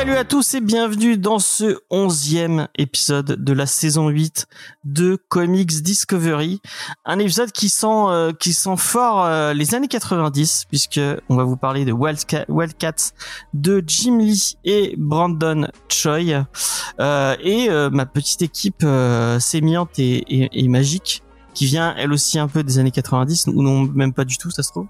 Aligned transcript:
Salut 0.00 0.16
à 0.16 0.24
tous 0.24 0.54
et 0.54 0.62
bienvenue 0.62 1.18
dans 1.18 1.38
ce 1.38 1.76
onzième 1.90 2.68
épisode 2.78 3.36
de 3.44 3.52
la 3.52 3.66
saison 3.66 4.08
8 4.08 4.46
de 4.84 5.18
Comics 5.28 5.82
Discovery. 5.82 6.62
Un 7.04 7.18
épisode 7.18 7.52
qui 7.52 7.68
sent, 7.68 7.86
euh, 7.86 8.32
qui 8.32 8.54
sent 8.54 8.78
fort 8.78 9.22
euh, 9.26 9.52
les 9.52 9.74
années 9.74 9.88
90 9.88 10.64
puisque 10.70 11.00
on 11.28 11.36
va 11.36 11.44
vous 11.44 11.58
parler 11.58 11.84
de 11.84 11.92
Wildca- 11.92 12.46
Wildcats 12.48 13.12
de 13.52 13.84
Jim 13.86 14.16
Lee 14.18 14.56
et 14.64 14.94
Brandon 14.96 15.68
Choi. 15.90 16.46
Euh, 16.98 17.36
et 17.42 17.68
euh, 17.68 17.90
ma 17.90 18.06
petite 18.06 18.40
équipe 18.40 18.82
euh, 18.84 19.38
sémillante 19.38 19.98
et, 19.98 20.24
et- 20.34 20.64
et 20.64 20.68
magique 20.68 21.22
qui 21.52 21.66
vient 21.66 21.94
elle 21.98 22.12
aussi 22.12 22.38
un 22.38 22.48
peu 22.48 22.62
des 22.62 22.78
années 22.78 22.92
90 22.92 23.48
ou 23.48 23.60
non 23.62 23.82
même 23.82 24.14
pas 24.14 24.24
du 24.24 24.38
tout 24.38 24.50
ça 24.52 24.62
se 24.62 24.70
trouve 24.70 24.86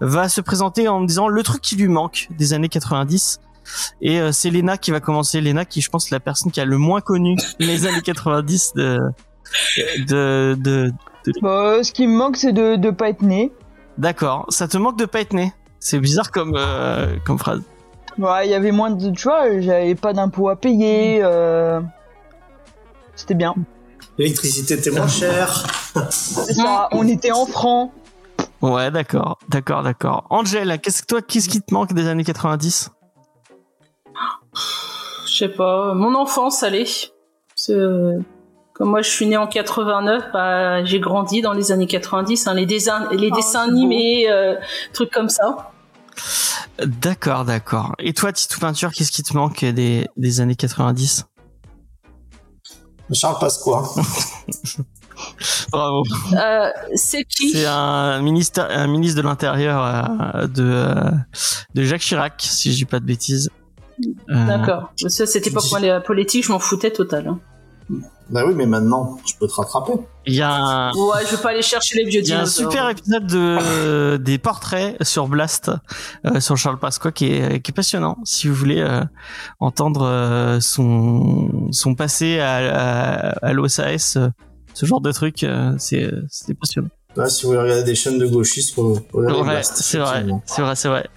va 0.00 0.28
se 0.28 0.40
présenter 0.40 0.86
en 0.86 1.00
me 1.00 1.06
disant 1.06 1.26
le 1.26 1.42
truc 1.42 1.60
qui 1.60 1.74
lui 1.74 1.88
manque 1.88 2.28
des 2.38 2.52
années 2.52 2.68
90 2.68 3.40
et 4.00 4.20
euh, 4.20 4.32
c'est 4.32 4.50
Lena 4.50 4.76
qui 4.78 4.90
va 4.90 5.00
commencer. 5.00 5.40
Lena 5.40 5.64
qui, 5.64 5.80
je 5.80 5.90
pense, 5.90 6.06
est 6.06 6.14
la 6.14 6.20
personne 6.20 6.50
qui 6.52 6.60
a 6.60 6.64
le 6.64 6.78
moins 6.78 7.00
connu 7.00 7.36
les 7.58 7.86
années 7.86 8.02
90 8.02 8.72
de 8.74 8.98
de, 10.08 10.56
de... 10.58 10.92
Bah, 11.42 11.82
ce 11.82 11.92
qui 11.92 12.06
me 12.06 12.16
manque, 12.16 12.36
c'est 12.36 12.52
de 12.52 12.76
ne 12.76 12.90
pas 12.90 13.08
être 13.08 13.22
né. 13.22 13.52
D'accord. 13.98 14.46
Ça 14.48 14.68
te 14.68 14.76
manque 14.76 14.98
de 14.98 15.04
pas 15.06 15.20
être 15.20 15.32
né. 15.32 15.52
C'est 15.80 15.98
bizarre 16.00 16.30
comme 16.30 16.54
euh, 16.56 17.16
comme 17.24 17.38
phrase. 17.38 17.62
Ouais, 18.18 18.46
il 18.46 18.50
y 18.50 18.54
avait 18.54 18.72
moins 18.72 18.90
de. 18.90 19.10
Tu 19.10 19.22
vois, 19.24 19.60
j'avais 19.60 19.94
pas 19.94 20.12
d'impôts 20.12 20.48
à 20.48 20.56
payer. 20.56 21.20
euh, 21.22 21.80
C'était 23.14 23.34
bien. 23.34 23.54
L'électricité 24.18 24.74
était 24.74 24.90
moins 24.90 25.08
chère. 25.08 25.66
C'est 26.10 26.54
ça, 26.54 26.88
on 26.92 27.06
était 27.06 27.32
en 27.32 27.44
francs. 27.46 27.92
Ouais, 28.62 28.90
d'accord, 28.90 29.38
d'accord, 29.50 29.82
d'accord. 29.82 30.26
Angel, 30.30 30.78
qu'est-ce 30.80 31.02
que 31.02 31.06
toi, 31.06 31.22
qu'est-ce 31.22 31.48
qui 31.48 31.60
te 31.60 31.72
manque 31.74 31.92
des 31.92 32.08
années 32.08 32.24
90 32.24 32.90
Je 35.26 35.36
sais 35.36 35.48
pas, 35.48 35.94
mon 35.94 36.14
enfance, 36.14 36.62
allez. 36.62 36.86
Euh, 37.70 38.18
Comme 38.74 38.90
moi, 38.90 39.02
je 39.02 39.08
suis 39.10 39.26
née 39.26 39.36
en 39.36 39.46
89, 39.46 40.24
bah, 40.32 40.84
j'ai 40.84 41.00
grandi 41.00 41.40
dans 41.42 41.52
les 41.52 41.72
années 41.72 41.86
90, 41.86 42.46
hein, 42.46 42.54
les, 42.54 42.66
dessins, 42.66 43.08
les 43.12 43.30
Oh, 43.32 43.36
dessins 43.36 43.66
beau. 43.66 43.72
animés, 43.72 44.30
euh, 44.30 44.54
trucs 44.92 45.10
comme 45.10 45.28
ça. 45.28 45.72
D'accord, 46.84 47.44
d'accord. 47.44 47.94
Et 47.98 48.12
toi, 48.12 48.32
Titou 48.32 48.60
Peinture, 48.60 48.92
qu'est-ce 48.92 49.12
qui 49.12 49.22
te 49.22 49.34
manque 49.34 49.64
des, 49.64 50.06
des 50.16 50.40
années 50.40 50.56
90 50.56 51.24
Charles 53.12 53.38
Pasqua. 53.38 53.82
Bravo. 55.72 56.02
Euh, 56.34 56.70
c'est 56.94 57.24
qui? 57.24 57.50
C'est 57.50 57.64
un 57.66 58.20
ministre, 58.20 58.66
un 58.68 58.86
ministre 58.86 59.22
de 59.22 59.26
l'Intérieur 59.26 59.82
euh, 60.34 60.46
de 60.46 60.62
euh, 60.62 61.10
de 61.74 61.82
Jacques 61.84 62.02
Chirac, 62.02 62.34
si 62.42 62.72
je 62.72 62.76
dis 62.76 62.84
pas 62.84 63.00
de 63.00 63.06
bêtises. 63.06 63.48
Euh, 64.30 64.46
D'accord. 64.46 64.92
Ça, 65.08 65.26
cette 65.26 65.46
époque, 65.46 65.64
moi, 65.70 65.80
la 65.80 66.00
politique, 66.00 66.44
je 66.44 66.52
m'en 66.52 66.58
foutais 66.58 66.90
total. 66.90 67.28
hein. 67.28 67.38
Bah 68.28 68.42
oui, 68.44 68.54
mais 68.56 68.66
maintenant, 68.66 69.16
je 69.24 69.34
peux 69.38 69.46
te 69.46 69.52
rattraper. 69.54 69.92
Il 70.26 70.34
y 70.34 70.42
a 70.42 70.52
un, 70.52 70.90
Ouais, 70.92 71.20
je 71.30 71.36
vais 71.36 71.40
pas 71.42 71.50
aller 71.50 71.62
chercher 71.62 71.98
les 71.98 72.04
vieux 72.10 72.20
Il 72.20 72.26
y 72.28 72.32
a 72.32 72.40
un 72.40 72.46
super 72.46 72.88
épisode 72.90 73.24
de 73.28 74.16
des 74.20 74.38
portraits 74.38 75.00
sur 75.04 75.28
Blast 75.28 75.70
euh, 76.24 76.40
sur 76.40 76.56
Charles 76.56 76.80
Pasqua 76.80 77.12
qui 77.12 77.26
est 77.26 77.60
qui 77.60 77.70
est 77.70 77.74
passionnant. 77.74 78.16
Si 78.24 78.48
vous 78.48 78.54
voulez 78.56 78.80
euh, 78.80 79.04
entendre 79.60 80.04
euh, 80.04 80.58
son 80.58 81.68
son 81.70 81.94
passé 81.94 82.40
à 82.40 82.56
à, 82.56 83.28
à 83.46 83.52
l'OSAS, 83.52 84.14
euh, 84.16 84.30
ce 84.74 84.84
genre 84.86 85.00
de 85.00 85.12
truc, 85.12 85.44
euh, 85.44 85.72
c'est 85.78 86.10
c'est 86.28 86.54
passionnant. 86.54 86.88
Là, 87.16 87.28
si 87.28 87.42
vous 87.42 87.48
voulez 87.50 87.62
regarder 87.62 87.82
des 87.84 87.94
chaînes 87.94 88.18
de 88.18 88.26
gauchistes, 88.26 88.74
pour, 88.74 89.02
pour 89.06 89.20
regarder 89.20 89.42
Ouais, 89.48 89.62
c'est 89.62 89.98
vrai, 89.98 90.24
c'est 90.44 90.62
vrai, 90.62 90.76
c'est 90.76 90.88
vrai. 90.88 91.08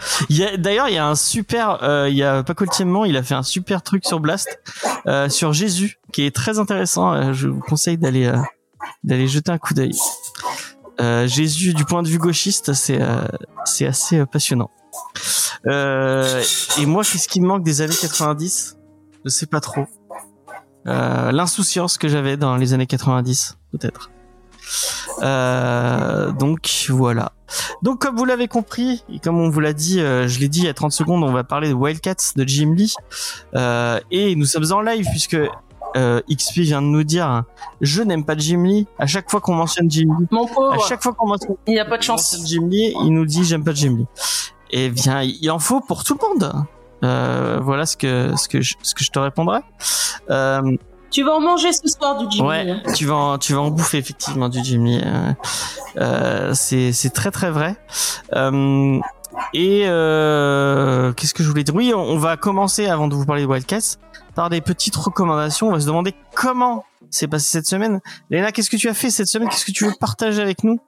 D'ailleurs 0.57 0.87
il 0.87 0.95
y 0.95 0.97
a 0.97 1.05
un 1.07 1.15
super, 1.15 1.83
euh, 1.83 2.07
il 2.09 2.15
y 2.15 2.23
a 2.23 2.41
Paco 2.43 2.65
Tiemment, 2.65 3.05
il 3.05 3.17
a 3.17 3.23
fait 3.23 3.35
un 3.35 3.43
super 3.43 3.81
truc 3.81 4.05
sur 4.05 4.19
Blast, 4.19 4.59
euh, 5.07 5.27
sur 5.29 5.51
Jésus, 5.53 5.99
qui 6.13 6.25
est 6.25 6.33
très 6.35 6.57
intéressant. 6.59 7.11
Euh, 7.13 7.33
je 7.33 7.47
vous 7.49 7.59
conseille 7.59 7.97
d'aller 7.97 8.25
euh, 8.27 8.37
d'aller 9.03 9.27
jeter 9.27 9.51
un 9.51 9.57
coup 9.57 9.73
d'œil. 9.73 9.91
Euh, 11.01 11.27
Jésus 11.27 11.73
du 11.73 11.85
point 11.85 12.03
de 12.03 12.07
vue 12.09 12.17
gauchiste, 12.17 12.73
c'est 12.73 13.01
euh, 13.01 13.21
c'est 13.65 13.85
assez 13.85 14.25
passionnant. 14.25 14.69
Euh, 15.67 16.41
et 16.79 16.85
moi, 16.85 17.03
qu'est-ce 17.03 17.27
qui 17.27 17.41
me 17.41 17.47
manque 17.47 17.63
des 17.63 17.81
années 17.81 17.95
90 17.99 18.77
Je 19.25 19.29
sais 19.29 19.45
pas 19.45 19.59
trop. 19.59 19.85
Euh, 20.87 21.31
L'insouciance 21.31 21.97
que 21.97 22.07
j'avais 22.07 22.37
dans 22.37 22.55
les 22.55 22.73
années 22.73 22.87
90, 22.87 23.57
peut-être. 23.73 24.09
Euh, 25.21 26.31
donc 26.31 26.87
voilà. 26.89 27.31
Donc 27.81 27.99
comme 27.99 28.15
vous 28.15 28.25
l'avez 28.25 28.47
compris 28.47 29.03
et 29.11 29.19
comme 29.19 29.39
on 29.39 29.49
vous 29.49 29.59
l'a 29.59 29.73
dit, 29.73 29.99
euh, 29.99 30.27
je 30.27 30.39
l'ai 30.39 30.47
dit 30.47 30.59
il 30.59 30.65
y 30.65 30.69
a 30.69 30.73
30 30.73 30.91
secondes, 30.91 31.23
on 31.23 31.31
va 31.31 31.43
parler 31.43 31.69
de 31.69 31.73
Wildcats 31.73 32.33
de 32.35 32.47
Jim 32.47 32.73
Lee 32.75 32.93
Euh, 33.55 33.99
et 34.11 34.35
nous 34.35 34.45
sommes 34.45 34.71
en 34.71 34.81
live 34.81 35.05
puisque 35.09 35.37
euh, 35.95 36.21
XP 36.31 36.59
vient 36.59 36.81
de 36.81 36.87
nous 36.87 37.03
dire 37.03 37.25
hein, 37.25 37.45
je 37.81 38.03
n'aime 38.03 38.23
pas 38.23 38.37
Jim 38.37 38.63
Lee. 38.63 38.87
À 38.99 39.07
chaque 39.07 39.29
fois 39.29 39.41
qu'on 39.41 39.55
mentionne 39.55 39.89
Jim 39.89 40.15
Lee, 40.19 40.27
Mon 40.31 40.45
à 40.45 40.49
pauvre, 40.49 40.87
chaque 40.87 41.01
fois 41.01 41.13
qu'on 41.13 41.27
mentionne 41.27 41.55
il 41.67 41.73
n'y 41.73 41.79
a 41.79 41.85
pas 41.85 41.97
de 41.97 42.03
chance. 42.03 42.37
Jim 42.45 42.67
Lee, 42.69 42.93
il 43.03 43.11
nous 43.11 43.25
dit 43.25 43.43
j'aime 43.43 43.63
pas 43.63 43.73
Jim 43.73 43.97
Lee. 43.97 44.05
Eh 44.71 44.89
bien, 44.89 45.23
il 45.23 45.49
en 45.49 45.59
faut 45.59 45.81
pour 45.81 46.03
tout 46.03 46.17
le 46.21 46.27
monde. 46.27 46.53
Euh, 47.03 47.59
voilà 47.61 47.85
ce 47.85 47.95
que 47.95 48.35
ce 48.35 48.47
que 48.47 48.61
je, 48.61 48.75
ce 48.83 48.93
que 48.93 49.03
je 49.03 49.09
te 49.09 49.19
répondrai. 49.19 49.61
Euh, 50.29 50.61
Tu 51.11 51.23
vas 51.23 51.31
en 51.33 51.39
manger 51.41 51.71
ce 51.73 51.87
soir 51.87 52.17
du 52.17 52.25
Jimmy. 52.29 52.47
Ouais, 52.47 52.69
hein. 52.69 52.81
tu 52.95 53.05
vas 53.05 53.15
en, 53.15 53.37
tu 53.37 53.53
vas 53.53 53.61
en 53.61 53.69
bouffer 53.71 53.97
effectivement 53.97 54.47
du 54.49 54.63
Jimmy. 54.63 55.01
Euh, 55.03 55.33
euh, 55.97 56.51
c'est 56.53 56.91
c'est 56.91 57.09
très 57.09 57.31
très 57.31 57.49
vrai. 57.51 57.75
Euh, 58.35 58.99
et 59.53 59.83
euh, 59.85 61.13
qu'est-ce 61.13 61.33
que 61.33 61.43
je 61.43 61.49
voulais 61.49 61.63
dire? 61.63 61.73
Oui, 61.75 61.93
on, 61.95 61.99
on 62.01 62.17
va 62.17 62.37
commencer 62.37 62.87
avant 62.87 63.07
de 63.07 63.15
vous 63.15 63.25
parler 63.25 63.41
de 63.43 63.47
Wildcats 63.47 63.97
par 64.35 64.49
des 64.49 64.61
petites 64.61 64.95
recommandations. 64.95 65.67
On 65.67 65.71
va 65.71 65.79
se 65.79 65.85
demander 65.87 66.13
comment 66.35 66.85
s'est 67.09 67.27
passé 67.27 67.47
cette 67.49 67.65
semaine. 67.67 68.01
Léna, 68.29 68.51
qu'est-ce 68.51 68.69
que 68.69 68.77
tu 68.77 68.87
as 68.89 68.93
fait 68.93 69.09
cette 69.09 69.27
semaine? 69.27 69.49
Qu'est-ce 69.49 69.65
que 69.65 69.71
tu 69.71 69.85
veux 69.85 69.93
partager 69.99 70.41
avec 70.41 70.63
nous? 70.63 70.79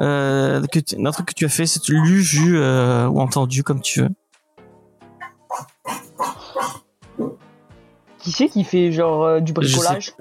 Euh, 0.00 0.62
que 0.70 0.78
tu- 0.78 0.96
Un 1.04 1.10
truc 1.10 1.26
que 1.26 1.34
tu 1.34 1.44
as 1.46 1.48
fait, 1.48 1.66
c'est 1.66 1.88
lu, 1.88 2.20
vu 2.20 2.58
euh, 2.58 3.06
ou 3.08 3.20
entendu 3.20 3.62
comme 3.64 3.80
tu 3.80 4.02
veux. 4.02 4.10
Qui 8.26 8.32
c'est 8.32 8.48
qui 8.48 8.64
fait 8.64 8.90
genre 8.90 9.22
euh, 9.24 9.38
du 9.40 9.52
bricolage 9.52 10.12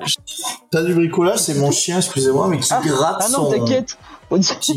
T'as 0.72 0.84
du 0.84 0.94
bricolage, 0.94 1.40
c'est 1.40 1.56
mon 1.56 1.72
chien, 1.72 1.98
excusez-moi, 1.98 2.48
mais 2.48 2.60
qui 2.60 2.72
Ah, 2.72 2.80
gratte 2.86 3.18
Ah 3.26 3.30
non, 3.30 3.46
son... 3.46 3.52
t'inquiète. 3.52 3.98
On 4.30 4.38
dirait 4.38 4.60
qu'il 4.60 4.76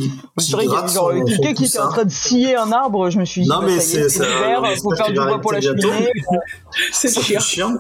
y 0.71 0.75
avait 0.75 0.89
genre 0.89 1.13
quelqu'un 1.27 1.53
qui 1.53 1.65
était 1.67 1.79
en 1.79 1.91
train 1.91 2.05
de 2.05 2.11
scier 2.11 2.57
un 2.57 2.73
arbre. 2.73 3.11
Je 3.11 3.19
me 3.19 3.27
suis 3.27 3.43
dit, 3.43 3.49
Non, 3.51 3.59
bah, 3.61 3.67
mais 3.67 3.81
ça 3.81 3.99
y 3.99 4.03
est, 4.03 4.09
c'est- 4.09 4.25
on 4.25 4.77
faut 4.83 4.97
faire 4.97 5.09
du 5.09 5.15
bois 5.15 5.39
pour 5.43 5.53
la 5.53 5.61
cheminée. 5.61 6.11
C'est 6.91 7.11
chiant. 7.21 7.39
le 7.39 7.45
chien. 7.45 7.79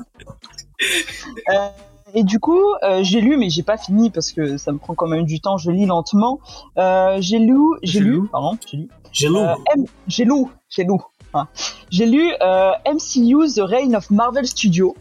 Euh, 1.50 1.68
et 2.14 2.24
du 2.24 2.38
coup, 2.40 2.60
euh, 2.82 3.00
j'ai 3.02 3.20
lu, 3.22 3.36
mais 3.38 3.48
j'ai 3.48 3.62
pas 3.62 3.78
fini 3.78 4.10
parce 4.10 4.32
que 4.32 4.58
ça 4.58 4.70
me 4.72 4.78
prend 4.78 4.94
quand 4.94 5.06
même 5.08 5.24
du 5.24 5.40
temps. 5.40 5.56
Je 5.56 5.70
lis 5.70 5.86
lentement. 5.86 6.40
Euh, 6.76 7.16
j'ai 7.20 7.38
lu, 7.38 7.58
j'ai 7.82 8.00
lu, 8.00 8.20
lu. 8.22 8.28
pardon, 8.28 8.56
j'ai 8.70 8.76
lu. 8.76 8.88
J'ai. 9.12 9.28
Euh, 9.28 9.54
M- 9.76 9.84
j'ai 10.06 10.24
lu, 10.24 10.44
j'ai 10.68 10.84
lu. 10.84 10.92
hein. 11.34 11.48
J'ai 11.90 12.04
lu 12.06 12.32
euh, 12.42 12.72
MCU 12.86 13.48
The 13.54 13.60
Reign 13.62 13.96
of 13.96 14.10
Marvel 14.10 14.46
Studios. 14.46 14.94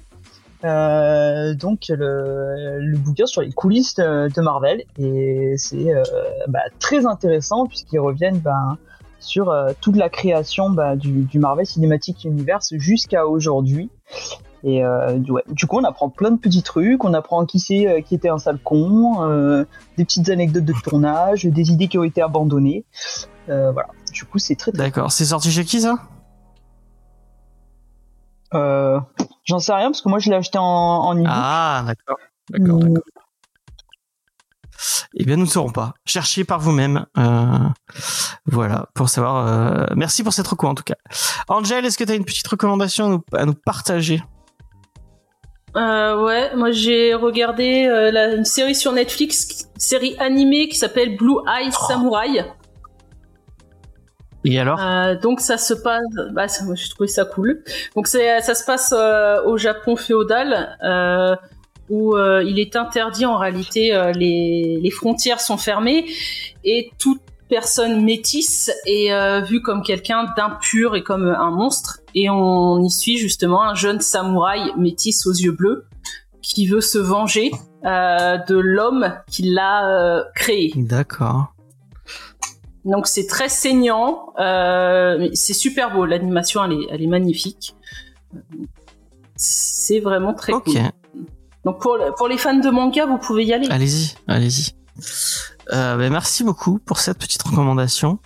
Euh, 0.64 1.54
donc 1.54 1.82
le, 1.90 2.80
le 2.80 2.98
bouquin 2.98 3.28
sur 3.28 3.42
les 3.42 3.52
coulisses 3.52 3.94
de, 3.94 4.28
de 4.34 4.42
Marvel 4.42 4.84
et 4.98 5.54
c'est 5.56 5.94
euh, 5.94 6.02
bah, 6.48 6.62
très 6.80 7.06
intéressant 7.06 7.68
puisqu'ils 7.68 8.00
reviennent 8.00 8.40
bah, 8.40 8.78
sur 9.20 9.52
euh, 9.52 9.74
toute 9.82 9.96
la 9.98 10.10
création 10.10 10.72
bah, 10.72 10.96
du, 10.96 11.12
du 11.26 11.38
Marvel 11.38 11.68
Cinematic 11.68 12.24
Universe 12.24 12.74
jusqu'à 12.78 13.28
aujourd'hui. 13.28 13.92
Et 14.64 14.84
euh, 14.84 15.20
du- 15.20 15.30
ouais. 15.30 15.44
du 15.50 15.68
coup 15.68 15.78
on 15.78 15.84
apprend 15.84 16.10
plein 16.10 16.32
de 16.32 16.40
petits 16.40 16.64
trucs. 16.64 17.04
On 17.04 17.14
apprend 17.14 17.46
qui 17.46 17.60
c'est 17.60 18.04
qui 18.08 18.16
était 18.16 18.30
un 18.30 18.40
sale 18.40 18.58
con 18.58 19.24
euh, 19.30 19.64
des 19.98 20.06
petites 20.06 20.30
anecdotes 20.30 20.66
de 20.66 20.74
tournage 20.84 21.46
des 21.46 21.72
idées 21.72 21.88
qui 21.88 22.00
ont 22.00 22.04
été 22.04 22.24
abandonnées. 22.24 22.84
Euh, 23.50 23.72
voilà. 23.72 23.90
Du 24.12 24.26
coup 24.26 24.40
c'est 24.40 24.56
très 24.56 24.72
très 24.72 24.80
D'accord. 24.86 25.12
C'est 25.12 25.26
sorti 25.26 25.52
chez 25.52 25.66
qui 25.66 25.82
ça? 25.82 26.00
Euh, 28.56 29.00
J'en 29.48 29.60
sais 29.60 29.74
rien 29.74 29.88
parce 29.92 30.02
que 30.02 30.10
moi 30.10 30.20
je 30.20 30.30
l'ai 30.30 30.36
acheté 30.36 30.58
en, 30.58 30.64
en 30.64 31.16
e-book. 31.16 31.28
Ah, 31.30 31.84
d'accord. 31.88 32.18
D'accord, 32.50 32.76
Mm. 32.84 32.94
d'accord. 32.94 33.04
Eh 35.16 35.24
bien, 35.26 35.38
nous 35.38 35.46
ne 35.46 35.50
saurons 35.50 35.72
pas. 35.72 35.94
Cherchez 36.06 36.44
par 36.44 36.60
vous-même. 36.60 37.06
Euh, 37.18 37.58
voilà, 38.46 38.86
pour 38.94 39.10
savoir. 39.10 39.48
euh, 39.48 39.86
Merci 39.96 40.22
pour 40.24 40.34
cette 40.34 40.48
recours 40.48 40.70
en 40.70 40.76
tout 40.76 40.84
cas. 40.84 40.94
Angel, 41.48 41.84
est-ce 41.86 41.98
que 41.98 42.04
tu 42.04 42.12
as 42.12 42.16
une 42.16 42.26
petite 42.26 42.48
recommandation 42.48 43.06
à 43.06 43.10
nous, 43.10 43.24
à 43.34 43.46
nous 43.46 43.54
partager? 43.56 44.22
Euh, 45.76 46.24
ouais, 46.24 46.56
moi 46.56 46.72
j'ai 46.72 47.14
regardé 47.16 47.86
euh, 47.88 48.12
la- 48.12 48.34
une 48.36 48.46
série 48.46 48.76
sur 48.76 48.92
Netflix, 48.94 49.68
une 49.76 49.80
série 49.80 50.16
animée 50.20 50.68
qui 50.70 50.78
s'appelle 50.78 51.18
Blue 51.18 51.38
Eye 51.48 51.72
Samurai. 51.72 52.46
Et 54.48 54.60
alors? 54.60 54.80
Euh, 54.82 55.16
donc 55.16 55.42
ça 55.42 55.58
se 55.58 55.74
passe, 55.74 56.04
bah, 56.32 56.48
ça, 56.48 56.64
moi, 56.64 56.76
j'ai 56.76 56.90
trouvé 56.90 57.08
ça 57.08 57.26
cool. 57.26 57.64
Donc 57.96 58.08
ça 58.08 58.42
se 58.42 58.66
passe 58.66 58.94
euh, 58.96 59.44
au 59.44 59.58
Japon 59.58 59.96
féodal, 59.96 60.78
euh, 60.84 61.36
où 61.90 62.18
il 62.18 62.60
est 62.60 62.76
interdit 62.76 63.26
en 63.26 63.38
réalité, 63.38 64.12
les, 64.14 64.78
les 64.82 64.92
frontières 64.92 65.40
sont 65.40 65.56
fermées 65.56 66.06
et 66.66 66.92
toute 67.00 67.22
personne 67.48 68.04
métisse 68.04 68.70
est 68.86 69.42
vue 69.46 69.62
comme 69.62 69.82
quelqu'un 69.84 70.26
d'impur 70.36 70.98
et 70.98 71.04
comme 71.04 71.30
un 71.30 71.50
monstre. 71.50 72.02
Et 72.14 72.30
on 72.30 72.84
y 72.84 72.92
suit 72.92 73.18
justement 73.18 73.64
un 73.64 73.74
jeune 73.74 74.02
samouraï 74.02 74.74
métis 74.78 75.26
aux 75.28 75.32
yeux 75.32 75.54
bleus 75.54 75.86
qui 76.42 76.68
veut 76.68 76.82
se 76.82 76.98
venger 76.98 77.52
de 77.86 78.58
l'homme 78.58 79.14
qui 79.32 79.44
l'a 79.44 80.26
créé. 80.36 80.74
D'accord. 80.76 81.54
Donc 82.88 83.06
c'est 83.06 83.28
très 83.28 83.50
saignant, 83.50 84.34
euh, 84.40 85.18
mais 85.20 85.30
c'est 85.36 85.54
super 85.54 85.94
beau. 85.94 86.06
L'animation 86.06 86.64
elle 86.66 86.72
est, 86.74 86.88
elle 86.90 87.02
est 87.04 87.08
magnifique. 87.08 87.76
C'est 89.36 90.00
vraiment 90.00 90.34
très 90.34 90.54
Ok. 90.54 90.64
cool. 90.66 90.82
Donc 91.66 91.82
pour, 91.82 91.98
pour 92.18 92.28
les 92.28 92.38
fans 92.38 92.58
de 92.58 92.70
manga, 92.70 93.06
vous 93.06 93.18
pouvez 93.18 93.46
y 93.46 93.54
aller. 93.54 93.68
Allez-y, 93.70 94.16
allez-y. 94.28 94.72
Euh, 95.74 95.98
ben, 95.98 96.12
merci 96.12 96.44
beaucoup 96.44 96.80
pour 96.80 97.00
cette 97.00 97.18
petite 97.20 97.44
recommandation, 97.44 98.20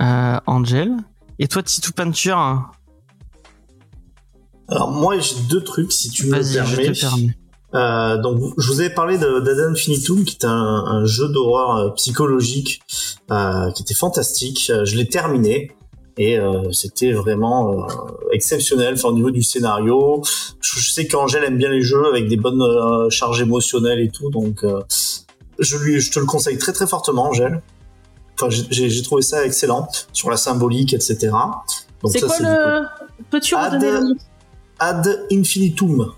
euh, 0.00 0.40
Angel. 0.46 0.96
Et 1.38 1.46
toi, 1.46 1.62
Titou 1.62 1.92
Peinture, 1.92 2.38
hein, 2.38 2.70
Alors 4.68 4.90
moi 4.90 5.18
j'ai 5.18 5.36
deux 5.48 5.62
trucs 5.62 5.92
si 5.92 6.10
tu 6.10 6.26
me 6.26 6.30
vas-y, 6.32 6.54
je 6.66 6.76
permets. 6.76 6.92
te 6.92 7.00
permets. 7.00 7.36
Euh, 7.74 8.18
donc 8.18 8.40
je 8.58 8.66
vous 8.72 8.80
avais 8.80 8.90
parlé 8.90 9.16
de 9.16 9.38
d'Ad 9.40 9.58
Infinitum 9.60 10.24
qui 10.24 10.36
est 10.40 10.44
un, 10.44 10.50
un 10.50 11.04
jeu 11.04 11.28
d'horreur 11.28 11.76
euh, 11.76 11.90
psychologique 11.90 12.80
euh, 13.30 13.70
qui 13.72 13.82
était 13.82 13.94
fantastique. 13.94 14.70
Euh, 14.74 14.84
Je 14.84 14.96
l'ai 14.96 15.06
terminé 15.08 15.70
et 16.18 16.36
euh, 16.38 16.70
c'était 16.72 17.12
vraiment 17.12 17.86
exceptionnel. 18.32 18.94
Enfin, 18.94 19.08
au 19.10 19.12
niveau 19.12 19.30
du 19.30 19.42
scénario, 19.44 20.22
je, 20.60 20.80
je 20.80 20.90
sais 20.92 21.06
qu'Angèle 21.06 21.44
aime 21.44 21.56
bien 21.58 21.70
les 21.70 21.80
jeux 21.82 22.06
avec 22.08 22.26
des 22.28 22.36
bonnes 22.36 23.08
charges 23.10 23.40
émotionnelles 23.40 24.00
et 24.00 24.10
tout, 24.10 24.30
donc 24.30 24.64
euh, 24.64 24.80
je 25.60 25.76
lui 25.78 26.00
je 26.00 26.10
te 26.10 26.18
le 26.18 26.26
conseille 26.26 26.58
très 26.58 26.72
très 26.72 26.86
fortement, 26.88 27.28
Angèle. 27.28 27.62
Enfin, 28.34 28.48
j'ai- 28.50 29.02
trouvé 29.02 29.22
ça 29.22 29.44
excellent 29.44 29.86
sur 30.12 30.30
la 30.30 30.36
symbolique, 30.38 30.92
etc. 30.94 31.30
C'est 32.06 32.20
quoi 32.22 32.36
le. 32.40 32.86
Peux-tu 33.30 33.54
Ad- 33.54 33.74
redonner 33.74 33.92
le 33.92 34.00
nom? 34.00 34.14
Ad 34.78 35.26
Infinitum. 35.30 36.12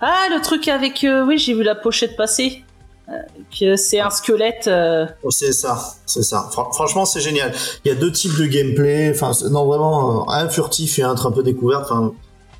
Ah, 0.00 0.26
le 0.30 0.40
truc 0.42 0.68
avec. 0.68 1.04
euh, 1.04 1.24
oui, 1.26 1.38
j'ai 1.38 1.54
vu 1.54 1.62
la 1.62 1.74
pochette 1.74 2.16
passer. 2.16 2.64
Euh, 3.08 3.12
que 3.58 3.74
c'est 3.76 3.98
un 4.00 4.10
squelette. 4.10 4.68
euh, 4.68 5.04
Oh, 5.24 5.30
C'est 5.32 5.52
ça, 5.52 5.76
c'est 6.06 6.22
ça. 6.22 6.48
Fran- 6.52 6.70
franchement, 6.70 7.04
c'est 7.04 7.20
génial. 7.20 7.52
Il 7.84 7.88
y 7.88 7.90
a 7.90 7.94
deux 7.96 8.12
types 8.12 8.36
de 8.38 8.46
gameplay. 8.46 9.10
Enfin, 9.12 9.32
c'est- 9.32 9.48
non, 9.50 9.66
vraiment, 9.66 10.22
euh, 10.28 10.32
un 10.32 10.48
furtif 10.48 10.98
et 11.00 11.02
un 11.02 11.16
un 11.16 11.30
peu 11.32 11.42
découvert. 11.42 11.80
Enfin, 11.80 12.12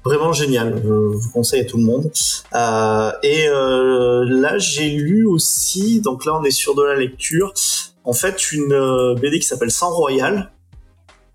vraiment 0.05 0.33
génial. 0.33 0.81
Je 0.85 0.89
vous 0.89 1.31
conseille 1.33 1.61
à 1.61 1.65
tout 1.65 1.77
le 1.77 1.85
monde. 1.85 2.11
Euh, 2.55 3.12
et 3.23 3.47
euh, 3.49 4.25
là, 4.29 4.59
j'ai 4.59 4.91
lu 4.91 5.25
aussi. 5.25 6.01
Donc 6.01 6.25
là, 6.25 6.37
on 6.41 6.43
est 6.45 6.51
sur 6.51 6.75
de 6.75 6.83
la 6.83 6.97
lecture. 6.97 7.55
En 8.03 8.12
fait, 8.12 8.51
une 8.51 8.73
euh, 8.73 9.15
BD 9.15 9.39
qui 9.39 9.47
s'appelle 9.47 9.71
Sang 9.71 9.91
Royal. 9.91 10.51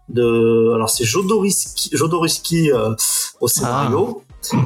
De, 0.09 0.71
alors 0.75 0.89
c'est 0.89 1.03
Jodorowsky, 1.03 1.89
Jodorowsky 1.93 2.71
euh, 2.71 2.93
au 3.41 3.47
scénario. 3.47 4.21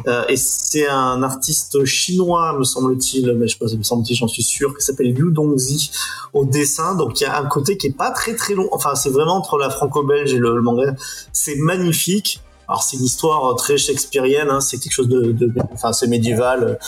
Euh, 0.07 0.25
et 0.27 0.35
c'est 0.35 0.87
un 0.87 1.23
artiste 1.23 1.85
chinois, 1.85 2.57
me 2.57 2.63
semble-t-il, 2.63 3.33
mais 3.33 3.47
je 3.47 3.53
sais 3.53 3.59
pas, 3.59 3.75
me 3.75 3.83
semble-t-il, 3.83 4.15
j'en 4.15 4.27
suis 4.27 4.43
sûr, 4.43 4.77
qui 4.77 4.83
s'appelle 4.83 5.13
Liu 5.13 5.31
Dongzi 5.31 5.91
au 6.33 6.45
dessin. 6.45 6.95
Donc 6.95 7.19
il 7.19 7.23
y 7.23 7.27
a 7.27 7.37
un 7.37 7.45
côté 7.45 7.77
qui 7.77 7.87
est 7.87 7.97
pas 7.97 8.11
très 8.11 8.35
très 8.35 8.53
long. 8.53 8.69
Enfin, 8.71 8.95
c'est 8.95 9.09
vraiment 9.09 9.35
entre 9.35 9.57
la 9.57 9.69
franco-belge 9.69 10.33
et 10.33 10.37
le, 10.37 10.55
le 10.55 10.61
manga. 10.61 10.95
C'est 11.33 11.55
magnifique. 11.55 12.41
Alors 12.67 12.83
c'est 12.83 12.97
une 12.97 13.05
histoire 13.05 13.55
très 13.55 13.77
shakespearienne. 13.77 14.49
Hein, 14.49 14.61
c'est 14.61 14.77
quelque 14.77 14.93
chose 14.93 15.09
de, 15.09 15.31
de 15.31 15.51
enfin 15.73 15.91
c'est 15.91 16.07
médiéval, 16.07 16.79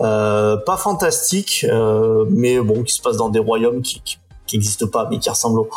euh, 0.00 0.56
pas 0.56 0.76
fantastique, 0.76 1.66
euh, 1.68 2.24
mais 2.28 2.60
bon 2.60 2.82
qui 2.82 2.94
se 2.94 3.00
passe 3.00 3.16
dans 3.16 3.30
des 3.30 3.38
royaumes 3.38 3.82
qui 3.82 4.00
qui, 4.04 4.18
qui 4.50 4.56
existent 4.56 4.86
pas, 4.86 5.06
mais 5.10 5.18
qui 5.18 5.30
ressemblent 5.30 5.60
aux, 5.60 5.68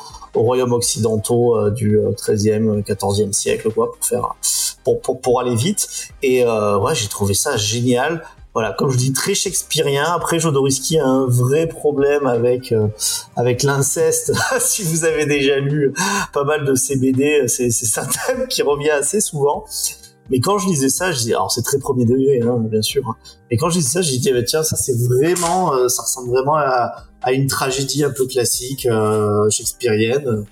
royaumes 0.42 0.74
occidentaux 0.74 1.56
euh, 1.56 1.70
du 1.70 2.00
euh, 2.00 2.12
13e, 2.12 2.84
14e 2.84 3.32
siècle, 3.32 3.72
quoi, 3.72 3.92
pour 3.92 4.04
faire 4.04 4.36
pour 4.84 5.22
pour, 5.22 5.40
aller 5.40 5.56
vite. 5.56 5.88
Et 6.24 6.44
euh, 6.44 6.78
ouais, 6.80 6.96
j'ai 6.96 7.08
trouvé 7.08 7.34
ça 7.34 7.56
génial 7.56 8.24
voilà, 8.54 8.72
comme 8.72 8.92
je 8.92 8.98
dis, 8.98 9.14
très 9.14 9.34
shakespearien. 9.34 10.04
Après, 10.04 10.40
Jodorowsky 10.40 11.00
a 11.00 11.08
un 11.08 11.26
vrai 11.26 11.68
problème 11.68 12.28
avec 12.28 12.72
euh, 12.72 12.88
avec 13.36 13.64
l'inceste. 13.64 14.32
si 14.60 14.84
vous 14.84 15.06
avez 15.06 15.26
déjà 15.26 15.58
lu 15.58 15.92
pas 16.34 16.44
mal 16.44 16.64
de 16.64 16.76
ces 16.76 16.96
BD, 16.98 17.48
c'est 17.48 17.72
c'est 17.72 18.00
un 18.00 18.06
thème 18.06 18.48
qui 18.48 18.62
revient 18.62 18.92
assez 18.92 19.22
souvent. 19.22 19.66
Mais 20.30 20.40
quand 20.40 20.58
je 20.58 20.68
lisais 20.68 20.90
ça, 20.90 21.12
je 21.12 21.18
disais, 21.20 21.34
alors 21.34 21.52
c'est 21.52 21.62
très 21.64 21.80
premier 21.80 22.06
degré, 22.06 22.42
hein, 22.42 22.58
bien 22.60 22.82
sûr. 22.82 23.04
hein. 23.08 23.16
Et 23.52 23.58
quand 23.58 23.70
je 23.70 23.78
lisais 23.78 24.02
ça, 24.02 24.10
eh 24.26 24.32
ben, 24.32 24.44
tiens, 24.46 24.64
ça 24.64 24.76
c'est 24.76 24.96
vraiment, 24.98 25.74
euh, 25.74 25.88
ça 25.90 26.04
ressemble 26.04 26.30
vraiment 26.30 26.56
à, 26.56 26.94
à 27.22 27.34
une 27.34 27.48
tragédie 27.48 28.04
un 28.04 28.10
peu 28.12 28.26
classique 28.26 28.86
euh, 28.86 29.50
shakespearienne. 29.50 30.26
Euh, 30.28 30.44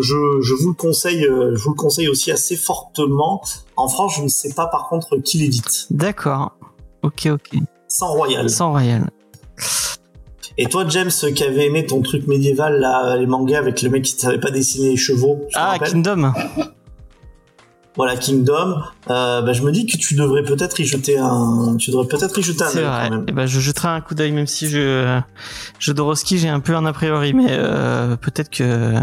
je, 0.00 0.16
je 0.42 0.54
vous 0.54 0.68
le 0.70 0.74
conseille, 0.74 1.22
je 1.22 1.62
vous 1.62 1.70
le 1.70 1.76
conseille 1.76 2.08
aussi 2.08 2.30
assez 2.32 2.56
fortement. 2.56 3.42
En 3.76 3.88
France, 3.88 4.14
je 4.18 4.22
ne 4.22 4.28
sais 4.28 4.52
pas 4.54 4.66
par 4.66 4.88
contre 4.88 5.16
qui 5.18 5.38
l'édite. 5.38 5.86
D'accord. 5.90 6.52
Ok, 7.02 7.28
ok. 7.32 7.58
Sans 7.88 8.12
Royal. 8.12 8.50
Sans 8.50 8.70
Royal. 8.70 9.08
Et 10.58 10.66
toi, 10.66 10.84
James, 10.88 11.10
qui 11.10 11.44
avait 11.44 11.66
aimé 11.66 11.86
ton 11.86 12.02
truc 12.02 12.26
médiéval, 12.26 12.78
là, 12.80 13.16
les 13.16 13.26
mangas 13.26 13.58
avec 13.58 13.80
le 13.82 13.88
mec 13.90 14.02
qui 14.04 14.14
ne 14.16 14.20
savait 14.20 14.40
pas 14.40 14.50
dessiner 14.50 14.90
les 14.90 14.96
chevaux, 14.96 15.40
je 15.48 15.56
Ah, 15.58 15.78
Kingdom. 15.78 16.32
Voilà, 17.96 18.16
Kingdom, 18.16 18.82
euh, 19.10 19.42
bah, 19.42 19.52
je 19.52 19.62
me 19.62 19.70
dis 19.70 19.84
que 19.86 19.98
tu 19.98 20.14
devrais 20.14 20.42
peut-être 20.42 20.80
y 20.80 20.86
jeter 20.86 21.18
un, 21.18 21.76
tu 21.78 21.90
devrais 21.90 22.06
peut-être 22.06 22.38
y 22.38 22.42
jeter 22.42 22.64
un 22.64 22.68
C'est 22.68 22.82
vrai. 22.82 23.08
quand 23.08 23.16
même. 23.16 23.26
Eh 23.28 23.32
ben, 23.32 23.46
je 23.46 23.60
jetterai 23.60 23.88
un 23.88 24.00
coup 24.00 24.14
d'œil, 24.14 24.32
même 24.32 24.46
si 24.46 24.68
je, 24.68 25.20
Jodorowsky, 25.78 26.38
j'ai 26.38 26.48
un 26.48 26.60
peu 26.60 26.74
un 26.74 26.86
a 26.86 26.92
priori, 26.92 27.34
mais 27.34 27.48
euh, 27.50 28.16
peut-être 28.16 28.50
que 28.50 28.94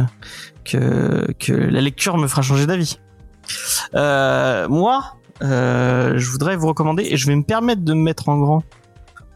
que 0.65 1.31
que 1.39 1.53
la 1.53 1.81
lecture 1.81 2.17
me 2.17 2.27
fera 2.27 2.41
changer 2.41 2.65
d'avis. 2.65 2.99
Euh, 3.95 4.67
moi, 4.67 5.17
euh, 5.43 6.13
je 6.17 6.29
voudrais 6.31 6.55
vous 6.55 6.67
recommander, 6.67 7.07
et 7.09 7.17
je 7.17 7.27
vais 7.27 7.35
me 7.35 7.43
permettre 7.43 7.83
de 7.83 7.93
me 7.93 8.01
mettre 8.01 8.27
en 8.29 8.37
grand 8.37 8.63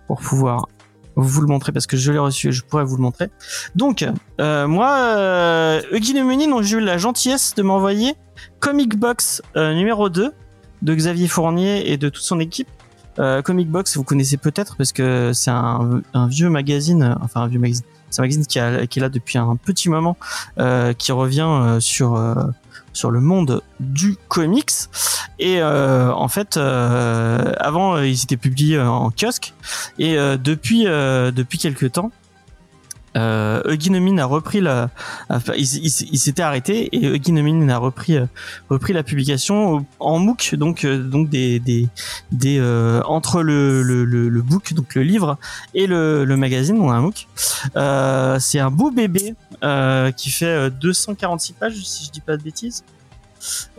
pour 0.08 0.20
pouvoir 0.20 0.68
vous 1.16 1.42
le 1.42 1.48
montrer 1.48 1.72
parce 1.72 1.88
que 1.88 1.98
je 1.98 2.12
l'ai 2.12 2.20
reçu 2.20 2.50
et 2.50 2.52
je 2.52 2.64
pourrais 2.64 2.84
vous 2.84 2.96
le 2.96 3.02
montrer. 3.02 3.30
Donc, 3.76 4.06
euh, 4.40 4.68
moi, 4.68 4.96
euh, 4.98 5.82
Huggy 5.92 6.14
dont 6.14 6.62
j'ai 6.62 6.78
eu 6.78 6.80
la 6.80 6.98
gentillesse 6.98 7.54
de 7.56 7.64
m'envoyer 7.64 8.16
Comic 8.60 8.98
Box 8.98 9.42
euh, 9.56 9.74
numéro 9.74 10.10
2 10.10 10.32
de 10.82 10.96
Xavier 10.96 11.28
Fournier 11.28 11.92
et 11.92 11.98
de 11.98 12.10
toute 12.10 12.24
son 12.24 12.40
équipe. 12.40 12.68
Euh, 13.20 13.42
Comic 13.42 13.70
Box, 13.70 13.96
vous 13.96 14.04
connaissez 14.04 14.38
peut-être 14.38 14.76
parce 14.76 14.92
que 14.92 15.32
c'est 15.34 15.52
un, 15.52 16.02
vieux 16.28 16.50
magazine, 16.50 17.04
euh, 17.04 17.16
enfin 17.22 17.42
un 17.42 17.48
vieux 17.48 17.60
magazine, 17.60 17.86
c'est 18.10 18.22
un 18.22 18.24
magazine 18.24 18.46
qui, 18.46 18.60
qui 18.88 19.00
est 19.00 19.02
là 19.02 19.10
depuis 19.10 19.38
un 19.38 19.56
petit 19.56 19.90
moment, 19.90 20.18
euh, 20.58 20.94
qui 20.94 21.12
revient 21.12 21.48
euh, 21.48 21.80
sur 21.80 22.20
sur 22.94 23.12
le 23.12 23.20
monde 23.20 23.62
du 23.80 24.16
comics. 24.28 24.72
Et 25.40 25.62
euh, 25.62 26.12
en 26.14 26.28
fait, 26.28 26.58
euh, 26.58 27.54
avant, 27.58 27.96
euh, 27.96 28.08
ils 28.08 28.24
étaient 28.24 28.38
publiés 28.38 28.80
en 28.80 29.12
kiosque, 29.12 29.54
et 30.00 30.18
euh, 30.18 30.38
depuis 30.38 30.84
depuis 30.84 31.58
quelques 31.58 31.94
temps. 31.94 32.12
Euh, 33.16 33.62
Huggy 33.66 33.90
Nomin 33.92 34.18
a 34.18 34.26
repris 34.26 34.60
la, 34.62 34.90
enfin, 35.30 35.54
il, 35.56 35.64
il- 35.64 36.08
il 36.12 36.18
s'était 36.20 36.42
arrêté 36.42 36.90
et 36.96 37.08
Huggy 37.08 37.32
Nomin 37.32 37.70
a 37.70 37.78
repris 37.78 38.18
euh, 38.18 38.26
repris 38.70 38.94
la 38.94 39.04
publication 39.04 39.86
en 40.00 40.20
MOOC, 40.20 40.56
donc 40.56 40.84
euh, 40.84 40.98
donc 40.98 41.30
des 41.30 41.60
des 41.60 41.88
des 42.32 42.58
euh, 42.60 43.02
entre 43.06 43.42
le, 43.44 43.84
le 43.84 44.04
le 44.04 44.30
le 44.30 44.42
book 44.42 44.74
donc 44.74 44.96
le 44.96 45.04
livre 45.04 45.38
et 45.74 45.86
le 45.88 46.26
le 46.26 46.38
magazine 46.38 46.78
on 46.80 46.90
a 46.90 46.96
un 46.96 47.02
MOOC. 47.02 47.28
Euh, 47.76 48.38
c'est 48.40 48.60
un 48.60 48.72
beau 48.72 48.90
bébé 48.92 49.36
euh, 49.64 50.12
qui 50.12 50.30
fait 50.32 50.46
euh, 50.46 50.70
246 50.70 51.54
pages 51.54 51.76
si 51.84 52.06
je 52.06 52.12
dis 52.12 52.22
pas 52.22 52.36
de 52.38 52.44
bêtises. 52.44 52.84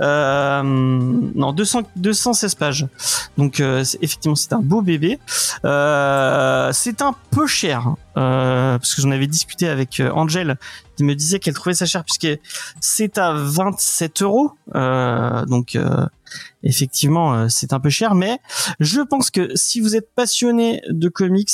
Euh, 0.00 0.62
non 0.62 1.52
200 1.52 1.83
216 1.97 2.54
pages. 2.54 2.87
Donc 3.38 3.61
euh, 3.61 3.85
effectivement 4.00 4.37
c'est 4.37 4.52
un 4.52 4.61
beau 4.61 4.83
bébé. 4.83 5.18
Euh, 5.64 6.71
c'est 6.73 7.02
un 7.02 7.14
peu 7.30 7.47
cher 7.47 7.94
euh, 8.16 8.78
parce 8.78 8.94
que 8.94 9.02
j'en 9.02 9.11
avais 9.11 9.26
discuté 9.26 9.68
avec 9.68 10.00
Angel 10.12 10.56
qui 10.97 11.04
me 11.04 11.14
disait 11.14 11.38
qu'elle 11.38 11.54
trouvait 11.54 11.75
ça 11.75 11.87
cher 11.87 12.04
puisque 12.04 12.40
c'est 12.80 13.18
à 13.18 13.33
27 13.33 14.23
euros. 14.23 14.52
Donc 14.73 15.78
effectivement, 16.62 17.49
c'est 17.49 17.73
un 17.73 17.80
peu 17.80 17.90
cher, 17.90 18.14
mais 18.14 18.38
je 18.80 19.00
pense 19.00 19.30
que 19.30 19.50
si 19.54 19.80
vous 19.80 19.97
êtes 19.97 20.09
passionné 20.14 20.83
de 20.88 21.09
comics, 21.09 21.50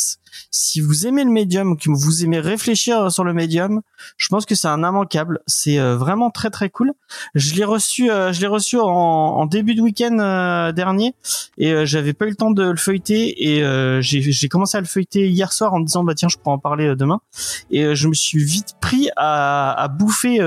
si 0.51 0.81
vous 0.81 1.07
aimez 1.07 1.25
le 1.25 1.31
médium, 1.31 1.77
que 1.77 1.91
vous 1.91 2.25
aimez 2.25 2.41
réfléchir 2.41 3.11
sur 3.11 3.25
le 3.25 3.33
médium, 3.33 3.83
je 4.17 4.29
pense 4.29 4.47
que 4.47 4.55
c'est 4.55 4.69
un 4.69 4.83
immanquable. 4.83 5.41
C'est 5.47 5.79
euh, 5.79 5.97
vraiment 5.97 6.31
très 6.31 6.51
très 6.51 6.71
cool. 6.71 6.93
Je 7.35 7.55
l'ai 7.55 7.65
reçu, 7.65 8.11
euh, 8.11 8.33
je 8.33 8.41
l'ai 8.41 8.47
reçu 8.47 8.79
en, 8.79 9.47
début 9.47 9.75
de 9.75 9.81
week-end 9.81 10.17
euh, 10.19 10.73
dernier 10.73 11.15
et 11.59 11.87
j'avais 11.87 12.13
pas 12.13 12.27
eu 12.27 12.31
le 12.31 12.37
temps 12.37 12.51
de 12.51 12.63
le 12.63 12.77
feuilleter 12.77 13.57
et 13.57 13.63
j'ai 14.01 14.49
commencé 14.49 14.77
à 14.77 14.81
le 14.81 14.87
feuilleter 14.87 15.29
hier 15.29 15.53
soir 15.53 15.75
en 15.75 15.81
me 15.81 15.85
disant 15.85 16.05
bah 16.05 16.15
tiens 16.15 16.29
je 16.29 16.37
pourrais 16.37 16.55
en 16.55 16.59
parler 16.59 16.95
demain 16.95 17.21
et 17.71 17.95
je 17.95 18.09
me 18.09 18.15
suis 18.15 18.45
vite 18.45 18.75
pris 18.81 19.09
à, 19.17 19.73
à 19.73 19.89
bouffer 19.89 20.39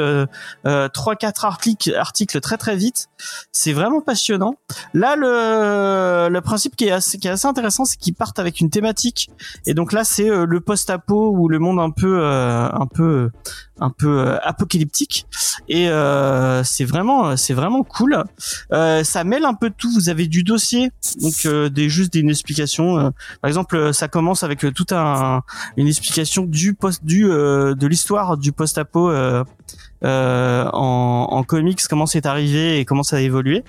trois 0.94 1.16
quatre 1.16 1.46
articles 1.46 1.94
articles 1.96 2.40
très 2.40 2.58
très 2.58 2.76
vite. 2.76 3.10
C'est 3.52 3.74
vraiment 3.74 4.02
passionnant. 4.02 4.56
Là 4.94 5.16
le 5.16 6.30
le 6.30 6.42
principe 6.42 6.76
qui 6.76 6.86
est 6.86 6.92
assez, 6.92 7.18
qui 7.18 7.28
est 7.28 7.32
assez 7.32 7.48
intéressant 7.48 7.84
c'est 7.84 7.98
qu'ils 7.98 8.16
partent 8.16 8.40
avec 8.40 8.62
une 8.62 8.70
thématique 8.70 9.30
et 9.66 9.73
donc 9.74 9.94
là, 9.94 10.04
c'est 10.04 10.30
euh, 10.30 10.46
le 10.46 10.60
post-apo 10.60 11.32
ou 11.32 11.48
le 11.48 11.60
monde 11.60 11.80
un 11.80 11.90
peu, 11.90 12.20
euh, 12.22 12.68
un 12.70 12.86
peu, 12.86 13.30
un 13.80 13.90
peu 13.90 14.20
euh, 14.20 14.38
apocalyptique. 14.44 15.26
Et 15.70 15.86
c'est 16.64 16.86
vraiment, 16.86 17.38
c'est 17.38 17.54
vraiment 17.54 17.84
cool. 17.84 18.24
ça 18.70 19.24
mêle 19.24 19.46
un 19.46 19.54
peu 19.54 19.70
tout. 19.70 19.92
Vous 19.94 20.10
avez 20.10 20.28
du 20.28 20.44
dossier, 20.44 20.92
donc 21.22 21.48
des 21.72 21.90
juste 21.90 22.16
une 22.16 22.30
explication. 22.30 23.14
par 23.42 23.48
exemple, 23.48 23.94
ça 23.94 24.08
commence 24.08 24.44
avec 24.44 24.60
tout 24.74 24.86
un, 24.92 25.42
une 25.78 25.88
explication 25.88 26.44
du 26.44 26.74
post, 26.74 27.06
du, 27.06 27.24
de 27.24 27.88
l'histoire 27.88 28.38
du 28.38 28.52
post-apo 28.52 29.12
en, 30.04 31.28
en 31.32 31.44
comics, 31.44 31.82
comment 31.90 32.06
c'est 32.06 32.26
arrivé 32.26 32.80
et 32.80 32.86
comment 32.86 33.04
ça 33.04 33.18
a 33.18 33.22
évolué. 33.22 33.64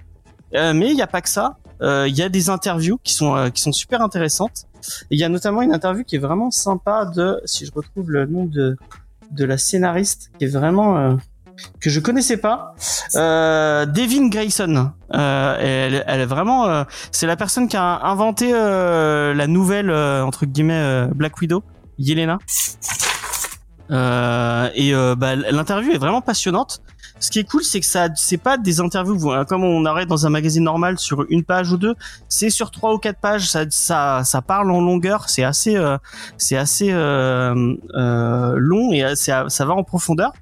mais 0.52 0.90
il 0.90 0.94
n'y 0.94 1.02
a 1.02 1.06
pas 1.06 1.20
que 1.20 1.28
ça. 1.28 1.58
Il 1.80 2.14
y 2.14 2.22
a 2.22 2.28
des 2.28 2.50
interviews 2.50 2.98
qui 3.04 3.14
sont 3.14 3.50
qui 3.52 3.62
sont 3.62 3.72
super 3.72 4.00
intéressantes. 4.02 4.66
Il 5.10 5.18
y 5.18 5.24
a 5.24 5.28
notamment 5.28 5.62
une 5.62 5.72
interview 5.72 6.04
qui 6.04 6.16
est 6.16 6.20
vraiment 6.20 6.50
sympa 6.50 7.04
de, 7.06 7.40
si 7.44 7.66
je 7.66 7.72
retrouve 7.72 8.10
le 8.10 8.26
nom 8.26 8.44
de, 8.44 8.76
de 9.30 9.44
la 9.44 9.58
scénariste, 9.58 10.30
qui 10.38 10.44
est 10.44 10.48
vraiment, 10.48 10.98
euh, 10.98 11.14
que 11.80 11.90
je 11.90 12.00
connaissais 12.00 12.36
pas, 12.36 12.74
euh, 13.14 13.86
Devin 13.86 14.28
Grayson. 14.28 14.92
Euh, 15.12 15.56
elle, 15.60 16.04
elle 16.06 16.20
est 16.20 16.26
vraiment, 16.26 16.66
euh, 16.66 16.84
c'est 17.12 17.26
la 17.26 17.36
personne 17.36 17.68
qui 17.68 17.76
a 17.76 18.00
inventé 18.04 18.50
euh, 18.52 19.34
la 19.34 19.46
nouvelle 19.46 19.90
entre 19.90 20.46
guillemets 20.46 21.06
Black 21.14 21.40
Widow, 21.40 21.62
Yelena. 21.98 22.38
et 23.90 24.92
bah, 25.16 25.36
l'interview 25.36 25.92
est 25.92 25.98
vraiment 25.98 26.20
passionnante 26.20 26.80
ce 27.20 27.30
qui 27.30 27.38
est 27.38 27.44
cool, 27.44 27.64
c'est 27.64 27.80
que 27.80 27.86
ça, 27.86 28.08
c'est 28.16 28.36
pas 28.36 28.58
des 28.58 28.80
interviews 28.80 29.30
comme 29.48 29.64
on 29.64 29.84
arrête 29.84 30.08
dans 30.08 30.26
un 30.26 30.30
magazine 30.30 30.64
normal 30.64 30.98
sur 30.98 31.24
une 31.30 31.44
page 31.44 31.72
ou 31.72 31.76
deux. 31.76 31.94
C'est 32.28 32.50
sur 32.50 32.70
trois 32.70 32.92
ou 32.92 32.98
quatre 32.98 33.20
pages. 33.20 33.48
Ça, 33.50 33.64
ça, 33.70 34.22
ça 34.24 34.42
parle 34.42 34.70
en 34.70 34.80
longueur. 34.80 35.28
C'est 35.28 35.44
assez, 35.44 35.76
euh, 35.76 35.96
c'est 36.36 36.56
assez 36.56 36.90
euh, 36.92 37.74
euh, 37.94 38.54
long 38.56 38.92
et 38.92 39.16
ça, 39.16 39.46
ça 39.48 39.64
va 39.64 39.74
en 39.74 39.84
profondeur. 39.84 40.32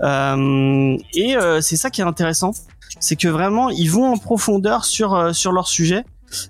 Euh, 0.00 0.96
et 1.14 1.36
euh, 1.36 1.60
c'est 1.60 1.76
ça 1.76 1.90
qui 1.90 2.00
est 2.00 2.04
intéressant, 2.04 2.52
c'est 3.00 3.16
que 3.16 3.28
vraiment 3.28 3.70
ils 3.70 3.90
vont 3.90 4.12
en 4.12 4.16
profondeur 4.16 4.84
sur 4.84 5.14
euh, 5.14 5.32
sur 5.32 5.52
leur 5.52 5.68
sujet. 5.68 6.04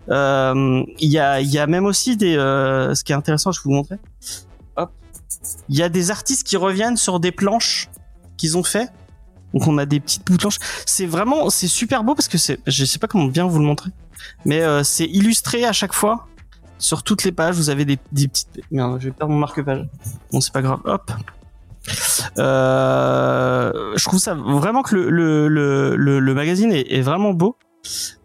Il 0.09 0.85
y 1.00 1.19
a 1.19 1.40
y 1.40 1.59
a 1.59 1.66
même 1.66 1.87
aussi 1.87 2.16
des, 2.16 2.35
ce 2.35 3.02
qui 3.02 3.12
est 3.12 3.16
intéressant, 3.16 3.52
je 3.52 3.61
vais 3.61 3.64
vous 3.64 3.73
montrer. 3.73 3.97
Il 5.69 5.76
y 5.76 5.83
a 5.83 5.88
des 5.88 6.11
artistes 6.11 6.47
qui 6.47 6.57
reviennent 6.57 6.97
sur 6.97 7.19
des 7.19 7.33
planches 7.33 7.90
qu'ils 8.37 8.57
ont 8.57 8.62
fait 8.62 8.90
donc 9.52 9.66
on 9.66 9.78
a 9.78 9.87
des 9.87 10.00
petites 10.00 10.26
bouts. 10.26 10.38
C'est 10.87 11.06
vraiment, 11.06 11.50
c'est 11.50 11.68
super 11.68 12.04
beau 12.04 12.14
parce 12.14 12.28
que 12.28 12.38
c'est, 12.38 12.59
je 12.66 12.85
sais 12.85 12.99
pas 12.99 13.06
comment 13.06 13.26
bien 13.26 13.47
vous 13.47 13.59
le 13.59 13.64
montrer, 13.64 13.90
mais 14.44 14.62
euh, 14.62 14.82
c'est 14.82 15.06
illustré 15.06 15.64
à 15.64 15.73
chaque 15.73 15.92
fois. 15.92 16.26
Sur 16.78 17.04
toutes 17.04 17.23
les 17.23 17.30
pages, 17.30 17.54
vous 17.54 17.71
avez 17.71 17.85
des, 17.85 17.97
petites. 17.97 18.61
Merde, 18.73 18.99
je 18.99 19.06
vais 19.06 19.12
perdre 19.12 19.32
mon 19.32 19.38
marque-page. 19.38 19.87
Bon, 20.32 20.40
c'est 20.40 20.52
pas 20.52 20.62
grave. 20.62 20.80
Hop. 20.85 21.12
Euh, 22.38 23.92
je 23.97 24.04
trouve 24.04 24.18
ça 24.18 24.35
vraiment 24.35 24.82
que 24.82 24.97
le, 24.97 25.47
le, 25.47 25.94
le, 25.97 26.18
le 26.18 26.35
magazine 26.35 26.73
est, 26.73 26.92
est, 26.92 27.02
vraiment 27.02 27.35
beau. 27.35 27.56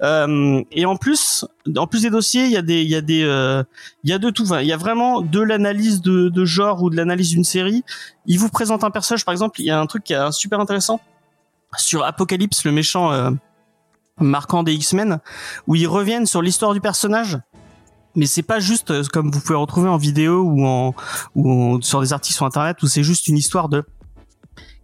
Euh, 0.02 0.64
et 0.72 0.86
en 0.86 0.96
plus, 0.96 1.46
en 1.76 1.88
plus 1.88 2.04
des 2.04 2.10
dossiers, 2.10 2.46
il 2.46 2.52
y 2.52 2.58
a 2.58 2.62
des, 2.62 2.82
il 2.82 2.90
y 2.90 2.96
a 2.96 3.02
des, 3.02 3.24
euh, 3.24 3.64
il 4.04 4.10
y 4.10 4.14
a 4.14 4.18
de 4.18 4.30
tout. 4.30 4.46
il 4.56 4.68
y 4.68 4.74
a 4.74 4.78
vraiment 4.78 5.22
de 5.22 5.40
l'analyse 5.40 6.02
de, 6.02 6.30
de 6.30 6.46
genre 6.46 6.82
ou 6.84 6.90
de 6.90 6.96
l'analyse 6.96 7.30
d'une 7.30 7.44
série. 7.44 7.84
Il 8.26 8.40
vous 8.40 8.50
présente 8.50 8.84
un 8.84 8.92
personnage, 8.92 9.26
par 9.26 9.34
exemple, 9.34 9.62
il 9.62 9.66
y 9.66 9.72
a 9.72 9.80
un 9.80 9.86
truc 9.86 10.04
qui 10.04 10.14
est 10.14 10.32
super 10.32 10.60
intéressant 10.60 11.00
sur 11.76 12.04
Apocalypse, 12.04 12.64
le 12.64 12.72
méchant 12.72 13.12
euh, 13.12 13.32
marquant 14.20 14.64
des 14.64 14.74
X-Men, 14.74 15.20
où 15.68 15.76
ils 15.76 15.88
reviennent 15.88 16.26
sur 16.26 16.42
l'histoire 16.42 16.74
du 16.74 16.82
personnage. 16.82 17.40
Mais 18.16 18.26
c'est 18.26 18.44
pas 18.44 18.60
juste 18.60 18.92
euh, 18.92 19.04
comme 19.12 19.30
vous 19.32 19.40
pouvez 19.40 19.58
retrouver 19.58 19.90
en 19.90 19.98
vidéo 19.98 20.42
ou 20.42 20.66
en 20.66 20.94
ou 21.36 21.80
sur 21.82 22.02
des 22.02 22.14
articles 22.14 22.36
sur 22.36 22.46
internet 22.46 22.82
où 22.82 22.88
c'est 22.88 23.04
juste 23.04 23.28
une 23.28 23.38
histoire 23.38 23.70
de 23.70 23.84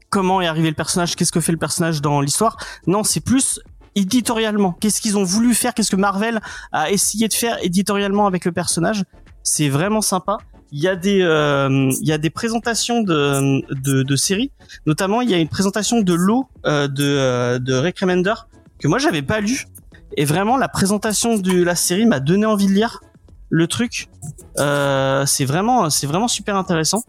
comment 0.09 0.41
est 0.41 0.47
arrivé 0.47 0.69
le 0.69 0.75
personnage, 0.75 1.15
qu'est-ce 1.15 1.31
que 1.31 1.41
fait 1.41 1.51
le 1.51 1.57
personnage 1.57 2.01
dans 2.01 2.21
l'histoire. 2.21 2.57
Non, 2.85 3.03
c'est 3.03 3.21
plus 3.21 3.59
éditorialement. 3.95 4.73
Qu'est-ce 4.73 5.01
qu'ils 5.01 5.17
ont 5.17 5.23
voulu 5.23 5.55
faire, 5.55 5.73
qu'est-ce 5.73 5.89
que 5.89 5.95
Marvel 5.95 6.39
a 6.71 6.91
essayé 6.91 7.27
de 7.27 7.33
faire 7.33 7.57
éditorialement 7.63 8.27
avec 8.27 8.45
le 8.45 8.51
personnage. 8.51 9.03
C'est 9.41 9.69
vraiment 9.69 10.01
sympa 10.01 10.37
il 10.73 10.81
y 10.81 10.87
a 10.87 10.95
des 10.95 11.21
euh, 11.21 11.91
il 12.01 12.07
y 12.07 12.11
a 12.11 12.17
des 12.17 12.31
présentations 12.31 13.01
de, 13.01 13.61
de, 13.73 14.01
de 14.01 14.15
séries. 14.15 14.51
Notamment 14.87 15.21
il 15.21 15.29
y 15.29 15.33
a 15.35 15.37
une 15.37 15.47
présentation 15.47 16.01
de 16.01 16.13
l'eau 16.13 16.47
euh, 16.65 16.87
de 16.87 17.03
euh, 17.03 17.59
de 17.59 17.73
Rick 17.75 17.99
Remender 17.99 18.33
que 18.79 18.87
moi 18.87 18.97
j'avais 18.97 19.21
pas 19.21 19.39
lu. 19.39 19.67
Et 20.17 20.25
vraiment 20.25 20.57
la 20.57 20.67
présentation 20.67 21.37
de 21.37 21.63
la 21.63 21.75
série 21.75 22.07
m'a 22.07 22.19
donné 22.19 22.47
envie 22.47 22.65
de 22.65 22.71
lire 22.71 23.01
le 23.49 23.67
truc. 23.67 24.09
Euh, 24.57 25.25
c'est 25.27 25.45
vraiment 25.45 25.91
c'est 25.91 26.07
vraiment 26.07 26.27
super 26.27 26.55
intéressant. 26.55 27.03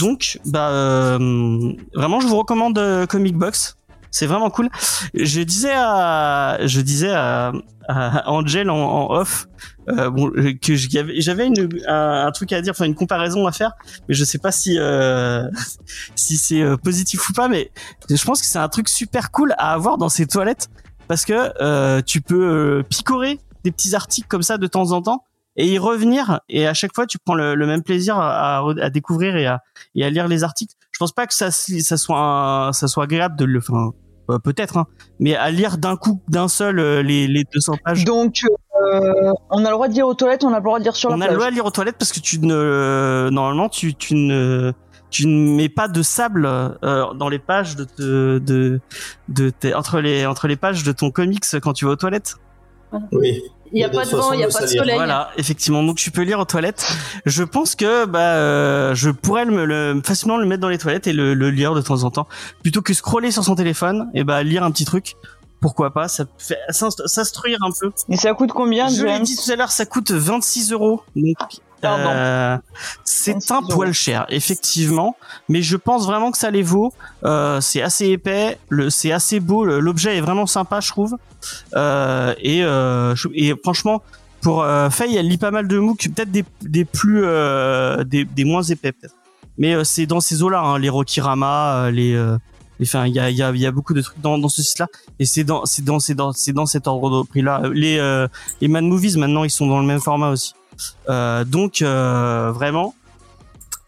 Donc 0.00 0.40
bah 0.44 0.70
euh, 0.70 1.72
vraiment 1.94 2.18
je 2.18 2.26
vous 2.26 2.36
recommande 2.36 3.06
Comic 3.08 3.36
Box 3.36 3.76
c'est 4.16 4.26
vraiment 4.26 4.50
cool 4.50 4.68
je 5.14 5.40
disais 5.42 5.74
à 5.74 6.58
je 6.64 6.80
disais 6.80 7.12
à, 7.12 7.52
à 7.88 8.30
Angel 8.30 8.70
en, 8.70 9.10
off 9.10 9.46
euh, 9.88 10.10
bon, 10.10 10.30
euh, 10.36 10.52
que 10.60 10.74
j'avais 10.74 11.48
un, 11.86 12.30
truc 12.32 12.52
à 12.52 12.60
dire, 12.60 12.72
enfin 12.72 12.86
une 12.86 12.94
comparaison 12.94 13.46
à 13.46 13.52
faire, 13.52 13.72
mais 14.08 14.14
je 14.14 14.24
sais 14.24 14.38
pas 14.38 14.50
si 14.50 14.78
euh, 14.78 15.48
si 16.16 16.36
c'est 16.36 16.62
euh, 16.62 16.76
positif 16.76 17.28
ou 17.28 17.32
pas, 17.32 17.48
mais 17.48 17.70
je 18.10 18.24
pense 18.24 18.40
que 18.40 18.46
c'est 18.46 18.58
un 18.58 18.68
truc 18.68 18.88
super 18.88 19.30
cool 19.30 19.54
à 19.58 19.72
avoir 19.72 19.98
dans 19.98 20.08
ses 20.08 20.26
toilettes 20.26 20.68
parce 21.08 21.24
que 21.24 21.52
euh, 21.60 22.02
tu 22.02 22.20
peux 22.20 22.82
picorer 22.88 23.38
des 23.64 23.70
petits 23.70 23.94
articles 23.94 24.26
comme 24.28 24.42
ça 24.42 24.58
de 24.58 24.66
temps 24.66 24.90
en 24.90 25.02
temps 25.02 25.24
et 25.56 25.66
y 25.66 25.78
revenir 25.78 26.40
et 26.48 26.66
à 26.66 26.74
chaque 26.74 26.94
fois 26.94 27.06
tu 27.06 27.18
prends 27.18 27.34
le, 27.34 27.54
le 27.54 27.66
même 27.66 27.82
plaisir 27.82 28.18
à, 28.18 28.58
à, 28.58 28.90
découvrir 28.90 29.36
et 29.36 29.46
à, 29.46 29.62
et 29.94 30.04
à 30.04 30.10
lire 30.10 30.26
les 30.26 30.42
articles. 30.42 30.74
Je 30.90 30.98
pense 30.98 31.12
pas 31.12 31.26
que 31.26 31.34
ça 31.34 31.50
ça 31.50 31.96
soit 31.96 32.70
ça 32.72 32.88
soit 32.88 33.04
agréable 33.04 33.36
de 33.36 33.44
le 33.44 33.60
enfin 33.60 33.92
peut-être 34.42 34.76
hein, 34.78 34.86
mais 35.20 35.34
à 35.34 35.50
lire 35.50 35.78
d'un 35.78 35.96
coup 35.96 36.20
d'un 36.28 36.48
seul 36.48 36.76
les 37.00 37.26
les 37.26 37.44
200 37.52 37.74
pages. 37.84 38.04
Donc 38.04 38.42
euh, 38.44 39.32
on 39.50 39.64
a 39.64 39.68
le 39.68 39.74
droit 39.74 39.88
de 39.88 39.94
lire 39.94 40.06
aux 40.06 40.14
toilettes, 40.14 40.44
on 40.44 40.52
a 40.52 40.58
le 40.58 40.62
droit 40.62 40.78
de 40.78 40.84
lire 40.84 40.96
sur 40.96 41.10
on 41.10 41.16
la 41.16 41.26
plage. 41.26 41.28
On 41.28 41.30
a 41.30 41.32
le 41.32 41.38
droit 41.38 41.50
de 41.50 41.54
lire 41.54 41.66
aux 41.66 41.70
toilettes 41.70 41.96
parce 41.98 42.12
que 42.12 42.20
tu 42.20 42.38
ne 42.40 43.28
normalement 43.30 43.68
tu 43.68 43.94
tu 43.94 44.14
ne 44.14 44.72
tu 45.10 45.26
ne 45.26 45.56
mets 45.56 45.68
pas 45.68 45.88
de 45.88 46.02
sable 46.02 46.46
euh, 46.46 47.12
dans 47.14 47.28
les 47.28 47.38
pages 47.38 47.76
de 47.76 47.86
de 47.98 48.40
de, 49.28 49.52
de 49.60 49.74
entre 49.74 50.00
les 50.00 50.26
entre 50.26 50.48
les 50.48 50.56
pages 50.56 50.82
de 50.82 50.92
ton 50.92 51.10
comics 51.10 51.44
quand 51.62 51.72
tu 51.72 51.84
vas 51.84 51.92
aux 51.92 51.96
toilettes. 51.96 52.36
Oui. 53.12 53.42
Il 53.72 53.76
n'y 53.76 53.84
a, 53.84 53.88
pas 53.88 54.04
de 54.04 54.10
vent, 54.10 54.32
il 54.32 54.38
n'y 54.38 54.44
a 54.44 54.48
pas 54.48 54.62
de 54.62 54.66
soleil. 54.66 54.96
Voilà, 54.96 55.30
effectivement. 55.36 55.82
Donc 55.82 55.96
tu 55.96 56.10
peux 56.10 56.22
lire 56.22 56.38
aux 56.38 56.44
toilettes. 56.44 56.86
Je 57.24 57.42
pense 57.42 57.74
que 57.74 58.04
bah 58.04 58.34
euh, 58.34 58.94
je 58.94 59.10
pourrais 59.10 59.44
le, 59.44 59.64
le, 59.64 60.00
facilement 60.04 60.36
le 60.36 60.46
mettre 60.46 60.60
dans 60.60 60.68
les 60.68 60.78
toilettes 60.78 61.06
et 61.06 61.12
le, 61.12 61.34
le, 61.34 61.50
lire 61.50 61.74
de 61.74 61.80
temps 61.80 62.04
en 62.04 62.10
temps, 62.10 62.28
plutôt 62.62 62.82
que 62.82 62.94
scroller 62.94 63.30
sur 63.30 63.44
son 63.44 63.54
téléphone 63.54 64.08
et 64.14 64.24
bah 64.24 64.42
lire 64.42 64.62
un 64.62 64.70
petit 64.70 64.84
truc 64.84 65.16
pourquoi 65.60 65.90
pas? 65.90 66.06
Ça 66.08 66.24
fait 66.38 66.58
s'instruire 66.70 67.58
un 67.62 67.70
peu. 67.72 67.90
Et 68.08 68.16
ça 68.16 68.34
coûte 68.34 68.52
combien 68.52 68.88
Je 68.88 69.04
l'ai 69.04 69.20
dit 69.20 69.36
tout 69.36 69.50
à 69.50 69.56
l'heure, 69.56 69.70
ça 69.70 69.86
coûte 69.86 70.10
26 70.10 70.72
euros. 70.72 71.02
Euh, 71.84 72.58
c'est 73.04 73.50
un 73.50 73.62
poil 73.62 73.92
cher, 73.92 74.26
effectivement, 74.28 75.16
mais 75.48 75.62
je 75.62 75.76
pense 75.76 76.06
vraiment 76.06 76.30
que 76.30 76.38
ça 76.38 76.50
les 76.50 76.62
vaut. 76.62 76.92
Euh, 77.24 77.60
c'est 77.60 77.82
assez 77.82 78.06
épais, 78.06 78.58
c'est 78.88 79.12
assez 79.12 79.40
beau, 79.40 79.64
l'objet 79.64 80.16
est 80.16 80.20
vraiment 80.20 80.46
sympa, 80.46 80.80
je 80.80 80.88
trouve. 80.88 81.16
Euh, 81.74 82.34
et, 82.40 82.64
euh, 82.64 83.14
et 83.34 83.54
franchement, 83.62 84.02
pour 84.40 84.62
euh, 84.62 84.90
Faye, 84.90 85.16
elle 85.16 85.28
lit 85.28 85.38
pas 85.38 85.50
mal 85.50 85.68
de 85.68 85.78
MOOC, 85.78 86.08
peut-être 86.14 86.30
des, 86.30 86.44
des 86.62 86.84
plus, 86.84 87.22
euh, 87.24 88.04
des, 88.04 88.24
des 88.24 88.44
moins 88.44 88.62
épais 88.62 88.92
peut-être. 88.92 89.14
Mais 89.58 89.84
c'est 89.84 90.06
dans 90.06 90.20
ces 90.20 90.42
eaux-là, 90.42 90.60
hein, 90.60 90.78
les 90.78 90.88
Rokirama, 90.88 91.90
les 91.90 92.18
Enfin, 92.78 93.06
il 93.06 93.14
y 93.14 93.18
a, 93.18 93.30
y, 93.30 93.42
a, 93.42 93.50
y 93.52 93.64
a 93.64 93.70
beaucoup 93.70 93.94
de 93.94 94.02
trucs 94.02 94.20
dans, 94.20 94.36
dans 94.36 94.50
ce 94.50 94.62
site-là, 94.62 94.86
et 95.18 95.24
c'est 95.24 95.44
dans, 95.44 95.64
c'est 95.64 95.82
dans, 95.82 95.98
c'est 95.98 96.14
dans, 96.14 96.32
c'est 96.32 96.52
dans 96.52 96.66
cet 96.66 96.86
ordre 96.86 97.22
de 97.22 97.26
prix-là. 97.26 97.62
Les, 97.72 97.96
euh, 97.96 98.28
les 98.60 98.68
Man 98.68 98.86
Movies 98.86 99.16
maintenant, 99.16 99.44
ils 99.44 99.50
sont 99.50 99.66
dans 99.66 99.80
le 99.80 99.86
même 99.86 100.00
format 100.00 100.28
aussi. 100.28 100.52
Euh, 101.08 101.44
donc 101.44 101.82
euh, 101.82 102.50
vraiment, 102.52 102.94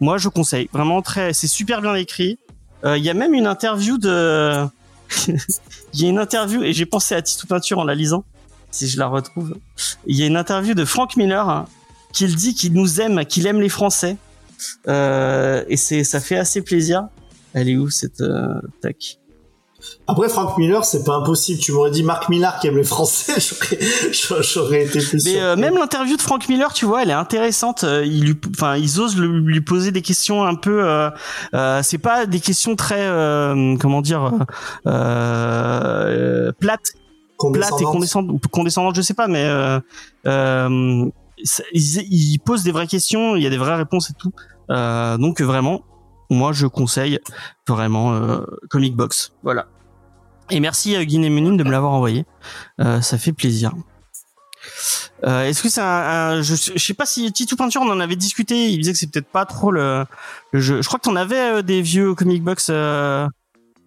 moi 0.00 0.18
je 0.18 0.28
conseille. 0.28 0.68
Vraiment 0.72 1.02
très, 1.02 1.32
c'est 1.32 1.46
super 1.46 1.80
bien 1.82 1.94
écrit. 1.94 2.38
Euh, 2.84 2.96
il 2.96 3.04
y 3.04 3.10
a 3.10 3.14
même 3.14 3.34
une 3.34 3.46
interview 3.46 3.98
de, 3.98 4.64
il 5.28 6.00
y 6.00 6.06
a 6.06 6.08
une 6.08 6.18
interview 6.18 6.62
et 6.62 6.72
j'ai 6.72 6.86
pensé 6.86 7.14
à 7.14 7.22
Tito 7.22 7.46
Peinture 7.46 7.78
en 7.78 7.84
la 7.84 7.94
lisant. 7.94 8.24
si 8.70 8.88
je 8.88 8.98
la 8.98 9.06
retrouve. 9.06 9.56
Il 10.06 10.16
y 10.16 10.22
a 10.22 10.26
une 10.26 10.36
interview 10.36 10.74
de 10.74 10.84
Frank 10.84 11.16
Miller 11.16 11.48
hein, 11.48 11.66
qu'il 12.12 12.34
dit 12.36 12.54
qu'il 12.54 12.72
nous 12.72 13.00
aime, 13.00 13.24
qu'il 13.24 13.46
aime 13.46 13.60
les 13.60 13.68
Français. 13.68 14.16
Et 14.86 15.76
c'est, 15.76 16.04
ça 16.04 16.20
fait 16.20 16.36
assez 16.36 16.62
plaisir. 16.62 17.08
Elle 17.54 17.68
est 17.68 17.76
où 17.76 17.90
cette 17.90 18.22
tac 18.80 19.18
Après, 20.08 20.28
Frank 20.28 20.58
Miller, 20.58 20.84
c'est 20.84 21.04
pas 21.04 21.16
impossible. 21.16 21.60
Tu 21.60 21.70
m'aurais 21.72 21.90
dit 21.90 22.02
Marc 22.02 22.28
Millar 22.28 22.58
qui 22.58 22.66
aime 22.66 22.76
les 22.76 22.82
Français, 22.84 23.34
j'aurais, 24.42 24.84
été 24.84 24.98
plus 25.00 25.24
Mais 25.24 25.40
euh, 25.40 25.54
même 25.56 25.74
l'interview 25.76 26.16
de 26.16 26.22
Frank 26.22 26.48
Miller, 26.48 26.72
tu 26.72 26.84
vois, 26.84 27.02
elle 27.02 27.10
est 27.10 27.14
intéressante. 27.14 27.84
Euh, 27.84 28.04
Il 28.04 28.24
lui, 28.24 28.36
enfin, 28.56 28.76
ils 28.76 29.00
osent 29.00 29.16
le- 29.16 29.38
lui 29.38 29.60
poser 29.60 29.92
des 29.92 30.02
questions 30.02 30.44
un 30.44 30.54
peu. 30.56 30.82
Euh, 30.84 31.10
euh, 31.54 31.80
c'est 31.82 31.98
pas 31.98 32.26
des 32.26 32.40
questions 32.40 32.74
très, 32.74 33.02
euh, 33.06 33.76
comment 33.78 34.00
dire, 34.02 34.32
euh, 34.86 36.52
plates 36.58 36.80
plate 36.80 36.80
et 36.90 36.98
Condescendante. 37.36 37.92
condescendante, 37.92 38.40
ou 38.44 38.48
condescendante, 38.48 38.96
je 38.96 39.00
sais 39.02 39.14
pas, 39.14 39.28
mais 39.28 39.44
euh, 39.44 39.78
euh, 40.26 41.04
ils, 41.72 42.32
ils 42.32 42.38
posent 42.40 42.64
des 42.64 42.72
vraies 42.72 42.88
questions, 42.88 43.36
il 43.36 43.44
y 43.44 43.46
a 43.46 43.50
des 43.50 43.58
vraies 43.58 43.76
réponses 43.76 44.10
et 44.10 44.14
tout. 44.18 44.32
Euh, 44.70 45.16
donc 45.18 45.40
vraiment, 45.40 45.82
moi 46.30 46.52
je 46.52 46.66
conseille 46.66 47.18
vraiment 47.66 48.14
euh, 48.14 48.38
Comic 48.70 48.94
Box. 48.96 49.32
Voilà. 49.42 49.66
Et 50.50 50.60
merci 50.60 50.96
à 50.96 51.04
Guinée 51.04 51.28
Ménine 51.30 51.56
de 51.56 51.64
me 51.64 51.70
l'avoir 51.70 51.92
envoyé. 51.92 52.24
Euh, 52.80 53.00
ça 53.02 53.18
fait 53.18 53.32
plaisir. 53.32 53.72
Euh, 55.24 55.44
Est-ce 55.44 55.62
que 55.62 55.68
c'est 55.68 55.80
un, 55.80 55.84
un- 55.84 56.42
je, 56.42 56.54
je 56.54 56.78
sais 56.84 56.94
pas 56.94 57.06
si 57.06 57.30
Titou 57.32 57.56
Peinture 57.56 57.82
on 57.84 57.90
en 57.90 58.00
avait 58.00 58.16
discuté. 58.16 58.68
Il 58.70 58.78
disait 58.78 58.92
que 58.92 58.98
c'est 58.98 59.10
peut-être 59.10 59.28
pas 59.28 59.44
trop 59.44 59.70
le, 59.70 60.04
jeu. 60.52 60.80
Je 60.80 60.86
crois 60.86 60.98
que 60.98 61.04
t'en 61.04 61.16
avais 61.16 61.58
euh, 61.58 61.62
des 61.62 61.82
vieux 61.82 62.14
comic 62.14 62.42
box. 62.42 62.68
Euh... 62.70 63.26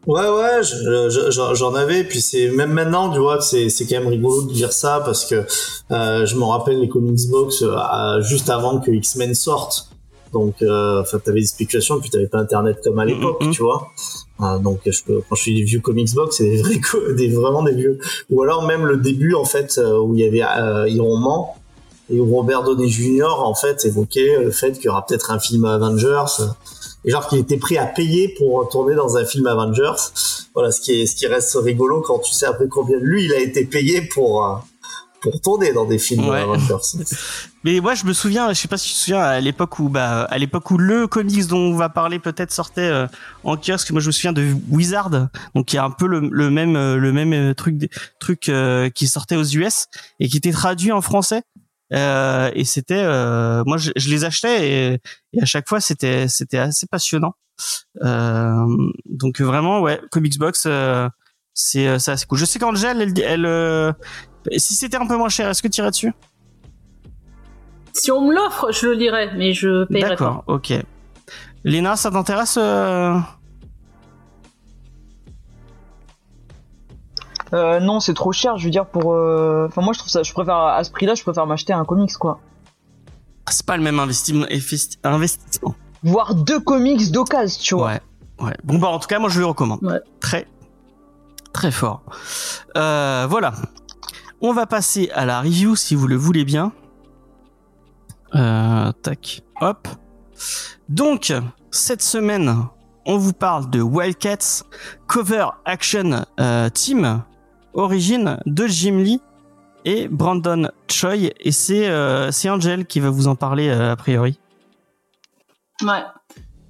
Ouais, 0.07 0.27
ouais, 0.29 0.63
je- 0.63 1.09
je- 1.09 1.31
j'en 1.31 1.53
j'en 1.53 1.73
avais. 1.75 2.03
Puis 2.03 2.21
c'est 2.21 2.49
même 2.49 2.71
maintenant, 2.73 3.11
tu 3.11 3.19
vois, 3.19 3.39
c'est 3.41 3.67
quand 3.87 3.99
même 3.99 4.07
rigolo 4.07 4.43
de 4.43 4.53
dire 4.53 4.73
ça 4.73 5.01
parce 5.05 5.25
que 5.25 5.45
euh, 5.91 6.25
je 6.25 6.35
me 6.35 6.43
rappelle 6.43 6.79
les 6.79 6.89
comics 6.89 7.29
box 7.29 7.61
euh, 7.63 8.21
juste 8.23 8.49
avant 8.49 8.79
que 8.79 8.91
X-Men 8.91 9.33
sorte. 9.35 9.89
Donc, 10.33 10.55
euh, 10.61 11.01
enfin, 11.01 11.19
t'avais 11.19 11.41
des 11.41 11.45
spéculations, 11.47 11.99
puis 11.99 12.09
t'avais 12.09 12.27
pas 12.27 12.39
Internet 12.39 12.77
comme 12.83 12.99
à 12.99 13.05
l'époque, 13.05 13.41
tu 13.51 13.61
vois. 13.63 13.87
Euh, 14.41 14.57
donc, 14.59 14.79
je 14.85 15.03
peux, 15.03 15.21
quand 15.27 15.35
je 15.35 15.41
suis 15.41 15.55
des 15.55 15.63
vieux 15.63 15.79
comics 15.81 16.13
box, 16.13 16.37
c'est 16.37 16.43
des 16.49 16.61
vrais, 16.61 16.79
co- 16.91 17.11
des 17.13 17.27
vraiment 17.29 17.63
des 17.63 17.73
vieux. 17.75 17.99
Ou 18.29 18.41
alors 18.43 18.65
même 18.65 18.85
le 18.85 18.97
début, 18.97 19.33
en 19.35 19.45
fait, 19.45 19.77
euh, 19.77 19.99
où 19.99 20.15
il 20.15 20.21
y 20.21 20.27
avait 20.27 20.43
euh, 20.43 20.87
Iron 20.89 21.17
Man 21.17 21.41
et 22.09 22.19
où 22.19 22.25
Robert 22.35 22.63
Downey 22.63 22.89
Jr. 22.89 23.23
en 23.39 23.53
fait 23.55 23.85
évoquait 23.85 24.37
le 24.43 24.51
fait 24.51 24.73
qu'il 24.73 24.85
y 24.85 24.89
aura 24.89 25.05
peut-être 25.05 25.31
un 25.31 25.39
film 25.39 25.63
Avengers. 25.63 26.25
et 27.05 27.09
genre 27.11 27.25
qu'il 27.27 27.37
était 27.39 27.55
prêt 27.57 27.77
à 27.77 27.85
payer 27.85 28.35
pour 28.37 28.67
tourner 28.69 28.95
dans 28.95 29.15
un 29.17 29.23
film 29.23 29.47
Avengers. 29.47 29.95
Voilà, 30.53 30.71
ce 30.71 30.81
qui 30.81 31.01
est, 31.01 31.05
ce 31.05 31.15
qui 31.15 31.27
reste 31.27 31.55
rigolo 31.61 32.01
quand 32.01 32.19
tu 32.19 32.33
sais 32.33 32.45
après 32.47 32.67
combien 32.67 32.97
lui 32.99 33.25
il 33.25 33.33
a 33.33 33.39
été 33.39 33.63
payé 33.63 34.01
pour 34.01 34.61
pour 35.21 35.39
tourner 35.39 35.71
dans 35.71 35.85
des 35.85 35.99
films 35.99 36.27
Ouais. 36.27 36.39
Avengers. 36.41 36.75
Mais 37.63 37.79
moi, 37.79 37.93
je 37.93 38.05
me 38.05 38.13
souviens, 38.13 38.49
je 38.49 38.53
sais 38.55 38.67
pas 38.67 38.77
si 38.77 38.89
tu 38.89 38.95
te 38.95 38.99
souviens, 38.99 39.19
à 39.21 39.39
l'époque 39.39 39.77
où, 39.79 39.87
bah, 39.87 40.23
à 40.23 40.37
l'époque 40.39 40.71
où 40.71 40.77
le 40.77 41.05
comics 41.07 41.45
dont 41.47 41.59
on 41.59 41.75
va 41.75 41.89
parler 41.89 42.17
peut-être 42.17 42.51
sortait 42.51 42.81
euh, 42.81 43.07
en 43.43 43.55
kiosque. 43.55 43.91
Moi, 43.91 44.01
je 44.01 44.07
me 44.07 44.11
souviens 44.11 44.33
de 44.33 44.55
Wizard, 44.69 45.11
donc 45.53 45.71
il 45.71 45.75
y 45.75 45.79
a 45.79 45.83
un 45.83 45.91
peu 45.91 46.07
le, 46.07 46.27
le 46.31 46.49
même, 46.49 46.75
euh, 46.75 46.97
le 46.97 47.11
même 47.13 47.33
euh, 47.33 47.53
truc, 47.53 47.75
truc 48.19 48.49
euh, 48.49 48.89
qui 48.89 49.07
sortait 49.07 49.35
aux 49.35 49.43
US 49.43 49.85
et 50.19 50.27
qui 50.27 50.37
était 50.37 50.51
traduit 50.51 50.91
en 50.91 51.01
français. 51.01 51.43
Euh, 51.93 52.49
et 52.55 52.63
c'était, 52.63 53.03
euh, 53.03 53.63
moi, 53.65 53.77
je, 53.77 53.91
je 53.95 54.09
les 54.09 54.23
achetais 54.23 54.69
et, 54.69 55.01
et 55.33 55.41
à 55.41 55.45
chaque 55.45 55.69
fois, 55.69 55.79
c'était, 55.79 56.27
c'était 56.27 56.57
assez 56.57 56.87
passionnant. 56.87 57.35
Donc 58.01 59.39
vraiment, 59.39 59.81
ouais, 59.81 60.01
Comics 60.09 60.39
Box, 60.39 60.67
c'est, 61.53 61.99
c'est 61.99 62.11
assez 62.11 62.25
cool. 62.25 62.39
Je 62.39 62.45
sais 62.45 62.57
qu'Angèle, 62.57 63.01
elle, 63.01 63.45
elle, 63.45 63.95
si 64.57 64.73
c'était 64.73 64.97
un 64.97 65.05
peu 65.05 65.17
moins 65.17 65.29
cher, 65.29 65.47
est-ce 65.49 65.61
que 65.61 65.67
tu 65.67 65.81
irais 65.81 65.91
dessus? 65.91 66.11
Si 67.93 68.11
on 68.11 68.21
me 68.27 68.33
l'offre, 68.33 68.71
je 68.71 68.87
le 68.87 68.93
lirai, 68.93 69.29
mais 69.35 69.53
je 69.53 69.83
paierai 69.85 70.01
pas. 70.01 70.09
D'accord, 70.09 70.43
ok. 70.47 70.73
Léna, 71.63 71.95
ça 71.95 72.09
t'intéresse 72.11 72.57
euh 72.57 73.17
Euh, 77.53 77.79
non, 77.81 77.99
c'est 77.99 78.13
trop 78.13 78.31
cher, 78.31 78.57
je 78.57 78.63
veux 78.65 78.69
dire, 78.71 78.85
pour. 78.85 79.13
euh, 79.13 79.65
Enfin, 79.67 79.81
moi, 79.81 79.93
je 79.93 79.99
trouve 79.99 80.09
ça. 80.11 80.23
Je 80.23 80.31
préfère, 80.33 80.55
à 80.55 80.83
ce 80.83 80.91
prix-là, 80.91 81.15
je 81.15 81.23
préfère 81.23 81.45
m'acheter 81.45 81.73
un 81.73 81.83
comics, 81.83 82.13
quoi. 82.17 82.39
C'est 83.49 83.65
pas 83.65 83.75
le 83.75 83.83
même 83.83 83.99
investissement. 83.99 84.45
investi- 84.45 84.97
investissement. 85.03 85.75
Voir 86.03 86.33
deux 86.35 86.59
comics 86.61 87.11
d'occasion, 87.11 87.59
tu 87.61 87.75
vois. 87.75 87.87
Ouais, 87.87 88.01
ouais. 88.39 88.55
Bon, 88.63 88.77
bah, 88.77 88.87
en 88.87 88.99
tout 88.99 89.07
cas, 89.07 89.19
moi, 89.19 89.29
je 89.29 89.39
le 89.39 89.45
recommande. 89.47 89.79
Ouais. 89.83 89.99
Très, 90.21 90.47
très 91.51 91.71
fort. 91.71 92.03
Euh, 92.77 93.27
voilà. 93.29 93.51
On 94.39 94.53
va 94.53 94.65
passer 94.65 95.11
à 95.13 95.25
la 95.25 95.41
review, 95.41 95.75
si 95.75 95.93
vous 95.93 96.07
le 96.07 96.15
voulez 96.15 96.45
bien. 96.45 96.71
Euh, 98.35 98.91
tac, 99.01 99.41
hop. 99.59 99.87
Donc, 100.89 101.33
cette 101.71 102.01
semaine, 102.01 102.55
on 103.05 103.17
vous 103.17 103.33
parle 103.33 103.69
de 103.69 103.81
Wildcats 103.81 104.63
Cover 105.07 105.47
Action 105.65 106.25
euh, 106.39 106.69
Team, 106.69 107.23
origine 107.73 108.37
de 108.45 108.67
Jim 108.67 108.97
Lee 108.97 109.21
et 109.85 110.07
Brandon 110.07 110.69
Choi. 110.87 111.15
Et 111.39 111.51
c'est 111.51 111.87
euh, 111.89 112.31
Angel 112.45 112.85
qui 112.85 112.99
va 112.99 113.09
vous 113.09 113.27
en 113.27 113.35
parler 113.35 113.69
euh, 113.69 113.91
a 113.91 113.95
priori. 113.95 114.39
Ouais. 115.81 116.03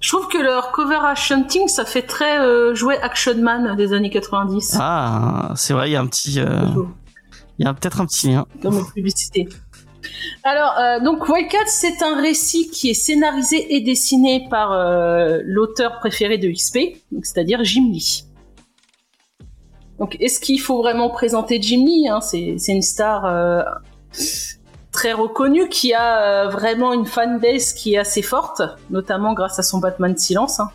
Je 0.00 0.08
trouve 0.08 0.26
que 0.26 0.38
leur 0.38 0.72
cover 0.72 0.98
action 1.04 1.44
team, 1.44 1.68
ça 1.68 1.84
fait 1.84 2.02
très 2.02 2.40
euh, 2.40 2.74
jouet 2.74 3.00
Action 3.00 3.40
Man 3.40 3.76
des 3.76 3.92
années 3.92 4.10
90. 4.10 4.76
Ah, 4.80 5.52
c'est 5.54 5.74
vrai, 5.74 5.90
il 5.90 5.92
y 5.92 5.96
a 5.96 6.00
un 6.00 6.06
petit, 6.06 6.40
il 7.58 7.64
y 7.64 7.68
a 7.68 7.74
peut-être 7.74 8.00
un 8.00 8.06
petit 8.06 8.28
lien. 8.30 8.46
Comme 8.60 8.84
publicité. 8.92 9.48
Alors, 10.42 10.78
euh, 10.78 11.00
donc 11.00 11.28
Wildcat, 11.28 11.66
c'est 11.66 12.02
un 12.02 12.20
récit 12.20 12.68
qui 12.70 12.90
est 12.90 12.94
scénarisé 12.94 13.74
et 13.74 13.80
dessiné 13.80 14.46
par 14.50 14.72
euh, 14.72 15.40
l'auteur 15.44 15.98
préféré 15.98 16.38
de 16.38 16.48
XP, 16.48 17.00
c'est-à-dire 17.22 17.62
Jim 17.64 17.88
Lee. 17.92 18.24
Donc, 19.98 20.16
est-ce 20.20 20.40
qu'il 20.40 20.60
faut 20.60 20.78
vraiment 20.78 21.10
présenter 21.10 21.60
Jim 21.62 21.84
Lee 21.86 22.08
hein? 22.08 22.20
C'est 22.20 22.56
une 22.68 22.82
star 22.82 23.24
euh, 23.24 23.62
très 24.90 25.12
reconnue 25.12 25.68
qui 25.68 25.94
a 25.94 26.48
vraiment 26.48 26.92
une 26.92 27.06
fanbase 27.06 27.72
qui 27.72 27.94
est 27.94 27.98
assez 27.98 28.22
forte, 28.22 28.62
notamment 28.90 29.32
grâce 29.32 29.58
à 29.58 29.62
son 29.62 29.78
Batman 29.78 30.16
Silence. 30.16 30.58
hein. 30.58 30.70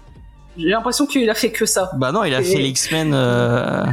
J'ai 0.57 0.69
l'impression 0.69 1.05
qu'il 1.05 1.29
a 1.29 1.33
fait 1.35 1.51
que 1.51 1.65
ça. 1.65 1.91
Bah 1.97 2.11
non, 2.11 2.23
il 2.23 2.33
a 2.33 2.41
Et- 2.41 2.43
fait 2.43 2.57
les 2.57 2.69
X-Men, 2.69 3.13
euh, 3.13 3.83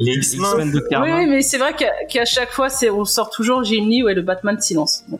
Les 0.00 0.12
X-Men, 0.14 0.72
de 0.72 0.80
Karma. 0.80 1.18
oui, 1.18 1.26
mais 1.26 1.42
c'est 1.42 1.58
vrai 1.58 1.74
qu'à 1.74 2.24
chaque 2.24 2.50
fois, 2.52 2.68
on 2.92 3.04
sort 3.04 3.30
toujours 3.30 3.62
Jim 3.64 3.84
Lee 3.88 4.02
ou 4.02 4.06
le 4.08 4.22
Batman 4.22 4.60
Silence. 4.60 5.04
Bon. 5.08 5.18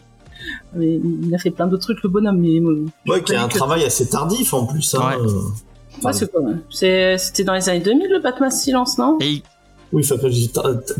Mais 0.75 0.95
il 1.27 1.35
a 1.35 1.39
fait 1.39 1.51
plein 1.51 1.67
d'autres 1.67 1.83
trucs, 1.85 2.03
le 2.03 2.09
bonhomme. 2.09 2.39
Mais 2.39 2.61
euh, 2.61 2.87
ouais, 3.09 3.23
qui 3.23 3.35
a 3.35 3.43
un 3.43 3.49
que- 3.49 3.57
travail 3.57 3.85
assez 3.85 4.09
tardif 4.09 4.55
en 4.55 4.67
plus. 4.67 4.95
Hein. 4.95 5.01
Ouais. 5.09 5.17
euh. 5.27 6.05
ouais, 6.07 6.13
c'est 6.13 6.31
pas 6.33 6.41
mal. 6.41 6.61
C'était 6.71 7.45
dans 7.45 7.55
les 7.55 7.69
années 7.69 7.81
2000 7.81 8.09
le 8.11 8.21
Batman 8.21 8.51
Silence, 8.51 8.97
non? 8.99 9.19
Et 9.21 9.43
Oui, 9.93 10.03
enfin, 10.05 10.17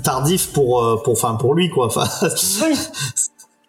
tardif 0.03 0.53
pour 0.53 0.83
euh, 0.85 0.97
pour 1.03 1.13
enfin 1.13 1.35
pour 1.35 1.55
lui 1.55 1.71
quoi. 1.71 1.87
Enfin, 1.87 2.05
Oui. 2.23 2.77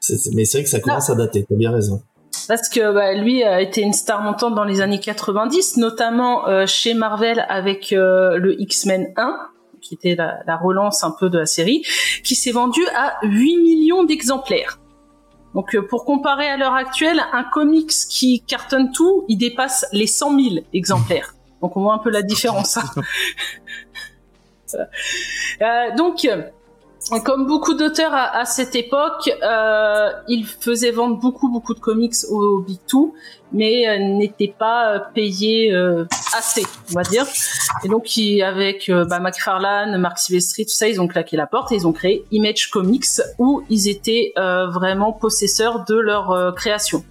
mais 0.33 0.45
c'est 0.45 0.57
vrai 0.59 0.63
que 0.63 0.69
ça 0.69 0.79
commence 0.79 1.09
à 1.09 1.15
dater. 1.15 1.45
T'as 1.47 1.55
bien 1.55 1.71
raison. 1.71 2.01
Parce 2.47 2.69
que 2.69 2.93
bah, 2.93 3.13
lui 3.13 3.43
a 3.43 3.61
été 3.61 3.81
une 3.81 3.93
star 3.93 4.21
montante 4.21 4.55
dans 4.55 4.63
les 4.63 4.81
années 4.81 4.99
90, 4.99 5.77
notamment 5.77 6.47
euh, 6.47 6.65
chez 6.65 6.93
Marvel 6.93 7.45
avec 7.49 7.91
euh, 7.93 8.37
le 8.37 8.59
X-Men 8.61 9.13
1, 9.17 9.37
qui 9.81 9.95
était 9.95 10.15
la, 10.15 10.39
la 10.45 10.55
relance 10.55 11.03
un 11.03 11.11
peu 11.11 11.29
de 11.29 11.39
la 11.39 11.45
série, 11.45 11.83
qui 12.23 12.35
s'est 12.35 12.51
vendu 12.51 12.81
à 12.95 13.17
8 13.23 13.57
millions 13.57 14.03
d'exemplaires. 14.03 14.79
Donc 15.53 15.75
euh, 15.75 15.81
pour 15.81 16.05
comparer 16.05 16.47
à 16.47 16.57
l'heure 16.57 16.75
actuelle, 16.75 17.21
un 17.33 17.43
comics 17.43 17.91
qui 18.09 18.41
cartonne 18.41 18.91
tout, 18.91 19.25
il 19.27 19.37
dépasse 19.37 19.85
les 19.91 20.07
100 20.07 20.39
000 20.39 20.55
exemplaires. 20.73 21.35
Donc 21.61 21.75
on 21.75 21.81
voit 21.81 21.93
un 21.93 21.99
peu 21.99 22.09
la 22.09 22.21
différence. 22.21 22.77
hein. 22.77 22.83
Donc, 25.97 26.27
comme 27.23 27.45
beaucoup 27.45 27.73
d'auteurs 27.73 28.13
à, 28.13 28.37
à 28.37 28.45
cette 28.45 28.75
époque, 28.75 29.31
euh, 29.43 30.09
ils 30.27 30.45
faisaient 30.45 30.91
vendre 30.91 31.17
beaucoup 31.17 31.49
beaucoup 31.49 31.73
de 31.73 31.79
comics 31.79 32.15
au, 32.29 32.59
Big 32.59 32.79
Two, 32.87 33.13
mais 33.53 33.87
euh, 33.87 33.97
n'étaient 33.97 34.53
pas 34.57 34.93
euh, 34.95 34.99
payés 35.13 35.73
euh, 35.73 36.05
assez, 36.37 36.63
on 36.91 36.95
va 36.95 37.03
dire. 37.03 37.25
Et 37.83 37.87
donc, 37.87 38.17
ils- 38.17 38.41
avec 38.43 38.89
euh, 38.89 39.05
bah, 39.05 39.19
McFarlane, 39.19 39.97
Mark 39.97 40.17
Silvestri, 40.19 40.65
tout 40.65 40.71
ça, 40.73 40.87
ils 40.87 40.99
ont 40.99 41.07
claqué 41.07 41.37
la 41.37 41.47
porte 41.47 41.71
et 41.71 41.75
ils 41.75 41.87
ont 41.87 41.93
créé 41.93 42.25
Image 42.31 42.69
Comics, 42.71 43.05
où 43.39 43.63
ils 43.69 43.87
étaient 43.87 44.33
euh, 44.37 44.67
vraiment 44.67 45.13
possesseurs 45.13 45.85
de 45.85 45.95
leur 45.95 46.53
création. 46.55 47.03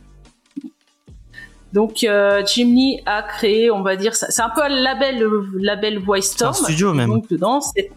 Donc, 1.72 2.04
euh, 2.04 2.42
Jim 2.46 2.68
Lee 2.74 3.02
a 3.06 3.22
créé, 3.22 3.70
on 3.70 3.82
va 3.82 3.96
dire, 3.96 4.14
c'est 4.14 4.40
un 4.40 4.48
peu 4.50 4.62
un 4.62 4.68
label, 4.68 5.18
le 5.18 5.46
label 5.58 5.98
Voice 5.98 6.22
c'est 6.22 6.42
un 6.44 6.52
studio 6.52 6.94
même. 6.94 7.10
Donc 7.10 7.28
dedans, 7.28 7.60
c'est 7.60 7.90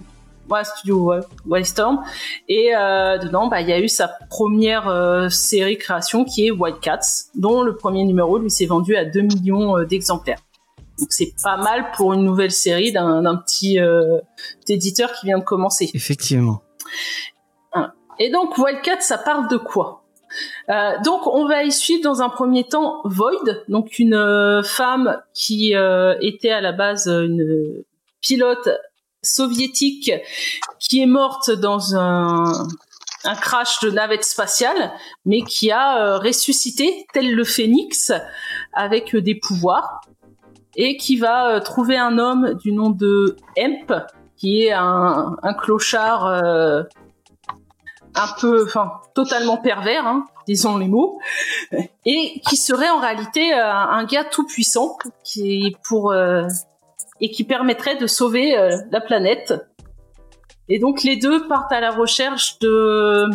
ouais, 0.49 0.63
studio 0.63 1.13
Wildstorm. 1.45 2.03
Et 2.47 2.75
euh, 2.75 3.17
dedans, 3.17 3.47
bah, 3.47 3.61
il 3.61 3.69
y 3.69 3.73
a 3.73 3.79
eu 3.79 3.87
sa 3.87 4.07
première 4.29 4.87
euh, 4.87 5.29
série 5.29 5.77
création 5.77 6.25
qui 6.25 6.47
est 6.47 6.51
White 6.51 6.79
Cats, 6.81 7.29
dont 7.35 7.61
le 7.61 7.75
premier 7.75 8.03
numéro 8.03 8.37
lui 8.37 8.49
s'est 8.49 8.65
vendu 8.65 8.95
à 8.95 9.05
2 9.05 9.21
millions 9.21 9.77
euh, 9.77 9.85
d'exemplaires. 9.85 10.39
Donc 10.99 11.07
c'est 11.11 11.33
pas 11.41 11.57
mal 11.57 11.91
pour 11.95 12.13
une 12.13 12.23
nouvelle 12.23 12.51
série 12.51 12.91
d'un 12.91 13.35
petit 13.37 13.79
euh, 13.79 14.19
éditeur 14.67 15.13
qui 15.13 15.27
vient 15.27 15.39
de 15.39 15.43
commencer. 15.43 15.89
Effectivement. 15.93 16.61
Hein. 17.73 17.93
Et 18.19 18.29
donc 18.29 18.57
Wildcat, 18.57 18.99
ça 18.99 19.17
parle 19.17 19.47
de 19.47 19.55
quoi? 19.55 20.03
Euh, 20.69 20.91
donc 21.03 21.25
on 21.25 21.47
va 21.47 21.63
y 21.63 21.71
suivre 21.71 22.03
dans 22.03 22.21
un 22.21 22.29
premier 22.29 22.63
temps 22.63 23.01
Void, 23.03 23.63
donc 23.67 23.97
une 23.99 24.13
euh, 24.13 24.61
femme 24.63 25.21
qui 25.33 25.75
euh, 25.75 26.15
était 26.21 26.51
à 26.51 26.61
la 26.61 26.71
base 26.71 27.07
une 27.07 27.83
pilote 28.21 28.69
soviétique 29.21 30.11
qui 30.79 31.01
est 31.01 31.05
morte 31.05 31.51
dans 31.51 31.95
un, 31.95 32.67
crash 33.41 33.79
de 33.81 33.91
navette 33.91 34.23
spatiale, 34.23 34.93
mais 35.25 35.41
qui 35.41 35.71
a 35.71 36.17
ressuscité 36.19 37.05
tel 37.13 37.35
le 37.35 37.43
phénix 37.43 38.13
avec 38.73 39.15
des 39.15 39.35
pouvoirs 39.35 40.01
et 40.77 40.95
qui 40.95 41.17
va 41.17 41.59
trouver 41.59 41.97
un 41.97 42.17
homme 42.17 42.53
du 42.63 42.71
nom 42.71 42.89
de 42.89 43.35
Hemp 43.57 43.93
qui 44.37 44.63
est 44.63 44.71
un, 44.71 45.35
clochard 45.59 46.85
un 48.15 48.27
peu, 48.39 48.63
enfin, 48.65 48.91
totalement 49.13 49.57
pervers, 49.57 50.05
hein, 50.05 50.25
disons 50.47 50.77
les 50.77 50.87
mots, 50.87 51.19
et 52.05 52.41
qui 52.47 52.57
serait 52.57 52.89
en 52.89 52.99
réalité 52.99 53.53
euh, 53.53 53.71
un 53.71 54.03
gars 54.05 54.25
tout 54.25 54.45
puissant 54.45 54.97
qui 55.23 55.75
pour 55.87 56.11
euh, 56.11 56.47
et 57.21 57.31
qui 57.31 57.43
permettrait 57.43 57.97
de 57.97 58.07
sauver 58.07 58.57
euh, 58.57 58.77
la 58.91 59.01
planète. 59.01 59.53
Et 60.71 60.77
donc 60.77 61.03
les 61.03 61.17
deux 61.17 61.47
partent 61.47 61.71
à 61.71 61.79
la 61.79 61.89
recherche 61.89 62.59
de 62.59 63.25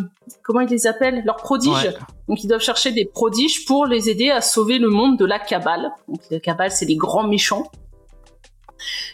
comment 0.42 0.60
ils 0.60 0.68
les 0.68 0.86
appellent 0.86 1.24
leurs 1.24 1.36
prodiges. 1.36 1.92
Donc 2.28 2.44
ils 2.44 2.48
doivent 2.48 2.62
chercher 2.62 2.92
des 2.92 3.04
prodiges 3.04 3.64
pour 3.66 3.86
les 3.86 4.08
aider 4.08 4.30
à 4.30 4.40
sauver 4.40 4.78
le 4.78 4.88
monde 4.88 5.18
de 5.18 5.24
la 5.24 5.40
cabale. 5.40 5.90
Donc 6.08 6.20
la 6.30 6.38
cabale 6.38 6.70
c'est 6.70 6.86
les 6.86 6.96
grands 6.96 7.26
méchants. 7.26 7.70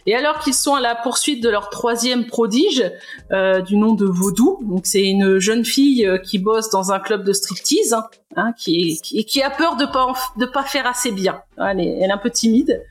Et 0.06 0.14
alors 0.14 0.38
qu'ils 0.38 0.54
sont 0.54 0.74
à 0.74 0.80
la 0.80 0.94
poursuite 0.94 1.42
de 1.42 1.48
leur 1.48 1.70
troisième 1.70 2.26
prodige, 2.26 2.90
euh, 3.32 3.60
du 3.60 3.76
nom 3.76 3.94
de 3.94 4.06
Vaudou, 4.06 4.58
donc 4.62 4.86
c'est 4.86 5.02
une 5.02 5.38
jeune 5.38 5.64
fille 5.64 6.06
euh, 6.06 6.18
qui 6.18 6.38
bosse 6.38 6.70
dans 6.70 6.92
un 6.92 6.98
club 6.98 7.24
de 7.24 7.32
striptease, 7.32 7.92
hein, 7.92 8.04
hein 8.36 8.52
qui, 8.58 9.00
qui, 9.02 9.24
qui, 9.24 9.42
a 9.42 9.50
peur 9.50 9.76
de 9.76 9.86
pas 9.86 10.12
de 10.36 10.46
pas 10.46 10.64
faire 10.64 10.86
assez 10.86 11.12
bien. 11.12 11.42
Elle 11.58 11.80
est, 11.80 11.98
elle 12.00 12.10
est 12.10 12.12
un 12.12 12.18
peu 12.18 12.30
timide. 12.30 12.82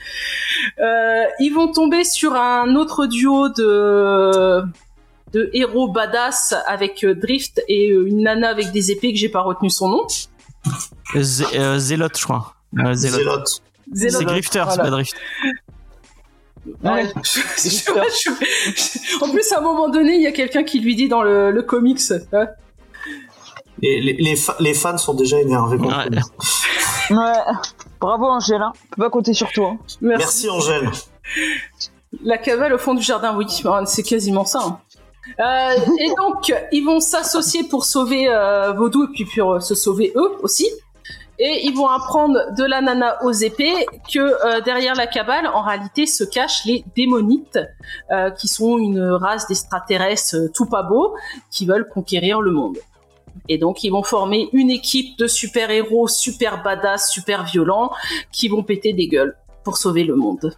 Euh, 0.79 1.23
ils 1.39 1.51
vont 1.51 1.71
tomber 1.71 2.03
sur 2.03 2.35
un 2.35 2.75
autre 2.75 3.05
duo 3.05 3.49
de 3.49 4.63
de 5.33 5.49
héros 5.53 5.87
badass 5.87 6.55
avec 6.65 7.05
Drift 7.05 7.61
et 7.67 7.89
une 7.89 8.23
nana 8.23 8.49
avec 8.49 8.71
des 8.71 8.91
épées 8.91 9.13
que 9.13 9.19
j'ai 9.19 9.29
pas 9.29 9.41
retenu 9.41 9.69
son 9.69 9.89
nom. 9.89 10.07
Zélote, 11.15 12.17
je 12.17 12.23
crois. 12.23 12.55
Zélote. 12.93 13.61
C'est 13.93 14.25
Grifter, 14.25 14.63
c'est 14.69 14.77
pas 14.77 14.89
Drift. 14.89 15.15
Ouais. 16.83 17.05
en 19.21 19.29
plus, 19.29 19.51
à 19.51 19.59
un 19.59 19.61
moment 19.61 19.89
donné, 19.89 20.15
il 20.15 20.21
y 20.21 20.27
a 20.27 20.31
quelqu'un 20.31 20.63
qui 20.63 20.79
lui 20.79 20.95
dit 20.95 21.07
dans 21.07 21.23
le, 21.23 21.51
le 21.51 21.61
comics. 21.61 21.99
Hein. 22.33 22.47
les, 23.81 24.01
les, 24.01 24.35
les, 24.59 24.73
fans 24.73 24.97
sont 24.97 25.13
déjà 25.13 25.39
énervés 25.39 25.77
contre 25.77 25.97
ouais. 26.09 27.17
ouais. 27.17 27.33
Bravo 27.99 28.25
Angèle, 28.25 28.61
hein. 28.61 28.73
on 28.75 28.95
peut 28.95 29.03
pas 29.03 29.09
compter 29.09 29.33
sur 29.33 29.51
toi. 29.51 29.71
Hein. 29.71 29.79
Merci. 30.01 30.47
Merci 30.47 30.49
Angèle. 30.49 30.89
La 32.23 32.37
cavale 32.37 32.73
au 32.73 32.77
fond 32.77 32.93
du 32.93 33.03
jardin, 33.03 33.35
oui, 33.37 33.45
c'est 33.85 34.03
quasiment 34.03 34.45
ça. 34.45 34.59
Hein. 34.63 34.79
Euh, 35.39 35.75
et 35.99 36.09
donc, 36.17 36.53
ils 36.71 36.83
vont 36.83 36.99
s'associer 36.99 37.63
pour 37.63 37.85
sauver 37.85 38.27
euh, 38.27 38.73
Vaudou 38.73 39.05
et 39.05 39.07
puis 39.13 39.25
pour 39.25 39.53
euh, 39.53 39.59
se 39.59 39.75
sauver 39.75 40.11
eux 40.15 40.31
aussi 40.41 40.67
et 41.39 41.65
ils 41.65 41.73
vont 41.73 41.87
apprendre 41.87 42.37
de 42.57 42.63
la 42.65 42.81
nana 42.81 43.23
aux 43.23 43.31
épées 43.31 43.85
que 44.13 44.19
euh, 44.19 44.61
derrière 44.61 44.93
la 44.95 45.07
cabale, 45.07 45.47
en 45.47 45.61
réalité, 45.61 46.05
se 46.05 46.25
cachent 46.25 46.65
les 46.65 46.83
démonites, 46.97 47.59
euh, 48.11 48.29
qui 48.31 48.49
sont 48.49 48.77
une 48.77 49.01
race 49.01 49.47
d'extraterrestres 49.47 50.35
euh, 50.35 50.51
tout 50.53 50.65
pas 50.65 50.83
beaux, 50.83 51.15
qui 51.49 51.65
veulent 51.65 51.87
conquérir 51.87 52.41
le 52.41 52.51
monde. 52.51 52.77
Et 53.47 53.57
donc, 53.57 53.85
ils 53.85 53.89
vont 53.89 54.03
former 54.03 54.49
une 54.51 54.69
équipe 54.69 55.17
de 55.17 55.27
super-héros 55.27 56.09
super 56.09 56.61
badass, 56.61 57.09
super 57.09 57.45
violents, 57.45 57.91
qui 58.33 58.49
vont 58.49 58.63
péter 58.63 58.91
des 58.91 59.07
gueules 59.07 59.37
pour 59.63 59.77
sauver 59.77 60.03
le 60.03 60.15
monde. 60.15 60.53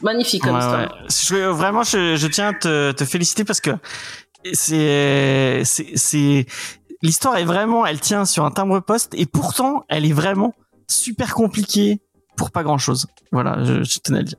Magnifique 0.00 0.44
comme 0.44 0.58
histoire. 0.58 1.54
vraiment, 1.54 1.82
je, 1.82 2.14
je 2.14 2.26
tiens 2.28 2.48
à 2.48 2.52
te, 2.52 2.92
te 2.92 3.04
féliciter 3.04 3.44
parce 3.44 3.60
que 3.60 3.70
c'est 4.52 5.62
c'est 5.64 6.46
l'histoire 7.02 7.36
est 7.36 7.44
vraiment, 7.44 7.86
elle 7.86 8.00
tient 8.00 8.24
sur 8.24 8.44
un 8.44 8.50
timbre 8.50 8.80
poste 8.80 9.14
et 9.14 9.26
pourtant, 9.26 9.84
elle 9.88 10.04
est 10.04 10.12
vraiment 10.12 10.54
super 10.88 11.34
compliquée 11.34 12.00
pour 12.36 12.50
pas 12.50 12.62
grand 12.62 12.78
chose. 12.78 13.06
Voilà, 13.32 13.62
je, 13.64 13.82
je 13.82 13.98
tenais 13.98 14.18
à 14.18 14.22
le 14.22 14.28
dire. 14.28 14.38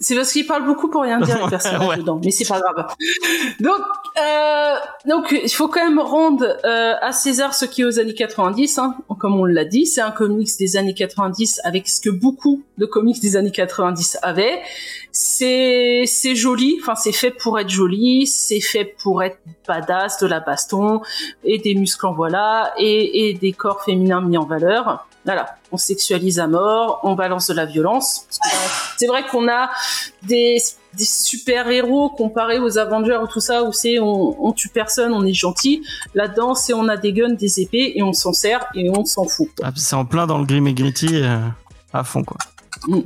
C'est 0.00 0.14
parce 0.14 0.32
qu'il 0.32 0.46
parle 0.46 0.64
beaucoup 0.64 0.88
pour 0.88 1.02
rien 1.02 1.20
dire 1.20 1.42
les 1.42 1.50
personnages 1.50 1.98
dedans, 1.98 2.20
mais 2.22 2.30
c'est 2.30 2.46
pas 2.46 2.60
grave. 2.60 2.86
Donc, 3.60 3.80
euh, 4.22 4.74
donc 5.06 5.38
il 5.42 5.52
faut 5.52 5.68
quand 5.68 5.84
même 5.84 6.00
rendre 6.00 6.44
euh, 6.64 6.94
à 7.00 7.12
César 7.12 7.54
ce 7.54 7.64
qui 7.64 7.82
est 7.82 7.84
aux 7.84 7.98
années 7.98 8.14
90, 8.14 8.78
hein, 8.78 8.96
comme 9.18 9.38
on 9.38 9.44
l'a 9.44 9.64
dit, 9.64 9.86
c'est 9.86 10.00
un 10.00 10.10
comics 10.10 10.50
des 10.58 10.76
années 10.76 10.94
90 10.94 11.60
avec 11.64 11.88
ce 11.88 12.00
que 12.00 12.10
beaucoup 12.10 12.62
de 12.78 12.86
comics 12.86 13.20
des 13.20 13.36
années 13.36 13.50
90 13.50 14.18
avaient. 14.22 14.60
C'est 15.12 16.02
c'est 16.06 16.34
joli, 16.34 16.78
enfin 16.80 16.96
c'est 16.96 17.12
fait 17.12 17.30
pour 17.30 17.58
être 17.58 17.70
joli, 17.70 18.26
c'est 18.26 18.60
fait 18.60 18.84
pour 18.84 19.22
être 19.22 19.38
badass, 19.66 20.18
de 20.18 20.26
la 20.26 20.40
baston 20.40 21.00
et 21.44 21.58
des 21.58 21.74
muscles 21.74 22.06
en 22.06 22.12
voilà 22.12 22.74
et, 22.78 23.28
et 23.28 23.34
des 23.34 23.52
corps 23.52 23.82
féminins 23.84 24.20
mis 24.20 24.36
en 24.36 24.44
valeur 24.44 25.06
voilà, 25.24 25.56
on 25.72 25.76
sexualise 25.76 26.38
à 26.38 26.46
mort, 26.46 27.00
on 27.02 27.14
balance 27.14 27.48
de 27.48 27.54
la 27.54 27.64
violence. 27.64 28.26
C'est 28.98 29.06
vrai 29.06 29.26
qu'on 29.26 29.48
a 29.48 29.70
des, 30.22 30.58
super 30.98 31.68
héros 31.68 32.10
comparés 32.10 32.58
aux 32.58 32.78
Avengers 32.78 33.18
ou 33.22 33.26
tout 33.26 33.40
ça 33.40 33.64
où 33.64 33.72
c'est 33.72 33.98
on, 33.98 34.52
tue 34.52 34.68
personne, 34.68 35.12
on 35.12 35.24
est 35.24 35.32
gentil. 35.32 35.82
Là-dedans, 36.14 36.54
c'est 36.54 36.74
on 36.74 36.88
a 36.88 36.96
des 36.96 37.12
guns, 37.12 37.34
des 37.34 37.60
épées 37.60 37.92
et 37.96 38.02
on 38.02 38.12
s'en 38.12 38.32
sert 38.32 38.66
et 38.74 38.90
on 38.90 39.04
s'en 39.04 39.24
fout. 39.24 39.48
Ah, 39.62 39.72
c'est 39.74 39.96
en 39.96 40.04
plein 40.04 40.26
dans 40.26 40.38
le 40.38 40.44
grim 40.44 40.66
et 40.66 40.74
gritty 40.74 41.08
euh, 41.12 41.38
à 41.92 42.04
fond 42.04 42.22
quoi. 42.22 42.36
Mm. 42.86 43.00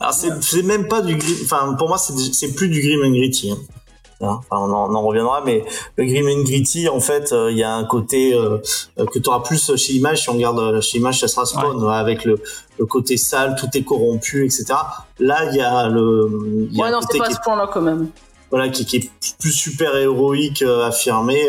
Alors 0.00 0.14
c'est 0.14 0.62
même 0.62 0.86
pas 0.86 1.02
du 1.02 1.16
grim, 1.16 1.34
enfin 1.42 1.74
pour 1.74 1.88
moi 1.88 1.98
c'est 1.98 2.54
plus 2.54 2.68
du 2.68 2.80
grim 2.80 3.04
and 3.04 3.12
gritty. 3.12 3.50
Hein. 3.50 3.56
Hein, 4.20 4.40
on, 4.50 4.56
en, 4.56 5.02
reviendra, 5.02 5.42
mais 5.44 5.64
le 5.96 6.04
Grim 6.04 6.26
and 6.26 6.42
Gritty, 6.42 6.88
en 6.88 6.98
fait, 6.98 7.32
euh, 7.32 7.52
il 7.52 7.56
y 7.58 7.62
a 7.62 7.72
un 7.72 7.84
côté 7.84 8.34
euh, 8.34 8.58
que 8.96 9.20
tu 9.20 9.28
auras 9.28 9.40
plus 9.40 9.76
chez 9.76 9.92
Image. 9.92 10.22
Si 10.22 10.30
on 10.30 10.32
regarde 10.32 10.58
euh, 10.58 10.80
chez 10.80 10.98
Image, 10.98 11.20
ça 11.20 11.28
sera 11.28 11.46
Spawn, 11.46 11.88
avec 11.88 12.24
le, 12.24 12.40
côté 12.88 13.16
sale, 13.16 13.54
tout 13.58 13.68
est 13.74 13.82
corrompu, 13.82 14.44
etc. 14.44 14.74
Là, 15.20 15.50
il 15.50 15.56
y 15.56 15.60
a 15.60 15.88
le. 15.88 16.68
Y 16.72 16.80
a 16.80 16.84
ouais, 16.84 16.90
non, 16.90 16.98
c'est 17.08 17.18
pas 17.18 17.30
ce 17.30 17.38
point-là 17.44 17.70
quand 17.72 17.80
même. 17.80 18.10
Voilà, 18.50 18.70
qui, 18.70 18.96
est 18.96 19.10
plus 19.38 19.52
super 19.52 19.94
héroïque, 19.96 20.62
affirmé. 20.62 21.48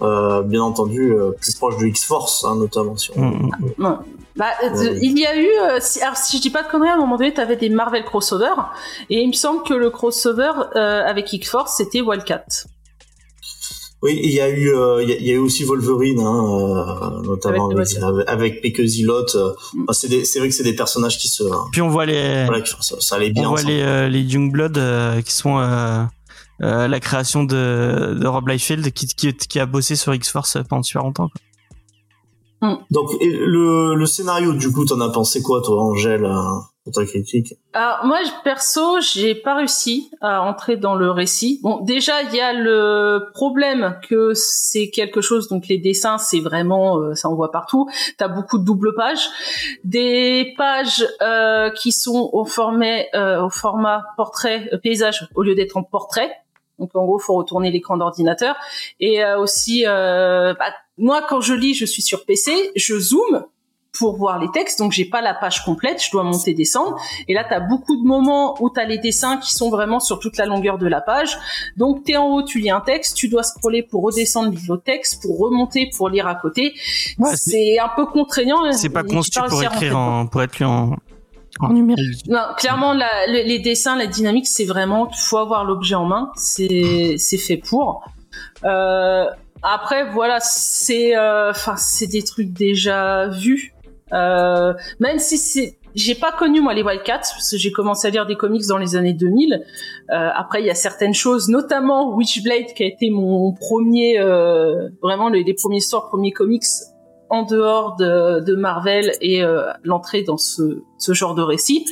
bien 0.00 0.62
entendu, 0.62 1.14
plus 1.38 1.54
proche 1.56 1.76
de 1.76 1.86
X-Force, 1.86 2.44
hein, 2.44 2.56
notamment. 2.56 2.96
Si 2.96 3.10
on... 3.16 3.20
Mm. 3.20 3.98
Bah, 4.38 4.52
euh, 4.62 4.98
il 5.02 5.18
y 5.18 5.26
a 5.26 5.36
eu, 5.36 5.48
euh, 5.48 5.78
si, 5.80 6.00
alors 6.00 6.16
si 6.16 6.36
je 6.36 6.42
dis 6.42 6.50
pas 6.50 6.62
de 6.62 6.68
conneries, 6.68 6.90
à 6.90 6.94
un 6.94 6.98
moment 6.98 7.16
donné, 7.16 7.34
tu 7.34 7.40
avais 7.40 7.56
des 7.56 7.68
Marvel 7.68 8.04
crossover, 8.04 8.54
et 9.10 9.20
il 9.20 9.26
me 9.26 9.32
semble 9.32 9.64
que 9.64 9.74
le 9.74 9.90
crossover 9.90 10.52
euh, 10.76 11.02
avec 11.04 11.32
X-Force, 11.32 11.74
c'était 11.76 12.00
Wildcat. 12.00 12.44
Oui, 14.00 14.16
il 14.22 14.30
y 14.30 14.40
a 14.40 14.48
eu, 14.48 14.72
il 15.02 15.26
y, 15.26 15.30
a 15.32 15.34
eu 15.34 15.38
aussi 15.38 15.64
Wolverine, 15.64 16.20
hein, 16.20 17.20
notamment 17.24 17.68
avec, 17.68 17.88
avec, 18.28 18.78
mm. 18.78 19.86
c'est 19.92 20.38
vrai 20.38 20.48
que 20.48 20.54
c'est 20.54 20.62
des 20.62 20.76
personnages 20.76 21.18
qui 21.18 21.26
se. 21.26 21.42
Puis 21.72 21.82
on 21.82 21.88
voit 21.88 22.06
les. 22.06 22.44
Voilà, 22.46 22.64
ça, 22.64 23.16
allait 23.16 23.30
bien. 23.30 23.48
On 23.48 23.50
voit 23.50 23.62
les, 23.62 24.08
les 24.08 24.20
Youngblood 24.20 24.80
qui 25.24 25.32
sont 25.32 25.58
la 26.60 27.00
création 27.00 27.42
de, 27.42 28.14
de 28.14 28.26
Rob 28.28 28.46
Liefeld 28.46 28.92
qui, 28.92 29.08
qui, 29.08 29.34
qui, 29.34 29.58
a 29.58 29.66
bossé 29.66 29.96
sur 29.96 30.14
X-Force 30.14 30.58
pendant 30.68 30.84
super 30.84 31.02
longtemps. 31.02 31.28
Quoi. 31.28 31.40
Mm. 32.60 32.74
Donc 32.90 33.10
le, 33.20 33.94
le 33.94 34.06
scénario, 34.06 34.52
du 34.52 34.72
coup, 34.72 34.84
t'en 34.84 35.00
as 35.00 35.10
pensé 35.10 35.42
quoi, 35.42 35.62
toi, 35.62 35.82
Angèle, 35.82 36.24
euh, 36.24 36.42
pour 36.84 36.92
ta 36.92 37.04
critique? 37.04 37.54
Alors 37.72 37.98
moi, 38.04 38.18
perso, 38.44 39.00
j'ai 39.00 39.34
pas 39.34 39.54
réussi 39.54 40.10
à 40.20 40.42
entrer 40.42 40.76
dans 40.76 40.94
le 40.94 41.10
récit. 41.10 41.60
Bon, 41.62 41.80
déjà, 41.82 42.22
il 42.22 42.34
y 42.34 42.40
a 42.40 42.52
le 42.52 43.30
problème 43.34 43.98
que 44.08 44.32
c'est 44.34 44.90
quelque 44.90 45.20
chose. 45.20 45.48
Donc 45.48 45.68
les 45.68 45.78
dessins, 45.78 46.18
c'est 46.18 46.40
vraiment, 46.40 46.98
euh, 46.98 47.14
ça 47.14 47.28
on 47.28 47.34
voit 47.34 47.52
partout. 47.52 47.88
T'as 48.16 48.28
beaucoup 48.28 48.58
de 48.58 48.64
double 48.64 48.94
pages, 48.94 49.28
des 49.84 50.54
pages 50.56 51.06
euh, 51.22 51.70
qui 51.70 51.92
sont 51.92 52.30
au 52.32 52.44
format, 52.44 53.02
euh, 53.14 53.44
au 53.44 53.50
format 53.50 54.04
portrait 54.16 54.70
paysage 54.82 55.28
au 55.34 55.42
lieu 55.42 55.54
d'être 55.54 55.76
en 55.76 55.82
portrait. 55.82 56.30
Donc 56.78 56.94
en 56.94 57.04
gros, 57.04 57.18
faut 57.18 57.34
retourner 57.34 57.70
l'écran 57.70 57.96
d'ordinateur 57.96 58.56
et 59.00 59.24
aussi 59.38 59.84
bah, 59.84 60.54
moi, 60.98 61.22
quand 61.28 61.40
je 61.40 61.54
lis, 61.54 61.74
je 61.74 61.84
suis 61.84 62.02
sur 62.02 62.24
PC, 62.24 62.52
je 62.74 62.98
zoome 62.98 63.44
pour 63.98 64.16
voir 64.16 64.38
les 64.38 64.50
textes, 64.50 64.78
donc 64.78 64.92
j'ai 64.92 65.04
pas 65.04 65.20
la 65.20 65.34
page 65.34 65.64
complète, 65.64 66.02
je 66.02 66.10
dois 66.10 66.22
monter, 66.22 66.54
descendre. 66.54 66.96
Et 67.26 67.34
là, 67.34 67.44
tu 67.44 67.54
as 67.54 67.60
beaucoup 67.60 67.96
de 67.96 68.06
moments 68.06 68.60
où 68.62 68.70
tu 68.70 68.78
as 68.78 68.84
les 68.84 68.98
dessins 68.98 69.38
qui 69.38 69.52
sont 69.52 69.70
vraiment 69.70 69.98
sur 69.98 70.18
toute 70.18 70.36
la 70.36 70.46
longueur 70.46 70.78
de 70.78 70.86
la 70.86 71.00
page. 71.00 71.36
Donc 71.76 72.04
tu 72.04 72.12
es 72.12 72.16
en 72.16 72.26
haut, 72.26 72.42
tu 72.42 72.60
lis 72.60 72.70
un 72.70 72.80
texte, 72.80 73.16
tu 73.16 73.28
dois 73.28 73.42
scroller 73.42 73.82
pour 73.82 74.02
redescendre 74.02 74.56
le 74.68 74.78
texte, 74.78 75.22
pour 75.22 75.38
remonter, 75.38 75.90
pour 75.96 76.08
lire 76.08 76.26
à 76.26 76.34
côté. 76.34 76.74
c'est 77.34 77.78
un 77.78 77.90
peu 77.96 78.06
contraignant. 78.06 78.70
C'est 78.72 78.88
pas 78.88 79.02
conçu 79.02 79.30
pour 79.48 79.62
écrire 79.62 79.96
en, 79.96 80.26
pour 80.26 80.42
être 80.42 80.58
lu 80.58 80.66
en, 80.66 80.96
numérique. 81.70 82.26
Non, 82.28 82.42
clairement, 82.56 82.94
les 83.28 83.58
dessins, 83.58 83.96
la 83.96 84.06
dynamique, 84.06 84.46
c'est 84.46 84.64
vraiment, 84.64 85.10
faut 85.10 85.38
avoir 85.38 85.64
l'objet 85.64 85.94
en 85.94 86.06
main. 86.06 86.30
C'est, 86.36 87.16
c'est 87.18 87.38
fait 87.38 87.56
pour. 87.56 88.04
Euh, 88.64 89.24
après, 89.62 90.10
voilà, 90.10 90.38
c'est, 90.40 91.16
euh, 91.16 91.50
enfin, 91.50 91.76
c'est 91.76 92.06
des 92.06 92.22
trucs 92.22 92.52
déjà 92.52 93.28
vus. 93.28 93.74
Euh, 94.12 94.72
même 95.00 95.18
si 95.18 95.36
c'est, 95.36 95.78
j'ai 95.94 96.14
pas 96.14 96.32
connu 96.32 96.60
moi 96.60 96.74
les 96.74 96.82
Wildcats 96.82 97.18
parce 97.18 97.50
que 97.50 97.56
j'ai 97.56 97.72
commencé 97.72 98.06
à 98.06 98.10
lire 98.10 98.26
des 98.26 98.36
comics 98.36 98.66
dans 98.68 98.78
les 98.78 98.96
années 98.96 99.12
2000. 99.12 99.54
Euh, 99.54 100.28
après, 100.34 100.60
il 100.60 100.66
y 100.66 100.70
a 100.70 100.74
certaines 100.74 101.14
choses, 101.14 101.48
notamment 101.48 102.14
Witchblade 102.14 102.72
qui 102.74 102.84
a 102.84 102.86
été 102.86 103.10
mon 103.10 103.52
premier, 103.52 104.18
euh, 104.20 104.88
vraiment 105.02 105.28
les, 105.28 105.42
les 105.42 105.54
premiers 105.54 105.80
stores, 105.80 106.08
premiers 106.08 106.32
comics 106.32 106.64
en 107.30 107.42
dehors 107.42 107.96
de, 107.96 108.40
de 108.40 108.54
Marvel 108.54 109.12
et 109.20 109.42
euh, 109.42 109.70
l'entrée 109.84 110.22
dans 110.22 110.38
ce, 110.38 110.82
ce 110.98 111.12
genre 111.12 111.34
de 111.34 111.42
récit. 111.42 111.84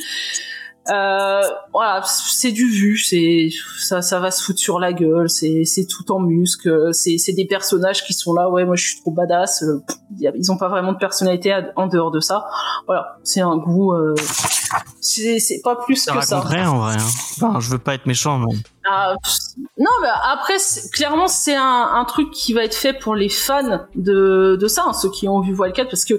Euh, 0.89 1.41
voilà, 1.73 2.01
c'est 2.05 2.53
du 2.53 2.69
vu, 2.69 2.97
c'est 2.97 3.49
ça, 3.77 4.01
ça 4.01 4.19
va 4.21 4.31
se 4.31 4.41
foutre 4.41 4.59
sur 4.59 4.79
la 4.79 4.93
gueule, 4.93 5.29
c'est 5.29 5.65
c'est 5.65 5.85
tout 5.85 6.09
en 6.13 6.19
muscle, 6.19 6.93
c'est 6.93 7.17
c'est 7.17 7.33
des 7.33 7.45
personnages 7.45 8.05
qui 8.05 8.13
sont 8.13 8.33
là, 8.33 8.49
ouais, 8.49 8.63
moi 8.63 8.77
je 8.77 8.87
suis 8.87 9.01
trop 9.01 9.11
badass, 9.11 9.63
euh, 9.63 9.83
ils 10.35 10.49
ont 10.49 10.57
pas 10.57 10.69
vraiment 10.69 10.93
de 10.93 10.97
personnalité 10.97 11.53
en 11.75 11.87
dehors 11.87 12.09
de 12.09 12.21
ça. 12.21 12.45
Voilà, 12.85 13.17
c'est 13.23 13.41
un 13.41 13.57
goût, 13.57 13.91
euh, 13.91 14.15
c'est 15.01 15.39
c'est 15.39 15.59
pas 15.61 15.75
plus 15.75 15.97
Ça 15.97 16.13
que 16.13 16.25
ça. 16.25 16.39
rien 16.39 16.69
en 16.69 16.79
vrai. 16.79 16.93
Hein. 16.93 17.05
Enfin, 17.35 17.59
je 17.59 17.69
veux 17.69 17.79
pas 17.79 17.93
être 17.93 18.05
méchant, 18.05 18.39
mais 18.39 18.55
Ah, 18.89 19.15
non, 19.77 19.91
mais 20.01 20.07
après, 20.23 20.55
clairement, 20.93 21.27
c'est 21.27 21.55
un, 21.55 21.89
un 21.93 22.05
truc 22.05 22.31
qui 22.31 22.53
va 22.53 22.63
être 22.63 22.75
fait 22.75 22.93
pour 22.93 23.15
les 23.15 23.29
fans 23.29 23.85
de, 23.95 24.57
de 24.59 24.67
ça, 24.67 24.85
hein, 24.87 24.93
ceux 24.93 25.09
qui 25.09 25.27
ont 25.27 25.41
vu 25.41 25.53
Wildcat, 25.53 25.85
parce 25.85 26.05
que 26.05 26.13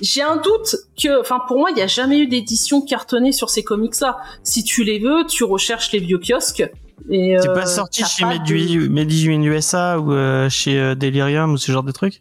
j'ai 0.00 0.22
un 0.22 0.36
doute 0.36 0.76
que, 1.02 1.20
enfin, 1.20 1.40
pour 1.48 1.58
moi, 1.58 1.70
il 1.70 1.76
n'y 1.76 1.82
a 1.82 1.86
jamais 1.86 2.18
eu 2.18 2.26
d'édition 2.26 2.82
cartonnée 2.82 3.32
sur 3.32 3.48
ces 3.48 3.62
comics-là. 3.62 4.18
Si 4.42 4.64
tu 4.64 4.84
les 4.84 4.98
veux, 4.98 5.24
tu 5.26 5.44
recherches 5.44 5.92
les 5.92 6.00
vieux 6.00 6.18
kiosques. 6.18 6.68
Et, 7.08 7.36
c'est 7.40 7.48
euh, 7.48 7.54
pas 7.54 7.66
sorti 7.66 8.04
chez 8.04 8.24
Medi 8.24 9.26
USA 9.26 9.98
ou 9.98 10.12
euh, 10.12 10.48
chez 10.50 10.78
euh, 10.78 10.94
Delirium 10.94 11.52
ou 11.52 11.56
ce 11.56 11.72
genre 11.72 11.82
de 11.82 11.92
trucs? 11.92 12.20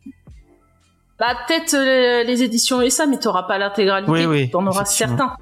Bah, 1.20 1.36
peut-être 1.46 1.74
euh, 1.74 2.24
les 2.24 2.44
éditions 2.44 2.82
USA, 2.82 3.06
mais 3.06 3.20
t'auras 3.20 3.44
pas 3.44 3.58
l'intégralité. 3.58 4.10
Oui, 4.10 4.26
oui, 4.26 4.50
T'en 4.50 4.66
auras 4.66 4.86
certains. 4.86 5.36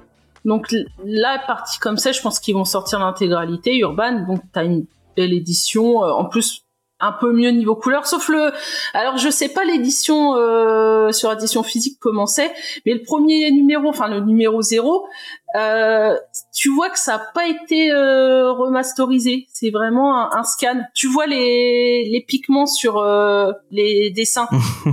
Donc 0.48 0.74
là, 1.04 1.38
partie 1.46 1.78
comme 1.78 1.98
ça, 1.98 2.10
je 2.12 2.20
pense 2.22 2.40
qu'ils 2.40 2.54
vont 2.54 2.64
sortir 2.64 2.98
l'intégralité 2.98 3.76
Urban. 3.76 4.24
Donc 4.26 4.40
t'as 4.52 4.64
une 4.64 4.86
belle 5.16 5.32
édition. 5.34 6.02
euh, 6.02 6.10
en 6.10 6.24
plus, 6.24 6.64
un 7.00 7.12
peu 7.12 7.32
mieux 7.32 7.50
niveau 7.50 7.76
couleur. 7.76 8.06
Sauf 8.06 8.28
le. 8.28 8.50
Alors 8.94 9.18
je 9.18 9.28
sais 9.28 9.50
pas 9.50 9.64
l'édition 9.64 10.34
euh, 10.36 11.12
sur 11.12 11.30
édition 11.32 11.62
physique 11.62 11.98
comment 12.00 12.26
c'est, 12.26 12.50
mais 12.86 12.94
le 12.94 13.02
premier 13.02 13.50
numéro, 13.50 13.88
enfin 13.88 14.08
le 14.08 14.20
numéro 14.20 14.62
zéro, 14.62 15.06
euh, 15.54 16.16
tu 16.54 16.70
vois 16.70 16.90
que 16.90 16.98
ça 16.98 17.16
a 17.16 17.18
pas 17.18 17.46
été 17.46 17.92
euh, 17.92 18.50
remasterisé. 18.52 19.46
C'est 19.52 19.70
vraiment 19.70 20.16
un, 20.18 20.38
un 20.38 20.42
scan. 20.44 20.80
Tu 20.94 21.08
vois 21.08 21.26
les 21.26 22.08
les 22.10 22.24
pigments 22.26 22.66
sur 22.66 22.98
euh, 22.98 23.52
les 23.70 24.10
dessins. 24.10 24.48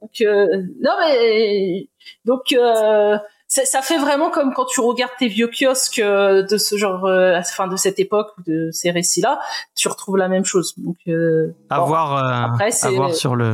Donc, 0.00 0.20
euh, 0.22 0.46
non 0.80 0.92
mais 1.00 1.88
donc 2.24 2.52
euh, 2.52 3.18
ça, 3.48 3.82
fait 3.82 3.98
vraiment 3.98 4.30
comme 4.30 4.52
quand 4.54 4.66
tu 4.66 4.80
regardes 4.80 5.12
tes 5.18 5.28
vieux 5.28 5.48
kiosques 5.48 5.98
euh, 5.98 6.42
de 6.42 6.58
ce 6.58 6.76
genre, 6.76 7.06
euh, 7.06 7.30
à 7.30 7.32
la 7.32 7.42
fin 7.42 7.66
de 7.66 7.76
cette 7.76 7.98
époque 7.98 8.28
ou 8.38 8.42
de 8.46 8.70
ces 8.72 8.90
récits-là, 8.90 9.40
tu 9.74 9.88
retrouves 9.88 10.16
la 10.18 10.28
même 10.28 10.44
chose. 10.44 10.74
Donc 10.76 10.96
euh, 11.08 11.54
À 11.70 11.80
bon, 11.80 11.86
voir, 11.86 12.16
euh, 12.16 12.46
après, 12.52 12.70
à 12.82 12.90
voir 12.90 13.14
sur 13.14 13.34
le. 13.36 13.52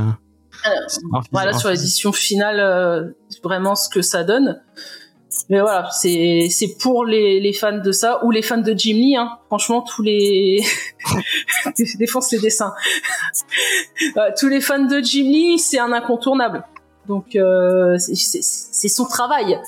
phys- 0.63 1.01
voilà 1.33 1.53
sur 1.53 1.69
l'édition 1.71 2.13
finale 2.13 2.59
euh, 2.61 3.11
vraiment 3.43 3.75
ce 3.77 3.89
que 3.89 4.03
ça 4.03 4.25
donne. 4.25 4.61
Mais 5.51 5.61
voilà, 5.61 5.91
c'est 5.91 6.47
c'est 6.51 6.77
pour 6.81 7.05
les, 7.05 7.41
les 7.41 7.53
fans 7.53 7.79
de 7.79 7.93
ça 7.93 8.25
ou 8.25 8.31
les 8.31 8.41
fans 8.43 8.59
de 8.59 8.73
Jim 8.77 8.95
Lee. 8.95 9.17
Hein. 9.17 9.39
Franchement, 9.49 9.83
tous 9.83 10.03
les 10.03 10.63
défense 11.99 12.31
les 12.33 12.39
dessins. 12.39 12.73
Euh, 14.17 14.31
tous 14.39 14.49
les 14.49 14.61
fans 14.61 14.85
de 14.85 15.01
Jim 15.01 15.25
Lee, 15.25 15.59
c'est 15.59 15.79
un 15.79 15.93
incontournable. 15.93 16.65
Donc 17.09 17.37
euh, 17.37 17.97
c'est- 17.99 18.89
son 18.89 19.05
travail. 19.05 19.59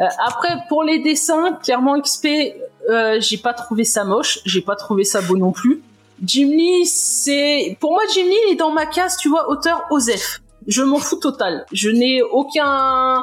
Euh, 0.00 0.04
après, 0.26 0.50
pour 0.68 0.82
les 0.84 0.98
dessins, 1.00 1.52
clairement 1.62 2.00
XP, 2.00 2.54
euh, 2.90 3.18
j'ai 3.20 3.38
pas 3.38 3.52
trouvé 3.54 3.84
ça 3.84 4.04
moche, 4.04 4.40
j'ai 4.44 4.60
pas 4.60 4.76
trouvé 4.76 5.04
ça 5.04 5.20
beau 5.22 5.36
non 5.36 5.52
plus. 5.52 5.82
Jim 6.22 6.48
Lee, 6.50 6.86
c'est 6.86 7.76
pour 7.80 7.90
moi 7.92 8.02
Jim 8.14 8.22
Lee 8.24 8.36
il 8.48 8.52
est 8.52 8.56
dans 8.56 8.70
ma 8.70 8.86
case, 8.86 9.16
tu 9.16 9.28
vois, 9.28 9.50
auteur 9.50 9.84
Osef. 9.90 10.40
Je 10.66 10.82
m'en 10.82 10.98
fous 10.98 11.16
total. 11.16 11.66
Je 11.72 11.90
n'ai 11.90 12.22
aucun 12.22 13.22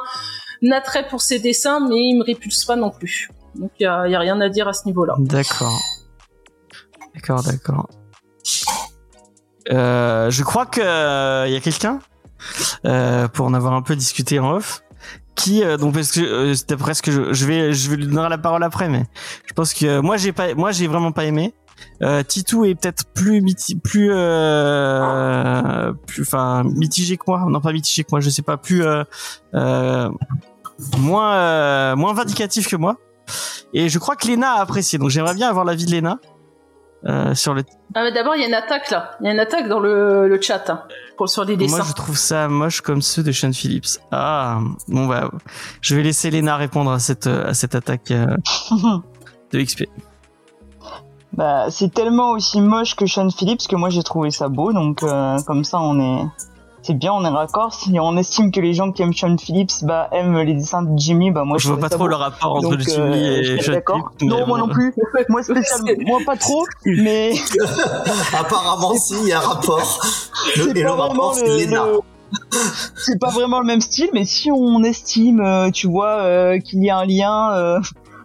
attrait 0.70 1.08
pour 1.08 1.22
ses 1.22 1.38
dessins, 1.40 1.80
mais 1.88 1.96
il 1.96 2.18
me 2.18 2.22
répulse 2.24 2.64
pas 2.64 2.76
non 2.76 2.90
plus. 2.90 3.30
Donc 3.54 3.70
il 3.80 3.84
y 3.84 3.86
a, 3.86 4.06
y 4.08 4.14
a 4.14 4.18
rien 4.18 4.40
à 4.40 4.48
dire 4.48 4.68
à 4.68 4.72
ce 4.72 4.84
niveau-là. 4.86 5.14
D'accord. 5.18 5.78
D'accord, 7.14 7.42
d'accord. 7.42 7.88
Euh, 9.70 10.30
je 10.30 10.42
crois 10.42 10.66
que 10.66 10.80
euh, 10.80 11.46
y 11.48 11.56
a 11.56 11.60
quelqu'un? 11.60 12.00
Euh, 12.84 13.28
pour 13.28 13.46
en 13.46 13.54
avoir 13.54 13.74
un 13.74 13.82
peu 13.82 13.96
discuté 13.96 14.38
en 14.38 14.52
off. 14.52 14.82
Qui 15.34 15.64
euh, 15.64 15.78
donc 15.78 15.94
parce 15.94 16.12
que 16.12 16.20
euh, 16.20 16.54
c'était 16.54 16.76
presque 16.76 17.10
je, 17.10 17.32
je 17.32 17.46
vais 17.46 17.72
je 17.72 17.88
vais 17.90 17.96
lui 17.96 18.06
donner 18.06 18.28
la 18.28 18.36
parole 18.36 18.62
après 18.62 18.88
mais 18.88 19.04
je 19.46 19.54
pense 19.54 19.72
que 19.72 20.00
moi 20.00 20.18
j'ai 20.18 20.30
pas 20.32 20.54
moi 20.54 20.72
j'ai 20.72 20.86
vraiment 20.86 21.10
pas 21.10 21.24
aimé. 21.24 21.54
Euh, 22.02 22.22
Titou 22.22 22.64
est 22.66 22.74
peut-être 22.74 23.04
plus 23.14 23.40
miti- 23.40 23.74
plus 23.76 24.08
plus 26.06 26.22
enfin 26.22 26.64
mitigé 26.64 27.16
que 27.16 27.24
moi. 27.26 27.44
Non 27.48 27.60
pas 27.60 27.72
mitigé 27.72 28.04
que 28.04 28.08
moi 28.12 28.20
je 28.20 28.28
sais 28.30 28.42
pas 28.42 28.58
plus 28.58 28.84
moins 30.98 31.96
moins 31.96 32.12
vindicatif 32.14 32.68
que 32.68 32.76
moi. 32.76 32.98
Et 33.72 33.88
je 33.88 33.98
crois 33.98 34.16
que 34.16 34.28
Lena 34.28 34.52
a 34.56 34.60
apprécié 34.60 34.98
donc 34.98 35.08
j'aimerais 35.10 35.34
bien 35.34 35.48
avoir 35.48 35.64
l'avis 35.64 35.86
de 35.86 35.92
Lena 35.92 36.18
euh, 37.06 37.34
sur 37.34 37.54
le 37.54 37.64
Ah 37.94 38.04
mais 38.04 38.12
d'abord 38.12 38.36
il 38.36 38.42
y 38.42 38.44
a 38.44 38.48
une 38.48 38.54
attaque 38.54 38.90
là. 38.90 39.12
Il 39.20 39.26
y 39.26 39.28
a 39.28 39.32
une 39.32 39.40
attaque 39.40 39.68
dans 39.68 39.80
le, 39.80 40.28
le 40.28 40.40
chat 40.40 40.70
hein, 40.70 40.82
pour 41.16 41.28
sur 41.28 41.44
les 41.44 41.56
dessins. 41.56 41.78
Moi, 41.78 41.86
je 41.88 41.92
trouve 41.94 42.16
ça 42.16 42.48
moche 42.48 42.80
comme 42.80 43.02
ceux 43.02 43.22
de 43.22 43.32
Sean 43.32 43.52
Phillips. 43.52 43.98
Ah, 44.12 44.60
bon 44.88 45.06
bah, 45.06 45.30
je 45.80 45.96
vais 45.96 46.02
laisser 46.02 46.30
Lena 46.30 46.56
répondre 46.56 46.92
à 46.92 46.98
cette 46.98 47.26
à 47.26 47.54
cette 47.54 47.74
attaque 47.74 48.10
euh, 48.10 48.36
de 49.52 49.60
XP. 49.60 49.84
Bah, 51.32 51.70
c'est 51.70 51.92
tellement 51.92 52.32
aussi 52.32 52.60
moche 52.60 52.94
que 52.94 53.06
Sean 53.06 53.30
Phillips 53.30 53.66
que 53.66 53.76
moi 53.76 53.88
j'ai 53.88 54.02
trouvé 54.02 54.30
ça 54.30 54.48
beau, 54.48 54.72
donc 54.72 55.02
euh, 55.02 55.38
comme 55.46 55.64
ça 55.64 55.80
on 55.80 55.98
est, 55.98 56.26
c'est 56.82 56.94
bien, 56.94 57.12
on 57.12 57.24
est 57.24 57.28
raccord. 57.28 57.72
Si 57.72 57.98
on 58.00 58.16
estime 58.16 58.50
que 58.50 58.60
les 58.60 58.74
gens 58.74 58.90
qui 58.92 59.02
aiment 59.02 59.12
Sean 59.14 59.36
Phillips 59.38 59.84
bah, 59.84 60.08
aiment 60.12 60.38
les 60.40 60.54
dessins 60.54 60.82
de 60.82 60.98
Jimmy, 60.98 61.30
bah 61.30 61.44
moi 61.44 61.58
je 61.58 61.68
vois 61.68 61.76
trouvais 61.76 61.88
pas 61.88 61.96
trop 61.96 62.08
le 62.08 62.16
rapport 62.16 62.56
entre 62.56 62.62
Donc, 62.70 62.78
le 62.78 62.80
Jimmy 62.80 63.28
euh, 63.28 63.42
je 63.44 63.52
et 63.52 63.62
suis 63.62 63.72
Sean. 63.72 64.02
Phillips. 64.18 64.30
Non, 64.30 64.46
moi 64.46 64.58
bon. 64.58 64.66
non 64.66 64.72
plus. 64.72 64.94
Moi 65.28 65.42
spécialement, 65.42 65.92
moi 66.06 66.18
pas 66.26 66.36
trop, 66.36 66.64
mais 66.84 67.32
Apparemment, 68.38 68.94
si, 68.94 69.14
il 69.22 69.28
y 69.28 69.32
a 69.32 69.38
un 69.38 69.42
rapport. 69.42 70.00
Le- 70.56 70.62
c'est 70.64 70.70
et 70.70 70.74
le 70.74 70.88
pas 70.88 70.96
vraiment 70.96 71.08
rapport, 71.08 71.34
c'est 71.34 71.46
le, 71.46 71.56
Lena. 71.66 71.84
le- 71.86 72.00
c'est 72.96 73.18
pas 73.20 73.30
vraiment 73.30 73.60
le 73.60 73.66
même 73.66 73.80
style, 73.80 74.10
mais 74.12 74.24
si 74.24 74.50
on 74.50 74.82
estime, 74.82 75.40
euh, 75.40 75.70
tu 75.70 75.86
vois, 75.88 76.20
euh, 76.22 76.58
qu'il 76.58 76.82
y 76.84 76.90
a 76.90 76.96
un 76.98 77.04
lien 77.04 77.52
euh, 77.52 77.78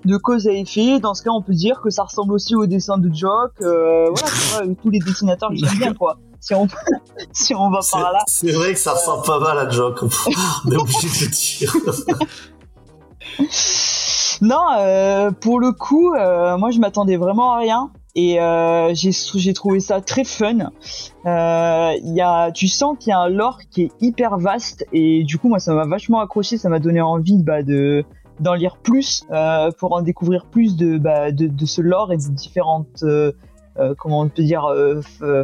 de 0.05 0.15
cause 0.17 0.47
à 0.47 0.51
effet, 0.53 0.99
dans 0.99 1.13
ce 1.13 1.21
cas, 1.23 1.31
on 1.31 1.41
peut 1.41 1.53
dire 1.53 1.81
que 1.81 1.89
ça 1.89 2.03
ressemble 2.03 2.33
aussi 2.33 2.55
au 2.55 2.65
dessin 2.65 2.97
de 2.97 3.13
Jock. 3.13 3.51
euh, 3.61 4.07
voilà, 4.09 4.27
tu 4.27 4.53
vois, 4.65 4.75
tous 4.81 4.89
les 4.89 4.99
dessinateurs 4.99 5.49
j'aime 5.53 5.77
bien, 5.77 5.93
quoi. 5.93 6.17
Si 6.39 6.53
on, 6.53 6.67
si 7.31 7.55
on 7.55 7.69
va 7.69 7.79
par 7.91 8.11
là. 8.11 8.19
c'est 8.27 8.51
vrai 8.51 8.73
que 8.73 8.79
ça 8.79 8.93
ressemble 8.93 9.25
pas 9.25 9.39
mal 9.39 9.57
à 9.57 9.69
Jock. 9.69 10.03
On 10.03 10.71
est 10.71 10.75
obligé 10.75 11.07
de 11.07 11.25
le 11.25 11.31
dire. 11.31 11.73
Non, 14.39 14.65
euh, 14.77 15.31
pour 15.31 15.59
le 15.59 15.71
coup, 15.71 16.13
euh, 16.13 16.57
moi 16.57 16.69
je 16.69 16.79
m'attendais 16.79 17.17
vraiment 17.17 17.53
à 17.53 17.57
rien 17.57 17.91
et 18.17 18.41
euh, 18.41 18.93
j'ai 18.95 19.53
trouvé 19.53 19.79
ça 19.79 20.01
très 20.01 20.23
fun. 20.23 20.71
Euh, 21.25 21.91
y 22.03 22.19
a, 22.19 22.51
tu 22.51 22.67
sens 22.67 22.97
qu'il 22.99 23.11
y 23.11 23.13
a 23.13 23.19
un 23.19 23.29
lore 23.29 23.59
qui 23.69 23.83
est 23.83 23.91
hyper 24.01 24.39
vaste 24.39 24.85
et 24.91 25.23
du 25.23 25.37
coup 25.37 25.49
moi 25.49 25.59
ça 25.59 25.73
m'a 25.75 25.85
vachement 25.85 26.19
accroché, 26.19 26.57
ça 26.57 26.67
m'a 26.67 26.79
donné 26.79 26.99
envie 26.99 27.43
bah, 27.43 27.61
de 27.61 28.03
d'en 28.39 28.55
lire 28.55 28.77
plus 28.77 29.23
euh, 29.31 29.71
pour 29.77 29.93
en 29.93 30.01
découvrir 30.01 30.45
plus 30.45 30.75
de 30.75 30.97
bah, 30.97 31.31
de, 31.31 31.45
de 31.45 31.65
ce 31.67 31.81
lore 31.81 32.11
et 32.11 32.17
des 32.17 32.29
différentes 32.29 33.05
comment 33.99 34.21
on 34.21 34.29
peut 34.29 34.41
dire 34.41 34.67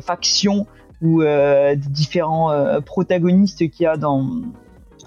factions 0.01 0.65
ou 1.03 1.21
euh, 1.21 1.75
des 1.75 1.89
différents 1.89 2.51
euh, 2.51 2.79
protagonistes 2.79 3.69
qu'il 3.69 3.83
y 3.83 3.85
a 3.85 3.97
dans 3.97 4.25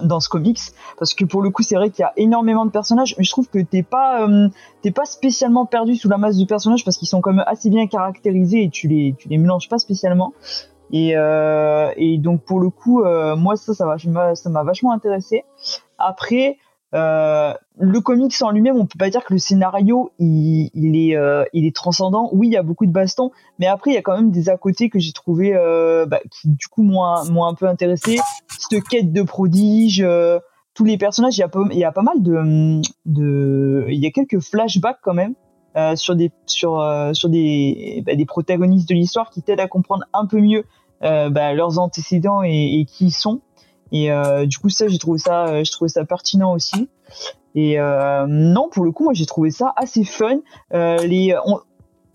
dans 0.02 0.20
ce 0.20 0.28
comics. 0.28 0.60
Parce 0.98 1.14
que 1.14 1.24
pour 1.24 1.40
le 1.40 1.48
coup 1.48 1.62
c'est 1.62 1.74
vrai 1.74 1.88
qu'il 1.90 2.02
y 2.02 2.04
a 2.04 2.12
énormément 2.16 2.66
de 2.66 2.70
personnages 2.70 3.14
mais 3.16 3.24
je 3.24 3.30
trouve 3.30 3.48
que 3.48 3.58
t'es 3.58 3.82
pas 3.82 4.28
euh, 4.28 4.48
t'es 4.82 4.90
pas 4.90 5.06
spécialement 5.06 5.64
perdu 5.64 5.96
sous 5.96 6.08
la 6.08 6.18
masse 6.18 6.36
de 6.36 6.44
personnages 6.44 6.84
parce 6.84 6.98
qu'ils 6.98 7.08
sont 7.08 7.22
quand 7.22 7.32
même 7.32 7.44
assez 7.46 7.70
bien 7.70 7.86
caractérisés 7.86 8.64
et 8.64 8.70
tu 8.70 8.88
les 8.88 9.14
tu 9.18 9.28
les 9.28 9.38
mélanges 9.38 9.68
pas 9.68 9.78
spécialement. 9.78 10.34
Et 10.92 11.14
et 11.96 12.18
donc 12.18 12.42
pour 12.42 12.60
le 12.60 12.70
coup 12.70 13.02
moi 13.36 13.56
ça 13.56 13.74
ça 13.74 13.86
m'a 14.06 14.34
ça 14.36 14.50
m'a 14.50 14.62
vachement 14.62 14.92
intéressé. 14.92 15.44
Après 15.98 16.58
euh, 16.94 17.52
le 17.78 18.00
comics 18.00 18.34
en 18.42 18.50
lui-même, 18.50 18.76
on 18.76 18.86
peut 18.86 18.98
pas 18.98 19.10
dire 19.10 19.24
que 19.24 19.32
le 19.32 19.38
scénario 19.38 20.12
il, 20.18 20.70
est 20.74 21.16
euh, 21.16 21.44
il 21.52 21.66
est 21.66 21.74
transcendant. 21.74 22.30
Oui, 22.32 22.46
il 22.46 22.52
y 22.52 22.56
a 22.56 22.62
beaucoup 22.62 22.86
de 22.86 22.92
bastons, 22.92 23.32
mais 23.58 23.66
après 23.66 23.90
il 23.90 23.94
y 23.94 23.96
a 23.96 24.02
quand 24.02 24.14
même 24.14 24.30
des 24.30 24.48
à 24.48 24.56
côté 24.56 24.88
que 24.88 24.98
j'ai 24.98 25.12
trouvé 25.12 25.54
euh, 25.54 26.06
bah, 26.06 26.20
qui 26.30 26.48
du 26.48 26.68
coup 26.68 26.82
m'ont 26.82 27.02
m'ont 27.30 27.44
un 27.44 27.54
peu 27.54 27.66
intéressé. 27.66 28.18
Cette 28.58 28.82
quête 28.84 29.12
de 29.12 29.22
prodige, 29.22 30.06
tous 30.74 30.84
les 30.84 30.96
personnages, 30.96 31.36
il 31.36 31.40
y 31.40 31.44
a 31.44 31.48
pas 31.48 31.64
il 31.70 31.78
y 31.78 31.84
a 31.84 31.92
pas 31.92 32.02
mal 32.02 32.22
de 32.22 33.84
il 33.88 33.98
y 33.98 34.06
a 34.06 34.10
quelques 34.10 34.40
flashbacks 34.40 35.00
quand 35.02 35.14
même 35.14 35.34
sur 35.96 36.14
des 36.14 36.30
sur 36.46 36.82
sur 37.12 37.28
des 37.28 38.04
bah, 38.06 38.14
des 38.14 38.26
protagonistes 38.26 38.88
de 38.88 38.94
l'histoire 38.94 39.30
qui 39.30 39.42
t'aident 39.42 39.60
à 39.60 39.68
comprendre 39.68 40.04
un 40.14 40.26
peu 40.26 40.40
mieux 40.40 40.64
bah, 41.02 41.52
leurs 41.52 41.80
antécédents 41.80 42.42
et, 42.44 42.86
qui 42.88 43.06
ils 43.06 43.10
sont. 43.10 43.40
Et 43.92 44.10
du 44.46 44.58
coup, 44.58 44.68
ça, 44.68 44.88
j'ai 44.88 44.98
trouvé 44.98 45.18
ça, 45.18 45.62
je 45.62 45.70
trouvais 45.70 45.88
ça 45.88 46.04
pertinent 46.04 46.52
aussi. 46.52 46.88
Et 47.54 47.78
non, 47.78 48.68
pour 48.70 48.84
le 48.84 48.92
coup, 48.92 49.04
moi, 49.04 49.14
j'ai 49.14 49.26
trouvé 49.26 49.50
ça 49.50 49.72
assez 49.76 50.04
fun. 50.04 50.40
les, 50.72 51.36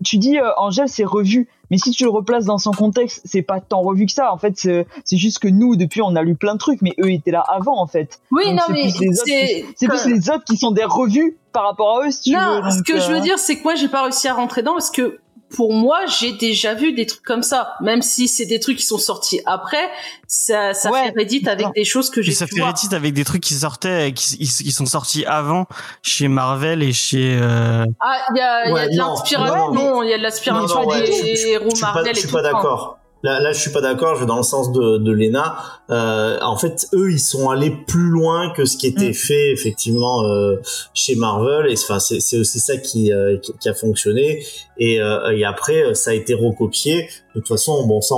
tu 0.04 0.18
dis 0.18 0.38
Angèle, 0.56 0.88
c'est 0.88 1.04
revu 1.04 1.48
mais 1.72 1.78
si 1.78 1.90
tu 1.90 2.04
le 2.04 2.10
replaces 2.10 2.44
dans 2.44 2.58
son 2.58 2.72
contexte, 2.72 3.22
c'est 3.24 3.40
pas 3.40 3.58
tant 3.58 3.80
revu 3.80 4.04
que 4.04 4.12
ça. 4.12 4.30
En 4.30 4.36
fait, 4.36 4.58
c'est 4.58 5.16
juste 5.16 5.38
que 5.38 5.48
nous, 5.48 5.74
depuis, 5.74 6.02
on 6.02 6.14
a 6.16 6.22
lu 6.22 6.34
plein 6.34 6.52
de 6.52 6.58
trucs, 6.58 6.82
mais 6.82 6.92
eux 7.00 7.10
étaient 7.10 7.30
là 7.30 7.40
avant, 7.40 7.80
en 7.80 7.86
fait. 7.86 8.20
Oui, 8.30 8.52
non, 8.52 8.64
mais 8.68 8.90
c'est 8.90 9.88
plus 9.88 10.04
les 10.04 10.28
autres 10.28 10.44
qui 10.44 10.58
sont 10.58 10.72
des 10.72 10.84
revues 10.84 11.38
par 11.50 11.64
rapport 11.64 11.98
à 11.98 12.06
eux, 12.06 12.10
si 12.10 12.24
tu 12.24 12.32
non, 12.32 12.60
veux. 12.62 12.70
ce 12.70 12.82
que 12.82 13.00
je 13.00 13.08
veux 13.08 13.16
euh, 13.16 13.20
dire, 13.20 13.38
c'est 13.38 13.56
que 13.56 13.62
moi, 13.62 13.74
j'ai 13.74 13.88
pas 13.88 14.02
réussi 14.02 14.28
à 14.28 14.34
rentrer 14.34 14.60
dedans 14.60 14.74
parce 14.74 14.90
que 14.90 15.18
pour 15.54 15.72
moi, 15.72 16.06
j'ai 16.06 16.32
déjà 16.32 16.74
vu 16.74 16.92
des 16.92 17.06
trucs 17.06 17.22
comme 17.22 17.42
ça, 17.42 17.74
même 17.80 18.02
si 18.02 18.28
c'est 18.28 18.46
des 18.46 18.60
trucs 18.60 18.78
qui 18.78 18.86
sont 18.86 18.98
sortis 18.98 19.40
après. 19.46 19.90
Ça, 20.26 20.72
ça 20.74 20.90
fait 20.90 21.12
Reddit 21.16 21.48
avec 21.48 21.66
des 21.74 21.84
choses 21.84 22.10
que 22.10 22.22
j'ai. 22.22 22.32
Ça 22.32 22.46
fait 22.46 22.62
Reddit 22.62 22.94
avec 22.94 23.12
des 23.12 23.24
trucs 23.24 23.42
qui 23.42 23.54
sortaient, 23.54 24.12
qui, 24.12 24.38
qui, 24.38 24.72
sont 24.72 24.86
sortis 24.86 25.24
avant 25.26 25.66
chez 26.02 26.28
Marvel 26.28 26.82
et 26.82 26.92
chez. 26.92 27.38
Euh... 27.40 27.84
Ah, 28.00 28.18
il 28.34 28.38
y 28.38 28.40
a, 28.40 28.68
y 28.68 28.78
a 28.78 28.88
de 28.88 28.96
l'inspiration. 28.96 29.72
Non, 29.72 30.02
il 30.02 30.10
y 30.10 30.14
a 30.14 30.18
de 30.18 30.22
l'inspiration 30.22 30.86
des 30.88 31.48
héros 31.48 31.68
Marvel. 31.80 32.14
Je 32.14 32.20
suis 32.20 32.28
pas 32.28 32.42
d'accord. 32.42 33.01
Là, 33.22 33.38
là, 33.38 33.52
je 33.52 33.60
suis 33.60 33.70
pas 33.70 33.80
d'accord. 33.80 34.16
Je 34.16 34.20
vais 34.20 34.26
dans 34.26 34.36
le 34.36 34.42
sens 34.42 34.72
de, 34.72 34.98
de 34.98 35.12
Lena. 35.12 35.56
Euh, 35.90 36.38
en 36.42 36.56
fait, 36.56 36.88
eux, 36.92 37.12
ils 37.12 37.20
sont 37.20 37.50
allés 37.50 37.70
plus 37.70 38.08
loin 38.08 38.52
que 38.52 38.64
ce 38.64 38.76
qui 38.76 38.88
était 38.88 39.10
mm. 39.10 39.14
fait 39.14 39.52
effectivement 39.52 40.24
euh, 40.24 40.56
chez 40.92 41.14
Marvel. 41.14 41.70
Et 41.70 41.74
enfin, 41.74 42.00
c'est, 42.00 42.20
c'est 42.20 42.38
aussi 42.38 42.58
ça 42.58 42.76
qui, 42.78 43.12
euh, 43.12 43.38
qui, 43.38 43.68
a 43.68 43.74
fonctionné. 43.74 44.44
Et, 44.76 45.00
euh, 45.00 45.30
et 45.36 45.44
après, 45.44 45.94
ça 45.94 46.10
a 46.10 46.14
été 46.14 46.34
recopié. 46.34 47.08
De 47.34 47.40
toute 47.40 47.48
façon, 47.48 47.86
bon, 47.86 48.00
ça, 48.00 48.16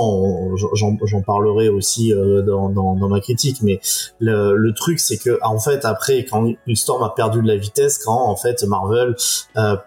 j'en, 0.73 0.97
j'en 1.05 1.21
parlerai 1.21 1.69
aussi 1.69 2.11
euh, 2.11 2.41
dans, 2.41 2.69
dans, 2.69 2.95
dans, 2.95 3.07
ma 3.07 3.19
critique. 3.19 3.57
Mais 3.61 3.79
le, 4.19 4.57
le 4.57 4.73
truc, 4.73 4.99
c'est 4.99 5.17
que 5.17 5.37
en 5.43 5.59
fait, 5.59 5.85
après, 5.85 6.25
quand 6.25 6.51
Storm 6.73 7.03
a 7.03 7.13
perdu 7.15 7.43
de 7.43 7.47
la 7.47 7.57
vitesse, 7.57 7.99
quand 7.99 8.27
en 8.27 8.35
fait 8.35 8.63
Marvel, 8.63 9.15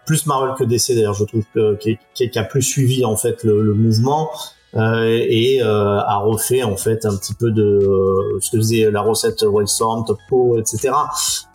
plus 0.07 0.27
Marvel 0.27 0.55
que 0.57 0.63
DC 0.63 0.95
d'ailleurs, 0.95 1.15
je 1.15 1.25
trouve 1.25 1.45
qui, 1.81 1.99
qui, 2.15 2.39
a 2.39 2.45
plus 2.45 2.63
suivi 2.63 3.05
en 3.05 3.17
fait 3.17 3.43
le, 3.43 3.63
le 3.63 3.75
mouvement. 3.75 4.31
Euh, 4.79 5.27
et 5.29 5.61
euh, 5.61 5.99
a 5.99 6.19
refait 6.19 6.63
en 6.63 6.77
fait 6.77 7.05
un 7.05 7.17
petit 7.17 7.35
peu 7.35 7.51
de 7.51 7.63
euh, 7.63 8.39
ce 8.41 8.51
que 8.51 8.59
faisait 8.59 8.91
la 8.91 9.01
recette 9.01 9.43
Wildstorm, 9.43 10.05
Topco, 10.05 10.57
etc. 10.59 10.91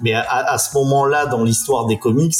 Mais 0.02 0.14
à, 0.14 0.52
à 0.52 0.58
ce 0.58 0.76
moment-là 0.78 1.28
dans 1.28 1.44
l'histoire 1.44 1.86
des 1.86 1.98
comics, 1.98 2.36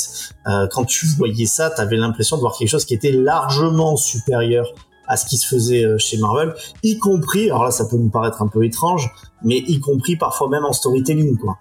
quand 0.46 0.84
tu 0.84 1.06
voyais 1.18 1.46
ça, 1.46 1.70
t'avais 1.70 1.96
l'impression 1.96 2.36
de 2.36 2.42
voir 2.42 2.58
quelque 2.58 2.70
chose 2.70 2.86
qui 2.86 2.94
était 2.94 3.12
largement 3.12 3.96
supérieur 3.96 4.66
à 5.08 5.16
ce 5.16 5.26
qui 5.26 5.38
se 5.38 5.48
faisait 5.48 5.86
chez 5.98 6.18
Marvel, 6.18 6.54
y 6.82 6.98
compris, 6.98 7.50
alors 7.50 7.64
là 7.64 7.72
ça 7.72 7.86
peut 7.86 7.98
nous 7.98 8.10
paraître 8.10 8.42
un 8.42 8.48
peu 8.48 8.66
étrange, 8.66 9.10
mais 9.44 9.58
y 9.58 9.80
compris 9.80 10.18
parfois 10.18 10.50
même 10.50 10.66
en 10.66 10.74
storytelling 10.74 11.38
quoi. 11.38 11.58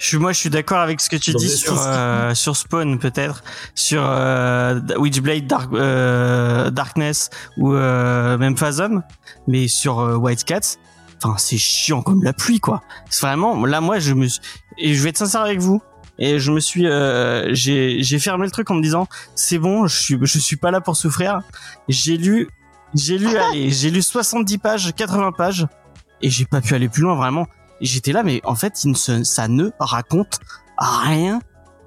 Je 0.00 0.06
suis, 0.06 0.16
moi, 0.16 0.32
je 0.32 0.38
suis 0.38 0.48
d'accord 0.48 0.78
avec 0.78 0.98
ce 0.98 1.10
que 1.10 1.16
tu 1.16 1.34
dis 1.34 1.50
sur 1.50 1.76
euh, 1.78 2.34
sur 2.34 2.56
Spawn 2.56 2.98
peut-être, 2.98 3.44
sur 3.74 4.02
euh, 4.02 4.80
Witchblade, 4.96 5.46
Dark, 5.46 5.70
euh, 5.74 6.70
Darkness 6.70 7.28
ou 7.58 7.74
euh, 7.74 8.38
même 8.38 8.56
Phasm, 8.56 9.02
mais 9.46 9.68
sur 9.68 9.98
euh, 10.00 10.16
White 10.16 10.44
Cats, 10.44 10.78
enfin 11.22 11.36
c'est 11.36 11.58
chiant 11.58 12.00
comme 12.00 12.22
la 12.22 12.32
pluie 12.32 12.60
quoi. 12.60 12.80
C'est 13.10 13.26
vraiment 13.26 13.66
là 13.66 13.82
moi 13.82 13.98
je 13.98 14.14
me 14.14 14.26
et 14.78 14.94
je 14.94 15.02
vais 15.02 15.10
être 15.10 15.18
sincère 15.18 15.42
avec 15.42 15.58
vous 15.60 15.82
et 16.18 16.38
je 16.38 16.50
me 16.50 16.60
suis 16.60 16.86
euh, 16.86 17.52
j'ai 17.52 18.02
j'ai 18.02 18.18
fermé 18.18 18.46
le 18.46 18.50
truc 18.50 18.70
en 18.70 18.76
me 18.76 18.82
disant 18.82 19.06
c'est 19.34 19.58
bon 19.58 19.86
je 19.86 19.98
suis 20.00 20.18
je 20.22 20.38
suis 20.38 20.56
pas 20.56 20.70
là 20.70 20.80
pour 20.80 20.96
souffrir. 20.96 21.42
J'ai 21.88 22.16
lu 22.16 22.48
j'ai 22.94 23.18
lu 23.18 23.36
allez 23.36 23.68
j'ai 23.70 23.90
lu 23.90 24.00
70 24.00 24.56
pages 24.56 24.94
80 24.96 25.32
pages 25.32 25.66
et 26.22 26.30
j'ai 26.30 26.46
pas 26.46 26.62
pu 26.62 26.74
aller 26.74 26.88
plus 26.88 27.02
loin 27.02 27.16
vraiment 27.16 27.46
j'étais 27.80 28.12
là, 28.12 28.22
mais 28.22 28.40
en 28.44 28.54
fait, 28.54 28.84
il 28.84 28.90
ne 28.90 29.24
ça 29.24 29.48
ne 29.48 29.70
raconte 29.78 30.40
rien 30.78 31.40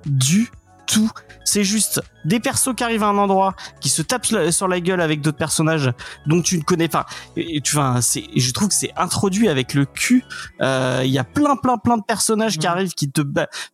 du 0.06 0.50
tout. 0.86 1.10
C'est 1.46 1.64
juste 1.64 2.02
des 2.26 2.40
persos 2.40 2.74
qui 2.76 2.84
arrivent 2.84 3.04
à 3.04 3.08
un 3.08 3.18
endroit, 3.18 3.54
qui 3.82 3.90
se 3.90 4.02
tapent 4.02 4.26
sur 4.26 4.68
la 4.68 4.80
gueule 4.80 5.02
avec 5.02 5.22
d'autres 5.22 5.38
personnages 5.38 5.92
dont 6.26 6.42
tu 6.42 6.58
ne 6.58 6.64
connais 6.64 6.88
pas. 6.88 7.06
Et, 7.36 7.62
tu 7.62 7.76
vois, 7.76 8.02
c'est, 8.02 8.24
je 8.36 8.52
trouve 8.52 8.70
que 8.70 8.74
c'est 8.74 8.92
introduit 8.96 9.50
avec 9.50 9.74
le 9.74 9.86
cul. 9.86 10.24
Euh, 10.62 11.02
il 11.04 11.12
y 11.12 11.18
a 11.18 11.24
plein, 11.24 11.56
plein, 11.56 11.78
plein 11.78 11.98
de 11.98 12.04
personnages 12.04 12.58
qui 12.58 12.68
arrivent, 12.68 12.94
qui 12.94 13.10
te, 13.10 13.22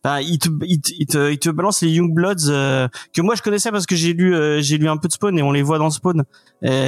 enfin, 0.04 0.20
ils 0.20 0.38
te, 0.38 0.48
ils 0.62 0.80
te, 0.80 1.30
ils 1.30 1.38
te, 1.38 1.50
balancent 1.50 1.82
les 1.82 1.90
Young 1.90 2.12
Bloods 2.12 2.48
euh, 2.48 2.88
que 3.12 3.22
moi 3.22 3.34
je 3.34 3.42
connaissais 3.42 3.70
parce 3.70 3.86
que 3.86 3.96
j'ai 3.96 4.12
lu, 4.12 4.34
euh, 4.34 4.60
j'ai 4.60 4.78
lu 4.78 4.88
un 4.88 4.96
peu 4.96 5.08
de 5.08 5.12
Spawn 5.12 5.38
et 5.38 5.42
on 5.42 5.52
les 5.52 5.62
voit 5.62 5.78
dans 5.78 5.90
Spawn. 5.90 6.24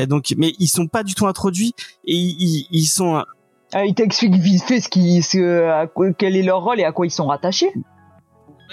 donc, 0.08 0.34
mais 0.36 0.54
ils 0.58 0.68
sont 0.68 0.88
pas 0.88 1.04
du 1.04 1.14
tout 1.14 1.26
introduits 1.26 1.74
et 2.06 2.16
ils, 2.16 2.66
ils 2.70 2.86
sont 2.86 3.24
ah, 3.72 3.84
il 3.84 3.94
t'explique 3.94 4.34
vite 4.34 4.62
fait 4.62 4.80
ce 4.80 4.88
qui, 4.88 5.22
ce, 5.22 5.86
quel 6.18 6.36
est 6.36 6.42
leur 6.42 6.62
rôle 6.62 6.80
et 6.80 6.84
à 6.84 6.92
quoi 6.92 7.06
ils 7.06 7.10
sont 7.10 7.26
rattachés. 7.26 7.72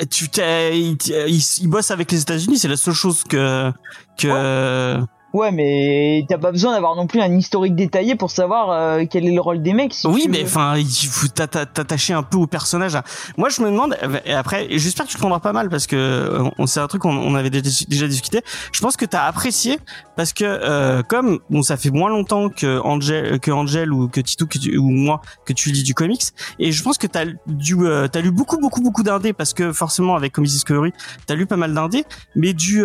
Tu 0.10 0.26
ils, 0.38 0.98
ils, 1.28 1.68
bossent 1.68 1.92
avec 1.92 2.12
les 2.12 2.22
États-Unis, 2.22 2.58
c'est 2.58 2.68
la 2.68 2.78
seule 2.78 2.94
chose 2.94 3.24
que 3.24 3.72
que. 4.18 5.00
Ouais, 5.00 5.06
mais 5.34 6.26
t'as 6.28 6.38
pas 6.38 6.52
besoin 6.52 6.74
d'avoir 6.74 6.96
non 6.96 7.08
plus 7.08 7.22
un 7.22 7.32
historique 7.36 7.76
détaillé 7.76 8.16
pour 8.16 8.32
savoir 8.32 8.72
euh, 8.72 9.06
quel 9.10 9.28
est 9.28 9.34
le 9.34 9.42
rôle 9.42 9.62
des 9.62 9.74
mecs. 9.74 9.94
oui, 10.06 10.28
mais 10.30 10.44
enfin, 10.44 10.76
il 10.78 10.88
faut 10.88 11.28
t'attacher 11.28 12.14
un 12.14 12.24
peu 12.24 12.38
au 12.38 12.48
personnage. 12.48 12.98
Moi, 13.38 13.50
je 13.50 13.62
me 13.62 13.70
demande, 13.70 13.96
et 14.26 14.34
après, 14.34 14.68
j'espère 14.72 15.06
que 15.06 15.12
tu 15.12 15.18
prendras 15.18 15.40
pas 15.40 15.54
mal 15.54 15.70
parce 15.70 15.88
que 15.88 15.96
euh, 15.96 16.50
on 16.58 16.66
c'est 16.66 16.80
un 16.80 16.88
truc 16.88 17.02
qu'on 17.02 17.16
on 17.16 17.36
avait 17.36 17.50
déjà 17.50 18.08
discuté. 18.08 18.42
Je 18.72 18.82
pense 18.82 18.96
que 18.96 19.06
t'as 19.06 19.26
apprécié 19.26 19.80
parce 20.16 20.34
que 20.34 20.46
euh, 20.46 21.02
comme 21.04 21.40
bon, 21.50 21.62
ça 21.62 21.78
fait 21.78 21.90
moins 21.90 22.10
longtemps 22.10 22.50
que 22.50 22.80
Angel, 22.82 23.40
que 23.40 23.52
Angel 23.52 23.92
ou 23.92 24.08
que 24.08 24.22
Tito 24.22 24.46
ou 24.78 24.90
moi 24.90 25.22
que 25.46 25.54
tu 25.54 25.72
lis 25.72 25.84
du 25.84 25.94
comics, 25.94 26.24
et 26.60 26.72
je 26.72 26.84
pense 26.84 26.98
que 26.98 27.08
t'as 27.08 27.26
du, 27.48 27.78
t'as 28.12 28.22
lu 28.22 28.32
beaucoup, 28.32 28.58
beaucoup, 28.58 28.82
beaucoup 28.82 29.04
d'indés 29.04 29.34
parce 29.34 29.54
que 29.54 29.74
forcément 29.74 30.16
avec 30.16 30.34
Comics 30.34 30.52
Discovery, 30.52 30.94
t'as 31.26 31.36
lu 31.36 31.46
pas 31.46 31.58
mal 31.58 31.74
d'indés, 31.74 32.04
mais 32.36 32.54
du, 32.54 32.84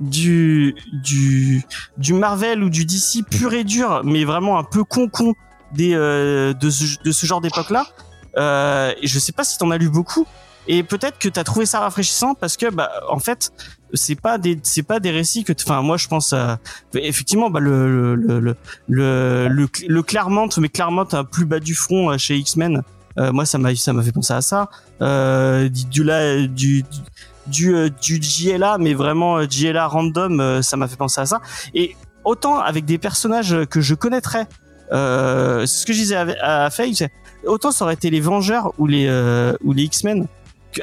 du, 0.00 0.74
du 0.92 1.64
du 1.96 2.14
Marvel 2.14 2.62
ou 2.62 2.70
du 2.70 2.84
DC 2.84 3.24
pur 3.28 3.52
et 3.52 3.64
dur, 3.64 4.02
mais 4.04 4.24
vraiment 4.24 4.58
un 4.58 4.64
peu 4.64 4.84
con 4.84 5.08
con 5.08 5.34
des 5.72 5.94
euh, 5.94 6.52
de, 6.52 6.70
ce, 6.70 7.26
genre 7.26 7.40
d'époque 7.40 7.70
là. 7.70 7.86
Euh, 8.36 8.92
je 9.02 9.18
sais 9.18 9.32
pas 9.32 9.44
si 9.44 9.58
t'en 9.58 9.70
as 9.70 9.78
lu 9.78 9.90
beaucoup 9.90 10.26
et 10.68 10.82
peut-être 10.82 11.18
que 11.18 11.28
t'as 11.28 11.44
trouvé 11.44 11.66
ça 11.66 11.80
rafraîchissant 11.80 12.34
parce 12.34 12.56
que 12.56 12.70
bah 12.70 12.90
en 13.10 13.18
fait 13.18 13.50
c'est 13.94 14.14
pas 14.14 14.38
des 14.38 14.58
c'est 14.62 14.84
pas 14.84 15.00
des 15.00 15.10
récits 15.10 15.44
que 15.44 15.52
enfin 15.64 15.82
moi 15.82 15.96
je 15.96 16.08
pense 16.08 16.34
effectivement 16.94 17.50
bah 17.50 17.60
le 17.60 18.14
le 18.14 18.14
le 18.14 18.56
le 18.88 19.68
le, 19.88 20.02
Claremont 20.02 20.48
mais 20.58 20.68
Claremont 20.68 21.06
un 21.12 21.24
plus 21.24 21.46
bas 21.46 21.58
du 21.58 21.74
front 21.74 22.10
euh, 22.10 22.18
chez 22.18 22.36
X-Men 22.36 22.82
euh, 23.18 23.32
moi 23.32 23.44
ça 23.44 23.58
m'a 23.58 23.74
ça 23.74 23.92
m'a 23.92 24.02
fait 24.02 24.12
penser 24.12 24.32
à 24.32 24.40
ça 24.40 24.70
euh, 25.00 25.68
du 25.68 26.04
là 26.04 26.46
du, 26.46 26.82
du 26.82 26.98
du, 27.46 27.74
euh, 27.74 27.88
du 27.88 28.20
JLA, 28.22 28.78
mais 28.78 28.94
vraiment 28.94 29.38
euh, 29.38 29.46
JLA 29.48 29.86
random, 29.86 30.40
euh, 30.40 30.62
ça 30.62 30.76
m'a 30.76 30.88
fait 30.88 30.96
penser 30.96 31.20
à 31.20 31.26
ça. 31.26 31.40
Et 31.74 31.96
autant 32.24 32.58
avec 32.58 32.84
des 32.84 32.98
personnages 32.98 33.56
que 33.70 33.80
je 33.80 33.94
connaîtrais, 33.94 34.46
ce 34.90 35.86
que 35.86 35.92
je 35.92 35.98
disais 35.98 36.16
à, 36.16 36.64
à 36.64 36.70
Faye, 36.70 36.94
autant 37.46 37.72
ça 37.72 37.84
aurait 37.84 37.94
été 37.94 38.10
les 38.10 38.20
Vengeurs 38.20 38.72
ou 38.78 38.86
les 38.86 39.48
X-Men. 39.64 40.28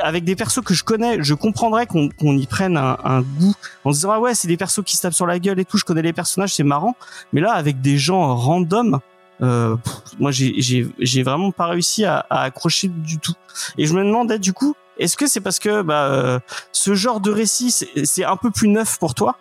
Avec 0.01 0.23
des 0.23 0.35
persos 0.35 0.61
que 0.63 0.75
je 0.75 0.83
connais, 0.83 1.23
je 1.23 1.33
comprendrais 1.33 1.87
qu'on 1.87 2.37
y 2.37 2.45
prenne 2.45 2.77
un, 2.77 3.21
goût 3.21 3.55
en 3.83 3.91
se 3.91 3.97
disant 3.97 4.11
ah 4.11 4.19
ouais 4.19 4.35
c'est 4.35 4.47
des 4.47 4.57
persos 4.57 4.83
qui 4.85 4.95
se 4.95 5.01
tapent 5.01 5.13
sur 5.13 5.25
la 5.25 5.39
gueule 5.39 5.59
et 5.59 5.65
tout, 5.65 5.77
je 5.77 5.85
connais 5.85 6.03
les 6.03 6.13
personnages, 6.13 6.53
c'est 6.53 6.63
marrant. 6.63 6.95
Mais 7.33 7.41
là 7.41 7.53
avec 7.53 7.81
des 7.81 7.97
gens 7.97 8.35
random, 8.35 8.99
moi 9.39 10.31
j'ai 10.31 11.23
vraiment 11.23 11.51
pas 11.51 11.67
réussi 11.67 12.05
à, 12.05 12.25
à, 12.29 12.41
accrocher 12.41 12.87
du 12.89 13.17
tout. 13.19 13.33
Et 13.77 13.85
je 13.85 13.93
me 13.93 14.03
demandais 14.03 14.37
du 14.39 14.53
coup 14.53 14.75
est-ce 14.99 15.17
que 15.17 15.27
c'est 15.27 15.41
parce 15.41 15.59
que 15.59 15.81
bah, 15.81 16.05
euh, 16.11 16.39
ce 16.71 16.93
genre 16.93 17.19
de 17.19 17.31
récit 17.31 17.71
c'est 17.71 18.23
un 18.23 18.35
peu 18.35 18.51
plus 18.51 18.67
neuf 18.67 18.99
pour 18.99 19.15
toi? 19.15 19.37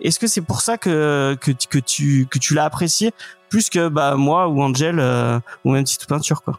Est-ce 0.00 0.18
que 0.18 0.26
c'est 0.26 0.40
pour 0.40 0.62
ça 0.62 0.78
que 0.78 1.36
tu 1.44 2.54
l'as 2.54 2.64
apprécié 2.64 3.12
plus 3.50 3.68
que 3.68 3.88
bah 3.88 4.14
moi 4.16 4.48
ou 4.48 4.62
Angel 4.62 4.98
euh, 4.98 5.38
ou 5.64 5.72
même 5.72 5.84
petite 5.84 6.06
peinture 6.06 6.42
quoi? 6.42 6.58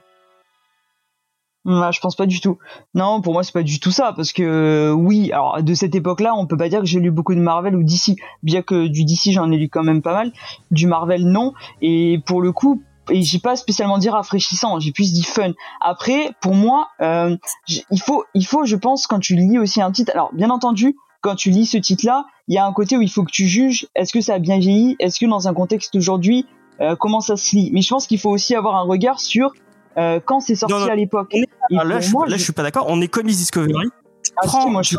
Bah, 1.64 1.92
je 1.92 2.00
pense 2.00 2.16
pas 2.16 2.26
du 2.26 2.42
tout. 2.42 2.58
Non, 2.96 3.22
pour 3.22 3.34
moi 3.34 3.44
c'est 3.44 3.54
pas 3.54 3.64
du 3.64 3.80
tout 3.80 3.92
ça 3.92 4.14
parce 4.16 4.34
que 4.34 4.92
oui, 4.92 5.32
alors 5.32 5.62
de 5.62 5.74
cette 5.74 5.96
époque-là, 5.96 6.34
on 6.36 6.48
peut 6.48 6.58
pas 6.58 6.70
dire 6.70 6.80
que 6.80 6.88
j'ai 6.88 7.00
lu 7.00 7.12
beaucoup 7.12 7.36
de 7.36 7.40
Marvel 7.40 7.76
ou 7.76 7.84
DC, 7.84 8.16
bien 8.44 8.62
que 8.62 8.88
du 8.88 9.06
DC 9.06 9.32
j'en 9.32 9.52
ai 9.52 9.58
lu 9.58 9.70
quand 9.70 9.84
même 9.84 10.02
pas 10.02 10.14
mal, 10.14 10.32
du 10.72 10.88
Marvel 10.88 11.26
non. 11.26 11.54
Et 11.82 12.20
pour 12.26 12.42
le 12.42 12.52
coup, 12.52 12.84
j'ai 13.14 13.40
pas 13.40 13.56
spécialement 13.56 13.98
dit 13.98 14.10
rafraîchissant, 14.10 14.80
j'ai 14.80 14.92
plus 14.92 15.14
dit 15.14 15.24
fun. 15.24 15.52
Après, 15.82 16.32
pour 16.42 16.56
moi, 16.56 16.90
euh, 17.02 17.36
il 17.68 18.02
faut, 18.02 18.26
il 18.34 18.46
faut, 18.46 18.66
je 18.66 18.76
pense, 18.76 19.08
quand 19.08 19.20
tu 19.20 19.36
lis 19.36 19.58
aussi 19.60 19.82
un 19.82 19.92
titre. 19.92 20.12
Alors, 20.14 20.34
bien 20.34 20.50
entendu, 20.50 20.96
quand 21.22 21.36
tu 21.36 21.50
lis 21.50 21.66
ce 21.66 21.78
titre-là, 21.78 22.26
il 22.48 22.56
y 22.56 22.58
a 22.58 22.66
un 22.66 22.74
côté 22.74 22.98
où 22.98 23.02
il 23.02 23.10
faut 23.10 23.24
que 23.24 23.32
tu 23.32 23.48
juges. 23.48 23.88
Est-ce 23.96 24.12
que 24.12 24.22
ça 24.22 24.36
a 24.36 24.40
bien 24.40 24.60
vieilli 24.60 24.96
Est-ce 25.00 25.20
que 25.20 25.26
dans 25.26 25.48
un 25.48 25.54
contexte 25.54 25.94
d'aujourd'hui, 25.94 26.46
euh, 26.80 26.96
comment 26.96 27.22
ça 27.22 27.36
se 27.36 27.56
lit 27.56 27.70
Mais 27.74 27.82
je 27.82 27.90
pense 27.90 28.08
qu'il 28.08 28.20
faut 28.20 28.32
aussi 28.32 28.56
avoir 28.56 28.76
un 28.76 28.84
regard 28.84 29.20
sur 29.20 29.54
euh, 29.98 30.20
quand 30.24 30.40
c'est 30.40 30.56
sorti 30.56 30.90
à 30.90 30.96
l'époque. 30.96 31.34
Là, 31.70 32.00
je, 32.00 32.30
là, 32.30 32.38
je 32.38 32.44
suis 32.44 32.54
pas 32.54 32.64
d'accord. 32.64 32.86
On 32.88 33.02
est 33.02 33.08
comme 33.08 33.28
Discovery. 33.28 33.90
Ah, 34.38 34.48
si, 34.48 34.70
moi, 34.70 34.82
je 34.82 34.96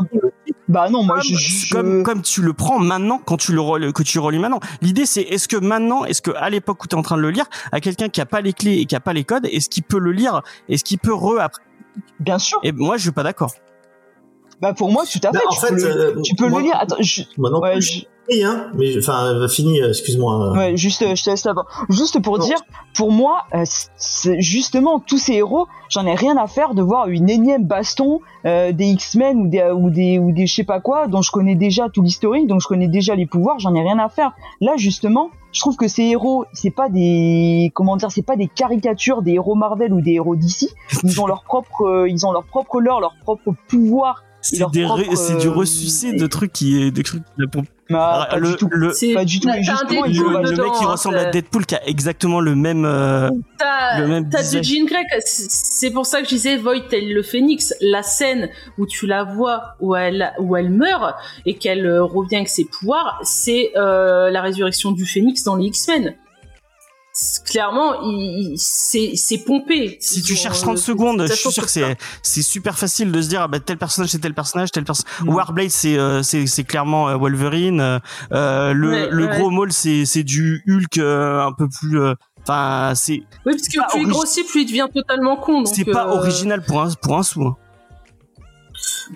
Bah 0.69 0.89
non, 0.91 1.03
moi 1.03 1.17
comme, 1.17 1.25
je, 1.25 1.35
je- 1.37 1.73
comme 1.73 2.03
comme 2.05 2.23
tu 2.23 2.41
le 2.41 2.53
prends 2.53 2.79
maintenant 2.79 3.19
quand 3.19 3.37
tu 3.37 3.53
le 3.53 3.61
relis- 3.61 3.93
que 3.93 4.03
tu 4.05 4.19
relis 4.21 4.39
maintenant. 4.39 4.61
L'idée 4.81 5.07
c'est 5.07 5.23
est-ce 5.23 5.49
que 5.49 5.57
maintenant 5.57 6.05
est-ce 6.05 6.23
que 6.23 6.31
à 6.31 6.51
l'époque 6.51 6.85
où 6.85 6.87
tu 6.87 6.95
es 6.95 6.99
en 6.99 7.03
train 7.03 7.17
de 7.17 7.23
le 7.23 7.31
lire, 7.31 7.47
à 7.73 7.81
quelqu'un 7.81 8.09
qui 8.09 8.21
a 8.21 8.27
pas 8.27 8.41
les 8.41 8.53
clés 8.53 8.79
et 8.79 8.87
qui 8.87 8.95
a 8.95 9.01
pas 9.01 9.13
les 9.13 9.25
codes, 9.25 9.47
est-ce 9.47 9.69
qu'il 9.69 9.83
peut 9.83 9.99
le 9.99 10.13
lire 10.13 10.43
Est-ce 10.69 10.85
qu'il 10.85 10.99
peut 10.99 11.13
re 11.15 11.41
après 11.41 11.63
bien 12.21 12.39
sûr. 12.39 12.61
Et 12.63 12.71
moi 12.73 12.97
je 12.97 13.03
suis 13.03 13.11
pas 13.13 13.25
d'accord. 13.25 13.53
Bah 14.61 14.73
pour 14.73 14.93
moi, 14.93 15.03
tout 15.05 15.19
à 15.25 15.33
fait. 15.33 15.39
Bah, 15.39 15.41
en 15.49 15.55
tu, 15.55 15.61
fait, 15.61 15.75
peux 15.75 15.75
le, 15.83 16.01
euh, 16.19 16.21
tu 16.23 16.35
peux 16.37 16.47
moi- 16.49 16.61
le 16.61 16.67
lire. 16.67 16.77
Attends, 16.79 16.95
je- 17.01 17.23
Moi 17.37 17.51
non 17.51 17.59
ouais, 17.61 17.73
plus, 17.75 18.05
compris, 18.27 18.45
hein, 18.45 18.71
mais 18.75 18.97
enfin, 18.99 19.47
fini, 19.49 19.81
excuse-moi. 19.81 20.53
Ouais, 20.53 20.77
juste, 20.77 21.03
euh, 21.03 21.15
je 21.15 21.25
te 21.25 21.31
laisse 21.31 21.45
là-bas. 21.45 21.65
Juste 21.91 22.21
pour 22.23 22.39
Non. 22.39 22.45
dire, 22.45 22.59
pour 22.95 23.13
moi, 23.13 23.43
euh, 23.55 23.63
c'est 23.97 24.41
justement 24.41 25.01
tous 25.01 25.19
ces 25.19 25.35
héros, 25.35 25.67
j'en 25.89 26.07
ai 26.07 26.15
rien 26.15 26.37
à 26.37 26.47
faire 26.47 26.75
de 26.75 26.83
voir 26.83 27.09
une 27.09 27.29
énième 27.29 27.65
baston 27.67 28.21
euh, 28.45 28.73
des 28.73 28.87
X-Men 28.87 29.39
ou 29.39 29.49
des 29.49 29.71
ou 29.71 29.91
des 29.91 30.19
ou 30.19 30.33
des 30.33 30.47
je 30.47 30.55
sais 30.55 30.65
pas 30.65 30.81
quoi 30.81 31.07
dont 31.07 31.23
je 31.23 31.31
connais 31.31 31.55
déjà 31.55 31.89
tout 31.89 32.03
l'historique, 32.03 32.47
dont 32.47 32.59
je 32.59 32.69
connais 32.69 32.89
déjà 32.89 33.15
les 33.15 33.27
pouvoirs, 33.27 33.59
j'en 33.59 33.75
ai 33.75 33.83
rien 33.83 33.99
à 33.99 34.09
faire. 34.09 34.33
Là, 34.61 34.73
justement, 34.77 35.31
je 35.53 35.61
trouve 35.61 35.77
que 35.77 35.89
ces 35.89 36.03
héros, 36.03 36.45
c'est 36.53 36.71
pas 36.71 36.89
des 36.89 37.71
comment 37.75 37.97
dire, 37.97 38.11
c'est 38.11 38.23
pas 38.23 38.37
des 38.37 38.49
caricatures 38.49 39.23
des 39.23 39.33
héros 39.33 39.55
Marvel 39.55 39.93
ou 39.93 40.01
des 40.01 40.13
héros 40.13 40.37
DC. 40.37 40.69
Ils 41.05 41.21
ont 41.21 41.27
leur 41.27 41.45
propre, 41.45 41.83
euh, 41.83 42.09
ils 42.09 42.25
ont 42.27 42.33
leur 42.33 42.45
propre 42.45 42.81
lore, 42.81 43.01
leur 43.01 43.15
propre 43.23 43.53
pouvoir. 43.69 44.23
C'est 44.43 44.57
du 44.73 44.85
euh, 44.85 45.51
ressucé 45.53 46.13
de 46.15 46.27
trucs 46.27 46.53
qui 46.53 46.83
est 46.83 46.91
des 46.91 47.03
trucs 47.05 47.23
qui- 47.25 47.43
Bah, 47.89 48.27
pas 48.31 48.39
le, 48.39 48.49
du 48.51 48.57
tout. 48.57 48.69
le, 48.73 48.93
C'est- 48.93 49.13
Pas 49.15 49.25
du 49.25 49.39
tout. 49.39 49.49
Justement, 49.61 50.03
le, 50.03 50.09
le 50.09 50.39
mec 50.39 50.47
qui 50.47 50.51
dedans, 50.53 50.91
ressemble 50.91 51.17
à 51.19 51.31
Deadpool 51.31 51.65
qui 51.67 51.75
a 51.77 51.87
exactement 51.89 52.41
le 52.41 52.55
même 52.57 52.85
euh, 52.85 53.29
T'as 53.59 54.01
le 54.01 54.09
même 54.09 54.29
t'as 54.31 54.43
du. 54.43 54.63
Jean 54.63 54.85
Grey, 54.87 55.05
c'est- 55.21 55.51
c'est 55.51 55.91
pour 55.91 56.07
ça 56.07 56.21
que 56.21 56.25
je 56.25 56.31
disais 56.35 56.57
Void 56.57 56.81
tel 56.91 57.13
le 57.13 57.23
phénix. 57.23 57.73
La 57.81 58.03
scène 58.03 58.49
où 58.79 58.87
tu 58.87 59.07
la 59.07 59.25
vois 59.25 59.75
où 59.81 59.95
elle 59.95 60.33
où 60.41 60.57
elle 60.57 60.71
meurt 60.71 61.15
et 61.47 61.55
qu'elle 61.55 61.87
euh, 61.87 62.03
revient 62.03 62.37
avec 62.37 62.49
ses 62.49 62.65
pouvoirs, 62.65 63.21
c'est 63.23 63.73
euh, 63.77 64.31
la 64.31 64.41
résurrection 64.43 64.91
du 64.93 65.05
phénix 65.07 65.45
dans 65.45 65.57
les 65.57 65.67
X-Men. 65.67 66.15
Clairement, 67.45 68.01
il, 68.03 68.53
il- 68.53 68.55
c'est 68.59 69.13
c'est 69.17 69.39
pompé. 69.39 69.99
si 70.01 70.23
tu 70.23 70.35
cherches 70.35 70.61
euh, 70.61 70.63
30 70.63 70.79
secondes, 70.79 71.27
je 71.29 71.33
suis 71.35 71.53
sûr 71.53 71.65
que 71.65 71.71
c'est 71.71 71.97
c'est 72.23 72.41
super 72.43 72.79
facile 72.79 73.13
de 73.13 73.21
se 73.21 73.29
dire 73.29 73.43
ah 73.43 73.49
bah 73.49 73.61
tel 73.61 73.77
personnage 73.77 74.11
c'est 74.11 74.19
tel 74.19 74.33
personnage, 74.33 74.71
tel 74.71 74.85
personnage. 74.85 75.13
Non. 75.25 75.35
Warblade 75.35 75.69
c'est 75.71 75.99
euh, 75.99 76.23
c'est 76.23 76.47
c'est 76.47 76.65
clairement 76.65 77.11
euh, 77.11 77.17
Wolverine. 77.17 77.81
euh, 77.81 77.99
euh, 78.33 78.73
le 78.73 78.91
Ouais, 78.91 79.09
le 79.11 79.27
ouais. 79.27 79.39
gros 79.39 79.51
Maul 79.51 79.73
c'est 79.73 80.07
c'est 80.07 80.23
du 80.23 80.63
Hulk 80.67 80.97
euh, 80.99 81.45
un 81.45 81.53
peu 81.53 81.69
plus 81.69 82.01
euh, 82.01 82.15
enfin 82.49 82.95
c'est 82.95 83.21
Oui, 83.45 83.53
parce 83.57 83.69
que 83.69 83.91
plus 83.93 84.01
il 84.03 84.09
grossit, 84.09 84.47
plus 84.49 84.63
il 84.63 84.67
devient 84.67 84.89
totalement 84.95 85.37
con. 85.37 85.67
c'est 85.67 85.85
pas 85.85 86.07
euh, 86.07 86.17
original 86.19 86.63
pour 86.65 86.81
un 86.81 86.91
pour 87.03 87.19
un 87.19 87.23
sou. 87.23 87.43
hein. 87.45 87.57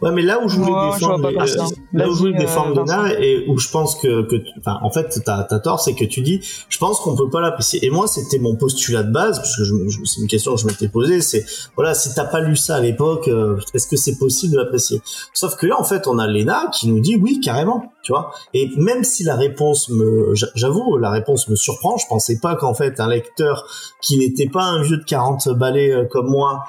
Ouais, 0.03 0.11
mais 0.13 0.23
là 0.23 0.41
où 0.43 0.49
je 0.49 0.59
voulais 0.59 0.73
je 0.95 0.99
défendre, 0.99 1.29
euh, 1.43 1.47
ça. 1.47 1.65
là 1.93 2.09
où 2.09 2.13
je 2.13 2.19
voulais 2.19 2.39
défendre 2.39 2.79
euh, 2.79 2.85
Lena 2.85 3.13
et 3.21 3.45
où 3.49 3.59
je 3.59 3.71
pense 3.71 3.95
que, 3.97 4.23
que 4.29 4.37
enfin, 4.59 4.79
en 4.83 4.91
fait, 4.91 5.21
t'as, 5.25 5.45
tort, 5.61 5.81
c'est 5.81 5.95
que 5.95 6.05
tu 6.05 6.21
dis, 6.23 6.41
je 6.69 6.79
pense 6.79 7.01
qu'on 7.01 7.17
peut 7.17 7.31
pas 7.31 7.41
l'apprécier. 7.41 7.85
Et 7.85 7.91
moi, 7.91 8.07
c'était 8.07 8.39
mon 8.39 8.57
postulat 8.57 9.03
de 9.05 9.13
base, 9.13 9.39
parce 9.39 9.57
que 9.57 9.65
je, 9.65 9.75
je- 9.89 10.05
c'est 10.05 10.21
une 10.21 10.27
question 10.29 10.55
que 10.55 10.61
je 10.61 10.67
m'étais 10.67 10.89
posée, 10.89 11.21
c'est, 11.21 11.45
voilà, 11.77 11.95
si 11.95 12.13
t'as 12.15 12.25
pas 12.25 12.41
lu 12.41 12.57
ça 12.57 12.77
à 12.77 12.81
l'époque, 12.81 13.29
euh, 13.29 13.57
est-ce 13.75 13.87
que 13.87 13.97
c'est 13.97 14.19
possible 14.19 14.53
de 14.55 14.59
l'apprécier? 14.59 15.01
Sauf 15.33 15.57
que 15.57 15.67
là, 15.67 15.77
en 15.81 15.85
fait, 15.85 16.07
on 16.07 16.19
a 16.19 16.27
Lena 16.27 16.71
qui 16.73 16.89
nous 16.89 17.01
dit 17.01 17.17
oui, 17.17 17.41
carrément, 17.41 17.93
tu 18.03 18.13
vois. 18.13 18.33
Et 18.55 18.69
même 18.77 19.05
si 19.05 19.25
la 19.25 19.37
réponse 19.37 19.89
me, 19.89 20.35
j'a- 20.35 20.47
j'avoue, 20.55 20.97
la 20.99 21.11
réponse 21.11 21.49
me 21.49 21.57
surprend, 21.57 21.97
je 21.97 22.07
pensais 22.09 22.39
pas 22.41 22.55
qu'en 22.57 22.75
fait, 22.75 23.01
un 23.01 23.09
lecteur 23.09 23.65
qui 24.03 24.19
n'était 24.19 24.49
pas 24.49 24.65
un 24.65 24.83
vieux 24.83 24.99
de 24.99 25.05
40 25.05 25.49
balais 25.57 25.93
euh, 25.93 26.05
comme 26.11 26.29
moi, 26.29 26.65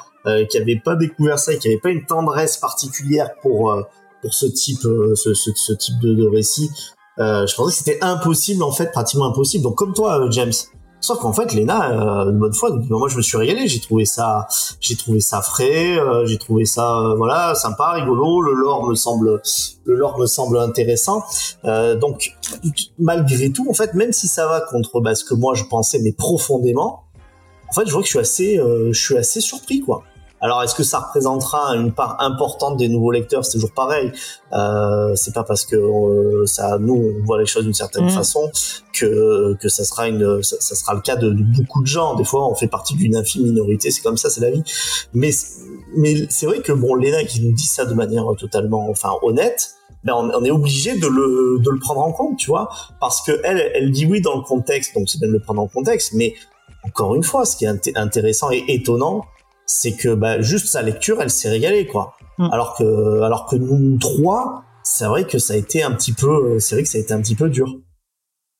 qui 0.49 0.57
avait 0.57 0.81
pas 0.83 0.95
découvert 0.95 1.39
ça 1.39 1.53
et 1.53 1.57
qui 1.57 1.67
avait 1.67 1.79
pas 1.79 1.89
une 1.89 2.05
tendresse 2.05 2.57
particulière 2.57 3.31
pour 3.41 3.71
euh, 3.71 3.81
pour 4.21 4.33
ce 4.33 4.45
type 4.45 4.85
euh, 4.85 5.15
ce, 5.15 5.73
type 5.73 5.99
de, 5.99 6.25
récit 6.27 6.69
euh, 7.19 7.47
je 7.47 7.55
pensais 7.55 7.71
que 7.71 7.77
c'était 7.83 8.03
impossible 8.03 8.63
en 8.63 8.71
fait 8.71 8.91
pratiquement 8.91 9.25
impossible. 9.25 9.63
Donc 9.63 9.75
comme 9.75 9.93
toi 9.93 10.21
euh, 10.21 10.31
James. 10.31 10.53
Sauf 10.99 11.19
qu'en 11.19 11.31
fait 11.31 11.53
Lena 11.53 11.91
euh, 11.91 12.31
de 12.31 12.37
bonne 12.37 12.53
foi 12.53 12.71
donc, 12.71 12.89
moi 12.89 13.07
je 13.07 13.17
me 13.17 13.21
suis 13.21 13.37
régalé. 13.37 13.67
J'ai 13.67 13.79
trouvé 13.79 14.05
ça 14.05 14.47
j'ai 14.79 14.95
trouvé 14.95 15.19
ça 15.19 15.41
frais 15.41 15.97
euh, 15.97 16.25
j'ai 16.25 16.37
trouvé 16.37 16.65
ça 16.65 16.97
euh, 16.97 17.15
voilà 17.15 17.53
sympa 17.55 17.91
rigolo. 17.91 18.41
Le 18.41 18.53
lore 18.53 18.87
me 18.87 18.95
semble 18.95 19.41
le 19.85 19.95
lore 19.95 20.17
me 20.19 20.25
semble 20.25 20.57
intéressant. 20.57 21.23
Euh, 21.65 21.95
donc 21.95 22.35
malgré 22.97 23.51
tout 23.51 23.67
en 23.69 23.73
fait 23.73 23.93
même 23.93 24.11
si 24.11 24.27
ça 24.27 24.47
va 24.47 24.61
contre 24.61 24.99
bah, 24.99 25.13
ce 25.15 25.23
que 25.23 25.35
moi 25.35 25.53
je 25.53 25.65
pensais 25.65 25.99
mais 25.99 26.13
profondément 26.13 27.03
en 27.69 27.73
fait 27.73 27.85
je 27.85 27.91
vois 27.91 28.01
que 28.01 28.07
je 28.07 28.11
suis 28.11 28.19
assez 28.19 28.57
euh, 28.57 28.91
je 28.91 28.99
suis 28.99 29.17
assez 29.17 29.39
surpris 29.39 29.81
quoi 29.81 30.03
alors, 30.39 30.61
est-ce 30.63 30.75
que 30.75 30.83
ça 30.83 30.99
représentera 30.99 31.75
une 31.75 31.91
part 31.93 32.17
importante 32.19 32.77
des 32.77 32.89
nouveaux 32.89 33.11
lecteurs? 33.11 33.43
C'est 33.43 33.53
toujours 33.53 33.71
pareil. 33.73 34.11
Euh, 34.53 35.15
c'est 35.15 35.33
pas 35.33 35.43
parce 35.43 35.65
que 35.65 35.75
euh, 35.75 36.45
ça, 36.45 36.77
nous, 36.79 36.93
on 37.21 37.25
voit 37.25 37.39
les 37.39 37.45
choses 37.47 37.63
d'une 37.63 37.73
certaine 37.73 38.03
Mhm. 38.05 38.11
façon 38.11 38.51
que 38.93 39.55
que 39.61 39.67
ça 39.69 39.83
sera 39.83 40.07
une, 40.07 40.43
ça, 40.43 40.57
ça 40.59 40.75
sera 40.75 40.93
le 40.93 41.01
cas 41.01 41.15
de, 41.15 41.29
de 41.31 41.43
beaucoup 41.57 41.81
de 41.81 41.87
gens. 41.87 42.15
Des 42.15 42.23
fois, 42.23 42.47
on 42.49 42.55
fait 42.55 42.67
partie 42.67 42.95
d'une 42.95 43.15
infime 43.15 43.43
minorité. 43.43 43.89
C'est 43.91 44.01
comme 44.01 44.17
ça, 44.17 44.29
c'est 44.29 44.41
la 44.41 44.51
vie. 44.51 44.63
Mais 45.13 45.31
mais 45.95 46.27
c'est 46.29 46.45
vrai 46.45 46.59
que 46.61 46.71
bon, 46.71 46.93
Léna 46.95 47.23
qui 47.23 47.41
nous 47.41 47.53
dit 47.53 47.65
ça 47.65 47.85
de 47.85 47.93
manière 47.93 48.25
totalement, 48.37 48.87
enfin, 48.89 49.11
honnête. 49.23 49.71
Ben 50.03 50.13
on, 50.15 50.29
on 50.29 50.43
est 50.45 50.51
obligé 50.51 50.97
de 50.99 51.07
le, 51.07 51.59
de 51.59 51.69
le 51.71 51.79
prendre 51.79 52.01
en 52.01 52.11
compte, 52.13 52.37
tu 52.37 52.51
vois, 52.51 52.69
parce 53.01 53.21
que 53.23 53.41
elle, 53.43 53.71
elle 53.73 53.91
dit 53.91 54.05
oui 54.05 54.21
dans 54.21 54.35
le 54.35 54.43
contexte, 54.43 54.93
donc 54.95 55.09
c'est 55.09 55.17
bien 55.19 55.27
de 55.27 55.33
le 55.33 55.39
prendre 55.39 55.61
en 55.61 55.67
contexte, 55.67 56.13
mais 56.13 56.35
encore 56.83 57.15
une 57.15 57.23
fois, 57.23 57.45
ce 57.45 57.57
qui 57.57 57.65
est 57.65 57.69
inté- 57.69 57.97
intéressant 57.97 58.51
et 58.51 58.63
étonnant, 58.67 59.25
c'est 59.67 59.95
que 59.95 60.15
bah, 60.15 60.41
juste 60.41 60.67
sa 60.67 60.81
lecture, 60.81 61.21
elle 61.21 61.29
s'est 61.29 61.49
régalée, 61.49 61.85
quoi. 61.85 62.15
Mm. 62.39 62.49
Alors 62.51 62.75
que, 62.75 63.21
alors 63.21 63.45
que 63.45 63.55
nous 63.57 63.97
trois, 63.99 64.63
c'est 64.83 65.05
vrai 65.05 65.25
que 65.27 65.37
ça 65.37 65.53
a 65.53 65.57
été 65.57 65.83
un 65.83 65.91
petit 65.91 66.13
peu, 66.13 66.59
c'est 66.59 66.75
vrai 66.75 66.83
que 66.83 66.89
ça 66.89 66.97
a 66.97 67.01
été 67.01 67.13
un 67.13 67.21
petit 67.21 67.35
peu 67.35 67.49
dur. 67.49 67.67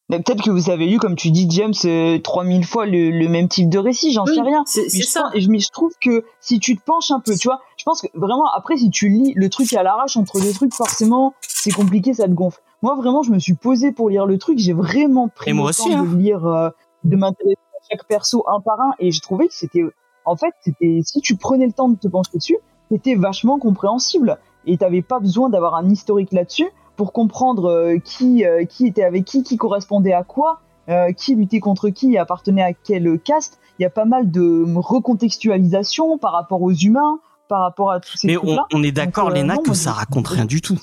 Mais 0.09 0.21
peut-être 0.21 0.41
que 0.41 0.49
vous 0.51 0.69
avez 0.69 0.85
lu, 0.85 0.99
comme 0.99 1.15
tu 1.17 1.31
dis, 1.31 1.47
James, 1.49 1.73
euh, 1.83 2.17
3000 2.19 2.65
fois 2.65 2.85
le, 2.85 3.09
le 3.11 3.27
même 3.27 3.49
type 3.49 3.67
de 3.69 3.77
récit, 3.77 4.13
j'en 4.13 4.23
Oui, 4.25 4.35
sais 4.35 4.41
rien. 4.41 4.63
C'est 4.65 4.83
Mais 4.83 4.89
c'est 4.89 5.01
je, 5.01 5.05
ça. 5.07 5.29
pense- 5.33 5.47
mais 5.49 5.59
je 5.59 5.69
trouve 5.69 5.91
que 6.01 6.23
si 6.39 6.59
tu 6.59 6.77
te 6.77 6.81
penches 6.85 7.11
un 7.11 7.19
peu, 7.19 7.35
tu 7.35 7.49
vois, 7.49 7.59
je 7.77 7.83
pense 7.83 8.01
que 8.01 8.07
vraiment, 8.13 8.45
après, 8.55 8.77
si 8.77 8.89
tu 8.89 9.09
lis 9.09 9.33
le 9.35 9.49
truc 9.49 9.73
à 9.73 9.83
l'arrache 9.83 10.15
entre 10.15 10.39
deux 10.39 10.53
trucs, 10.53 10.73
forcément, 10.73 11.33
c'est 11.41 11.71
compliqué, 11.71 12.13
ça 12.13 12.23
te 12.23 12.31
gonfle. 12.31 12.61
Moi, 12.81 12.95
vraiment, 12.95 13.21
je 13.21 13.31
me 13.31 13.39
suis 13.39 13.55
posé 13.55 13.91
pour 13.91 14.09
lire 14.09 14.25
le 14.25 14.37
truc, 14.37 14.59
j'ai 14.59 14.71
vraiment 14.71 15.27
pris 15.27 15.49
Et 15.49 15.53
le 15.53 15.57
moi 15.57 15.73
temps 15.73 15.83
aussi, 15.83 15.93
hein. 15.93 16.03
de 16.03 16.09
le 16.09 16.17
lire, 16.17 16.45
euh, 16.45 16.69
de 17.03 17.15
m'intéresser 17.17 17.57
à 17.73 17.83
chaque 17.91 18.07
perso 18.07 18.45
un 18.47 18.61
par 18.61 18.79
un, 18.79 18.91
et 18.99 19.11
j'ai 19.11 19.19
trouvé 19.19 19.49
que 19.49 19.53
c'était, 19.55 19.83
en 20.27 20.35
fait, 20.35 20.53
c'était, 20.61 20.99
si 21.03 21.21
tu 21.21 21.35
prenais 21.35 21.65
le 21.65 21.71
temps 21.71 21.89
de 21.89 21.97
te 21.97 22.07
pencher 22.07 22.37
dessus, 22.37 22.57
c'était 22.91 23.15
vachement 23.15 23.57
compréhensible. 23.57 24.37
Et 24.65 24.77
t'avais 24.77 25.01
pas 25.01 25.19
besoin 25.19 25.49
d'avoir 25.49 25.75
un 25.75 25.89
historique 25.89 26.33
là-dessus 26.33 26.69
pour 26.97 27.13
comprendre 27.13 27.69
euh, 27.69 27.97
qui, 27.99 28.45
euh, 28.45 28.65
qui 28.65 28.85
était 28.85 29.03
avec 29.03 29.23
qui, 29.23 29.43
qui 29.43 29.55
correspondait 29.55 30.13
à 30.13 30.23
quoi, 30.23 30.59
euh, 30.89 31.13
qui 31.13 31.35
luttait 31.35 31.59
contre 31.59 31.89
qui 31.89 32.13
et 32.13 32.17
appartenait 32.17 32.63
à 32.63 32.73
quel 32.73 33.19
caste. 33.19 33.59
Il 33.79 33.83
y 33.83 33.85
a 33.85 33.89
pas 33.89 34.05
mal 34.05 34.29
de 34.29 34.65
recontextualisation 34.75 36.17
par 36.17 36.33
rapport 36.33 36.61
aux 36.61 36.73
humains, 36.73 37.19
par 37.47 37.61
rapport 37.61 37.91
à 37.91 37.99
tous 37.99 38.17
ces 38.17 38.27
Mais 38.27 38.37
on, 38.37 38.57
on 38.73 38.83
est 38.83 38.91
d'accord, 38.91 39.29
Donc, 39.29 39.37
euh, 39.37 39.41
Léna, 39.41 39.55
non, 39.55 39.61
que 39.61 39.73
ça 39.73 39.91
raconte 39.93 40.27
rien 40.27 40.45
du 40.45 40.61
tout. 40.61 40.77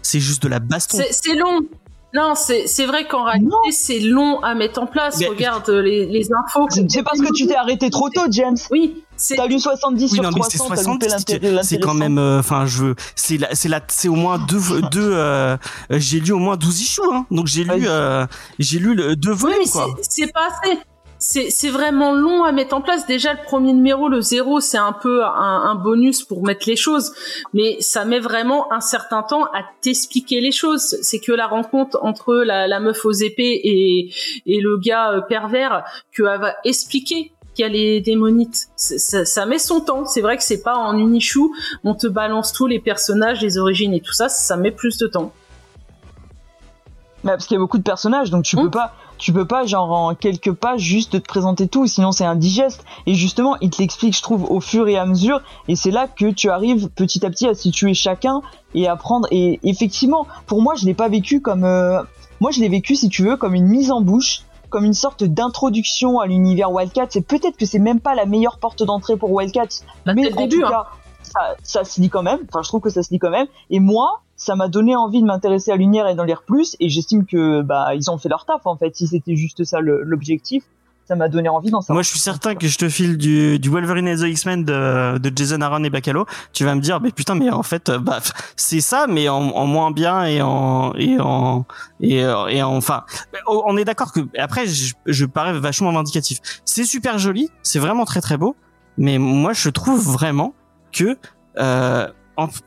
C'est 0.00 0.20
juste 0.20 0.42
de 0.42 0.48
la 0.48 0.60
baston. 0.60 0.96
C'est 0.98 1.12
c'est 1.12 1.34
long. 1.34 1.60
Non, 2.14 2.34
c'est 2.34 2.66
c'est 2.66 2.86
vrai 2.86 3.06
qu'en 3.06 3.24
réalité, 3.24 3.54
c'est 3.70 4.00
long 4.00 4.40
à 4.40 4.54
mettre 4.54 4.80
en 4.80 4.86
place. 4.86 5.18
Mais- 5.20 5.26
Regarde 5.28 5.68
euh, 5.68 5.82
les, 5.82 6.06
les 6.06 6.28
infos. 6.32 6.66
C'est 6.70 6.90
c'est 6.90 7.02
parce 7.02 7.20
que 7.20 7.30
tu 7.34 7.46
t'es 7.46 7.54
arrêté 7.54 7.90
trop 7.90 8.08
tôt, 8.08 8.22
James. 8.30 8.56
Oui, 8.70 9.04
c'est 9.16 9.36
T'as 9.36 9.46
lu 9.46 9.58
70 9.60 10.02
Oui, 10.04 10.08
sur 10.14 10.22
non, 10.22 10.30
mais 10.34 10.40
c'est 10.48 10.56
300, 10.56 10.74
t'as 10.74 10.82
loupé 10.90 11.08
70, 11.10 11.32
l'intérêt- 11.34 11.62
c'est 11.62 11.78
quand 11.78 11.92
même, 11.94 12.18
euh, 12.18 12.38
enfin, 12.38 12.64
je 12.64 12.82
veux, 12.84 12.94
c'est 13.14 13.36
la, 13.36 13.54
c'est 13.54 13.68
la, 13.68 13.80
c'est 13.88 14.08
au 14.08 14.14
moins 14.14 14.38
deux, 14.38 14.58
deux, 14.92 15.10
euh, 15.12 15.56
j'ai 15.90 16.20
lu 16.20 16.32
au 16.32 16.38
moins 16.38 16.56
12 16.56 16.80
issues, 16.80 17.00
hein. 17.12 17.26
Donc 17.30 17.46
j'ai 17.46 17.64
lu, 17.64 17.84
euh, 17.86 18.26
j'ai 18.58 18.78
lu 18.78 18.94
le, 18.94 19.14
deux 19.14 19.32
Oui, 19.32 19.36
volumes, 19.38 19.56
mais 19.64 19.70
quoi. 19.70 19.86
c'est- 20.02 20.24
c'est 20.24 20.32
pas 20.32 20.48
assez. 20.64 20.78
C'est 21.20 21.70
vraiment 21.70 22.12
long 22.12 22.44
à 22.44 22.52
mettre 22.52 22.76
en 22.76 22.80
place. 22.80 23.06
Déjà, 23.06 23.32
le 23.32 23.40
premier 23.44 23.72
numéro, 23.72 24.08
le 24.08 24.20
zéro, 24.20 24.60
c'est 24.60 24.78
un 24.78 24.92
peu 24.92 25.24
un, 25.24 25.30
un 25.64 25.74
bonus 25.74 26.22
pour 26.22 26.44
mettre 26.44 26.68
les 26.68 26.76
choses. 26.76 27.12
Mais 27.52 27.76
ça 27.80 28.04
met 28.04 28.20
vraiment 28.20 28.72
un 28.72 28.80
certain 28.80 29.22
temps 29.22 29.44
à 29.46 29.62
t'expliquer 29.80 30.40
les 30.40 30.52
choses. 30.52 30.96
C'est 31.02 31.18
que 31.18 31.32
la 31.32 31.46
rencontre 31.48 31.98
entre 32.02 32.36
la, 32.36 32.68
la 32.68 32.78
meuf 32.80 33.04
aux 33.04 33.12
épées 33.12 33.60
et, 33.64 34.12
et 34.46 34.60
le 34.60 34.78
gars 34.78 35.12
euh, 35.12 35.20
pervers, 35.20 35.84
que 36.12 36.22
elle 36.22 36.40
va 36.40 36.54
expliquer 36.64 37.32
qu'il 37.54 37.64
y 37.64 37.68
a 37.68 37.68
les 37.68 38.00
démonites. 38.00 38.68
Ça, 38.76 39.24
ça 39.24 39.44
met 39.44 39.58
son 39.58 39.80
temps. 39.80 40.04
C'est 40.04 40.20
vrai 40.20 40.36
que 40.36 40.44
c'est 40.44 40.62
pas 40.62 40.76
en 40.76 40.96
une 40.96 41.16
issue, 41.16 41.48
on 41.82 41.94
te 41.94 42.06
balance 42.06 42.52
tous 42.52 42.66
les 42.68 42.78
personnages, 42.78 43.40
les 43.42 43.58
origines 43.58 43.92
et 43.92 44.00
tout 44.00 44.12
ça. 44.12 44.28
Ça 44.28 44.56
met 44.56 44.70
plus 44.70 44.96
de 44.98 45.08
temps. 45.08 45.32
Bah, 47.24 47.32
parce 47.32 47.46
qu'il 47.48 47.56
y 47.56 47.58
a 47.58 47.60
beaucoup 47.60 47.78
de 47.78 47.82
personnages, 47.82 48.30
donc 48.30 48.44
tu 48.44 48.56
Hmm. 48.56 48.62
peux 48.62 48.70
pas, 48.70 48.94
tu 49.18 49.32
peux 49.32 49.46
pas 49.46 49.66
genre 49.66 49.90
en 49.90 50.14
quelques 50.14 50.52
pages 50.52 50.80
juste 50.80 51.12
te 51.12 51.16
présenter 51.26 51.68
tout, 51.68 51.86
sinon 51.86 52.12
c'est 52.12 52.24
indigeste. 52.24 52.84
Et 53.06 53.14
justement, 53.14 53.56
il 53.60 53.70
te 53.70 53.82
l'explique, 53.82 54.16
je 54.16 54.22
trouve, 54.22 54.44
au 54.50 54.60
fur 54.60 54.88
et 54.88 54.96
à 54.96 55.04
mesure, 55.06 55.40
et 55.66 55.76
c'est 55.76 55.90
là 55.90 56.06
que 56.06 56.30
tu 56.30 56.50
arrives 56.50 56.88
petit 56.88 57.24
à 57.26 57.30
petit 57.30 57.46
à 57.46 57.54
situer 57.54 57.94
chacun 57.94 58.40
et 58.74 58.88
à 58.88 58.96
prendre. 58.96 59.26
Et 59.30 59.60
effectivement, 59.64 60.26
pour 60.46 60.62
moi, 60.62 60.74
je 60.76 60.86
l'ai 60.86 60.94
pas 60.94 61.08
vécu 61.08 61.40
comme, 61.40 61.64
euh, 61.64 62.02
moi 62.40 62.50
je 62.50 62.60
l'ai 62.60 62.68
vécu, 62.68 62.94
si 62.94 63.08
tu 63.08 63.24
veux, 63.24 63.36
comme 63.36 63.54
une 63.54 63.66
mise 63.66 63.90
en 63.90 64.00
bouche, 64.00 64.42
comme 64.70 64.84
une 64.84 64.94
sorte 64.94 65.24
d'introduction 65.24 66.20
à 66.20 66.26
l'univers 66.26 66.70
Wildcat. 66.70 67.06
C'est 67.10 67.26
peut-être 67.26 67.56
que 67.56 67.66
c'est 67.66 67.78
même 67.78 68.00
pas 68.00 68.14
la 68.14 68.26
meilleure 68.26 68.58
porte 68.58 68.82
d'entrée 68.82 69.16
pour 69.16 69.32
Wildcat, 69.32 69.66
Bah, 70.06 70.12
mais 70.14 70.28
le 70.28 70.34
en 70.36 70.42
début, 70.42 70.60
tout 70.60 70.66
hein. 70.66 70.70
cas, 70.70 70.86
ça, 71.22 71.40
ça 71.62 71.84
se 71.84 72.00
lit 72.00 72.08
quand 72.10 72.22
même. 72.22 72.40
Enfin, 72.48 72.62
je 72.62 72.68
trouve 72.68 72.80
que 72.80 72.90
ça 72.90 73.02
se 73.02 73.10
lit 73.10 73.18
quand 73.18 73.30
même. 73.30 73.46
Et 73.70 73.80
moi, 73.80 74.22
ça 74.38 74.54
m'a 74.54 74.68
donné 74.68 74.96
envie 74.96 75.20
de 75.20 75.26
m'intéresser 75.26 75.72
à 75.72 75.76
l'univers 75.76 76.08
et 76.08 76.14
d'en 76.14 76.24
lire 76.24 76.42
plus. 76.42 76.76
Et 76.80 76.88
j'estime 76.88 77.26
que 77.26 77.60
bah 77.60 77.94
ils 77.94 78.10
ont 78.10 78.16
fait 78.16 78.30
leur 78.30 78.46
taf 78.46 78.66
en 78.66 78.76
fait. 78.76 78.96
Si 78.96 79.06
c'était 79.06 79.36
juste 79.36 79.64
ça 79.64 79.80
l'objectif, 79.80 80.62
ça 81.06 81.16
m'a 81.16 81.28
donné 81.28 81.48
envie 81.48 81.70
d'en 81.70 81.80
savoir. 81.80 81.96
Moi, 81.96 82.02
je 82.02 82.10
suis 82.10 82.20
certain 82.20 82.54
que 82.54 82.68
je 82.68 82.78
te 82.78 82.88
file 82.88 83.18
du, 83.18 83.58
du 83.58 83.68
Wolverine 83.68 84.06
et 84.06 84.16
the 84.16 84.28
X-Men 84.28 84.64
de, 84.64 85.18
de 85.18 85.32
Jason 85.34 85.60
Aaron 85.60 85.82
et 85.82 85.90
Bacalo. 85.90 86.26
Tu 86.52 86.64
vas 86.64 86.74
me 86.74 86.80
dire, 86.80 87.00
mais 87.00 87.10
putain, 87.10 87.34
mais 87.34 87.50
en 87.50 87.62
fait, 87.62 87.90
bah, 87.90 88.20
c'est 88.56 88.80
ça, 88.80 89.06
mais 89.08 89.28
en, 89.28 89.40
en, 89.40 89.66
moins 89.66 89.90
bien 89.90 90.24
et 90.24 90.40
en 90.40 90.92
et 90.94 91.18
en 91.18 91.64
et, 92.00 92.18
et 92.50 92.62
enfin, 92.62 93.04
on 93.48 93.76
est 93.76 93.84
d'accord 93.84 94.12
que 94.12 94.20
après, 94.38 94.66
je, 94.66 94.94
je 95.06 95.24
parais 95.24 95.58
vachement 95.58 95.92
vindicatif. 95.92 96.38
C'est 96.64 96.84
super 96.84 97.18
joli, 97.18 97.50
c'est 97.62 97.80
vraiment 97.80 98.04
très 98.04 98.20
très 98.20 98.36
beau, 98.36 98.54
mais 98.98 99.18
moi, 99.18 99.52
je 99.52 99.70
trouve 99.70 100.00
vraiment 100.00 100.54
que 100.92 101.16
euh, 101.58 102.06
c'est 102.38 102.62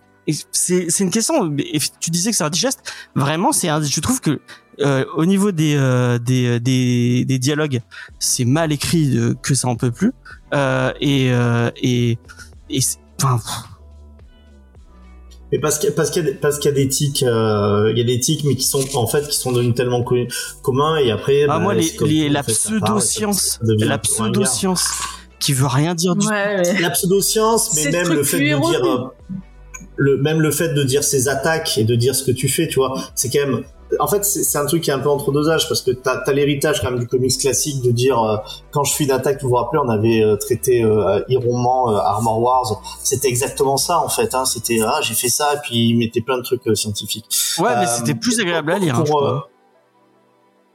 c'est 0.51 0.99
une 0.99 1.11
question. 1.11 1.55
Tu 1.99 2.11
disais 2.11 2.31
que 2.31 2.37
c'est 2.37 2.43
un 2.43 2.49
digeste. 2.49 2.81
Vraiment, 3.15 3.51
c'est. 3.51 3.67
Je 3.67 3.99
trouve 4.01 4.21
que 4.21 4.39
euh, 4.79 5.05
au 5.15 5.25
niveau 5.25 5.51
des, 5.51 5.75
euh, 5.75 6.17
des, 6.19 6.47
euh, 6.47 6.59
des, 6.59 7.25
des 7.25 7.39
dialogues, 7.39 7.81
c'est 8.19 8.45
mal 8.45 8.71
écrit 8.71 9.17
que 9.41 9.53
ça 9.53 9.67
en 9.67 9.75
peut 9.75 9.91
plus. 9.91 10.13
Euh, 10.53 10.91
et 11.01 11.31
et 11.81 12.17
et 12.69 12.79
enfin. 13.23 13.39
Mais 15.51 15.59
parce 15.59 15.79
qu'il 15.79 15.91
parce 15.91 16.09
qu'il 16.11 16.25
y 16.25 16.29
a 16.29 16.33
parce 16.41 16.59
qu'il 16.59 16.71
y 16.71 16.73
a 16.73 16.77
des 16.77 16.87
tics, 16.87 17.21
il 17.21 17.27
y 17.27 18.01
a 18.01 18.03
des 18.03 18.19
tics, 18.19 18.43
mais 18.45 18.55
qui 18.55 18.67
sont 18.67 18.83
en 18.95 19.07
fait 19.07 19.27
qui 19.27 19.37
sont 19.37 19.51
devenus 19.51 19.75
tellement 19.75 20.05
communs 20.61 20.97
et 20.97 21.11
après. 21.11 21.43
Ah 21.43 21.47
bah, 21.47 21.59
moi 21.59 21.73
les, 21.73 21.91
les 22.05 22.29
la 22.29 22.43
pseudo-science, 22.43 23.59
la 23.61 23.97
pseudo-science 23.97 24.87
qui 25.39 25.53
veut 25.53 25.67
rien 25.67 25.95
dire 25.95 26.15
du 26.15 26.27
ouais, 26.27 26.61
tout. 26.61 26.81
La 26.81 26.91
pseudo-science, 26.91 27.75
mais 27.75 27.91
même 27.91 28.13
le 28.13 28.23
fait 28.23 28.39
de 28.39 28.69
dire 28.69 29.11
le 29.95 30.17
même 30.17 30.41
le 30.41 30.51
fait 30.51 30.73
de 30.73 30.83
dire 30.83 31.03
ses 31.03 31.27
attaques 31.27 31.77
et 31.77 31.83
de 31.83 31.95
dire 31.95 32.15
ce 32.15 32.23
que 32.23 32.31
tu 32.31 32.47
fais, 32.47 32.67
tu 32.67 32.75
vois, 32.75 32.95
c'est 33.15 33.29
quand 33.29 33.45
même 33.45 33.63
en 33.99 34.07
fait, 34.07 34.23
c'est 34.23 34.57
un 34.57 34.65
truc 34.65 34.83
qui 34.83 34.89
est 34.89 34.93
un 34.93 34.99
peu 34.99 35.09
entre 35.09 35.31
deux 35.31 35.49
âges 35.49 35.67
parce 35.67 35.81
que 35.81 35.91
t'as 35.91 36.21
as, 36.25 36.33
l'héritage 36.33 36.81
quand 36.81 36.91
même 36.91 36.99
du 36.99 37.07
comics 37.07 37.37
classique 37.37 37.83
de 37.83 37.91
dire 37.91 38.21
euh, 38.21 38.37
quand 38.71 38.83
je 38.83 38.93
suis 38.93 39.07
d'attaque, 39.07 39.41
vous 39.41 39.49
vous 39.49 39.55
rappelez, 39.55 39.81
on 39.83 39.89
avait 39.89 40.23
euh, 40.23 40.35
traité 40.35 40.83
euh, 40.83 41.21
Iron 41.27 41.57
Man, 41.57 41.95
euh, 41.95 41.99
Armor 41.99 42.41
Wars, 42.41 42.81
c'était 43.03 43.27
exactement 43.27 43.77
ça 43.77 43.99
en 43.99 44.09
fait. 44.09 44.33
Hein, 44.33 44.45
c'était 44.45 44.79
ah 44.85 44.99
j'ai 45.01 45.13
fait 45.13 45.29
ça 45.29 45.55
et 45.55 45.57
puis 45.63 45.89
il 45.89 45.97
mettait 45.97 46.21
plein 46.21 46.37
de 46.37 46.43
trucs 46.43 46.63
scientifiques. 46.75 47.25
Ouais, 47.59 47.75
mais 47.77 47.87
c'était 47.87 48.15
plus 48.15 48.39
agréable 48.39 48.71
à 48.71 48.79
lire. 48.79 49.03
Pour, 49.03 49.27
hein, 49.27 49.43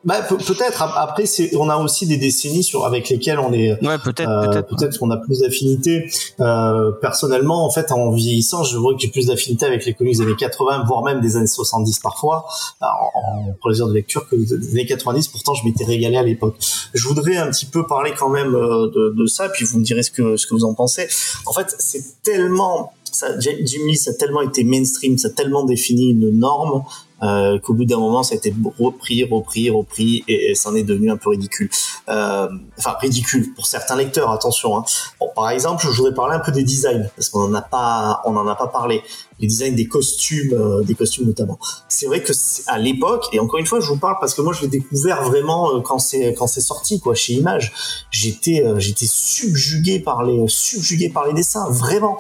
bah, 0.07 0.23
peut-être. 0.23 0.83
Après, 0.83 1.25
on 1.59 1.69
a 1.69 1.77
aussi 1.77 2.07
des 2.07 2.17
décennies 2.17 2.63
sur 2.63 2.87
avec 2.87 3.09
lesquelles 3.09 3.41
on 3.41 3.53
est. 3.53 3.73
Ouais, 3.85 3.99
peut-être. 3.99 4.29
Euh, 4.29 4.63
peut-être 4.63 4.99
qu'on 4.99 5.11
a 5.11 5.17
plus 5.17 5.41
d'affinité. 5.41 6.09
Euh, 6.41 6.93
personnellement, 6.93 7.67
en 7.67 7.71
fait, 7.71 7.91
en 7.91 8.13
vieillissant, 8.13 8.63
je 8.63 8.77
vois 8.79 8.95
que 8.95 9.01
j'ai 9.01 9.09
plus 9.09 9.27
d'affinité 9.27 9.67
avec 9.67 9.85
les 9.85 9.95
comics 9.95 10.17
des 10.17 10.23
années 10.23 10.37
80, 10.39 10.85
voire 10.87 11.03
même 11.03 11.21
des 11.21 11.37
années 11.37 11.49
70 11.49 11.99
parfois, 11.99 12.47
en, 12.81 12.87
en 12.87 13.53
plaisir 13.61 13.89
de 13.89 13.95
lecture 13.95 14.29
que 14.29 14.37
des 14.37 14.71
années 14.71 14.87
90. 14.87 15.27
Pourtant, 15.29 15.55
je 15.55 15.65
m'étais 15.65 15.85
régalé 15.85 16.17
à 16.17 16.23
l'époque. 16.23 16.57
Je 16.95 17.09
voudrais 17.09 17.37
un 17.37 17.51
petit 17.51 17.67
peu 17.67 17.85
parler 17.87 18.13
quand 18.17 18.31
même 18.31 18.55
euh, 18.55 18.89
de, 18.89 19.15
de 19.17 19.27
ça, 19.27 19.49
puis 19.49 19.65
vous 19.65 19.79
me 19.81 19.85
direz 19.85 20.05
ce 20.05 20.13
que 20.13 20.37
ce 20.37 20.47
que 20.47 20.55
vous 20.55 20.65
en 20.65 20.75
pensez. 20.75 21.09
En 21.47 21.53
fait, 21.53 21.75
c'est 21.79 22.23
tellement 22.23 22.93
ça, 23.17 23.39
Jimmy, 23.39 23.97
ça 23.97 24.11
a 24.11 24.15
tellement 24.15 24.43
été 24.43 24.63
mainstream, 24.63 25.17
ça 25.19 25.29
a 25.29 25.31
tellement 25.31 25.65
défini 25.65 26.11
une 26.11 26.31
norme 26.31 26.85
euh, 27.23 27.59
qu'au 27.59 27.75
bout 27.75 27.85
d'un 27.85 27.99
moment 27.99 28.23
ça 28.23 28.35
a 28.35 28.37
été 28.37 28.55
repris, 28.79 29.25
repris, 29.25 29.71
repris 29.71 30.25
et, 30.29 30.55
ça 30.55 30.71
en 30.71 30.75
est 30.75 30.83
devenu 30.83 31.11
un 31.11 31.17
peu 31.17 31.31
ridicule. 31.31 31.71
Euh, 32.09 32.49
enfin 32.79 32.95
ridicule 33.01 33.55
pour 33.55 33.67
certains 33.67 33.97
lecteurs, 33.97 34.31
attention. 34.31 34.77
Hein. 34.77 34.85
Bon, 35.21 35.29
par 35.35 35.51
exemple, 35.51 35.87
je 35.91 35.97
voudrais 35.97 36.15
parler 36.15 36.37
un 36.37 36.41
peu 36.41 36.53
des 36.53 36.63
designs 36.63 37.09
parce 37.17 37.29
qu'on 37.29 37.41
en 37.41 37.55
a 37.55 37.63
pas, 37.63 38.23
on 38.25 38.37
en 38.37 38.47
a 38.47 38.55
pas 38.55 38.69
parlé. 38.69 39.03
Les 39.39 39.47
designs 39.47 39.75
des 39.75 39.87
costumes, 39.87 40.55
euh, 40.55 40.83
des 40.83 40.95
costumes 40.95 41.27
notamment. 41.27 41.59
C'est 41.89 42.07
vrai 42.07 42.23
que 42.23 42.33
à 42.67 42.79
l'époque, 42.79 43.27
et 43.33 43.39
encore 43.39 43.59
une 43.59 43.67
fois, 43.67 43.81
je 43.81 43.89
vous 43.89 43.99
parle 43.99 44.17
parce 44.21 44.35
que 44.35 44.43
moi 44.43 44.53
je 44.53 44.63
l'ai 44.63 44.69
découvert 44.69 45.23
vraiment 45.25 45.75
euh, 45.75 45.81
quand 45.81 45.99
c'est 45.99 46.35
quand 46.35 46.47
c'est 46.47 46.61
sorti 46.61 47.01
quoi 47.01 47.15
chez 47.15 47.35
Image. 47.35 47.73
J'étais 48.11 48.65
euh, 48.65 48.79
j'étais 48.79 49.07
subjugué 49.07 50.01
par 50.01 50.25
les 50.25 50.43
subjugué 50.49 51.11
par 51.11 51.27
les 51.27 51.33
dessins, 51.33 51.69
vraiment. 51.71 52.19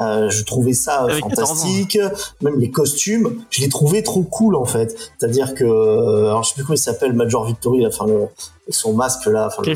Euh, 0.00 0.30
je 0.30 0.44
trouvais 0.44 0.72
ça 0.72 1.02
Avec 1.02 1.20
fantastique, 1.20 1.98
même 2.40 2.58
les 2.58 2.70
costumes, 2.70 3.44
je 3.50 3.60
les 3.60 3.68
trouvais 3.68 4.02
trop 4.02 4.22
cool 4.22 4.54
en 4.54 4.64
fait. 4.64 4.96
C'est-à-dire 5.18 5.54
que, 5.54 5.64
alors 5.64 6.42
je 6.42 6.50
sais 6.50 6.54
plus 6.54 6.64
comment 6.64 6.74
il 6.74 6.78
s'appelle, 6.78 7.12
Major 7.12 7.44
Victory, 7.44 7.86
enfin 7.86 8.06
le, 8.06 8.26
son 8.68 8.92
masque 8.92 9.26
là, 9.26 9.46
enfin 9.48 9.62
le, 9.64 9.72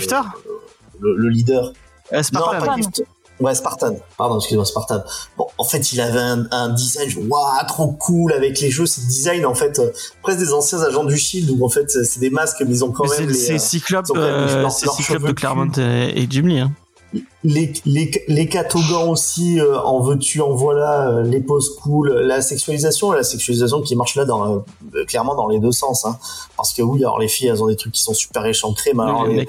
le, 1.01 1.17
le, 1.17 1.29
leader. 1.29 1.73
Euh, 2.13 2.23
Spartan. 2.23 2.53
Non, 2.53 2.67
pas. 2.67 2.77
Ouais, 3.43 3.55
Spartan. 3.55 3.97
Pardon, 4.17 4.39
excuse-moi, 4.39 4.65
Spartan. 4.65 5.03
Bon, 5.37 5.47
en 5.59 5.65
fait, 5.65 5.93
il 5.93 6.01
avait 6.01 6.21
un, 6.21 6.47
un 6.51 6.69
design, 6.71 7.11
waouh, 7.29 7.67
trop 7.67 7.89
cool 7.89 8.33
avec 8.33 8.61
les 8.61 8.71
jeux. 8.71 8.87
C'est 8.87 9.07
design, 9.07 9.45
en 9.45 9.55
fait, 9.55 9.79
euh, 9.79 9.91
presque 10.23 10.39
des 10.39 10.53
anciens 10.53 10.81
agents 10.81 11.05
du 11.05 11.17
Shield 11.17 11.51
où 11.51 11.65
en 11.65 11.69
fait, 11.69 11.91
c'est 11.91 12.21
des 12.21 12.31
masques, 12.31 12.63
mais 12.67 12.71
ils 12.71 12.85
ont 12.85 12.93
quand 12.93 13.09
même. 13.09 13.33
C'est 13.35 13.59
Cyclope, 13.59 14.07
euh, 14.17 14.69
c'est 14.71 14.89
Cyclope 14.89 15.27
de 15.27 15.33
Claremont 15.33 15.73
et, 15.77 16.23
et 16.23 16.27
Jim 16.31 16.43
Lee. 16.47 16.61
Hein 16.61 16.73
les, 17.45 17.73
les, 17.85 18.11
les 18.29 18.49
catogans 18.49 19.09
aussi 19.09 19.61
euh, 19.61 19.79
en 19.81 20.01
veux-tu 20.01 20.41
en 20.41 20.55
voilà 20.55 21.09
euh, 21.09 21.23
les 21.23 21.41
poses 21.41 21.77
cool 21.77 22.13
la 22.13 22.41
sexualisation 22.41 23.13
la 23.13 23.23
sexualisation 23.23 23.83
qui 23.83 23.97
marche 23.97 24.15
là 24.15 24.25
dans 24.25 24.65
euh, 24.95 25.05
clairement 25.07 25.35
dans 25.35 25.49
les 25.49 25.59
deux 25.59 25.73
sens 25.73 26.05
hein. 26.05 26.19
parce 26.57 26.73
que 26.73 26.83
oui 26.83 27.01
alors 27.01 27.19
les 27.19 27.29
filles 27.29 27.49
elles 27.49 27.63
ont 27.63 27.67
des 27.67 27.77
trucs 27.77 27.93
qui 27.93 28.03
sont 28.03 28.15
super 28.15 28.47
échancrés 28.47 28.93
mais 28.95 29.03
alors, 29.03 29.27
les, 29.27 29.47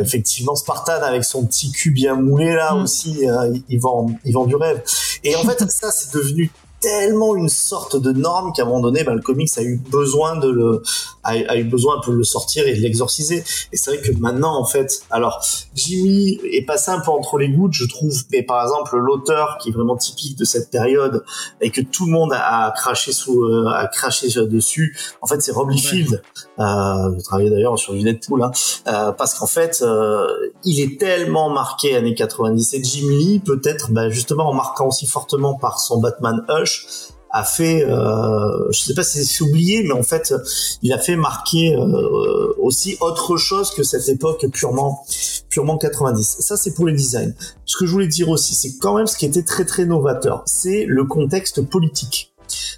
effectivement 0.00 0.54
Spartan 0.54 1.02
avec 1.02 1.24
son 1.24 1.44
petit 1.44 1.70
cul 1.72 1.90
bien 1.90 2.14
moulé 2.14 2.54
là 2.54 2.74
mm. 2.74 2.82
aussi 2.82 3.26
ils 3.68 3.80
vend 3.80 4.06
ils 4.24 4.32
vend 4.32 4.46
du 4.46 4.56
rêve 4.56 4.82
et 5.24 5.36
en 5.36 5.42
fait 5.42 5.70
ça 5.70 5.90
c'est 5.90 6.14
devenu 6.14 6.50
tellement 6.80 7.36
une 7.36 7.48
sorte 7.48 7.96
de 7.96 8.12
norme 8.12 8.52
qu'à 8.52 8.62
un 8.62 8.66
moment 8.66 8.80
donné, 8.80 9.04
bah, 9.04 9.14
le 9.14 9.20
comics 9.20 9.50
a 9.56 9.62
eu 9.62 9.76
besoin 9.76 10.36
de 10.36 10.48
le, 10.48 10.82
a, 11.22 11.56
eu 11.56 11.64
besoin 11.64 11.98
un 11.98 12.00
peu 12.00 12.12
de 12.12 12.16
le 12.16 12.24
sortir 12.24 12.66
et 12.66 12.74
de 12.74 12.80
l'exorciser. 12.80 13.44
Et 13.72 13.76
c'est 13.76 13.96
vrai 13.96 14.02
que 14.02 14.12
maintenant, 14.18 14.58
en 14.58 14.64
fait, 14.64 15.02
alors 15.10 15.44
Jimmy 15.74 16.38
est 16.52 16.66
passé 16.66 16.90
un 16.90 17.00
peu 17.00 17.10
entre 17.10 17.38
les 17.38 17.48
gouttes, 17.48 17.74
je 17.74 17.86
trouve. 17.86 18.22
Mais 18.32 18.42
par 18.42 18.62
exemple, 18.62 18.96
l'auteur 18.96 19.58
qui 19.60 19.70
est 19.70 19.72
vraiment 19.72 19.96
typique 19.96 20.36
de 20.38 20.44
cette 20.44 20.70
période 20.70 21.24
et 21.60 21.70
que 21.70 21.80
tout 21.80 22.06
le 22.06 22.12
monde 22.12 22.32
a, 22.32 22.72
craché 22.76 23.12
sous, 23.12 23.44
euh, 23.44 23.68
a 23.68 23.86
craché 23.88 24.28
dessus, 24.46 24.96
en 25.20 25.26
fait, 25.26 25.40
c'est 25.40 25.52
Rob 25.52 25.70
Liefeld. 25.70 26.22
Euh, 26.58 27.16
je 27.16 27.22
travaillais 27.22 27.50
d'ailleurs 27.50 27.78
sur 27.78 27.92
du 27.92 28.02
Deadpool, 28.02 28.42
hein, 28.42 28.50
euh, 28.88 29.12
parce 29.12 29.34
qu'en 29.34 29.46
fait, 29.46 29.80
euh, 29.82 30.26
il 30.64 30.80
est 30.80 30.98
tellement 30.98 31.50
marqué 31.50 31.94
années 31.94 32.14
90. 32.14 32.74
Et 32.74 32.82
Jimmy, 32.82 33.38
peut-être, 33.38 33.92
bah, 33.92 34.08
justement, 34.08 34.48
en 34.48 34.54
marquant 34.54 34.88
aussi 34.88 35.06
fortement 35.06 35.54
par 35.54 35.78
son 35.78 36.00
Batman 36.00 36.44
Hush 36.48 36.67
a 37.30 37.44
fait, 37.44 37.84
euh, 37.84 38.70
je 38.70 38.78
sais 38.78 38.94
pas 38.94 39.02
si 39.02 39.24
c'est 39.24 39.44
oublié, 39.44 39.82
mais 39.82 39.92
en 39.92 40.02
fait, 40.02 40.34
il 40.82 40.92
a 40.92 40.98
fait 40.98 41.16
marquer 41.16 41.74
euh, 41.74 42.54
aussi 42.58 42.96
autre 43.00 43.36
chose 43.36 43.70
que 43.70 43.82
cette 43.82 44.08
époque 44.08 44.46
purement, 44.52 45.04
purement 45.50 45.76
90. 45.76 46.38
Ça, 46.40 46.56
c'est 46.56 46.72
pour 46.74 46.86
les 46.86 46.94
designs. 46.94 47.34
Ce 47.66 47.76
que 47.76 47.86
je 47.86 47.92
voulais 47.92 48.08
dire 48.08 48.28
aussi, 48.28 48.54
c'est 48.54 48.78
quand 48.78 48.96
même 48.96 49.06
ce 49.06 49.16
qui 49.16 49.26
était 49.26 49.42
très 49.42 49.64
très 49.64 49.84
novateur, 49.84 50.42
c'est 50.46 50.84
le 50.86 51.04
contexte 51.04 51.62
politique. 51.62 52.32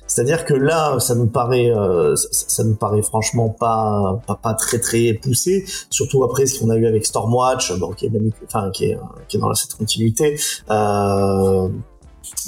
C'est-à-dire 0.07 0.45
que 0.45 0.55
là, 0.55 0.99
ça 0.99 1.15
nous 1.15 1.29
paraît, 1.29 1.71
euh, 1.71 2.17
ça, 2.17 2.65
nous 2.65 2.75
paraît 2.75 3.03
franchement 3.03 3.49
pas, 3.49 4.21
pas, 4.27 4.35
pas 4.35 4.55
très 4.55 4.81
très 4.81 5.15
poussé, 5.15 5.65
surtout 5.89 6.25
après 6.25 6.47
ce 6.47 6.59
qu'on 6.59 6.71
a 6.71 6.77
eu 6.77 6.87
avec 6.87 7.07
Stormwatch, 7.07 7.79
bon, 7.79 7.93
qui 7.93 8.07
est, 8.07 8.13
enfin, 8.45 8.71
qui 8.73 9.39
dans 9.39 9.55
cette 9.55 9.75
continuité. 9.75 10.39
Euh, 10.71 11.69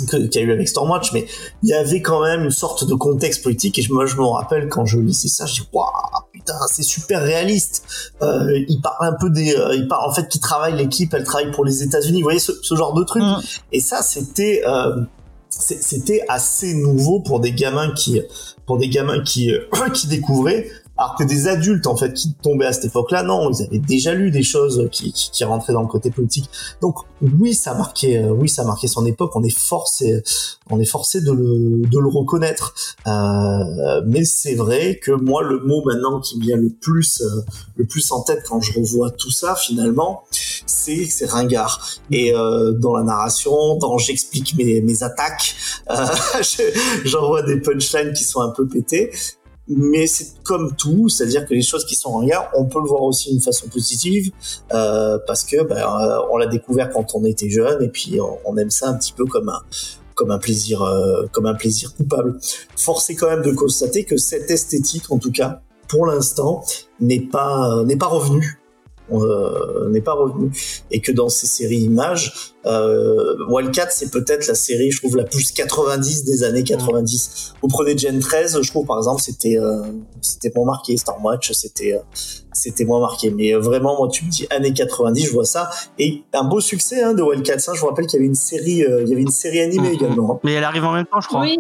qu'il 0.09 0.35
y 0.35 0.39
a 0.39 0.43
eu 0.43 0.53
avec 0.53 0.69
Stormwatch, 0.69 1.13
mais 1.13 1.27
il 1.63 1.69
y 1.69 1.75
avait 1.75 2.01
quand 2.01 2.23
même 2.23 2.45
une 2.45 2.51
sorte 2.51 2.87
de 2.87 2.95
contexte 2.95 3.43
politique 3.43 3.79
et 3.79 3.87
moi 3.91 4.07
je 4.07 4.17
me 4.17 4.25
rappelle 4.25 4.69
quand 4.69 4.87
je 4.87 4.99
lisais 4.99 5.29
ça, 5.29 5.47
je 5.47 5.55
dis 5.55 5.69
waouh 5.73 5.89
putain 6.33 6.55
c'est 6.69 6.83
super 6.83 7.23
réaliste. 7.23 7.85
Euh, 8.23 8.59
il 8.69 8.81
parle 8.81 9.09
un 9.09 9.17
peu 9.21 9.31
des, 9.31 9.55
euh, 9.55 9.75
il 9.75 9.89
parle 9.89 10.09
en 10.09 10.15
fait 10.15 10.29
qu'il 10.29 10.41
travaille 10.41 10.77
l'équipe, 10.77 11.13
elle 11.15 11.25
travaille 11.25 11.51
pour 11.51 11.65
les 11.65 11.83
États-Unis, 11.83 12.21
vous 12.21 12.27
voyez 12.27 12.41
ce, 12.41 12.53
ce 12.63 12.75
genre 12.75 12.95
de 12.95 13.05
truc? 13.05 13.23
Mm. 13.23 13.41
Et 13.73 13.81
ça 13.81 14.03
c'était 14.03 14.63
euh, 14.67 15.03
c'était 15.51 16.25
assez 16.29 16.75
nouveau 16.75 17.21
pour 17.21 17.41
des 17.41 17.53
gamins 17.53 17.93
qui 17.93 18.21
pour 18.67 18.79
des 18.79 18.89
gamins 18.89 19.23
qui 19.23 19.53
qui 19.93 20.07
découvraient 20.07 20.67
alors 20.99 21.17
que 21.17 21.25
des 21.25 21.49
adultes 21.49 21.87
en 21.87 21.97
fait 21.97 22.13
qui 22.13 22.35
tombaient 22.35 22.67
à 22.67 22.73
cette 22.73 22.87
époque-là, 22.87 23.23
non, 23.23 23.51
ils 23.51 23.63
avaient 23.65 23.79
déjà 23.79 24.15
lu 24.15 24.31
des 24.31 24.43
choses 24.43 24.89
qui, 24.93 25.13
qui, 25.13 25.31
qui, 25.31 25.45
rentraient 25.45 25.73
dans 25.73 25.83
le 25.83 25.89
côté 25.89 26.11
politique. 26.11 26.51
Donc 26.81 26.97
oui, 27.23 27.55
ça 27.55 27.73
a 27.73 27.75
marqué, 27.75 28.19
euh, 28.19 28.31
oui, 28.31 28.49
ça 28.49 28.63
a 28.63 28.65
marqué 28.65 28.89
son 28.89 29.07
époque. 29.07 29.33
On 29.35 29.43
est 29.43 29.57
forcé, 29.57 30.23
on 30.71 30.79
est 30.81 30.85
forcé 30.87 31.21
de 31.21 31.33
le, 31.33 31.87
de 31.87 31.99
le 31.99 32.09
reconnaître. 32.09 32.75
Euh, 33.07 34.03
mais 34.07 34.25
c'est 34.25 34.55
vrai 34.55 34.99
que 35.03 35.13
moi, 35.13 35.43
le 35.43 35.61
mot 35.61 35.83
maintenant 35.85 36.21
qui 36.21 36.39
me 36.39 36.43
vient 36.43 36.57
le 36.57 36.71
plus, 36.71 37.23
euh, 37.23 37.43
le 37.77 37.85
plus 37.85 38.11
en 38.13 38.23
tête 38.23 38.43
quand 38.47 38.61
je 38.61 38.79
revois 38.79 39.11
tout 39.11 39.31
ça, 39.31 39.55
finalement, 39.55 40.25
c'est 40.67 41.07
c'est 41.07 41.27
ringard. 41.27 41.87
Et 42.11 42.35
euh, 42.35 42.73
dans 42.73 42.97
la 42.97 43.03
narration, 43.03 43.77
dans 43.79 43.99
j'explique 43.99 44.55
mes, 44.57 44.83
mes 44.83 45.03
attaques, 45.03 45.55
euh, 45.91 46.07
j'envoie 47.05 47.43
des 47.43 47.61
punchlines 47.61 48.13
qui 48.13 48.25
sont 48.25 48.41
un 48.41 48.51
peu 48.51 48.67
pétées 48.67 49.11
mais 49.77 50.07
c'est 50.07 50.43
comme 50.45 50.75
tout, 50.77 51.09
c'est-à-dire 51.09 51.47
que 51.47 51.55
les 51.55 51.63
choses 51.63 51.85
qui 51.85 51.95
sont 51.95 52.11
en 52.11 52.21
lien, 52.21 52.43
on 52.55 52.65
peut 52.65 52.81
le 52.81 52.89
voir 52.89 53.03
aussi 53.03 53.31
d'une 53.31 53.41
façon 53.41 53.69
positive, 53.69 54.31
euh, 54.73 55.19
parce 55.27 55.45
que 55.45 55.63
ben, 55.63 55.77
euh, 55.77 56.19
on 56.33 56.37
l'a 56.37 56.47
découvert 56.47 56.91
quand 56.91 57.15
on 57.15 57.25
était 57.25 57.51
jeune, 57.51 57.83
et 57.83 57.89
puis 57.89 58.19
on, 58.45 58.57
aime 58.57 58.71
ça 58.71 58.89
un 58.89 58.95
petit 58.95 59.13
peu 59.13 59.27
comme 59.27 59.49
un 59.49 59.61
comme 60.15 60.31
un 60.31 60.39
plaisir, 60.39 60.83
euh, 60.83 61.27
comme 61.33 61.47
un 61.47 61.55
plaisir 61.55 61.95
coupable. 61.95 62.39
Force 62.77 63.09
est 63.11 63.15
quand 63.15 63.29
même 63.29 63.43
de 63.43 63.53
constater 63.53 64.05
que 64.05 64.19
cette 64.19 64.51
esthétique, 64.51 65.11
en 65.11 65.19
tout 65.19 65.33
cas, 65.33 65.63
pour 65.89 66.07
l'instant, 66.07 66.65
n'est 67.01 67.21
pas 67.21 67.83
n'est 67.85 67.97
pas 67.97 68.07
revenue 68.07 68.62
euh, 69.13 69.89
n'est 69.91 70.01
pas 70.01 70.15
revenu 70.15 70.51
et 70.91 71.01
que 71.01 71.13
dans 71.13 71.29
ces 71.29 71.47
séries 71.47 71.81
images 71.81 72.55
euh, 72.65 73.37
Wildcat 73.49 73.89
c'est 73.91 74.11
peut-être 74.11 74.47
la 74.47 74.55
série 74.55 74.91
je 74.91 74.99
trouve 75.01 75.17
la 75.17 75.25
plus 75.25 75.53
90 75.53 76.25
des 76.25 76.45
années 76.45 76.63
90 76.65 77.55
vous 77.61 77.69
prenez 77.69 77.97
Gen 77.99 78.19
13 78.21 78.61
je 78.63 78.71
trouve 78.71 78.87
par 78.87 78.97
exemple 78.99 79.21
c'était 79.21 79.59
euh, 79.59 79.83
c'était 80.21 80.53
moins 80.55 80.67
marqué 80.67 80.95
Watch 81.23 81.53
c'était 81.53 81.95
euh, 81.95 81.99
c'était 82.53 82.85
moins 82.85 83.01
marqué 83.01 83.31
mais 83.31 83.55
euh, 83.55 83.59
vraiment 83.61 83.97
moi 83.97 84.09
tu 84.09 84.25
me 84.25 84.31
dis 84.31 84.47
années 84.51 84.73
90 84.73 85.27
je 85.27 85.33
vois 85.33 85.45
ça 85.45 85.71
et 85.99 86.23
un 86.33 86.45
beau 86.45 86.61
succès 86.61 87.03
hein, 87.03 87.15
de 87.15 87.23
Wildcat 87.23 87.59
ça 87.59 87.73
je 87.75 87.81
vous 87.81 87.87
rappelle 87.89 88.07
qu'il 88.07 88.19
y 88.19 88.21
avait 88.23 88.29
une 88.29 88.35
série 88.35 88.85
il 89.03 89.09
y 89.09 89.13
avait 89.13 89.23
une 89.23 89.29
série 89.31 89.61
animée 89.61 89.89
Mhm. 89.89 89.95
également 89.95 90.35
hein. 90.35 90.41
Mais 90.45 90.53
elle 90.55 90.65
arrive 90.65 90.85
en 90.85 90.93
même 90.93 91.07
temps, 91.07 91.21
je 91.21 91.29
crois. 91.29 91.41
Oui. 91.43 91.59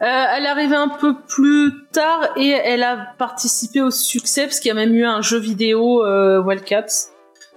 Euh, 0.00 0.04
elle 0.04 0.44
est 0.44 0.48
arrivée 0.48 0.76
un 0.76 0.88
peu 0.88 1.16
plus 1.26 1.72
tard 1.92 2.20
et 2.36 2.50
elle 2.50 2.84
a 2.84 3.08
participé 3.18 3.82
au 3.82 3.90
succès 3.90 4.44
parce 4.44 4.60
qu'il 4.60 4.68
y 4.68 4.72
a 4.72 4.74
même 4.74 4.94
eu 4.94 5.04
un 5.04 5.22
jeu 5.22 5.38
vidéo 5.38 6.04
euh, 6.04 6.40
Wildcats. 6.40 7.10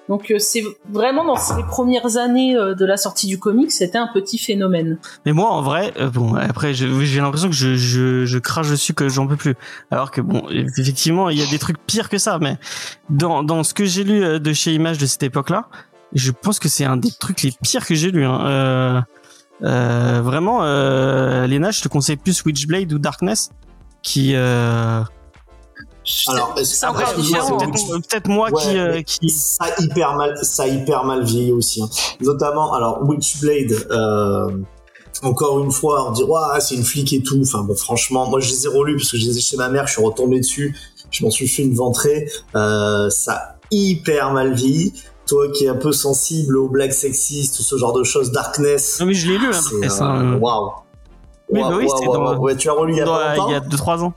Donc 0.09 0.31
euh, 0.31 0.39
c'est 0.39 0.63
vraiment 0.89 1.23
dans 1.23 1.37
les 1.55 1.63
premières 1.63 2.17
années 2.17 2.55
euh, 2.57 2.73
de 2.73 2.83
la 2.83 2.97
sortie 2.97 3.27
du 3.27 3.39
comic, 3.39 3.71
c'était 3.71 3.99
un 3.99 4.09
petit 4.11 4.39
phénomène. 4.39 4.97
Mais 5.25 5.31
moi, 5.31 5.51
en 5.51 5.61
vrai, 5.61 5.93
euh, 5.99 6.09
bon, 6.09 6.33
après, 6.33 6.73
j'ai 6.73 6.87
l'impression 7.21 7.47
que 7.47 7.55
je, 7.55 7.75
je, 7.75 8.25
je 8.25 8.37
crache 8.39 8.69
dessus 8.69 8.93
que 8.93 9.07
j'en 9.07 9.27
peux 9.27 9.37
plus. 9.37 9.55
Alors 9.91 10.11
que 10.11 10.19
bon, 10.19 10.43
effectivement, 10.49 11.29
il 11.29 11.37
y 11.37 11.43
a 11.43 11.49
des 11.49 11.59
trucs 11.59 11.77
pires 11.85 12.09
que 12.09 12.17
ça, 12.17 12.39
mais 12.41 12.57
dans, 13.09 13.43
dans 13.43 13.63
ce 13.63 13.73
que 13.73 13.85
j'ai 13.85 14.03
lu 14.03 14.23
euh, 14.23 14.39
de 14.39 14.51
chez 14.51 14.73
Image 14.73 14.97
de 14.97 15.05
cette 15.05 15.23
époque-là, 15.23 15.69
je 16.13 16.31
pense 16.31 16.59
que 16.59 16.67
c'est 16.67 16.83
un 16.83 16.97
des 16.97 17.11
trucs 17.17 17.43
les 17.43 17.53
pires 17.63 17.85
que 17.85 17.95
j'ai 17.95 18.11
lu. 18.11 18.25
Hein. 18.25 19.05
Euh, 19.63 20.21
vraiment, 20.23 20.63
euh, 20.63 21.45
Léna, 21.47 21.71
je 21.71 21.81
te 21.81 21.87
conseille 21.87 22.17
plus 22.17 22.43
Witchblade 22.45 22.91
ou 22.93 22.99
Darkness, 22.99 23.49
qui. 24.01 24.33
Euh... 24.35 25.01
alors 26.27 26.55
est-ce 26.57 26.75
C'est 26.77 26.87
peut-être 26.87 28.27
moi 28.27 28.49
Ouais, 28.51 28.61
qui, 28.61 28.77
euh, 28.77 29.01
qui. 29.03 29.29
ça 29.29 29.65
a 29.65 29.81
hyper 29.81 30.15
mal 30.15 30.35
ça 30.41 30.63
a 30.63 30.67
hyper 30.67 31.03
mal 31.03 31.23
vieilli 31.23 31.51
aussi 31.51 31.81
hein. 31.83 31.89
notamment 32.21 32.73
alors 32.73 33.03
Witchblade 33.07 33.71
euh, 33.91 34.49
encore 35.21 35.63
une 35.63 35.71
fois 35.71 36.09
on 36.09 36.11
dit 36.11 36.23
ouais 36.23 36.59
c'est 36.59 36.73
une 36.73 36.83
flic 36.83 37.13
et 37.13 37.21
tout 37.21 37.39
enfin 37.41 37.67
franchement 37.77 38.27
moi 38.27 38.39
je 38.39 38.49
les 38.49 38.65
ai 38.65 38.69
relus 38.69 38.97
parce 38.97 39.11
que 39.11 39.17
je 39.17 39.25
les 39.25 39.37
ai 39.37 39.41
chez 39.41 39.57
ma 39.57 39.69
mère 39.69 39.85
je 39.85 39.93
suis 39.93 40.03
retombé 40.03 40.39
dessus 40.39 40.75
je 41.11 41.23
m'en 41.23 41.29
suis 41.29 41.47
fait 41.47 41.61
une 41.61 41.75
ventrée 41.75 42.27
euh, 42.55 43.09
ça 43.11 43.33
a 43.33 43.55
hyper 43.69 44.31
mal 44.31 44.53
vieilli 44.55 44.93
toi 45.31 45.49
qui 45.49 45.65
es 45.65 45.67
un 45.69 45.75
peu 45.75 45.91
sensible 45.91 46.57
aux 46.57 46.67
blagues 46.69 46.91
sexistes 46.91 47.55
tout 47.57 47.63
ce 47.63 47.77
genre 47.77 47.93
de 47.93 48.03
choses 48.03 48.31
Darkness 48.31 48.99
Non 48.99 49.05
mais 49.07 49.13
je 49.13 49.31
l'ai 49.31 49.37
lu, 49.37 49.47
hein, 49.47 49.51
Darkness, 49.51 49.99
euh, 50.01 50.03
hein. 50.03 50.37
waouh 50.39 50.71
Waouh, 51.49 51.69
bah 51.69 51.75
oui, 51.77 51.85
waouh, 51.85 52.13
dans- 52.13 52.37
ouais 52.39 52.55
tu 52.55 52.69
as 52.69 52.73
relu 52.73 52.93
il 52.93 52.97
y 52.97 53.01
a 53.01 53.05
Dans- 53.05 53.15
pas 53.15 53.35
longtemps 53.35 53.49
il 53.49 53.53
y 53.53 53.55
a 53.55 53.59
2-3 53.61 54.03
ans. 54.03 54.13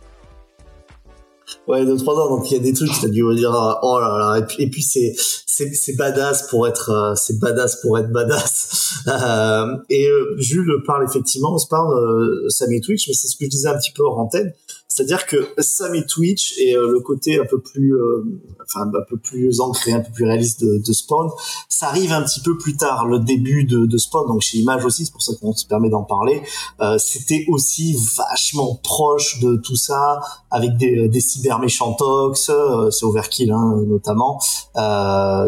Ouais, 1.69 1.85
deux 1.87 1.97
trois 1.97 2.15
ans. 2.17 2.29
Donc 2.29 2.51
il 2.51 2.55
y 2.55 2.61
a 2.61 2.63
des 2.63 2.73
trucs, 2.73 2.91
t'as 3.01 3.09
dû 3.09 3.23
dire 3.35 3.55
euh, 3.55 3.73
oh 3.83 3.99
là 4.01 4.19
là. 4.19 4.39
Et 4.39 4.45
puis, 4.47 4.63
et 4.65 4.69
puis 4.71 4.83
c'est 4.83 5.15
c'est 5.47 5.73
c'est 5.75 5.95
badass 5.97 6.49
pour 6.49 6.67
être 6.69 6.91
euh, 6.91 7.15
c'est 7.15 7.39
badass 7.39 7.81
pour 7.81 7.99
être 7.99 8.11
badass. 8.11 8.93
Et 9.91 10.09
Jules 10.39 10.83
parle 10.87 11.05
effectivement, 11.05 11.55
on 11.55 11.59
se 11.59 11.67
parle 11.69 11.93
euh, 11.95 12.49
Sam 12.49 12.73
et 12.73 12.81
Twitch, 12.81 13.09
mais 13.09 13.15
c'est 13.15 13.29
ce 13.29 13.37
que 13.37 13.45
je 13.45 13.51
disais 13.51 13.69
un 13.69 13.77
petit 13.79 13.93
peu 13.93 14.03
hors 14.03 14.19
antenne. 14.19 14.53
C'est-à-dire 14.95 15.27
que 15.27 15.49
Sam 15.59 15.93
et 15.97 16.07
Twitch 16.07 16.55
et 16.59 16.77
euh, 16.77 16.89
le 16.89 17.01
côté 17.01 17.41
un 17.41 17.45
peu 17.45 17.59
plus 17.61 17.97
euh, 17.97 18.23
enfin 18.63 18.83
un 18.87 19.03
peu 19.11 19.17
plus 19.17 19.59
ancré, 19.59 19.93
un 19.93 19.99
peu 20.01 20.13
plus 20.13 20.25
réaliste 20.25 20.61
de, 20.63 20.79
de 20.79 20.93
Spawn, 20.93 21.31
ça 21.69 21.89
arrive 21.89 22.13
un 22.13 22.23
petit 22.23 22.39
peu 22.41 22.57
plus 22.57 22.77
tard, 22.77 23.07
le 23.09 23.19
début 23.19 23.65
de, 23.65 23.87
de 23.87 23.99
Spawn, 23.99 24.29
donc 24.29 24.41
chez 24.43 24.59
Image 24.59 24.85
aussi, 24.85 25.05
c'est 25.05 25.11
pour 25.11 25.23
ça 25.23 25.33
qu'on 25.41 25.53
se 25.53 25.67
permet 25.67 25.91
d'en 25.91 26.05
parler. 26.05 26.43
Euh, 26.81 26.97
C'était 26.99 27.45
aussi 27.49 27.97
vachement 28.17 28.77
proche 28.85 29.41
de 29.41 29.57
tout 29.57 29.75
ça 29.75 30.21
avec 30.53 30.77
des, 30.77 31.09
des 31.09 31.21
cyber 31.21 31.59
méchants 31.59 31.95
tox, 31.95 32.53
c'est 32.91 33.05
Overkill 33.05 33.51
hein, 33.51 33.83
notamment. 33.89 34.39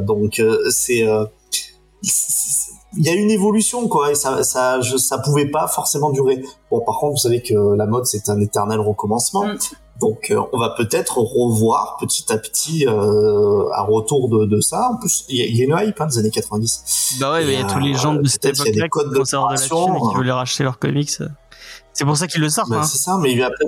Donc 0.03 0.43
c'est- 0.71 1.07
il 2.97 3.05
y 3.05 3.09
a 3.09 3.13
une 3.15 3.31
évolution 3.31 3.89
quoi 3.89 4.11
et 4.11 4.15
ça 4.15 4.43
ça 4.45 4.81
je, 4.81 4.97
ça 4.97 5.19
pouvait 5.19 5.47
pas 5.51 5.67
forcément 5.69 6.11
durer. 6.11 6.43
Bon 6.71 6.81
par 6.81 6.97
contre 6.99 7.13
vous 7.13 7.19
savez 7.19 7.43
que 7.43 7.55
la 7.77 7.87
mode 7.87 8.07
c'est 8.07 8.29
un 8.29 8.41
éternel 8.41 8.81
recommencement. 8.81 9.45
Mm. 9.47 9.57
Donc 10.01 10.31
euh, 10.31 10.41
on 10.53 10.59
va 10.59 10.71
peut-être 10.77 11.17
revoir 11.19 11.97
petit 11.99 12.31
à 12.31 12.37
petit 12.37 12.87
euh, 12.87 13.65
un 13.75 13.83
retour 13.83 14.29
de, 14.29 14.45
de 14.45 14.61
ça. 14.61 14.91
En 14.93 14.97
plus 14.97 15.25
il 15.31 15.39
y, 15.39 15.43
a- 15.43 15.47
il 15.47 15.57
y 15.57 15.63
a 15.63 15.65
une 15.65 15.89
hype 15.89 16.01
hein, 16.01 16.07
des 16.07 16.19
années 16.19 16.31
90. 16.31 17.17
Bah 17.21 17.33
ouais, 17.33 17.45
mais 17.47 17.55
il 17.55 17.61
y 17.61 17.63
a 17.63 17.67
tous 17.67 17.79
les 17.79 17.95
gens 17.95 18.15
de 18.15 18.27
cette 18.29 18.45
époque-là 18.45 18.89
qui 18.89 18.99
avoir 19.01 19.11
de 19.11 19.55
la 19.55 19.65
et 19.65 19.69
qui 19.69 19.75
hein. 19.75 20.19
veulent 20.19 20.31
racheter 20.31 20.65
leurs 20.65 20.79
comics. 20.79 21.11
C'est 21.95 22.05
pour 22.05 22.17
ça 22.17 22.27
qu'ils 22.27 22.43
le 22.43 22.51
sortent. 22.51 22.69
Bah, 22.69 22.81
hein. 22.81 22.83
C'est 22.83 22.99
ça 22.99 23.19
mais 23.23 23.41
après 23.43 23.65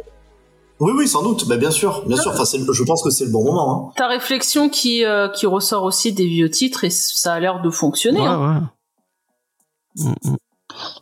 oui 0.80 0.92
oui 0.96 1.08
sans 1.08 1.22
doute 1.22 1.48
bah, 1.48 1.56
bien 1.56 1.70
sûr 1.72 2.04
bien 2.06 2.16
sûr 2.16 2.30
enfin 2.32 2.44
c'est 2.44 2.58
le- 2.58 2.72
je 2.72 2.82
pense 2.84 3.02
que 3.02 3.10
c'est 3.10 3.24
le 3.24 3.30
bon 3.32 3.42
moment 3.42 3.88
hein. 3.88 3.92
Ta 3.96 4.06
réflexion 4.06 4.68
qui 4.68 5.04
euh, 5.04 5.28
qui 5.28 5.46
ressort 5.46 5.82
aussi 5.82 6.12
des 6.12 6.26
vieux 6.26 6.50
titres 6.50 6.84
et 6.84 6.90
ça 6.90 7.32
a 7.32 7.40
l'air 7.40 7.62
de 7.62 7.70
fonctionner. 7.70 8.20
Ouais, 8.20 8.26
hein. 8.26 8.60
ouais. 8.60 8.66
Mm, 9.96 10.12
mm. 10.24 10.36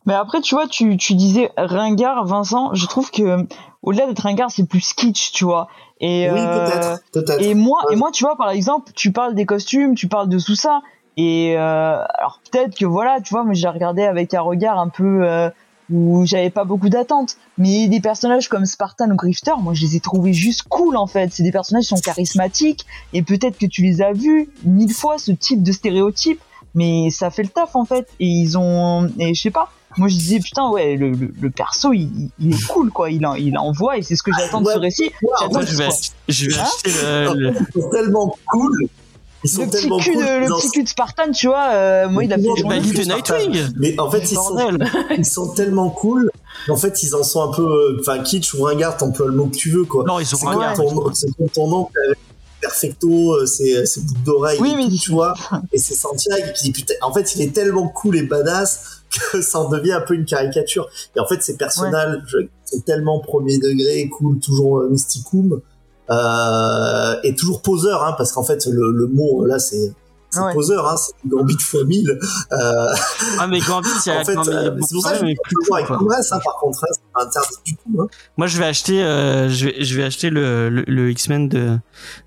Mais 0.06 0.14
après, 0.14 0.40
tu 0.40 0.54
vois, 0.54 0.68
tu, 0.68 0.96
tu 0.96 1.14
disais 1.14 1.50
ringard, 1.56 2.24
Vincent. 2.24 2.72
Je 2.74 2.86
trouve 2.86 3.10
que 3.10 3.46
au-delà 3.82 4.06
d'être 4.06 4.20
ringard, 4.20 4.50
c'est 4.50 4.66
plus 4.66 4.92
kitsch, 4.94 5.32
tu 5.32 5.44
vois. 5.44 5.68
Et 6.00 6.30
oui 6.30 6.40
euh, 6.40 6.96
peut-être 7.12 7.40
Et 7.40 7.54
moi, 7.54 7.80
Ouais. 7.86 7.94
et 7.94 7.96
moi, 7.96 8.10
tu 8.12 8.24
vois, 8.24 8.36
par 8.36 8.50
exemple, 8.50 8.92
tu 8.94 9.12
parles 9.12 9.34
des 9.34 9.46
costumes, 9.46 9.94
tu 9.94 10.08
parles 10.08 10.28
de 10.28 10.38
tout 10.38 10.54
ça. 10.54 10.82
Et 11.16 11.54
euh, 11.56 12.04
alors 12.18 12.40
peut-être 12.50 12.76
que 12.76 12.84
voilà, 12.84 13.20
tu 13.22 13.32
vois, 13.32 13.42
moi 13.42 13.54
j'ai 13.54 13.68
regardé 13.68 14.02
avec 14.04 14.34
un 14.34 14.42
regard 14.42 14.78
un 14.78 14.90
peu 14.90 15.24
euh, 15.26 15.48
où 15.90 16.26
j'avais 16.26 16.50
pas 16.50 16.64
beaucoup 16.64 16.90
d'attentes. 16.90 17.36
Mais 17.56 17.88
des 17.88 18.00
personnages 18.00 18.48
comme 18.48 18.66
Spartan 18.66 19.10
ou 19.10 19.16
Grifter, 19.16 19.52
moi 19.60 19.72
je 19.72 19.80
les 19.82 19.96
ai 19.96 20.00
trouvés 20.00 20.34
juste 20.34 20.64
cool 20.68 20.94
en 20.96 21.06
fait. 21.06 21.32
C'est 21.32 21.42
des 21.42 21.52
personnages 21.52 21.84
qui 21.84 21.88
sont 21.88 22.00
charismatiques 22.00 22.84
et 23.14 23.22
peut-être 23.22 23.56
que 23.58 23.66
tu 23.66 23.80
les 23.82 24.02
as 24.02 24.12
vus 24.12 24.50
mille 24.62 24.92
fois 24.92 25.16
ce 25.16 25.32
type 25.32 25.62
de 25.62 25.72
stéréotype, 25.72 26.40
mais 26.76 27.10
ça 27.10 27.30
fait 27.30 27.42
le 27.42 27.48
taf 27.48 27.74
en 27.74 27.84
fait. 27.84 28.06
Et 28.20 28.26
ils 28.26 28.56
ont, 28.56 29.08
et 29.18 29.34
je 29.34 29.42
sais 29.42 29.50
pas. 29.50 29.68
Moi 29.98 30.08
je 30.08 30.14
disais 30.16 30.38
putain 30.40 30.68
ouais 30.70 30.94
le, 30.96 31.10
le, 31.10 31.32
le 31.40 31.50
perso 31.50 31.92
il, 31.94 32.28
il 32.38 32.52
est 32.54 32.66
cool 32.68 32.90
quoi, 32.90 33.10
il 33.10 33.24
en, 33.26 33.34
il 33.34 33.56
envoie 33.56 33.96
et 33.96 34.02
c'est 34.02 34.14
ce 34.14 34.22
que 34.22 34.30
j'attends 34.38 34.60
de 34.60 34.70
ce 34.70 34.78
récit. 34.78 35.10
Ouais, 35.22 35.48
Moi, 35.50 35.62
je 35.64 35.74
vais, 35.74 35.88
je 36.28 36.46
vais 36.50 36.54
Hein 36.58 36.64
acheter 36.64 36.90
le, 37.34 37.34
le- 37.34 37.54
ils 37.74 37.80
sont 37.82 37.88
tellement 37.90 38.36
cool 38.46 38.76
le 39.42 39.48
petit 39.48 39.82
cul 39.82 40.12
cool 40.12 40.24
de, 40.24 40.40
le 40.40 40.46
petit 40.56 40.70
cul 40.70 40.82
de 40.82 40.88
Spartan, 40.88 41.30
tu 41.32 41.46
vois, 41.46 41.68
euh, 41.72 42.08
moi 42.08 42.24
il 42.24 42.32
a 42.32 42.36
fait 42.36 42.42
lit 42.42 42.92
de 42.92 43.04
Nightwing. 43.04 43.68
mais 43.78 43.98
en 44.00 44.10
fait 44.10 44.30
ils 44.30 44.34
sont 44.34 44.58
ils 45.16 45.24
sont 45.24 45.48
tellement 45.54 45.88
cool 45.88 46.30
en 46.68 46.76
fait 46.76 47.02
ils 47.02 47.14
en 47.14 47.22
sont 47.22 47.42
un 47.50 47.52
peu 47.54 47.62
euh, 47.62 47.96
enfin 48.00 48.18
kitsch 48.18 48.52
ou 48.54 48.64
ringard 48.64 48.96
t'emploies 48.96 49.28
le 49.28 49.32
mot 49.34 49.46
que 49.46 49.56
tu 49.56 49.70
veux 49.70 49.84
quoi 49.84 50.04
Non, 50.06 50.18
ils 50.20 50.26
sont 50.26 50.36
c'est 50.36 50.46
ringards. 50.46 50.74
ton, 50.74 51.14
c'est 51.14 51.34
comme 51.36 51.48
ton 51.48 51.72
oncle 51.72 51.92
avec 52.06 52.18
perfecto 52.60 53.34
euh, 53.34 53.46
ses, 53.46 53.86
ses 53.86 54.00
boucles 54.00 54.22
d'oreilles 54.22 54.58
Oui, 54.60 54.74
et 54.78 54.88
tout, 54.88 54.96
tu 54.96 55.10
vois. 55.12 55.34
Et 55.72 55.78
c'est 55.78 55.94
Santiago 55.94 56.46
qui 56.54 56.64
dit 56.64 56.72
putain 56.72 56.94
en 57.02 57.12
fait 57.12 57.34
il 57.34 57.42
est 57.42 57.52
tellement 57.52 57.88
cool 57.88 58.16
et 58.16 58.22
badass 58.22 59.02
que 59.32 59.40
ça 59.40 59.60
en 59.60 59.68
devient 59.68 59.92
un 59.92 60.00
peu 60.00 60.14
une 60.14 60.24
caricature. 60.24 60.88
Et 61.14 61.20
en 61.20 61.26
fait 61.26 61.42
ces 61.42 61.56
personnages 61.56 62.36
sont 62.64 62.80
tellement 62.80 63.20
premier 63.20 63.58
degré 63.58 64.08
cool 64.08 64.38
toujours 64.38 64.78
euh, 64.78 64.88
mysticum 64.88 65.60
euh, 66.10 67.20
et 67.24 67.34
toujours 67.34 67.62
poseur 67.62 68.04
hein, 68.04 68.14
parce 68.16 68.32
qu'en 68.32 68.44
fait 68.44 68.66
le, 68.66 68.92
le 68.92 69.06
mot 69.06 69.44
là 69.44 69.58
c'est 69.58 69.92
c'est 70.36 70.42
Ouais. 70.46 70.54
poseur 70.54 70.86
hein, 70.88 70.96
c'est 70.96 71.12
Gambit 71.28 71.58
fois 71.60 71.84
1000 71.84 72.08
euh, 72.10 72.86
Ah, 73.38 73.46
mais 73.46 73.60
Gambit, 73.60 73.88
il 74.04 74.08
y 74.08 74.12
a 74.12 74.20
en 74.20 74.24
fait, 74.24 74.36
euh, 74.36 74.42
c'est 74.42 74.94
pour 74.94 75.02
de 75.02 75.08
ça 75.08 75.12
que 75.12 75.18
je 75.20 75.26
suis 75.26 75.36
plus 75.42 75.74
avec 75.74 75.86
quoi. 75.86 75.98
Congress, 75.98 76.32
hein, 76.32 76.38
par 76.44 76.54
contre, 76.56 76.78
hein, 76.84 76.86
c'est 76.92 77.12
pas 77.14 77.24
interdit 77.24 77.56
du 77.64 77.76
tout. 77.76 78.02
Hein. 78.02 78.06
Moi, 78.36 78.46
je 78.46 78.58
vais 78.58 78.64
acheter, 78.66 79.02
euh, 79.02 79.48
je 79.48 79.66
vais, 79.66 79.84
je 79.84 79.96
vais 79.96 80.04
acheter 80.04 80.30
le, 80.30 80.68
le, 80.68 80.84
le 80.86 81.10
X-Men 81.10 81.48
de, 81.48 81.78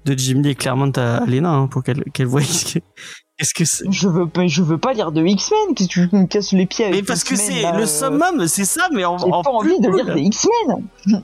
de 0.05 0.17
Jim 0.17 0.41
Lee 0.41 0.49
et 0.49 0.55
Claremont 0.55 0.91
à 0.97 1.25
Lena, 1.25 1.51
hein, 1.51 1.67
pour 1.67 1.83
qu'elle, 1.83 2.03
qu'elle 2.13 2.27
voit 2.27 2.41
qu'est-ce 2.41 3.53
que 3.53 3.63
c'est. 3.65 3.89
Je 3.91 4.07
veux 4.07 4.27
pas, 4.27 4.47
je 4.47 4.61
veux 4.61 4.77
pas 4.77 4.93
lire 4.93 5.11
de 5.11 5.23
X-Men, 5.23 5.75
qu'est-ce 5.75 5.87
que 5.89 6.09
tu 6.09 6.15
me 6.15 6.25
casses 6.27 6.51
les 6.51 6.65
pieds 6.65 6.85
avec 6.85 6.97
Mais 6.97 7.03
parce 7.03 7.23
que 7.23 7.35
c'est 7.35 7.61
le 7.61 7.83
euh, 7.83 7.85
summum, 7.85 8.47
c'est 8.47 8.65
ça, 8.65 8.87
mais 8.93 9.05
en, 9.05 9.17
J'ai 9.17 9.25
en 9.25 9.41
pas 9.43 9.49
plus 9.59 9.71
envie 9.73 9.79
de 9.79 9.87
cool. 9.87 9.95
lire 10.03 10.13
des 10.15 10.21
X-Men. 10.21 11.21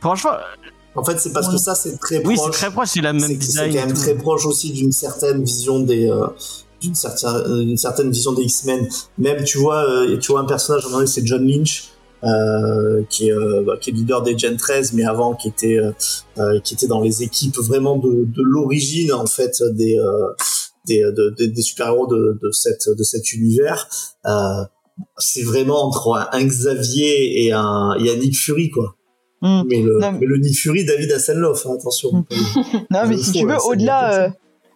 Franchement, 0.00 0.32
En 0.94 1.02
fait, 1.04 1.18
c'est 1.18 1.32
parce 1.32 1.48
que 1.48 1.56
ça, 1.56 1.74
c'est 1.74 1.98
très 1.98 2.18
oui, 2.26 2.34
c'est 2.36 2.42
proche. 2.42 2.56
très 2.56 2.70
proche, 2.70 2.88
c'est 2.88 3.00
la 3.00 3.12
même 3.14 3.22
c'est 3.22 3.28
c'est 3.28 3.38
design. 3.38 3.72
quand 3.72 3.78
et 3.82 3.86
même 3.86 3.94
très 3.94 4.14
proche 4.14 4.44
aussi 4.46 4.72
d'une 4.72 4.92
certaine 4.92 5.42
vision 5.42 5.80
des 5.80 6.10
euh, 6.10 6.26
d'une 6.82 6.94
certaine 6.94 7.64
d'une 7.64 7.76
certaine 7.78 8.10
vision 8.10 8.32
des 8.32 8.42
X-Men 8.42 8.88
même 9.16 9.42
tu 9.44 9.58
vois 9.58 9.84
euh, 9.88 10.18
tu 10.18 10.32
vois 10.32 10.40
un 10.40 10.44
personnage 10.44 10.84
c'est 11.06 11.24
John 11.26 11.46
Lynch 11.46 11.84
euh, 12.24 13.02
qui 13.08 13.28
est 13.28 13.32
euh, 13.32 13.62
bah, 13.66 13.74
qui 13.80 13.90
est 13.90 13.92
leader 13.94 14.22
des 14.22 14.36
Gen 14.36 14.56
13 14.56 14.92
mais 14.92 15.04
avant 15.04 15.34
qui 15.34 15.48
était 15.48 15.78
euh, 15.78 15.92
euh, 16.38 16.60
qui 16.60 16.74
était 16.74 16.86
dans 16.88 17.00
les 17.00 17.22
équipes 17.22 17.56
vraiment 17.58 17.96
de, 17.98 18.10
de 18.26 18.42
l'origine 18.42 19.12
en 19.12 19.26
fait 19.26 19.62
des 19.72 19.96
euh, 19.98 20.28
des, 20.86 21.00
de- 21.02 21.34
de- 21.38 21.46
des 21.46 21.62
super 21.62 21.86
héros 21.88 22.06
de, 22.06 22.38
de 22.42 22.50
cette 22.50 22.88
de 22.88 23.02
cet 23.02 23.32
univers 23.32 23.88
euh, 24.26 24.30
c'est 25.18 25.42
vraiment 25.42 25.86
entre 25.86 26.14
un, 26.14 26.28
un 26.32 26.44
Xavier 26.44 27.44
et 27.46 27.52
un, 27.52 27.94
et 27.98 28.10
un 28.12 28.16
Nick 28.16 28.36
Fury 28.36 28.70
quoi 28.70 28.96
Hmm. 29.42 29.62
mais 29.68 29.82
le, 29.82 29.98
Non, 30.00 30.12
mais- 30.12 30.18
mais 30.20 30.26
le 30.26 30.36
Nick 30.38 30.56
Fury 30.56 30.84
David 30.84 31.10
Hasselhoff 31.12 31.66
hein, 31.66 31.74
attention 31.78 32.24
Non, 32.90 33.00
mais 33.08 33.16
le 33.16 33.18
si 33.18 33.32
tu 33.32 33.46
là, 33.46 33.54
veux, 33.54 33.60
au-delà, 33.66 34.12
euh, 34.14 34.28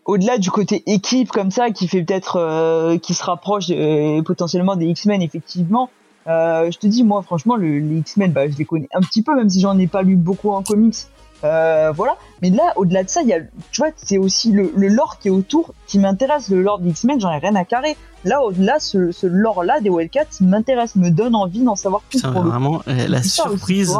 au-delà 0.05 0.39
du 0.39 0.51
côté 0.51 0.83
équipe 0.87 1.31
comme 1.31 1.51
ça, 1.53 1.71
qui 1.71 1.87
fait 1.89 2.03
peut-être, 2.03 2.37
euh, 2.37 2.99
qui 2.99 3.14
se 3.14 3.23
rapproche 3.25 3.67
euh, 3.71 4.23
potentiellement 4.23 4.75
des 4.77 4.87
X-Men, 4.87 5.23
effectivement. 5.23 5.89
Euh, 6.27 6.69
je 6.73 6.79
te 6.79 6.87
dis, 6.89 7.05
moi, 7.05 7.23
franchement, 7.23 7.55
le, 7.55 7.79
les 7.79 7.99
X-Men, 7.99 8.33
bah, 8.33 8.51
je 8.51 8.57
les 8.57 8.64
connais 8.64 8.89
un 8.93 9.01
petit 9.01 9.23
peu, 9.23 9.37
même 9.37 9.49
si 9.49 9.61
j'en 9.61 9.79
ai 9.79 9.87
pas 9.87 10.03
lu 10.03 10.17
beaucoup 10.17 10.51
en 10.51 10.62
comics. 10.64 10.97
Euh, 11.45 11.93
voilà. 11.95 12.17
Mais 12.43 12.51
là, 12.51 12.73
au-delà 12.77 13.05
de 13.05 13.09
ça, 13.09 13.23
il 13.23 13.29
y 13.29 13.33
a, 13.35 13.39
tu 13.71 13.81
vois, 13.83 13.91
c'est 13.97 14.19
aussi 14.19 14.51
le, 14.51 14.73
le 14.75 14.89
lore 14.89 15.19
qui 15.21 15.29
est 15.29 15.31
autour 15.31 15.73
qui 15.87 15.99
m'intéresse. 16.01 16.49
Le 16.49 16.62
lore 16.62 16.81
des 16.81 16.91
X-Men, 16.91 17.21
j'en 17.21 17.31
ai 17.31 17.39
rien 17.39 17.55
à 17.55 17.64
carrer. 17.64 17.97
Là, 18.25 18.43
au-delà, 18.43 18.81
ce, 18.81 19.12
ce 19.12 19.27
lore-là 19.29 19.81
des 19.81 19.91
Wildcats 19.91 20.25
m'intéresse, 20.41 20.97
me 20.97 21.11
donne 21.11 21.37
envie 21.37 21.62
d'en 21.62 21.77
savoir 21.77 22.01
plus. 22.11 22.19
C'est 22.19 22.27
pour 22.33 22.41
le 22.43 22.47
coup. 22.47 22.49
vraiment 22.51 22.83
euh, 22.89 23.07
la 23.07 23.23
surprise. 23.23 23.97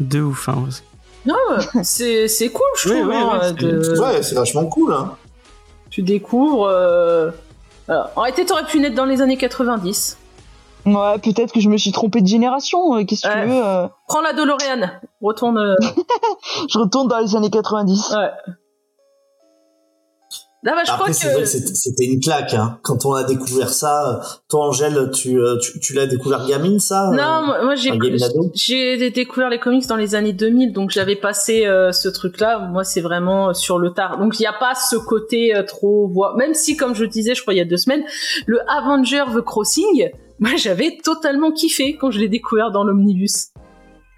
De 0.00 0.20
ouf. 0.20 0.48
hein, 0.48 0.64
Non, 1.26 1.34
c'est 1.82 2.28
c'est 2.28 2.50
cool, 2.50 2.64
je 2.78 2.88
Oui, 2.90 2.94
trouve. 2.96 3.08
oui, 3.08 3.16
hein, 3.16 3.30
oui, 3.42 3.46
c'est- 3.48 3.54
de- 3.54 4.00
Ouais, 4.00 4.22
c'est 4.22 4.34
vachement 4.34 4.66
cool. 4.66 4.92
Hein. 4.92 5.12
Tu 5.90 6.02
découvres. 6.02 6.66
Euh... 6.68 7.30
alors, 7.88 8.10
en 8.16 8.20
réalité, 8.22 8.44
t'aurais 8.44 8.64
pu 8.64 8.78
naître 8.80 8.94
dans 8.96 9.04
les 9.06 9.22
années 9.22 9.36
90. 9.36 10.18
Ouais, 10.84 11.18
peut-être 11.18 11.52
que 11.52 11.60
je 11.60 11.68
me 11.68 11.76
suis 11.78 11.90
trompé 11.90 12.20
de 12.20 12.28
génération. 12.28 12.94
euh, 12.96 13.04
Qu'est-ce 13.04 13.22
que 13.22 13.28
Ouais. 13.28 13.42
tu 13.42 13.48
veux 13.48 13.66
euh, 13.66 13.88
Prends 14.06 14.20
la 14.20 14.32
DeLorean, 14.34 14.90
retourne. 15.20 15.58
euh, 15.58 15.74
Je 16.72 16.78
retourne 16.78 17.08
dans 17.08 17.18
les 17.18 17.34
années 17.34 17.50
90. 17.50 18.14
Ouais. 18.16 18.30
Bah, 20.74 20.82
je 20.84 20.90
Après, 20.90 21.12
crois 21.12 21.40
que. 21.40 21.44
c'était 21.46 22.04
une 22.04 22.20
claque. 22.20 22.54
Hein. 22.54 22.78
Quand 22.82 23.06
on 23.06 23.12
a 23.12 23.22
découvert 23.22 23.70
ça, 23.70 24.20
toi, 24.48 24.66
Angèle, 24.66 25.10
tu, 25.14 25.38
euh, 25.38 25.58
tu, 25.58 25.78
tu 25.78 25.94
l'as 25.94 26.06
découvert 26.06 26.46
gamine, 26.46 26.80
ça 26.80 27.10
Non, 27.12 27.22
euh, 27.22 27.46
moi, 27.46 27.62
moi, 27.62 27.74
j'ai 27.76 29.10
découvert 29.10 29.48
les 29.48 29.58
comics 29.58 29.86
dans 29.86 29.96
les 29.96 30.14
années 30.14 30.32
2000, 30.32 30.72
donc 30.72 30.90
j'avais 30.90 31.16
passé 31.16 31.66
euh, 31.66 31.92
ce 31.92 32.08
truc-là. 32.08 32.68
Moi, 32.72 32.84
c'est 32.84 33.00
vraiment 33.00 33.54
sur 33.54 33.78
le 33.78 33.90
tard. 33.90 34.18
Donc 34.18 34.38
il 34.38 34.42
n'y 34.42 34.46
a 34.46 34.52
pas 34.52 34.74
ce 34.74 34.96
côté 34.96 35.54
euh, 35.54 35.62
trop 35.62 36.08
voix. 36.08 36.34
Même 36.36 36.54
si, 36.54 36.76
comme 36.76 36.94
je 36.94 37.04
disais, 37.04 37.34
je 37.34 37.42
crois 37.42 37.54
il 37.54 37.58
y 37.58 37.60
a 37.60 37.64
deux 37.64 37.76
semaines, 37.76 38.02
le 38.46 38.58
Avenger 38.68 39.24
The 39.34 39.40
Crossing, 39.40 40.10
moi 40.40 40.50
j'avais 40.56 40.98
totalement 41.02 41.52
kiffé 41.52 41.96
quand 41.96 42.10
je 42.10 42.18
l'ai 42.18 42.28
découvert 42.28 42.70
dans 42.70 42.84
l'omnibus. 42.84 43.50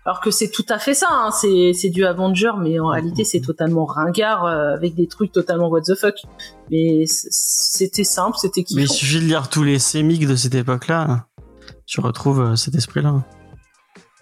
Alors 0.09 0.21
que 0.23 0.31
c'est 0.31 0.49
tout 0.49 0.65
à 0.71 0.79
fait 0.79 0.95
ça, 0.95 1.07
hein. 1.11 1.31
c'est 1.31 1.91
du 1.91 2.07
Avenger, 2.07 2.53
mais 2.59 2.81
en 2.81 2.87
réalité 2.87 3.25
c'est 3.25 3.43
totalement 3.43 3.85
ringard 3.85 4.47
euh, 4.47 4.73
avec 4.73 4.95
des 4.95 5.07
trucs 5.07 5.33
totalement 5.33 5.69
what 5.69 5.83
the 5.83 5.95
fuck. 5.95 6.15
Mais 6.71 7.05
c'était 7.07 8.05
simple, 8.05 8.39
c'était 8.41 8.65
Mais 8.75 8.85
il 8.85 8.89
suffit 8.89 9.21
de 9.21 9.27
lire 9.27 9.51
tous 9.51 9.65
les 9.65 9.79
sémiques 9.79 10.27
de 10.27 10.35
cette 10.35 10.55
époque-là. 10.55 11.27
Tu 11.85 12.01
retrouves 12.01 12.41
euh, 12.41 12.57
cet 12.57 12.75
esprit-là. 12.75 13.23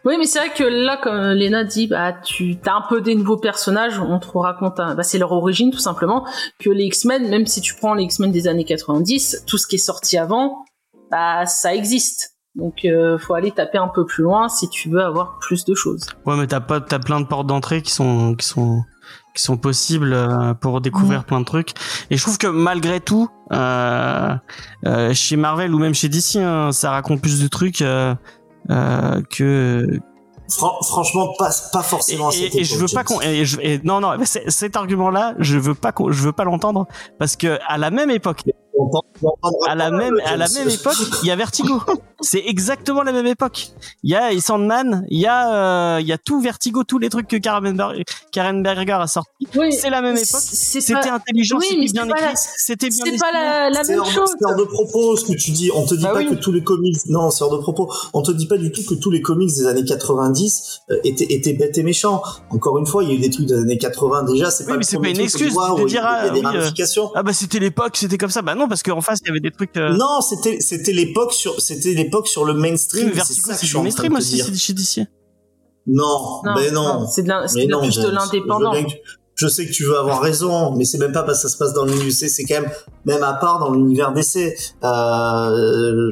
Oui, 0.04 0.16
mais 0.18 0.24
c'est 0.24 0.40
vrai 0.40 0.52
que 0.52 0.64
là, 0.64 0.96
comme 1.00 1.14
Lena 1.14 1.62
dit, 1.62 1.86
bah, 1.86 2.14
tu 2.14 2.56
as 2.66 2.74
un 2.74 2.82
peu 2.88 3.00
des 3.00 3.14
nouveaux 3.14 3.38
personnages, 3.38 4.00
on 4.00 4.18
te 4.18 4.26
raconte, 4.36 4.78
bah, 4.78 5.04
c'est 5.04 5.18
leur 5.18 5.30
origine 5.30 5.70
tout 5.70 5.78
simplement, 5.78 6.26
que 6.58 6.68
les 6.68 6.86
X-Men, 6.86 7.28
même 7.28 7.46
si 7.46 7.60
tu 7.60 7.76
prends 7.76 7.94
les 7.94 8.02
X-Men 8.02 8.32
des 8.32 8.48
années 8.48 8.64
90, 8.64 9.44
tout 9.46 9.56
ce 9.56 9.68
qui 9.68 9.76
est 9.76 9.78
sorti 9.78 10.18
avant, 10.18 10.64
bah, 11.12 11.46
ça 11.46 11.76
existe. 11.76 12.35
Donc, 12.56 12.84
euh, 12.84 13.18
faut 13.18 13.34
aller 13.34 13.50
taper 13.50 13.78
un 13.78 13.88
peu 13.88 14.06
plus 14.06 14.24
loin 14.24 14.48
si 14.48 14.68
tu 14.70 14.88
veux 14.88 15.02
avoir 15.04 15.38
plus 15.40 15.64
de 15.66 15.74
choses. 15.74 16.06
Ouais, 16.24 16.36
mais 16.36 16.46
t'as 16.46 16.60
pas, 16.60 16.80
t'as 16.80 16.98
plein 16.98 17.20
de 17.20 17.26
portes 17.26 17.46
d'entrée 17.46 17.82
qui 17.82 17.92
sont, 17.92 18.34
qui 18.34 18.46
sont, 18.46 18.82
qui 19.34 19.42
sont 19.42 19.58
possibles 19.58 20.12
euh, 20.14 20.54
pour 20.54 20.80
découvrir 20.80 21.24
plein 21.24 21.40
de 21.40 21.44
trucs. 21.44 21.72
Et 22.10 22.16
je 22.16 22.22
trouve 22.22 22.38
que 22.38 22.46
malgré 22.46 23.00
tout, 23.00 23.28
euh, 23.52 24.34
euh, 24.86 25.12
chez 25.12 25.36
Marvel 25.36 25.74
ou 25.74 25.78
même 25.78 25.94
chez 25.94 26.08
DC, 26.08 26.36
hein, 26.36 26.72
ça 26.72 26.90
raconte 26.92 27.20
plus 27.20 27.42
de 27.42 27.48
trucs 27.48 27.82
euh, 27.82 28.14
euh, 28.70 29.20
que. 29.30 29.86
Fran- 30.48 30.80
franchement, 30.82 31.34
pas, 31.38 31.50
pas 31.72 31.80
Et, 31.80 31.82
forcément 31.82 32.30
cette 32.30 32.54
et- 32.54 32.60
et 32.60 32.64
je 32.64 32.76
veux 32.76 32.86
pas 32.94 33.02
qu'on. 33.04 33.20
Et 33.20 33.44
je- 33.44 33.58
et 33.60 33.80
non, 33.84 34.00
non, 34.00 34.12
cet 34.24 34.76
argument-là, 34.76 35.34
je 35.40 35.58
veux 35.58 35.74
pas 35.74 35.90
qu'on, 35.92 36.10
je 36.12 36.22
veux 36.22 36.32
pas 36.32 36.44
l'entendre 36.44 36.86
parce 37.18 37.34
que 37.36 37.58
à 37.68 37.76
la 37.78 37.90
même 37.90 38.10
époque, 38.10 38.44
On 38.78 38.90
à 39.66 39.74
la 39.74 39.90
même 39.90 40.16
à 40.24 40.36
la 40.36 40.48
même 40.48 40.68
époque, 40.68 40.96
il 41.22 41.28
y 41.28 41.30
a 41.30 41.36
Vertigo. 41.36 41.80
C'est 42.20 42.42
exactement 42.46 43.02
la 43.02 43.12
même 43.12 43.26
époque. 43.26 43.68
Il 44.02 44.10
y 44.10 44.14
a 44.14 44.38
Sandman, 44.40 45.04
il 45.08 45.20
y 45.20 45.26
a 45.26 45.96
euh, 45.96 46.00
il 46.00 46.06
y 46.06 46.12
a 46.12 46.18
tout 46.18 46.40
Vertigo, 46.40 46.82
tous 46.84 46.98
les 46.98 47.08
trucs 47.08 47.28
que 47.28 47.36
Karen 47.36 47.76
Berger, 47.76 48.04
Karen 48.32 48.62
Berger 48.62 48.92
a 48.92 49.06
sorti. 49.06 49.30
Oui, 49.56 49.72
C'est 49.72 49.90
la 49.90 50.00
même 50.02 50.16
époque. 50.16 50.40
C'était 50.40 50.92
pas, 50.94 51.12
intelligent, 51.12 51.58
Oui, 51.58 51.66
c'était 51.70 51.92
bien 51.92 52.06
écrit, 52.06 52.22
la- 52.22 52.34
c'était 52.36 52.88
bien 52.88 53.04
c'est 53.04 53.18
pas 53.18 53.32
la, 53.32 53.70
la 53.70 53.82
même 53.84 54.00
hors, 54.00 54.10
chose. 54.10 54.30
c'est 54.38 54.44
hors 54.46 54.56
de 54.56 54.64
propos 54.64 55.16
ce 55.16 55.24
que 55.26 55.32
tu 55.38 55.50
dis. 55.50 55.70
On 55.74 55.84
te 55.86 55.94
dit 55.94 56.02
Bah 56.04 56.12
pas 56.12 56.18
oui. 56.18 56.28
que 56.28 56.34
tous 56.34 56.52
les 56.52 56.62
comics. 56.62 56.96
Non, 57.08 57.30
c'est 57.30 57.44
hors 57.44 57.52
de 57.56 57.58
propos. 57.62 57.92
On 58.12 58.22
te 58.22 58.30
dit 58.32 58.46
pas 58.46 58.56
du 58.58 58.72
tout 58.72 58.82
que 58.86 58.94
tous 58.94 59.10
les 59.10 59.20
comics 59.22 59.54
des 59.54 59.66
années 59.66 59.84
90 59.84 60.80
euh, 60.90 60.96
étaient, 61.04 61.26
étaient 61.32 61.52
bêtes 61.54 61.78
et 61.78 61.82
méchants. 61.82 62.22
Encore 62.50 62.78
une 62.78 62.86
fois, 62.86 63.04
il 63.04 63.10
y 63.10 63.12
a 63.12 63.14
eu 63.14 63.18
des 63.20 63.30
trucs 63.30 63.46
des 63.46 63.54
années 63.54 63.78
80 63.78 64.24
déjà. 64.24 64.50
C'est 64.50 64.64
Oui, 64.64 64.70
pas 64.70 64.76
mais 64.78 64.98
pas 65.00 65.08
une 65.08 65.20
excuse 65.20 65.54
de 65.54 65.86
dire, 65.86 65.86
il 65.86 65.92
y 65.92 65.98
a 65.98 66.08
ah, 66.08 66.30
des 66.30 66.40
oui, 66.40 66.46
euh. 66.56 67.06
Ah 67.14 67.22
bah 67.22 67.32
c'était 67.32 67.58
l'époque, 67.58 67.96
c'était 67.96 68.18
comme 68.18 68.30
ça. 68.30 68.42
Bah 68.42 68.54
non, 68.54 68.65
parce 68.68 68.82
qu'en 68.82 69.00
face 69.00 69.18
il 69.22 69.28
y 69.28 69.30
avait 69.30 69.40
des 69.40 69.50
trucs. 69.50 69.76
euh, 69.76 69.96
Non, 69.96 70.20
c'était 70.20 70.60
c'était 70.60 70.92
l'époque 70.92 71.32
sur 71.32 71.60
c'était 71.60 71.94
l'époque 71.94 72.28
sur 72.28 72.44
le 72.44 72.54
oui, 72.54 72.60
mainstream. 72.60 73.08
c'est 73.08 73.14
Vertigo 73.14 73.46
ça 73.48 73.54
que 73.54 73.66
c'est 73.66 73.66
en 73.66 73.70
train 73.78 73.82
mainstream 73.82 74.14
aussi, 74.16 74.38
c'est 74.38 74.54
chez 74.54 74.72
DC. 74.72 75.06
Non, 75.86 76.40
Non, 76.44 76.54
mais 76.56 76.70
non. 76.70 77.06
c'est 77.08 77.22
de 77.22 77.32
c'est 77.46 77.66
l'indépendant. 77.66 78.72
Je 79.36 79.48
sais 79.48 79.66
que 79.66 79.70
tu 79.72 79.84
veux 79.84 79.98
avoir 79.98 80.22
raison, 80.22 80.74
mais 80.76 80.86
c'est 80.86 80.96
même 80.96 81.12
pas 81.12 81.22
parce 81.22 81.42
que 81.42 81.48
ça 81.48 81.52
se 81.52 81.58
passe 81.58 81.74
dans 81.74 81.84
l'univers, 81.84 82.10
c'est 82.10 82.44
quand 82.44 82.62
même, 82.62 82.70
même 83.04 83.22
à 83.22 83.34
part 83.34 83.58
dans 83.58 83.70
l'univers 83.70 84.12
d'essai. 84.14 84.56
Euh, 84.82 86.10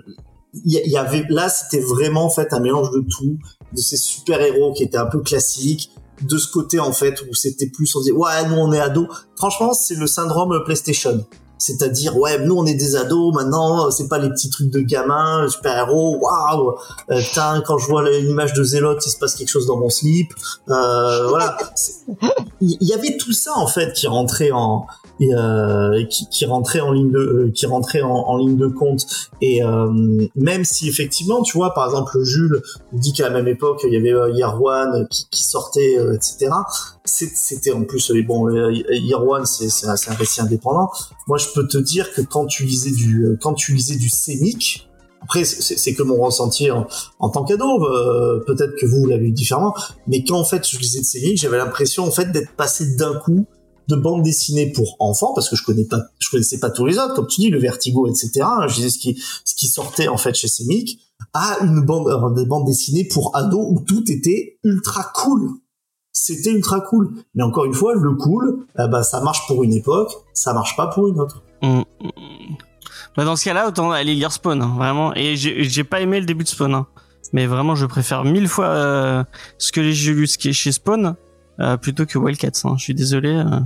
il 0.53 0.73
y, 0.73 0.97
avait, 0.99 1.25
là, 1.31 1.49
c'était 1.49 1.81
vraiment, 1.81 2.27
en 2.27 2.31
fait, 2.31 2.53
un 2.53 2.61
mélange 2.61 2.91
de 2.91 3.01
tout, 3.01 3.39
de 3.73 3.81
ces 3.81 3.97
super-héros 3.97 4.75
qui 4.75 4.85
étaient 4.85 4.99
un 4.99 5.07
peu 5.07 5.21
classiques, 5.21 5.91
de 6.21 6.37
ce 6.37 6.49
côté, 6.53 6.79
en 6.79 6.93
fait, 6.93 7.23
où 7.23 7.35
c'était 7.35 7.67
plus, 7.69 7.93
on 7.97 8.01
dit, 8.03 8.13
ouais, 8.13 8.47
nous, 8.49 8.57
on 8.57 8.73
est 8.73 8.79
ados. 8.79 9.09
Franchement, 9.37 9.73
c'est 9.73 9.97
le 9.97 10.07
syndrome 10.07 10.63
PlayStation. 10.65 11.27
C'est-à-dire, 11.67 12.15
ouais, 12.19 12.45
nous, 12.45 12.55
on 12.57 12.67
est 12.67 12.75
des 12.75 12.95
ados, 12.95 13.35
maintenant, 13.35 13.91
c'est 13.91 14.07
pas 14.07 14.19
les 14.19 14.29
petits 14.29 14.51
trucs 14.51 14.69
de 14.69 14.81
gamins, 14.81 15.41
le 15.41 15.49
super-héros, 15.49 16.19
waouh, 16.21 16.75
euh, 17.11 17.19
putain, 17.23 17.63
quand 17.67 17.79
je 17.79 17.87
vois 17.87 18.07
l'image 18.07 18.53
de 18.53 18.63
Zélote, 18.63 19.03
il 19.07 19.09
se 19.09 19.17
passe 19.17 19.35
quelque 19.35 19.49
chose 19.49 19.67
dans 19.67 19.79
mon 19.79 19.89
slip, 19.89 20.31
euh, 20.69 21.27
voilà. 21.29 21.57
Il 22.61 22.77
y, 22.81 22.91
y 22.91 22.93
avait 22.93 23.17
tout 23.17 23.33
ça, 23.33 23.53
en 23.57 23.67
fait, 23.67 23.95
qui 23.95 24.07
rentrait 24.07 24.51
en, 24.51 24.87
et, 25.21 25.35
euh, 25.35 26.05
qui, 26.07 26.29
qui 26.29 26.45
rentrait 26.47 26.81
en 26.81 26.93
ligne 26.93 27.11
de, 27.11 27.19
euh, 27.19 27.51
qui 27.55 27.67
rentrait 27.67 28.03
en, 28.03 28.11
en 28.11 28.37
ligne 28.37 28.57
de 28.57 28.67
compte. 28.67 29.07
Et 29.41 29.63
euh, 29.63 29.89
même 30.35 30.65
si 30.65 30.89
effectivement, 30.89 31.43
tu 31.43 31.57
vois, 31.57 31.75
par 31.75 31.87
exemple, 31.87 32.23
Jules 32.23 32.63
dit 32.93 33.13
qu'à 33.13 33.25
la 33.25 33.31
même 33.31 33.49
époque, 33.49 33.81
il 33.85 33.93
y 33.93 33.97
avait 33.97 34.13
euh, 34.13 34.49
One 34.61 35.07
qui, 35.11 35.27
qui 35.31 35.43
sortait, 35.43 35.99
euh, 35.99 36.15
etc. 36.15 36.51
C'était 37.07 37.71
en 37.73 37.85
plus, 37.85 38.11
euh, 38.11 38.23
bon, 38.23 38.49
euh, 38.49 38.73
Year 38.73 39.23
One, 39.27 39.45
c'est 39.45 39.87
un, 39.87 39.95
un 39.95 40.15
récit 40.15 40.41
indépendant. 40.41 40.91
Moi, 41.27 41.37
je 41.37 41.49
peux 41.55 41.69
te 41.69 41.77
dire 41.77 42.11
que 42.15 42.23
quand 42.23 42.47
tu 42.47 42.65
lisais 42.65 42.93
du, 42.93 43.25
euh, 43.27 43.39
quand 43.43 43.53
tu 43.53 43.75
lisais 43.75 43.97
du 43.97 44.09
sémique, 44.09 44.89
après, 45.21 45.45
c'est 45.45 45.95
que 45.95 46.03
mon 46.03 46.23
ressenti 46.23 46.71
en, 46.71 46.87
en 47.19 47.29
tant 47.31 47.45
qu'ado. 47.45 47.85
euh, 47.85 48.41
Peut-être 48.47 48.75
que 48.79 48.87
vous, 48.87 49.07
l'avez 49.07 49.27
eu 49.27 49.33
différemment. 49.33 49.75
Mais 50.07 50.23
quand 50.23 50.39
en 50.39 50.45
fait 50.45 50.69
je 50.69 50.79
lisais 50.79 51.01
de 51.01 51.05
sémique, 51.05 51.39
j'avais 51.39 51.57
l'impression 51.57 52.05
en 52.05 52.11
fait 52.11 52.31
d'être 52.31 52.53
passé 52.57 52.95
d'un 52.97 53.19
coup 53.21 53.47
de 53.89 53.97
bande 53.97 54.23
dessinée 54.23 54.71
pour 54.73 54.97
enfants 54.99 55.33
parce 55.35 55.49
que 55.49 55.57
je 55.57 55.65
connais 55.65 55.85
pas, 55.85 56.01
je 56.19 56.31
connaissais 56.31 56.59
pas 56.59 56.71
tous 56.71 56.85
les 56.87 56.99
autres, 56.99 57.15
comme 57.15 57.27
tu 57.27 57.41
dis, 57.41 57.49
le 57.51 57.59
Vertigo, 57.59 58.07
etc. 58.07 58.47
Je 58.69 58.75
disais 58.77 58.91
ce 58.91 58.99
qui, 58.99 59.23
ce 59.45 59.55
qui 59.55 59.67
sortait 59.69 60.09
en 60.09 60.17
fait 60.19 60.35
chez 60.35 60.49
Semic 60.49 61.01
à 61.33 61.59
une 61.63 61.81
bande, 61.81 62.09
euh, 62.09 62.31
des 62.35 62.47
bandes 62.47 62.67
dessinées 62.67 63.05
pour 63.05 63.35
ados 63.35 63.67
où 63.71 63.81
tout 63.81 64.05
était 64.11 64.59
ultra 64.63 65.11
cool. 65.15 65.51
C'était 66.17 66.53
ultra 66.53 66.81
cool. 66.81 67.11
Mais 67.35 67.43
encore 67.43 67.65
une 67.65 67.75
fois, 67.75 67.93
le 67.95 68.13
cool, 68.15 68.67
eh 68.79 68.87
ben, 68.89 69.03
ça 69.03 69.21
marche 69.21 69.47
pour 69.49 69.65
une 69.65 69.73
époque, 69.75 70.13
ça 70.33 70.55
marche 70.55 70.77
pas 70.77 70.87
pour 70.87 71.09
une 71.09 71.19
autre. 71.19 71.43
Mm, 71.61 71.81
mm. 71.81 71.85
Bah 73.17 73.25
dans 73.25 73.37
ce 73.37 73.45
cas-là, 73.45 73.69
autant 73.69 73.91
aller 73.91 74.15
lire 74.15 74.31
Spawn, 74.33 74.63
hein, 74.63 74.73
vraiment. 74.77 75.13
Et 75.15 75.37
j'ai 75.37 75.85
pas 75.85 76.01
aimé 76.01 76.21
le 76.21 76.27
début 76.27 76.45
de 76.45 76.49
Spawn, 76.49 76.73
hein. 76.75 76.87
mais 77.33 77.47
vraiment, 77.47 77.75
je 77.75 77.85
préfère 77.87 78.25
mille 78.25 78.49
fois 78.49 78.67
euh, 78.67 79.25
ce 79.59 79.73
que 79.73 79.91
j'ai 79.91 80.15
lu 80.15 80.27
ce 80.29 80.39
qui 80.39 80.49
est 80.49 80.53
chez 80.53 80.71
Spawn 80.73 81.17
euh, 81.61 81.77
plutôt 81.77 82.07
que 82.07 82.17
Wildcats. 82.19 82.61
Hein. 82.65 82.75
Je 82.79 82.83
suis 82.85 82.95
désolé. 82.95 83.31
euh. 83.31 83.61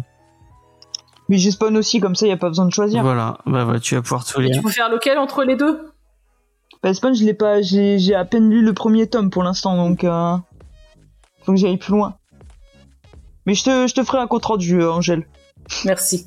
Mais 1.31 1.37
j'ai 1.37 1.51
spawn 1.51 1.77
aussi, 1.77 2.01
comme 2.01 2.15
ça, 2.15 2.27
y 2.27 2.31
a 2.33 2.39
pas 2.39 2.49
besoin 2.49 2.65
de 2.65 2.73
choisir. 2.73 3.03
Voilà, 3.03 3.37
bah 3.45 3.65
voilà, 3.65 3.81
tu 3.81 3.95
vas 3.95 4.01
pouvoir 4.03 4.25
tout 4.25 4.41
Et 4.41 4.45
lire. 4.45 4.57
tu 4.57 4.63
peux 4.63 4.71
faire 4.71 4.89
lequel 4.91 5.19
entre 5.19 5.45
les 5.45 5.57
deux? 5.57 5.79
Bah, 6.83 6.95
spawn, 6.95 7.15
je 7.15 7.25
l'ai 7.25 7.35
pas, 7.35 7.61
j'ai, 7.61 7.99
j'ai 7.99 8.15
à 8.15 8.25
peine 8.25 8.49
lu 8.49 8.63
le 8.63 8.73
premier 8.73 9.07
tome 9.07 9.29
pour 9.29 9.43
l'instant, 9.43 9.77
donc, 9.77 10.05
euh, 10.05 10.37
faut 11.45 11.53
que 11.53 11.59
j'aille 11.59 11.77
plus 11.77 11.93
loin. 11.93 12.15
Mais 13.49 13.55
je 13.55 13.65
te, 13.65 13.87
je 13.87 13.95
te 13.95 14.05
ferai 14.05 14.19
un 14.19 14.27
compte 14.27 14.45
rendu, 14.45 14.83
euh, 14.83 14.93
Angèle. 14.93 15.27
Merci. 15.87 16.27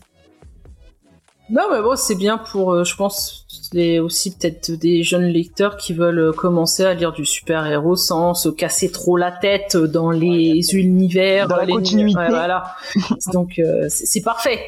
Non, 1.52 1.62
mais 1.72 1.80
bon, 1.80 1.96
c'est 1.96 2.16
bien 2.16 2.40
pour, 2.40 2.74
euh, 2.74 2.84
je 2.84 2.96
pense, 2.96 3.46
les, 3.74 4.00
aussi 4.00 4.36
peut-être 4.36 4.72
des 4.72 5.04
jeunes 5.04 5.26
lecteurs 5.28 5.78
qui 5.78 5.94
veulent 5.94 6.18
euh, 6.18 6.32
commencer 6.32 6.84
à 6.84 6.96
lire 6.96 7.12
du 7.12 7.28
super-héros 7.28 7.96
sans 7.96 8.34
se 8.34 8.50
casser 8.50 8.92
trop 8.92 9.18
la 9.18 9.32
tête 9.32 9.78
dans 9.78 10.10
les 10.10 10.62
univers. 10.74 11.48
Dans 11.48 11.58
la 11.58 11.66
les- 11.66 11.74
continuité. 11.74 12.18
Ouais, 12.18 12.30
voilà. 12.30 12.76
Donc, 13.34 13.60
euh, 13.60 13.86
c'est 13.88 14.08
c'est 14.08 14.22
parfait. 14.22 14.60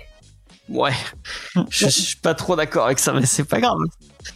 Ouais, 0.70 0.94
je, 1.72 1.86
je 1.86 1.90
suis 1.90 2.18
pas 2.18 2.36
trop 2.36 2.56
d'accord 2.56 2.86
avec 2.86 3.00
ça, 3.00 3.14
mais 3.14 3.26
c'est 3.26 3.46
pas 3.46 3.62
grave. 3.62 3.78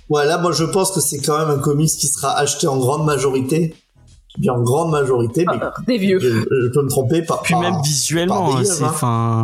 Ouais, 0.10 0.26
là, 0.26 0.40
moi, 0.40 0.54
je 0.54 0.64
pense 0.64 0.92
que 0.92 1.02
c'est 1.02 1.20
quand 1.20 1.38
même 1.38 1.52
un 1.56 1.60
comics 1.62 1.92
qui 1.92 2.08
sera 2.08 2.36
acheté 2.36 2.66
en 2.66 2.78
grande 2.78 3.06
majorité 3.06 3.76
dis 4.40 4.50
en 4.50 4.62
grande 4.62 4.92
majorité, 4.92 5.46
mais 5.48 5.58
Ah, 5.62 5.74
des 5.86 5.98
vieux. 5.98 6.20
je, 6.20 6.28
je 6.30 6.68
peux 6.74 6.84
me 6.84 6.90
tromper. 6.90 7.22
Pas, 7.22 7.40
Puis 7.44 7.56
même 7.56 7.76
visuellement, 7.84 8.54
par 8.54 8.66
c'est 8.66 8.84
hein. 9.04 9.44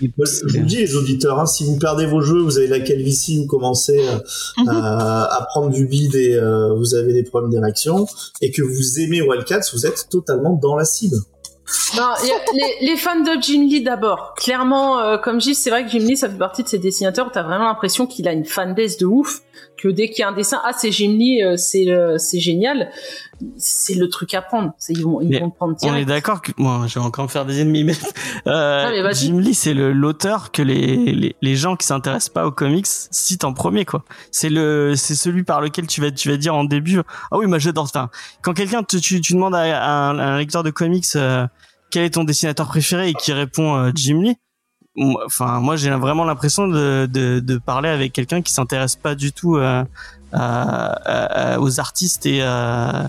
Je 0.00 0.58
vous 0.58 0.64
dis, 0.64 0.76
les 0.78 0.96
auditeurs, 0.96 1.38
hein, 1.40 1.46
si 1.46 1.64
vous 1.64 1.78
perdez 1.78 2.06
vos 2.06 2.22
jeux, 2.22 2.40
vous 2.40 2.56
avez 2.58 2.68
la 2.68 2.80
calvitie, 2.80 3.38
vous 3.38 3.46
commencez 3.46 3.98
euh, 3.98 4.18
Mhm. 4.58 4.68
à, 4.68 5.24
à 5.24 5.44
prendre 5.46 5.70
du 5.70 5.86
bide 5.86 6.14
et 6.14 6.34
euh, 6.34 6.72
vous 6.74 6.94
avez 6.94 7.12
des 7.12 7.22
problèmes 7.22 7.50
d'érection, 7.50 8.06
et 8.40 8.50
que 8.50 8.62
vous 8.62 9.00
aimez 9.00 9.20
Wildcats, 9.20 9.60
vous 9.74 9.84
êtes 9.86 10.08
totalement 10.10 10.58
dans 10.62 10.74
la 10.76 10.84
cible. 10.84 11.16
Non, 11.96 12.02
il 12.24 12.28
y 12.28 12.32
a 12.32 12.34
les, 12.82 12.86
les 12.88 12.96
fans 12.96 13.20
de 13.20 13.40
Jim 13.40 13.66
Lee 13.68 13.82
d'abord. 13.82 14.34
Clairement, 14.36 14.98
euh, 15.00 15.18
comme 15.18 15.40
je 15.40 15.50
dis, 15.50 15.54
c'est 15.54 15.70
vrai 15.70 15.84
que 15.84 15.90
Jim 15.90 16.00
Lee, 16.00 16.16
ça 16.16 16.28
fait 16.28 16.36
partie 16.38 16.64
de 16.64 16.68
ces 16.68 16.78
dessinateurs 16.78 17.28
où 17.28 17.30
t'as 17.32 17.44
vraiment 17.44 17.66
l'impression 17.66 18.06
qu'il 18.06 18.26
a 18.26 18.32
une 18.32 18.44
fanbase 18.44 18.96
de 18.96 19.06
ouf. 19.06 19.42
Que 19.80 19.88
dès 19.88 20.10
qu'il 20.10 20.18
y 20.20 20.22
a 20.24 20.28
un 20.28 20.32
dessin, 20.32 20.60
ah 20.64 20.72
c'est 20.76 20.92
Jim 20.92 21.16
Lee, 21.18 21.42
euh, 21.42 21.56
c'est 21.56 21.86
c'est 22.18 22.38
génial. 22.40 22.90
C'est 23.56 23.94
le 23.94 24.08
truc 24.10 24.34
à 24.34 24.42
prendre. 24.42 24.72
Ils 24.90 25.02
vont 25.02 25.22
ils 25.22 25.38
vont 25.38 25.46
le 25.46 25.52
prendre 25.52 25.74
On 25.82 25.94
est 25.94 26.04
d'accord 26.04 26.42
que 26.42 26.52
moi, 26.58 26.84
je 26.86 26.98
vais 26.98 27.04
encore 27.04 27.24
me 27.24 27.30
faire 27.30 27.46
des 27.46 27.60
ennemis, 27.62 27.84
mais, 27.84 27.94
euh, 28.46 29.02
Ah. 29.06 29.12
Jim 29.12 29.40
Lee, 29.40 29.54
c'est 29.54 29.72
le 29.72 29.92
l'auteur 29.92 30.52
que 30.52 30.60
les, 30.60 30.96
les 31.14 31.36
les 31.40 31.56
gens 31.56 31.76
qui 31.76 31.86
s'intéressent 31.86 32.28
pas 32.28 32.46
aux 32.46 32.52
comics 32.52 32.86
citent 32.86 33.44
en 33.44 33.54
premier, 33.54 33.86
quoi. 33.86 34.04
C'est 34.30 34.50
le 34.50 34.94
c'est 34.96 35.14
celui 35.14 35.44
par 35.44 35.62
lequel 35.62 35.86
tu 35.86 36.02
vas 36.02 36.10
tu 36.10 36.28
vas 36.28 36.36
dire 36.36 36.54
en 36.54 36.64
début, 36.64 37.00
ah 37.30 37.38
oui, 37.38 37.46
moi 37.46 37.58
j'adore. 37.58 37.84
Enfin, 37.84 38.10
quand 38.42 38.52
quelqu'un 38.52 38.82
te 38.82 38.98
tu 38.98 39.22
tu 39.22 39.32
demandes 39.32 39.54
à, 39.54 39.60
à 39.60 39.90
un, 40.10 40.18
à 40.18 40.24
un 40.24 40.38
lecteur 40.38 40.62
de 40.62 40.70
comics 40.70 41.06
euh, 41.16 41.46
quel 41.90 42.04
est 42.04 42.10
ton 42.10 42.24
dessinateur 42.24 42.68
préféré 42.68 43.08
et 43.08 43.14
qui 43.14 43.32
répond 43.32 43.76
euh, 43.76 43.90
Jim 43.94 44.20
Lee. 44.22 44.36
Enfin, 45.26 45.60
moi 45.60 45.76
j'ai 45.76 45.90
vraiment 45.90 46.24
l'impression 46.24 46.68
de, 46.68 47.08
de 47.10 47.40
de 47.40 47.58
parler 47.58 47.88
avec 47.88 48.12
quelqu'un 48.12 48.42
qui 48.42 48.52
s'intéresse 48.52 48.96
pas 48.96 49.14
du 49.14 49.32
tout 49.32 49.56
euh, 49.56 49.82
à- 50.32 50.86
à- 50.92 51.54
à- 51.54 51.58
aux 51.60 51.80
artistes 51.80 52.26
et 52.26 52.42
à 52.42 53.08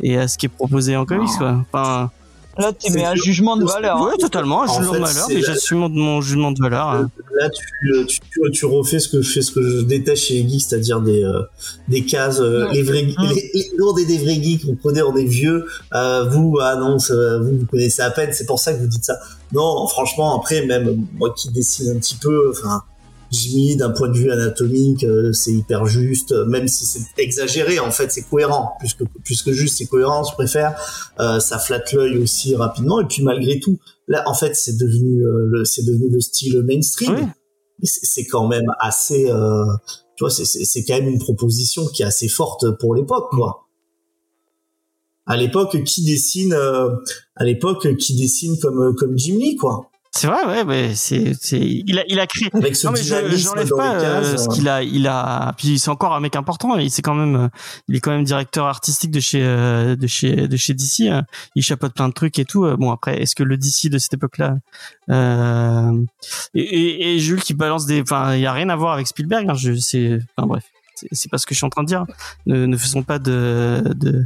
et 0.00 0.18
à 0.18 0.28
ce 0.28 0.36
qui 0.38 0.46
est 0.46 0.50
proposé 0.50 0.96
en 0.96 1.04
comics, 1.06 1.30
quoi. 1.38 1.58
Enfin. 1.72 2.10
Là, 2.58 2.72
tu 2.72 2.90
mets 2.92 3.04
un 3.04 3.14
sûr. 3.14 3.24
jugement 3.24 3.56
de 3.56 3.64
valeur. 3.64 3.96
hein. 3.98 4.08
Oui, 4.12 4.18
totalement, 4.18 4.62
un 4.62 4.66
En 4.66 4.78
jugement 4.78 4.92
de 4.94 4.98
valeur, 4.98 5.28
la- 5.28 5.40
j'assume 5.40 5.78
mon, 5.78 5.88
mon 5.88 6.20
jugement 6.20 6.52
de 6.52 6.60
valeur. 6.60 6.88
hein. 6.88 7.10
Là, 7.38 7.50
tu, 7.50 7.64
tu, 8.08 8.18
tu, 8.30 8.50
tu 8.52 8.66
refais 8.66 8.98
ce 8.98 9.08
que 9.08 9.20
je 9.20 9.30
fais, 9.30 9.42
ce 9.42 9.52
que 9.52 9.60
je 9.62 9.80
déteste 9.82 10.22
chez 10.24 10.42
les 10.42 10.48
geeks, 10.48 10.62
c'est-à-dire 10.62 11.00
des, 11.02 11.22
euh, 11.22 11.42
des 11.88 12.04
cases, 12.04 12.40
euh, 12.40 12.66
les 12.72 12.82
vrais, 12.82 13.02
Mm. 13.02 13.14
les, 13.34 13.50
les, 13.54 13.66
on 13.82 13.96
est 13.98 14.04
des 14.06 14.18
vrais 14.18 14.42
geeks, 14.42 14.64
vous 14.64 14.74
prenez, 14.74 15.02
on 15.02 15.14
est 15.16 15.24
vieux, 15.26 15.66
euh, 15.94 16.24
vous, 16.30 16.56
ah 16.62 16.76
non, 16.76 16.98
ça- 16.98 17.38
vous, 17.38 17.58
vous 17.58 17.66
connaissez 17.66 18.00
à 18.02 18.10
peine, 18.10 18.30
c'est 18.32 18.46
pour 18.46 18.58
ça 18.58 18.72
que 18.72 18.78
vous 18.80 18.86
dites 18.86 19.04
ça. 19.04 19.18
Non, 19.52 19.86
franchement, 19.86 20.36
après, 20.38 20.64
même 20.64 21.06
moi 21.14 21.34
qui 21.36 21.50
dessine 21.50 21.90
un 21.94 21.98
petit 21.98 22.16
peu, 22.16 22.50
enfin, 22.50 22.82
Jimmy, 23.30 23.76
d'un 23.76 23.90
point 23.90 24.08
de 24.08 24.16
vue 24.16 24.30
anatomique, 24.30 25.02
euh, 25.04 25.32
c'est 25.32 25.52
hyper 25.52 25.86
juste, 25.86 26.32
euh, 26.32 26.46
même 26.46 26.68
si 26.68 26.86
c'est 26.86 27.00
exagéré, 27.18 27.78
en 27.80 27.90
fait, 27.90 28.10
c'est 28.12 28.22
cohérent, 28.22 28.72
plus 28.78 28.94
que, 28.94 29.04
plus 29.24 29.42
que 29.42 29.52
juste, 29.52 29.78
c'est 29.78 29.86
cohérent, 29.86 30.22
je 30.24 30.32
préfère. 30.34 30.78
Euh, 31.20 31.40
ça 31.40 31.58
flatte 31.58 31.92
l'œil 31.92 32.18
aussi 32.18 32.54
rapidement, 32.54 33.00
et 33.00 33.06
puis 33.06 33.22
malgré 33.22 33.58
tout, 33.60 33.78
là, 34.08 34.22
en 34.26 34.34
fait, 34.34 34.54
c'est 34.54 34.76
devenu, 34.76 35.26
euh, 35.26 35.46
le, 35.50 35.64
c'est 35.64 35.84
devenu 35.84 36.08
le 36.10 36.20
style 36.20 36.62
mainstream. 36.62 37.14
Oui. 37.14 37.22
Mais 37.80 37.88
c'est 37.88 38.24
quand 38.24 38.46
même 38.48 38.66
assez, 38.80 39.28
euh, 39.30 39.64
tu 40.16 40.22
vois, 40.24 40.30
c'est- 40.30 40.46
c'est 40.46 40.64
c'est 40.64 40.82
quand 40.84 40.94
même 40.94 41.08
une 41.08 41.18
proposition 41.18 41.86
qui 41.86 42.02
est 42.02 42.06
assez 42.06 42.28
forte 42.28 42.64
pour 42.78 42.94
l'époque, 42.94 43.28
quoi. 43.32 43.66
À 45.26 45.36
l'époque, 45.36 45.82
qui 45.84 46.04
dessine, 46.04 46.52
euh, 46.54 46.88
à 47.34 47.44
l'époque, 47.44 47.96
qui 47.96 48.14
dessine 48.14 48.56
comme 48.60 48.94
comme 48.94 49.18
Jim 49.18 49.36
Lee, 49.38 49.56
quoi. 49.56 49.90
C'est 50.16 50.28
vrai, 50.28 50.46
ouais, 50.46 50.64
mais 50.64 50.94
c'est, 50.94 51.34
c'est, 51.38 51.60
il 51.60 51.98
a, 51.98 52.04
il 52.08 52.18
a 52.18 52.26
créé. 52.26 52.48
Avec 52.54 52.74
ce 52.74 52.86
Non 52.86 52.92
mais 52.94 53.02
je, 53.02 53.36
j'enlève 53.36 53.68
pas 53.68 53.94
euh, 53.96 54.36
ce 54.38 54.48
qu'il 54.48 54.66
a, 54.66 54.82
il 54.82 55.06
a. 55.06 55.52
Puis 55.58 55.78
c'est 55.78 55.90
encore 55.90 56.14
un 56.14 56.20
mec 56.20 56.36
important. 56.36 56.74
Il 56.78 56.90
c'est 56.90 57.02
quand 57.02 57.14
même, 57.14 57.36
euh, 57.36 57.48
il 57.88 57.96
est 57.96 58.00
quand 58.00 58.12
même 58.12 58.24
directeur 58.24 58.64
artistique 58.66 59.10
de 59.10 59.20
chez, 59.20 59.42
euh, 59.42 59.94
de 59.94 60.06
chez, 60.06 60.48
de 60.48 60.56
chez 60.56 60.72
DC. 60.72 61.00
euh. 61.10 61.20
Il 61.54 61.62
chapeaute 61.62 61.92
plein 61.92 62.08
de 62.08 62.14
trucs 62.14 62.38
et 62.38 62.46
tout. 62.46 62.64
euh. 62.64 62.76
Bon 62.76 62.90
après, 62.92 63.20
est-ce 63.20 63.34
que 63.34 63.42
le 63.42 63.58
DC 63.58 63.90
de 63.90 63.98
cette 63.98 64.14
époque-là 64.14 64.56
euh, 65.10 65.92
et, 66.54 66.60
et, 66.62 67.14
et 67.14 67.18
Jules 67.18 67.42
qui 67.42 67.52
balance 67.52 67.84
des, 67.84 68.00
enfin, 68.00 68.34
il 68.34 68.40
y 68.40 68.46
a 68.46 68.52
rien 68.52 68.70
à 68.70 68.76
voir 68.76 68.94
avec 68.94 69.06
Spielberg. 69.06 69.46
Hein, 69.50 69.54
je, 69.54 69.74
c'est, 69.74 70.18
enfin 70.36 70.46
bref, 70.48 70.64
c'est, 70.94 71.08
c'est 71.12 71.30
pas 71.30 71.36
ce 71.38 71.44
que 71.46 71.54
je 71.54 71.58
suis 71.58 71.66
en 71.66 71.70
train 71.70 71.82
de 71.82 71.88
dire. 71.88 72.04
Ne, 72.46 72.64
ne 72.64 72.76
faisons 72.78 73.02
pas 73.02 73.18
de, 73.18 73.82
de, 73.94 74.24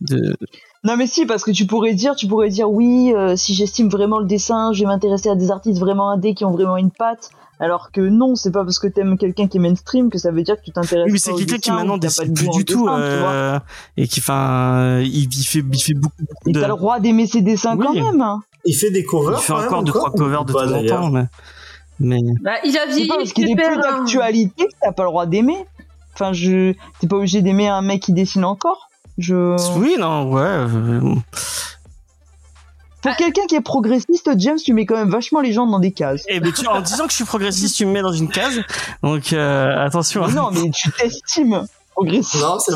de, 0.00 0.36
Non 0.84 0.96
mais 0.96 1.06
si 1.06 1.26
parce 1.26 1.44
que 1.44 1.50
tu 1.50 1.66
pourrais 1.66 1.94
dire 1.94 2.14
tu 2.16 2.26
pourrais 2.26 2.48
dire 2.48 2.70
oui 2.70 3.12
euh, 3.14 3.36
si 3.36 3.54
j'estime 3.54 3.88
vraiment 3.88 4.18
le 4.18 4.26
dessin 4.26 4.72
je 4.72 4.80
vais 4.80 4.86
m'intéresser 4.86 5.28
à 5.30 5.34
des 5.34 5.50
artistes 5.50 5.78
vraiment 5.78 6.10
indés 6.10 6.34
qui 6.34 6.44
ont 6.44 6.50
vraiment 6.50 6.76
une 6.76 6.90
patte 6.90 7.30
alors 7.58 7.90
que 7.90 8.02
non 8.02 8.34
c'est 8.34 8.50
pas 8.50 8.64
parce 8.64 8.78
que 8.78 8.86
t'aimes 8.86 9.16
quelqu'un 9.16 9.48
qui 9.48 9.56
est 9.56 9.60
mainstream 9.60 10.10
que 10.10 10.18
ça 10.18 10.30
veut 10.30 10.42
dire 10.42 10.56
que 10.56 10.64
tu 10.64 10.72
t'intéresses 10.72 11.06
Oui, 11.06 11.12
mais 11.12 11.18
c'est 11.18 11.32
quelqu'un 11.34 11.58
qui 11.58 11.70
maintenant 11.70 11.98
que 11.98 12.06
t'as 12.06 12.14
pas 12.14 12.24
dessine 12.28 12.34
de 12.34 12.38
plus 12.38 12.48
du 12.50 12.64
tout 12.66 12.84
dessin, 12.86 13.00
euh, 13.00 13.58
et 13.96 14.06
qui, 14.06 14.20
enfin, 14.20 15.00
il, 15.00 15.24
il 15.24 15.44
fait, 15.46 15.60
il 15.72 15.80
fait 15.80 15.94
beaucoup, 15.94 16.14
beaucoup 16.20 16.50
et 16.50 16.52
de. 16.52 16.60
t'as 16.60 16.68
le 16.68 16.74
droit 16.74 17.00
d'aimer 17.00 17.26
ses 17.26 17.40
dessins 17.40 17.74
Oui. 17.76 17.86
quand 17.86 17.94
même 17.94 18.20
hein. 18.20 18.42
Il 18.66 18.74
fait 18.74 18.90
des 18.90 19.04
covers. 19.04 19.38
Il 19.38 19.42
fait 19.42 19.52
encore 19.54 19.82
deux 19.82 19.92
trois 19.92 20.12
covers 20.12 20.44
de 20.44 20.52
temps 20.52 20.70
en 20.70 20.84
temps, 20.84 21.10
mais, 21.10 21.24
mais 21.98 22.18
Bah, 22.42 22.56
il 22.64 22.76
a 22.76 22.84
vieilli 22.86 23.08
parce 23.08 23.32
qu'il 23.32 23.50
est 23.50 23.54
plus 23.54 23.64
hein. 23.64 23.80
d'actualité 23.80 24.64
que 24.66 24.72
t'as 24.82 24.92
pas 24.92 25.04
le 25.04 25.08
droit 25.08 25.24
d'aimer 25.24 25.56
enfin 26.16 26.32
je 26.32 26.72
t'es 27.00 27.06
pas 27.06 27.16
obligé 27.16 27.42
d'aimer 27.42 27.68
un 27.68 27.82
mec 27.82 28.02
qui 28.02 28.12
dessine 28.12 28.44
encore 28.44 28.85
je 29.18 29.56
oui, 29.78 29.96
non, 29.98 30.30
ouais. 30.32 30.42
euh, 30.42 31.00
pour 33.02 33.14
quelqu'un 33.16 33.46
qui 33.48 33.54
est 33.54 33.60
progressiste 33.60 34.28
James 34.36 34.58
tu 34.64 34.72
mets 34.72 34.84
quand 34.86 34.96
même 34.96 35.10
vachement 35.10 35.40
les 35.40 35.52
gens 35.52 35.66
dans 35.66 35.78
des 35.78 35.92
cases 35.92 36.22
Eh 36.28 36.40
ben 36.40 36.52
tu, 36.52 36.66
en 36.66 36.80
disant 36.80 37.04
que 37.04 37.10
je 37.10 37.16
suis 37.16 37.24
progressiste, 37.24 37.76
tu 37.76 37.86
me 37.86 37.92
mets 37.92 38.02
dans 38.02 38.12
une 38.12 38.28
case. 38.28 38.60
Donc 39.02 39.32
euh, 39.32 39.84
attention. 39.84 40.26
Mais 40.26 40.32
non 40.34 40.50
mais 40.52 40.70
tu 40.74 40.90
t'estimes 40.90 41.66
progressiste 41.94 42.42
Non, 42.42 42.58
c'est 42.58 42.72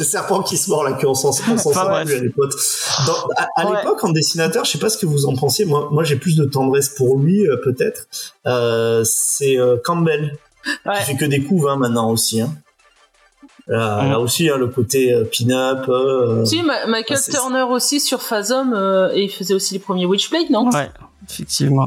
le 0.00 0.04
serpent 0.04 0.42
qui 0.42 0.56
se 0.56 0.68
mord 0.68 0.82
la 0.84 0.92
queue, 0.94 1.06
on 1.08 1.14
s'en 1.14 1.28
on 1.30 1.56
s'en 1.56 1.70
Enfin, 1.70 2.04
plus, 2.04 2.32
à 3.36 3.46
à 3.56 3.66
Ouais. 3.70 3.76
l'époque, 3.78 4.02
en 4.04 4.10
dessinateur, 4.10 4.64
je 4.64 4.72
sais 4.72 4.78
pas 4.78 4.90
ce 4.90 4.98
que 4.98 5.06
vous 5.06 5.26
en 5.26 5.34
pensiez, 5.36 5.64
moi, 5.64 5.88
moi 5.92 6.02
j'ai 6.04 6.16
plus 6.16 6.36
de 6.36 6.44
tendresse 6.44 6.88
pour 6.90 7.18
lui, 7.18 7.46
euh, 7.48 7.56
peut-être. 7.64 8.06
Euh, 8.46 9.04
c'est 9.04 9.58
euh, 9.58 9.76
Campbell, 9.84 10.36
Ouais. 10.84 10.98
qui 10.98 11.04
fait 11.04 11.16
que 11.16 11.24
des 11.24 11.42
couves 11.42 11.66
hein, 11.68 11.76
maintenant 11.76 12.10
aussi. 12.10 12.40
Hein. 12.42 12.52
Là, 13.68 14.02
Mhm. 14.02 14.10
là 14.12 14.20
aussi, 14.20 14.48
hein, 14.48 14.56
le 14.56 14.68
côté 14.68 15.12
euh, 15.12 15.24
pin-up. 15.24 15.88
euh, 15.90 16.44
Si, 16.46 16.62
Ma- 16.62 16.86
Michael 16.86 17.18
Ah, 17.28 17.30
Turner 17.30 17.62
aussi 17.70 18.00
sur 18.00 18.22
Phasm, 18.22 18.72
euh, 18.74 19.10
et 19.12 19.24
il 19.24 19.28
faisait 19.30 19.52
aussi 19.54 19.74
les 19.74 19.80
premiers 19.80 20.06
Witchblade, 20.06 20.48
non? 20.50 20.70
Ouais, 20.70 20.88
effectivement. 21.28 21.86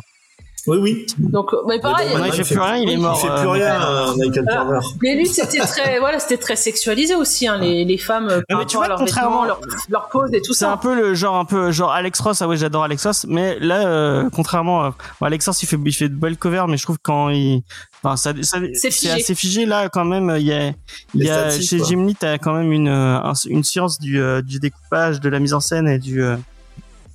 Oui, 0.68 0.78
oui. 0.80 1.06
Donc, 1.18 1.50
mais 1.68 1.80
pareil. 1.80 2.08
Non, 2.16 2.24
il 2.26 2.34
fait 2.34 2.44
plus 2.44 2.60
rien, 2.60 2.76
il 2.76 2.90
est 2.90 2.98
mort. 2.98 3.18
Il 3.20 3.26
fait 3.28 3.34
euh, 3.34 3.38
plus 3.40 3.48
rien, 3.48 4.14
Michael. 4.18 4.46
euh, 4.48 4.52
Turner. 4.54 4.80
Mais 5.02 5.16
lui, 5.16 5.26
c'était 5.26 5.58
très, 5.60 6.00
voilà, 6.00 6.20
c'était 6.20 6.38
très 6.38 6.56
sexualisé 6.56 7.16
aussi, 7.16 7.48
hein, 7.48 7.58
les, 7.58 7.84
les 7.84 7.98
femmes, 7.98 8.28
euh, 8.30 8.42
par 8.48 8.60
mais 8.60 8.66
tu 8.68 8.78
vois, 8.78 8.88
leurs 8.88 9.00
contrairement- 9.00 9.46
leur, 9.46 9.60
leur 9.90 10.10
pose 10.10 10.30
et 10.34 10.42
tout 10.42 10.54
C'est 10.54 10.66
ça. 10.66 10.72
un 10.74 10.78
peu 10.78 10.94
le 10.96 11.16
genre 11.16 11.36
un 11.38 11.46
peu 11.46 11.72
genre 11.72 11.92
Alex 11.92 12.20
Ross. 12.20 12.42
Ah 12.44 12.48
ouais, 12.48 12.58
j'adore 12.58 12.84
Alex 12.84 13.06
Ross, 13.06 13.26
mais 13.28 13.58
là, 13.60 13.88
euh, 13.88 14.30
contrairement, 14.32 14.84
à, 14.84 14.90
bon, 15.20 15.26
Alex 15.26 15.48
Ross, 15.48 15.64
il 15.64 15.66
fait 15.66 15.80
il 15.84 15.94
fait 15.94 16.10
de 16.10 16.16
belles 16.16 16.38
covers, 16.38 16.68
mais 16.68 16.78
je 16.78 16.84
trouve 16.84 16.98
quand 17.02 17.30
il, 17.30 17.64
enfin, 18.04 18.16
ça, 18.16 18.34
ça 18.44 18.60
C'est 18.60 18.76
c'est 18.76 18.92
figé. 18.92 19.12
assez 19.14 19.34
figé 19.36 19.66
là 19.66 19.90
quand 19.90 20.06
même. 20.06 20.36
Il 20.38 20.46
y 20.46 20.54
a, 20.54 20.74
il 21.16 21.24
y 21.24 21.30
a 21.30 21.50
chez 21.60 21.78
quoi. 21.80 21.88
Jim 21.88 22.06
Lee, 22.06 22.16
t'as 22.20 22.38
quand 22.38 22.54
même 22.54 22.72
une 22.72 22.88
un- 22.88 23.34
une 23.48 23.64
science 23.64 23.98
du 24.00 24.22
euh, 24.22 24.42
du 24.44 24.60
découpage, 24.60 25.20
de 25.22 25.30
la 25.30 25.40
mise 25.40 25.54
en 25.56 25.60
scène 25.60 25.88
et 25.88 25.98
du 25.98 26.22
euh, 26.24 26.36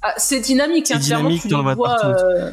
Ah, 0.02 0.14
c'est 0.16 0.40
dynamique, 0.40 0.90
hein, 0.90 0.98
C'est 1.00 1.06
clairement, 1.06 1.28
dynamique, 1.28 1.42
tu 1.48 1.54
vois 1.54 1.74
vois. 1.74 1.86
partout. 1.88 2.06
euh, 2.08 2.50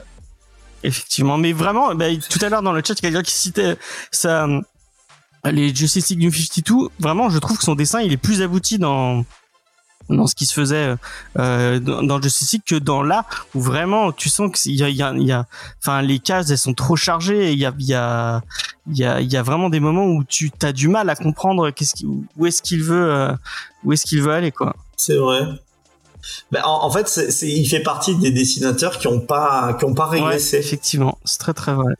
Effectivement, 0.83 1.37
mais 1.37 1.53
vraiment, 1.53 1.95
bah, 1.95 2.07
tout 2.29 2.39
à 2.41 2.49
l'heure 2.49 2.61
dans 2.61 2.73
le 2.73 2.81
chat, 2.85 2.95
quelqu'un 2.95 3.23
qui 3.23 3.33
citait 3.33 3.77
ça, 4.11 4.45
euh, 4.45 4.61
les 5.51 5.73
Justice 5.73 6.09
League 6.09 6.19
New 6.19 6.31
52. 6.31 6.89
Vraiment, 6.99 7.29
je 7.29 7.39
trouve 7.39 7.57
que 7.57 7.63
son 7.63 7.75
dessin, 7.75 8.01
il 8.01 8.11
est 8.11 8.17
plus 8.17 8.41
abouti 8.41 8.77
dans 8.77 9.25
dans 10.09 10.27
ce 10.27 10.35
qui 10.35 10.45
se 10.45 10.53
faisait 10.53 10.95
euh, 11.39 11.79
dans, 11.79 12.21
Justice 12.21 12.51
League 12.51 12.63
que 12.65 12.75
dans 12.75 13.03
là 13.03 13.25
où 13.55 13.61
vraiment 13.61 14.11
tu 14.11 14.27
sens 14.27 14.51
qu'il 14.51 14.75
y 14.75 14.83
a, 14.83 14.89
il 14.89 15.23
y 15.23 15.31
a, 15.31 15.45
enfin 15.79 16.01
les 16.01 16.19
cases 16.19 16.49
elles 16.49 16.57
sont 16.57 16.73
trop 16.73 16.97
chargées. 16.97 17.49
et 17.49 17.53
Il 17.53 17.59
y 17.59 17.65
a, 17.65 17.73
il 17.79 17.85
y 17.85 17.93
a, 17.93 18.41
il 18.87 18.97
y 18.97 19.05
a, 19.05 19.21
il 19.21 19.31
y 19.31 19.37
a 19.37 19.43
vraiment 19.43 19.69
des 19.69 19.79
moments 19.79 20.05
où 20.05 20.23
tu 20.25 20.51
as 20.61 20.73
du 20.73 20.89
mal 20.89 21.09
à 21.09 21.15
comprendre 21.15 21.69
qu'est-ce 21.71 21.95
qui, 21.95 22.05
où 22.05 22.45
est-ce 22.45 22.61
qu'il 22.61 22.83
veut, 22.83 23.13
euh, 23.13 23.33
où 23.83 23.93
est-ce 23.93 24.05
qu'il 24.05 24.21
veut 24.21 24.33
aller 24.33 24.51
quoi. 24.51 24.75
C'est 24.97 25.15
vrai. 25.15 25.45
Ben, 26.51 26.61
en, 26.63 26.85
en 26.85 26.89
fait, 26.91 27.19
il 27.41 27.67
fait 27.67 27.81
partie 27.81 28.15
des 28.15 28.31
dessinateurs 28.31 28.97
qui 28.99 29.07
ont 29.07 29.19
pas, 29.19 29.75
qui 29.79 29.85
ont 29.85 29.93
pas 29.93 30.09
Ouais, 30.09 30.19
régressé. 30.21 30.57
effectivement, 30.57 31.17
c'est 31.25 31.39
très 31.39 31.53
très 31.53 31.73
vrai. 31.73 31.93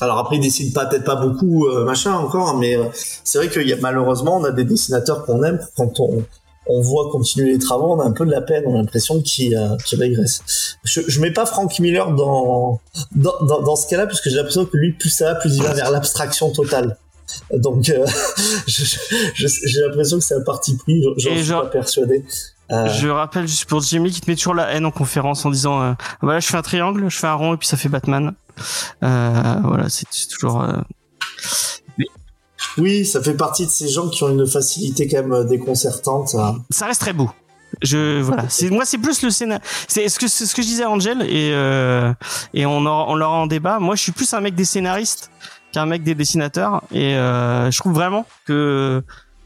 Alors 0.00 0.18
après, 0.18 0.36
il 0.36 0.40
dessine 0.42 0.72
pas 0.72 0.86
peut-être 0.86 1.04
pas 1.04 1.14
beaucoup, 1.16 1.66
euh, 1.66 1.84
machin 1.84 2.14
encore, 2.14 2.56
mais 2.56 2.76
euh, 2.76 2.84
c'est 3.22 3.38
vrai 3.38 3.48
qu'il 3.48 3.66
y 3.68 3.72
a 3.72 3.76
malheureusement, 3.76 4.36
on 4.38 4.44
a 4.44 4.50
des 4.50 4.64
dessinateurs 4.64 5.24
qu'on 5.24 5.42
aime. 5.44 5.60
Quand 5.76 6.00
on, 6.00 6.24
on 6.66 6.80
voit 6.80 7.10
continuer 7.12 7.52
les 7.52 7.58
travaux, 7.58 7.92
on 7.92 8.00
a 8.00 8.04
un 8.04 8.10
peu 8.10 8.26
de 8.26 8.30
la 8.32 8.40
peine, 8.40 8.64
on 8.66 8.74
a 8.74 8.78
l'impression 8.78 9.22
qu'il 9.22 9.54
euh, 9.56 9.76
régresse. 9.92 10.42
Je, 10.82 11.00
je 11.06 11.20
mets 11.20 11.30
pas 11.30 11.46
Frank 11.46 11.78
Miller 11.78 12.10
dans 12.10 12.80
dans, 13.14 13.34
dans, 13.46 13.62
dans 13.62 13.76
ce 13.76 13.86
cas-là, 13.88 14.06
puisque 14.08 14.28
j'ai 14.30 14.34
l'impression 14.36 14.66
que 14.66 14.76
lui, 14.76 14.92
plus 14.92 15.10
ça 15.10 15.26
va, 15.26 15.34
plus 15.36 15.54
il 15.56 15.62
va 15.62 15.72
vers 15.74 15.90
l'abstraction 15.92 16.50
totale. 16.50 16.96
Donc, 17.52 17.88
euh, 17.88 18.04
j'ai 18.66 19.80
l'impression 19.80 20.18
que 20.18 20.24
c'est 20.24 20.34
un 20.34 20.42
parti 20.42 20.76
pris. 20.76 21.02
J'en 21.18 21.30
suis 21.30 21.44
genre- 21.44 21.62
pas 21.62 21.68
persuadé. 21.68 22.24
Euh, 22.70 22.88
Je 22.88 23.08
rappelle 23.08 23.46
juste 23.46 23.66
pour 23.66 23.82
Jimmy 23.82 24.10
qui 24.10 24.20
te 24.20 24.30
met 24.30 24.36
toujours 24.36 24.54
la 24.54 24.70
haine 24.72 24.86
en 24.86 24.90
conférence 24.90 25.44
en 25.44 25.50
disant 25.50 25.82
euh, 25.82 25.92
voilà 26.22 26.40
je 26.40 26.46
fais 26.46 26.56
un 26.56 26.62
triangle, 26.62 27.08
je 27.10 27.18
fais 27.18 27.26
un 27.26 27.34
rond 27.34 27.54
et 27.54 27.56
puis 27.56 27.68
ça 27.68 27.76
fait 27.76 27.88
Batman. 27.90 28.32
Euh, 29.02 29.54
voilà 29.64 29.88
c'est 29.90 30.06
toujours 30.30 30.62
euh, 30.62 30.72
Oui, 32.78 33.04
ça 33.06 33.22
fait 33.22 33.34
partie 33.34 33.66
de 33.66 33.70
ces 33.70 33.88
gens 33.88 34.08
qui 34.08 34.22
ont 34.24 34.30
une 34.30 34.46
facilité 34.46 35.06
quand 35.08 35.18
même 35.22 35.32
euh, 35.32 35.44
déconcertante. 35.44 36.34
à- 36.34 36.54
ça 36.70 36.86
reste 36.86 37.00
très 37.00 37.12
beau. 37.12 37.30
Je 37.82 38.20
voilà, 38.20 38.48
c'est 38.48 38.70
moi 38.70 38.84
c'est 38.84 38.98
plus 38.98 39.22
le 39.22 39.30
scénario. 39.30 39.62
C'est 39.88 40.08
ce 40.08 40.18
que 40.18 40.28
ce 40.28 40.54
que 40.54 40.62
je 40.62 40.66
disais 40.66 40.84
à 40.84 40.90
Angel 40.90 41.22
et 41.22 41.50
euh, 41.52 42.12
et 42.54 42.66
on 42.66 42.86
aura, 42.86 43.06
on 43.10 43.14
l'aura 43.16 43.36
en 43.38 43.46
débat. 43.46 43.78
Moi, 43.80 43.96
je 43.96 44.02
suis 44.02 44.12
plus 44.12 44.32
un 44.32 44.40
mec 44.40 44.54
des 44.54 44.64
scénaristes 44.64 45.30
qu'un 45.72 45.84
mec 45.86 46.04
des 46.04 46.14
dessinateurs 46.14 46.82
et 46.92 47.16
euh, 47.16 47.70
je 47.72 47.78
trouve 47.78 47.92
vraiment 47.94 48.26
que 48.46 49.02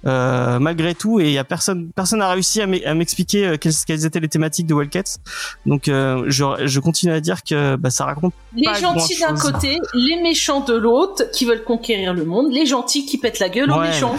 euh, 0.07 0.59
malgré 0.61 0.94
tout 0.94 1.18
et 1.20 1.24
il 1.26 1.32
y 1.32 1.38
a 1.38 1.44
personne 1.44 1.90
personne 1.94 2.20
n'a 2.20 2.28
réussi 2.30 2.61
à 2.62 2.66
m'e- 2.66 2.84
à 2.86 2.94
m'expliquer 2.94 3.46
euh, 3.46 3.57
quelles, 3.57 3.72
quelles 3.86 4.07
étaient 4.07 4.20
les 4.20 4.28
thématiques 4.28 4.66
de 4.66 4.74
Wildcats. 4.74 5.18
Donc 5.66 5.88
euh, 5.88 6.24
je 6.28 6.44
je 6.66 6.80
continue 6.80 7.12
à 7.12 7.20
dire 7.20 7.42
que 7.42 7.74
bah, 7.76 7.90
ça 7.90 8.05
raconte 8.05 8.32
Les 8.55 8.62
Pas 8.64 8.74
gentils 8.80 9.18
d'un 9.20 9.34
côté, 9.34 9.78
les 9.94 10.22
méchants 10.22 10.61
de 10.61 10.74
l'autre, 10.74 11.24
qui 11.32 11.44
veulent 11.44 11.64
conquérir 11.64 12.14
le 12.14 12.24
monde, 12.24 12.53
les 12.53 12.64
gentils 12.66 13.07
qui 13.07 13.18
pètent 13.18 13.40
la 13.40 13.49
gueule 13.49 13.70
aux 13.72 13.78
Ouais. 13.78 13.88
méchants. 13.88 14.16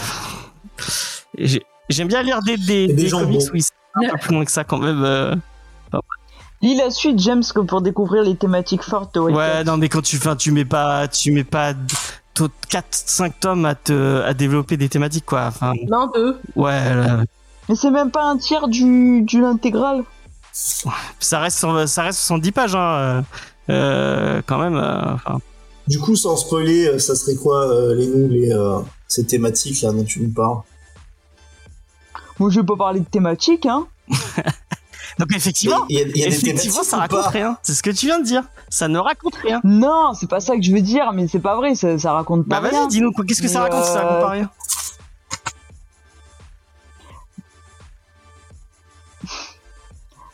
Et 1.37 1.47
j'ai- 1.47 1.63
J'aime 1.89 2.07
bien 2.07 2.21
lire 2.21 2.41
des, 2.43 2.55
des, 2.55 2.85
des 2.85 2.93
des 3.05 3.09
comics 3.09 3.39
bons. 3.39 3.49
où 3.51 3.55
ils 3.55 3.63
sont 3.63 3.71
un 3.95 4.09
peu 4.09 4.17
plus 4.19 4.33
loin 4.35 4.45
que 4.45 4.51
ça 4.51 4.63
quand 4.63 4.77
même. 4.77 5.03
euh. 5.03 5.33
Lis 6.61 6.75
la 6.75 6.91
suite, 6.91 7.17
James, 7.19 7.41
que 7.55 7.61
pour 7.61 7.81
découvrir 7.81 8.21
les 8.21 8.35
thématiques 8.35 8.83
fortes 8.83 9.15
de 9.15 9.21
Ouais, 9.21 9.31
Wildcats. 9.33 9.63
non, 9.63 9.77
mais 9.77 9.87
quand 9.89 10.01
tu, 10.01 10.17
enfin, 10.17 10.35
tu 10.35 10.51
mets 10.51 10.65
pas, 10.65 11.07
tu 11.07 11.31
mets 11.31 11.45
pas 11.45 11.73
4, 12.69 12.85
5 12.91 13.39
tomes 13.39 13.65
à 13.65 13.75
te, 13.75 14.21
à 14.21 14.33
développer 14.33 14.77
des 14.77 14.89
thématiques, 14.89 15.25
quoi. 15.25 15.45
Enfin, 15.47 15.73
Non, 15.89 16.09
deux. 16.13 16.37
ouais, 16.55 16.81
Mais 17.67 17.75
c'est 17.75 17.91
même 17.91 18.11
pas 18.11 18.23
un 18.23 18.37
tiers 18.37 18.67
du, 18.67 19.21
du 19.23 19.41
l'intégral. 19.41 20.03
ça 20.53 21.39
reste, 21.39 21.65
ça 21.87 22.03
reste 22.03 22.19
70 22.19 22.51
pages, 22.51 22.75
hein. 22.75 22.79
euh, 22.79 23.21
euh, 23.69 24.41
quand 24.45 24.57
même. 24.59 24.75
euh, 24.75 25.13
enfin. 25.13 25.39
Du 25.87 25.99
coup, 25.99 26.15
sans 26.15 26.37
spoiler, 26.37 26.99
ça 26.99 27.15
serait 27.15 27.35
quoi 27.35 27.67
euh, 27.67 27.95
les 27.95 28.07
noms, 28.07 28.27
les 28.29 28.51
euh, 28.53 28.79
ces 29.07 29.25
thématiques 29.25 29.81
là 29.81 29.91
dont 29.91 30.03
tu 30.03 30.21
nous 30.21 30.29
parles? 30.29 30.59
Moi, 32.39 32.49
je 32.51 32.59
vais 32.59 32.65
pas 32.65 32.75
parler 32.77 32.99
de 32.99 33.05
thématiques, 33.05 33.65
hein. 33.65 33.87
Donc 35.19 35.35
effectivement, 35.35 35.85
Il 35.89 35.97
y 35.97 36.01
a, 36.01 36.03
il 36.03 36.17
y 36.17 36.23
a 36.23 36.29
des 36.29 36.35
effectivement, 36.35 36.81
ça 36.81 36.95
raconte 36.97 37.25
rien. 37.27 37.57
C'est 37.61 37.73
ce 37.73 37.83
que 37.83 37.89
tu 37.89 38.05
viens 38.05 38.19
de 38.19 38.23
dire. 38.23 38.43
Ça 38.69 38.87
ne 38.87 38.97
raconte 38.97 39.35
rien. 39.35 39.59
Non, 39.65 40.13
c'est 40.13 40.29
pas 40.29 40.39
ça 40.39 40.55
que 40.55 40.61
je 40.61 40.71
veux 40.71 40.81
dire, 40.81 41.11
mais 41.13 41.27
c'est 41.27 41.39
pas 41.41 41.57
vrai, 41.57 41.75
ça, 41.75 41.99
ça 41.99 42.13
raconte 42.13 42.47
pas 42.47 42.61
Bah 42.61 42.69
rien. 42.69 42.79
vas-y, 42.83 42.87
dis-nous 42.87 43.11
quoi. 43.11 43.25
Qu'est-ce 43.25 43.41
que 43.41 43.49
ça 43.49 43.61
raconte 43.61 43.83
si 43.83 43.91
Ça 43.91 43.99
euh, 43.99 44.03
raconte 44.07 44.21
pas 44.21 44.29
rien. 44.29 44.49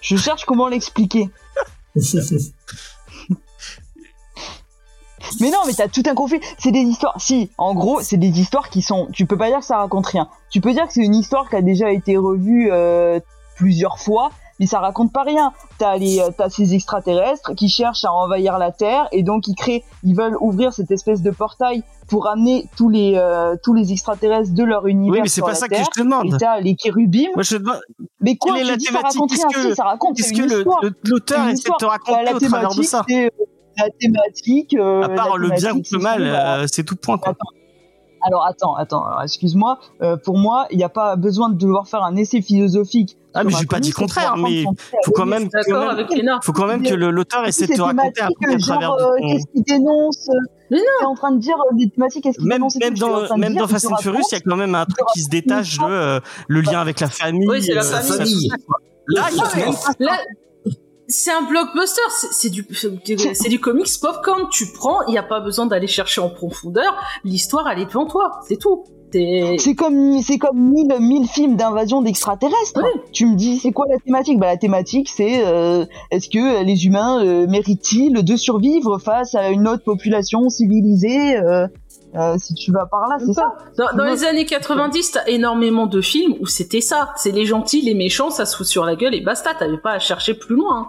Je 0.02 0.16
cherche 0.18 0.46
comment 0.46 0.68
l'expliquer. 0.68 1.30
Mais 5.42 5.50
non, 5.50 5.58
mais 5.66 5.74
t'as 5.74 5.88
tout 5.90 6.04
un 6.06 6.14
conflit. 6.16 6.40
C'est 6.60 6.72
des 6.72 6.80
histoires. 6.80 7.20
Si, 7.20 7.50
en 7.58 7.74
gros, 7.74 8.00
c'est 8.02 8.16
des 8.18 8.40
histoires 8.40 8.70
qui 8.70 8.82
sont. 8.82 9.08
Tu 9.12 9.26
peux 9.26 9.38
pas 9.38 9.50
dire 9.50 9.60
que 9.60 9.66
ça 9.66 9.78
raconte 9.78 10.06
rien. 10.06 10.30
Tu 10.50 10.62
peux 10.62 10.72
dire 10.72 10.88
que 10.88 10.94
c'est 10.94 11.04
une 11.04 11.16
histoire 11.16 11.50
qui 11.50 11.56
a 11.58 11.62
déjà 11.62 11.92
été 11.92 12.16
revue 12.16 12.70
euh, 12.72 13.20
plusieurs 13.58 14.00
fois, 14.00 14.32
mais 14.60 14.66
ça 14.68 14.80
raconte 14.80 15.12
pas 15.12 15.24
rien. 15.24 15.52
T'as 15.78 15.98
les, 15.98 16.20
euh, 16.20 16.30
t'as 16.38 16.50
ces 16.50 16.74
extraterrestres 16.74 17.54
qui 17.56 17.68
cherchent 17.70 18.06
à 18.06 18.12
envahir 18.14 18.58
la 18.58 18.72
Terre 18.72 19.08
et 19.12 19.24
donc 19.24 19.48
ils 19.48 19.56
créent, 19.56 19.84
ils 20.04 20.16
veulent 20.16 20.38
ouvrir 20.40 20.74
cette 20.74 20.92
espèce 20.92 21.22
de 21.22 21.32
portail 21.32 21.84
pour 22.08 22.28
amener 22.28 22.70
tous 22.78 22.88
les, 22.90 23.16
euh, 23.18 23.56
tous 23.64 23.74
les 23.74 23.92
extraterrestres 23.92 24.54
de 24.54 24.64
leur 24.64 24.86
univers 24.88 25.14
Oui, 25.14 25.20
mais 25.24 25.28
c'est 25.28 25.42
pas 25.42 25.50
la 25.50 25.56
ça 25.56 25.68
que 25.68 25.76
je 25.76 25.84
te 25.84 26.02
demande. 26.02 26.28
Et 26.34 26.38
t'as 26.38 26.60
les 26.60 26.76
chérubim. 26.80 27.30
Moi, 27.36 27.44
je 27.44 27.56
te 27.58 27.62
demande, 27.62 27.80
Mais 28.22 28.36
quoi, 28.38 28.54
Quelle 28.54 28.62
est 28.68 28.70
la 28.70 28.78
dis 28.78 28.86
ça 28.86 28.92
thématique? 29.00 29.22
Qu'est-ce 29.30 29.46
que- 29.48 29.70
Si, 29.70 29.76
ça 29.76 29.84
raconte, 29.84 30.16
qu'est-ce 30.18 30.34
que 30.34 31.10
l'auteur 31.10 31.48
essaie 31.48 31.70
de 31.70 31.76
te 31.78 31.86
raconter 31.86 32.24
la 32.24 32.36
au 32.36 32.40
travers 32.40 32.76
de 32.76 32.82
ça? 32.84 33.04
c'est 33.10 33.26
euh, 33.26 33.30
la 33.78 33.90
thématique. 34.00 34.74
euh, 34.76 35.04
À 35.04 35.10
part 35.10 35.38
le 35.38 35.50
bien 35.50 35.74
contre 35.74 35.90
le 35.92 36.00
mal, 36.00 36.22
euh, 36.24 36.66
c'est 36.72 36.84
tout 36.84 36.96
point, 36.96 37.18
quoi. 37.18 37.34
Alors 38.28 38.46
attends, 38.46 38.76
attends, 38.76 39.04
excuse-moi. 39.22 39.80
pour 40.24 40.38
moi, 40.38 40.68
il 40.72 40.78
n'y 40.78 40.84
a 40.84 40.90
pas 40.90 41.16
besoin 41.16 41.50
de 41.50 41.56
devoir 41.58 41.88
faire 41.88 42.04
un 42.04 42.16
essai 42.16 42.42
philosophique. 42.42 43.18
Ah, 43.36 43.44
mais 43.44 43.52
j'ai 43.60 43.66
pas 43.66 43.80
dit 43.80 43.92
contraire, 43.92 44.36
mais 44.38 44.64
faut 45.04 45.12
quand 45.12 45.26
même, 45.26 45.50
D'accord 45.50 45.64
quand 45.68 45.80
même- 45.82 45.90
avec 45.90 46.10
Léna. 46.10 46.40
faut 46.42 46.54
quand 46.54 46.68
même 46.68 46.82
que 46.84 46.94
l'auteur 46.94 47.46
essaie 47.46 47.68
de 47.68 47.74
te 47.74 47.82
raconter 47.82 48.22
un 48.22 48.30
truc 48.30 48.48
à 48.48 48.58
genre, 48.58 48.60
travers 48.80 48.92
euh, 48.94 49.16
qu'est-ce 49.20 49.46
qu'il 49.54 49.64
dénonce 49.64 50.30
euh, 50.30 50.40
Mais 50.72 50.78
T'es 51.00 51.06
en 51.06 51.16
train 51.16 51.32
de 51.32 51.40
dire 51.40 51.56
euh, 51.58 51.76
des 51.76 51.90
thématiques, 51.90 52.24
qu'est-ce 52.24 52.38
qu'il 52.38 52.48
même 52.48 52.62
même 52.62 52.94
dans 52.98 53.38
même 53.38 53.54
dire, 53.54 53.62
dans 53.62 53.68
il 53.68 53.72
Fast 53.72 53.92
and 53.92 53.98
Furious, 53.98 54.22
il 54.32 54.36
y 54.36 54.38
a 54.38 54.42
quand 54.42 54.56
même 54.56 54.74
un 54.74 54.86
truc 54.86 55.06
qui 55.14 55.22
se 55.22 55.30
détache 55.30 55.78
de 55.78 55.84
euh, 55.86 56.20
le 56.48 56.62
lien 56.62 56.80
avec 56.80 57.00
la 57.02 57.10
famille. 57.10 57.48
Oui, 57.48 57.62
c'est 57.62 57.74
la 57.74 57.84
euh, 57.84 58.02
famille. 58.02 58.50
Là, 60.00 60.18
c'est 61.08 61.32
un 61.32 61.44
blockbuster, 61.44 62.02
c'est 62.10 62.28
c'est 62.34 62.50
du, 62.50 62.66
c'est 63.36 63.50
du 63.50 63.60
comics 63.60 63.90
popcorn. 64.02 64.48
Tu 64.50 64.66
prends, 64.74 65.04
il 65.08 65.12
n'y 65.12 65.18
a 65.20 65.24
pas 65.24 65.40
besoin 65.40 65.68
d'aller 65.68 65.88
chercher 65.88 66.22
en 66.22 66.30
profondeur. 66.30 66.96
L'histoire, 67.24 67.68
elle 67.70 67.80
est 67.80 67.86
devant 67.86 68.08
toi, 68.08 68.40
c'est 68.48 68.58
tout. 68.58 68.86
C'est 69.12 69.76
comme, 69.76 70.20
c'est 70.22 70.38
comme 70.38 70.60
mille, 70.60 70.94
mille 71.00 71.28
films 71.28 71.56
d'invasion 71.56 72.02
d'extraterrestres. 72.02 72.82
Ouais. 72.84 73.02
Tu 73.14 73.26
me 73.28 73.36
dis, 73.36 73.58
c'est 73.60 73.72
quoi 73.72 73.86
la 73.90 73.98
thématique? 74.00 74.40
Bah 74.40 74.48
la 74.48 74.58
thématique, 74.58 75.10
c'est 75.10 75.46
euh, 75.46 75.86
est-ce 76.12 76.28
que 76.30 76.64
les 76.64 76.86
humains 76.86 77.24
euh, 77.24 77.48
méritent-ils 77.48 78.24
de 78.24 78.36
survivre 78.36 78.98
face 79.00 79.34
à 79.36 79.50
une 79.50 79.68
autre 79.68 79.84
population 79.84 80.50
civilisée 80.50 81.38
euh, 81.38 81.68
euh, 82.16 82.36
Si 82.38 82.54
tu 82.56 82.72
vas 82.74 82.88
par 82.88 83.08
là, 83.08 83.18
c'est 83.26 83.34
ça? 83.34 83.56
Dans, 83.78 83.96
dans 83.96 84.04
les 84.06 84.26
années 84.26 84.46
90, 84.46 85.12
t'as 85.12 85.26
énormément 85.28 85.86
de 85.88 86.02
films 86.02 86.36
où 86.42 86.46
c'était 86.48 86.82
ça. 86.82 87.14
C'est 87.16 87.32
les 87.32 87.46
gentils, 87.46 87.82
les 87.82 87.94
méchants, 87.94 88.32
ça 88.32 88.46
se 88.46 88.58
fout 88.58 88.66
sur 88.66 88.84
la 88.84 88.96
gueule 88.98 89.16
et 89.16 89.22
basta. 89.22 89.54
T'avais 89.54 89.78
pas 89.78 89.92
à 89.92 90.00
chercher 90.00 90.34
plus 90.34 90.56
loin. 90.56 90.80
hein. 90.80 90.88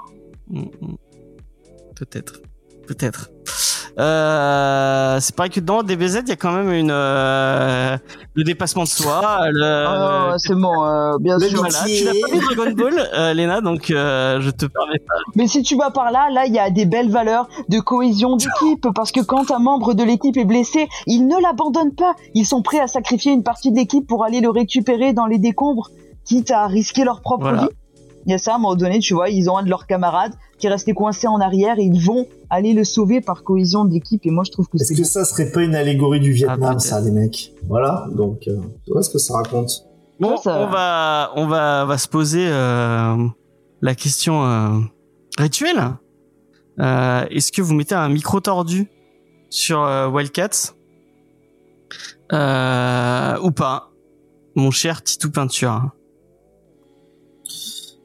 Mm, 0.48 0.60
mm. 0.60 0.96
Peut-être, 1.96 2.40
peut-être. 2.86 3.30
Euh, 3.98 5.18
c'est 5.20 5.34
pareil 5.34 5.50
que 5.50 5.60
dans 5.60 5.82
DBZ, 5.82 6.20
il 6.24 6.28
y 6.28 6.32
a 6.32 6.36
quand 6.36 6.52
même 6.52 6.70
une 6.70 6.90
euh, 6.90 7.96
le 8.34 8.44
dépassement 8.44 8.82
de 8.84 8.88
soi. 8.88 9.46
Le, 9.50 9.64
Ah, 9.86 10.34
c'est 10.38 10.54
bon, 10.54 10.84
euh, 10.84 11.16
bien 11.18 11.38
sûr. 11.38 11.58
voilà, 11.60 11.78
tu 11.86 12.04
n'as 12.04 12.12
pas 12.12 12.32
vu 12.34 12.54
Dragon 12.54 12.72
Ball, 12.72 13.08
euh, 13.14 13.32
Léna, 13.32 13.60
donc 13.60 13.90
euh, 13.90 14.40
je 14.40 14.50
te 14.50 14.66
permets 14.66 14.98
pas. 14.98 15.14
Mais 15.34 15.46
si 15.46 15.62
tu 15.62 15.76
vas 15.76 15.90
par 15.90 16.10
là, 16.10 16.28
là, 16.30 16.46
il 16.46 16.52
y 16.54 16.58
a 16.58 16.68
des 16.70 16.84
belles 16.84 17.10
valeurs 17.10 17.48
de 17.68 17.80
cohésion 17.80 18.36
d'équipe, 18.36 18.86
parce 18.94 19.12
que 19.12 19.20
quand 19.20 19.50
un 19.50 19.58
membre 19.60 19.94
de 19.94 20.02
l'équipe 20.04 20.36
est 20.36 20.44
blessé, 20.44 20.88
ils 21.06 21.26
ne 21.26 21.40
l'abandonnent 21.40 21.94
pas. 21.94 22.14
Ils 22.34 22.44
sont 22.46 22.62
prêts 22.62 22.80
à 22.80 22.86
sacrifier 22.86 23.32
une 23.32 23.42
partie 23.42 23.70
de 23.72 23.76
l'équipe 23.76 24.06
pour 24.06 24.24
aller 24.24 24.40
le 24.40 24.50
récupérer 24.50 25.14
dans 25.14 25.26
les 25.26 25.38
décombres, 25.38 25.88
quitte 26.24 26.50
à 26.50 26.66
risquer 26.66 27.04
leur 27.04 27.20
propre 27.22 27.44
Voilà. 27.44 27.62
vie. 27.62 27.68
Il 28.26 28.32
y 28.32 28.34
a 28.34 28.38
ça, 28.38 28.52
à 28.52 28.54
un 28.56 28.58
moment 28.58 28.74
donné, 28.74 28.98
tu 28.98 29.14
vois, 29.14 29.30
ils 29.30 29.48
ont 29.48 29.56
un 29.56 29.62
de 29.62 29.70
leurs 29.70 29.86
camarades 29.86 30.32
qui 30.58 30.66
est 30.66 30.70
resté 30.70 30.92
coincé 30.94 31.26
en 31.28 31.38
arrière 31.40 31.78
et 31.78 31.84
ils 31.84 32.00
vont 32.04 32.26
aller 32.50 32.72
le 32.72 32.82
sauver 32.82 33.20
par 33.20 33.44
cohésion 33.44 33.84
d'équipe. 33.84 34.26
Et 34.26 34.30
moi, 34.30 34.42
je 34.44 34.50
trouve 34.50 34.66
que 34.68 34.76
Est-ce 34.78 34.94
que 34.94 35.04
ça 35.04 35.24
serait 35.24 35.52
pas 35.52 35.62
une 35.62 35.74
allégorie 35.76 36.18
du 36.20 36.32
Ah, 36.32 36.34
Vietnam, 36.56 36.70
peut-être. 36.70 36.80
ça, 36.80 37.00
les 37.00 37.12
mecs? 37.12 37.52
Voilà, 37.68 38.08
donc, 38.12 38.48
euh, 38.48 38.56
tu 38.84 38.92
vois 38.92 39.02
ce 39.02 39.10
que 39.10 39.18
ça 39.18 39.34
raconte. 39.34 39.86
Bon, 40.18 40.36
Ça, 40.38 40.42
ça- 40.42 40.58
on 40.60 40.66
va 40.70 41.30
on 41.36 41.46
va 41.46 41.84
va 41.84 41.98
se 41.98 42.08
poser 42.08 42.46
euh, 42.48 43.16
la 43.80 43.94
question 43.94 44.44
euh, 44.44 44.78
rituelle. 45.38 45.90
Euh, 46.80 47.24
Est-ce 47.30 47.52
que 47.52 47.62
vous 47.62 47.74
mettez 47.74 47.94
un 47.94 48.08
micro 48.08 48.40
tordu 48.40 48.90
sur 49.50 49.82
euh, 49.82 50.08
Wildcats? 50.08 50.72
Euh, 52.32 53.38
ou 53.40 53.52
pas, 53.52 53.90
mon 54.56 54.70
cher 54.72 55.02
Titou 55.04 55.30
Peinture? 55.30 55.90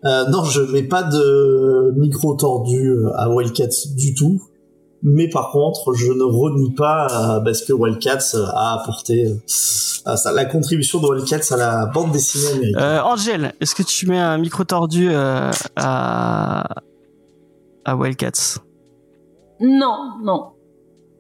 Euh, 0.03 0.25
non, 0.29 0.43
je 0.43 0.61
mets 0.61 0.83
pas 0.83 1.03
de 1.03 1.93
micro 1.97 2.33
tordu 2.33 2.89
euh, 2.89 3.11
à 3.15 3.29
Wildcats 3.29 3.87
du 3.95 4.13
tout. 4.15 4.41
Mais 5.03 5.29
par 5.29 5.51
contre, 5.51 5.93
je 5.93 6.11
ne 6.11 6.23
renie 6.23 6.73
pas 6.73 7.07
euh, 7.07 7.39
parce 7.41 7.61
que 7.63 7.73
Wildcats 7.73 8.35
a 8.53 8.79
apporté 8.79 9.25
euh, 9.25 9.35
à 10.05 10.17
ça, 10.17 10.31
la 10.31 10.45
contribution 10.45 10.99
de 10.99 11.07
Wildcats 11.07 11.53
à 11.53 11.57
la 11.57 11.85
bande 11.87 12.11
dessinée 12.11 12.51
américaine. 12.51 12.81
Euh, 12.81 13.01
Angel, 13.01 13.53
est-ce 13.59 13.75
que 13.75 13.83
tu 13.83 14.07
mets 14.07 14.19
un 14.19 14.37
micro 14.37 14.63
tordu 14.63 15.09
euh, 15.11 15.51
à 15.75 16.67
à 17.83 17.95
Wildcats? 17.95 18.59
Non, 19.59 20.13
non. 20.23 20.51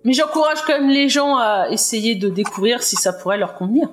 Mais 0.03 0.13
j'encourage 0.13 0.59
quand 0.65 0.73
même 0.73 0.89
les 0.89 1.09
gens 1.09 1.37
à 1.37 1.69
essayer 1.69 2.15
de 2.15 2.29
découvrir 2.29 2.81
si 2.81 2.95
ça 2.95 3.13
pourrait 3.13 3.37
leur 3.37 3.53
convenir. 3.55 3.89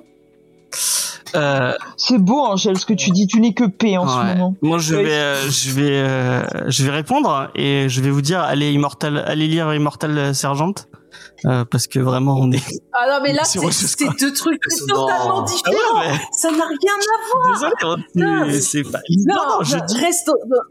Euh, 1.35 1.73
c'est 1.97 2.17
beau, 2.17 2.39
Angèle, 2.39 2.77
ce 2.77 2.85
que 2.85 2.93
tu 2.93 3.11
dis. 3.11 3.27
Tu 3.27 3.39
n'es 3.39 3.53
que 3.53 3.65
paix 3.65 3.97
en 3.97 4.07
ce 4.07 4.17
Ouais. 4.17 4.35
moment. 4.35 4.55
Moi, 4.61 4.77
je 4.79 4.95
vais, 4.95 5.11
euh, 5.11 5.49
je 5.49 5.71
vais, 5.71 5.91
euh, 5.91 6.43
je 6.67 6.83
vais 6.83 6.91
répondre 6.91 7.49
et 7.55 7.87
je 7.89 8.01
vais 8.01 8.09
vous 8.09 8.21
dire, 8.21 8.39
allez 8.41 8.71
Immortal, 8.71 9.23
allez 9.27 9.47
lire 9.47 9.73
Immortal 9.73 10.33
Sergeant 10.35 10.73
euh, 11.45 11.63
parce 11.69 11.87
que 11.87 11.99
vraiment 11.99 12.35
on 12.39 12.51
est. 12.51 12.63
Ah 13.01 13.05
non, 13.07 13.19
mais 13.23 13.31
là, 13.31 13.43
C'est 13.45 13.59
deux 14.19 14.33
trucs 14.33 14.59
totalement 14.89 15.41
différents. 15.43 16.01
mais 16.01 16.19
Ça 16.33 16.51
n'a 16.51 16.65
rien 16.65 16.93
à 16.97 17.53
désolé, 17.53 17.73
on- 17.83 17.97
Non, 18.19 18.45
c'est- 18.51 18.61
c'est 18.61 18.83
pas. 18.83 18.99
Non, 19.25 19.35
Non, 19.35 19.41
non, 19.59 19.63
je 19.63 19.77
dis. 19.85 19.97
reste. 20.03 20.29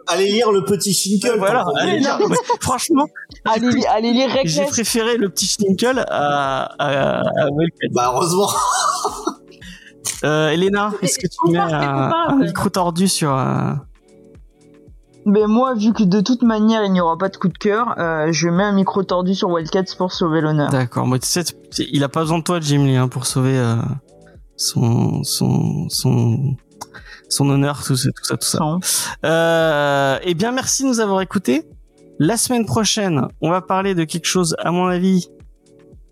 Allez 0.08 0.30
lire 0.30 0.52
le 0.52 0.62
petit 0.64 0.92
Shinkel. 0.92 1.38
Voilà, 1.38 1.64
allez 1.78 2.00
lire. 2.00 2.18
Franchement, 2.60 3.06
Allez, 3.46 3.82
allez 3.86 4.12
lire 4.12 4.28
j'ai 4.44 4.64
préféré 4.66 5.16
le 5.16 5.30
petit 5.30 5.46
Schninkle 5.46 6.04
à, 6.06 6.64
à, 6.78 7.20
à. 7.20 7.22
Bah 7.92 8.12
heureusement. 8.14 8.50
Euh, 10.24 10.50
Elena, 10.50 10.92
est-ce 11.02 11.18
que 11.18 11.26
tu 11.26 11.52
mets 11.52 11.58
c'est 11.68 11.74
un, 11.74 12.36
micro 12.36 12.68
tordu 12.68 13.08
sur 13.08 13.32
euh, 13.32 13.72
Mais 15.26 15.46
moi, 15.46 15.74
vu 15.74 15.92
que 15.92 16.02
de 16.02 16.20
toute 16.20 16.42
manière, 16.42 16.84
il 16.84 16.92
n'y 16.92 17.00
aura 17.00 17.16
pas 17.16 17.28
de 17.28 17.36
coup 17.36 17.48
de 17.48 17.58
cœur, 17.58 17.94
euh, 17.98 18.28
je 18.32 18.48
mets 18.48 18.64
un 18.64 18.72
micro 18.72 19.02
tordu 19.02 19.34
sur 19.34 19.50
Wildcats 19.50 19.94
pour 19.96 20.12
sauver 20.12 20.40
l'honneur. 20.40 20.70
D'accord, 20.70 21.06
moi 21.06 21.18
tu 21.18 21.28
sais, 21.28 21.44
il 21.78 22.02
a 22.02 22.08
pas 22.08 22.20
besoin 22.20 22.38
de 22.38 22.44
toi, 22.44 22.58
Jim 22.60 22.84
Lee, 22.84 22.96
hein, 22.96 23.08
pour 23.08 23.26
sauver 23.26 23.56
euh, 23.56 23.76
son 24.56 25.22
son 25.22 25.88
son 25.88 26.56
son 27.28 27.48
honneur, 27.50 27.82
tout 27.84 27.96
ça, 27.96 28.08
tout 28.10 28.24
ça, 28.24 28.36
tout 28.36 28.46
ça. 28.46 28.78
Euh, 29.24 30.18
eh 30.22 30.34
bien, 30.34 30.52
merci 30.52 30.82
de 30.82 30.88
nous 30.88 31.00
avoir 31.00 31.20
écoutés. 31.20 31.64
La 32.18 32.36
semaine 32.36 32.66
prochaine, 32.66 33.28
on 33.40 33.50
va 33.50 33.60
parler 33.60 33.94
de 33.94 34.04
quelque 34.04 34.26
chose, 34.26 34.56
à 34.58 34.72
mon 34.72 34.86
avis, 34.86 35.28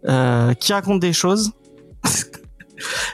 euh, 0.06 0.54
qui 0.54 0.72
raconte 0.72 1.00
des 1.00 1.12
choses. 1.12 1.52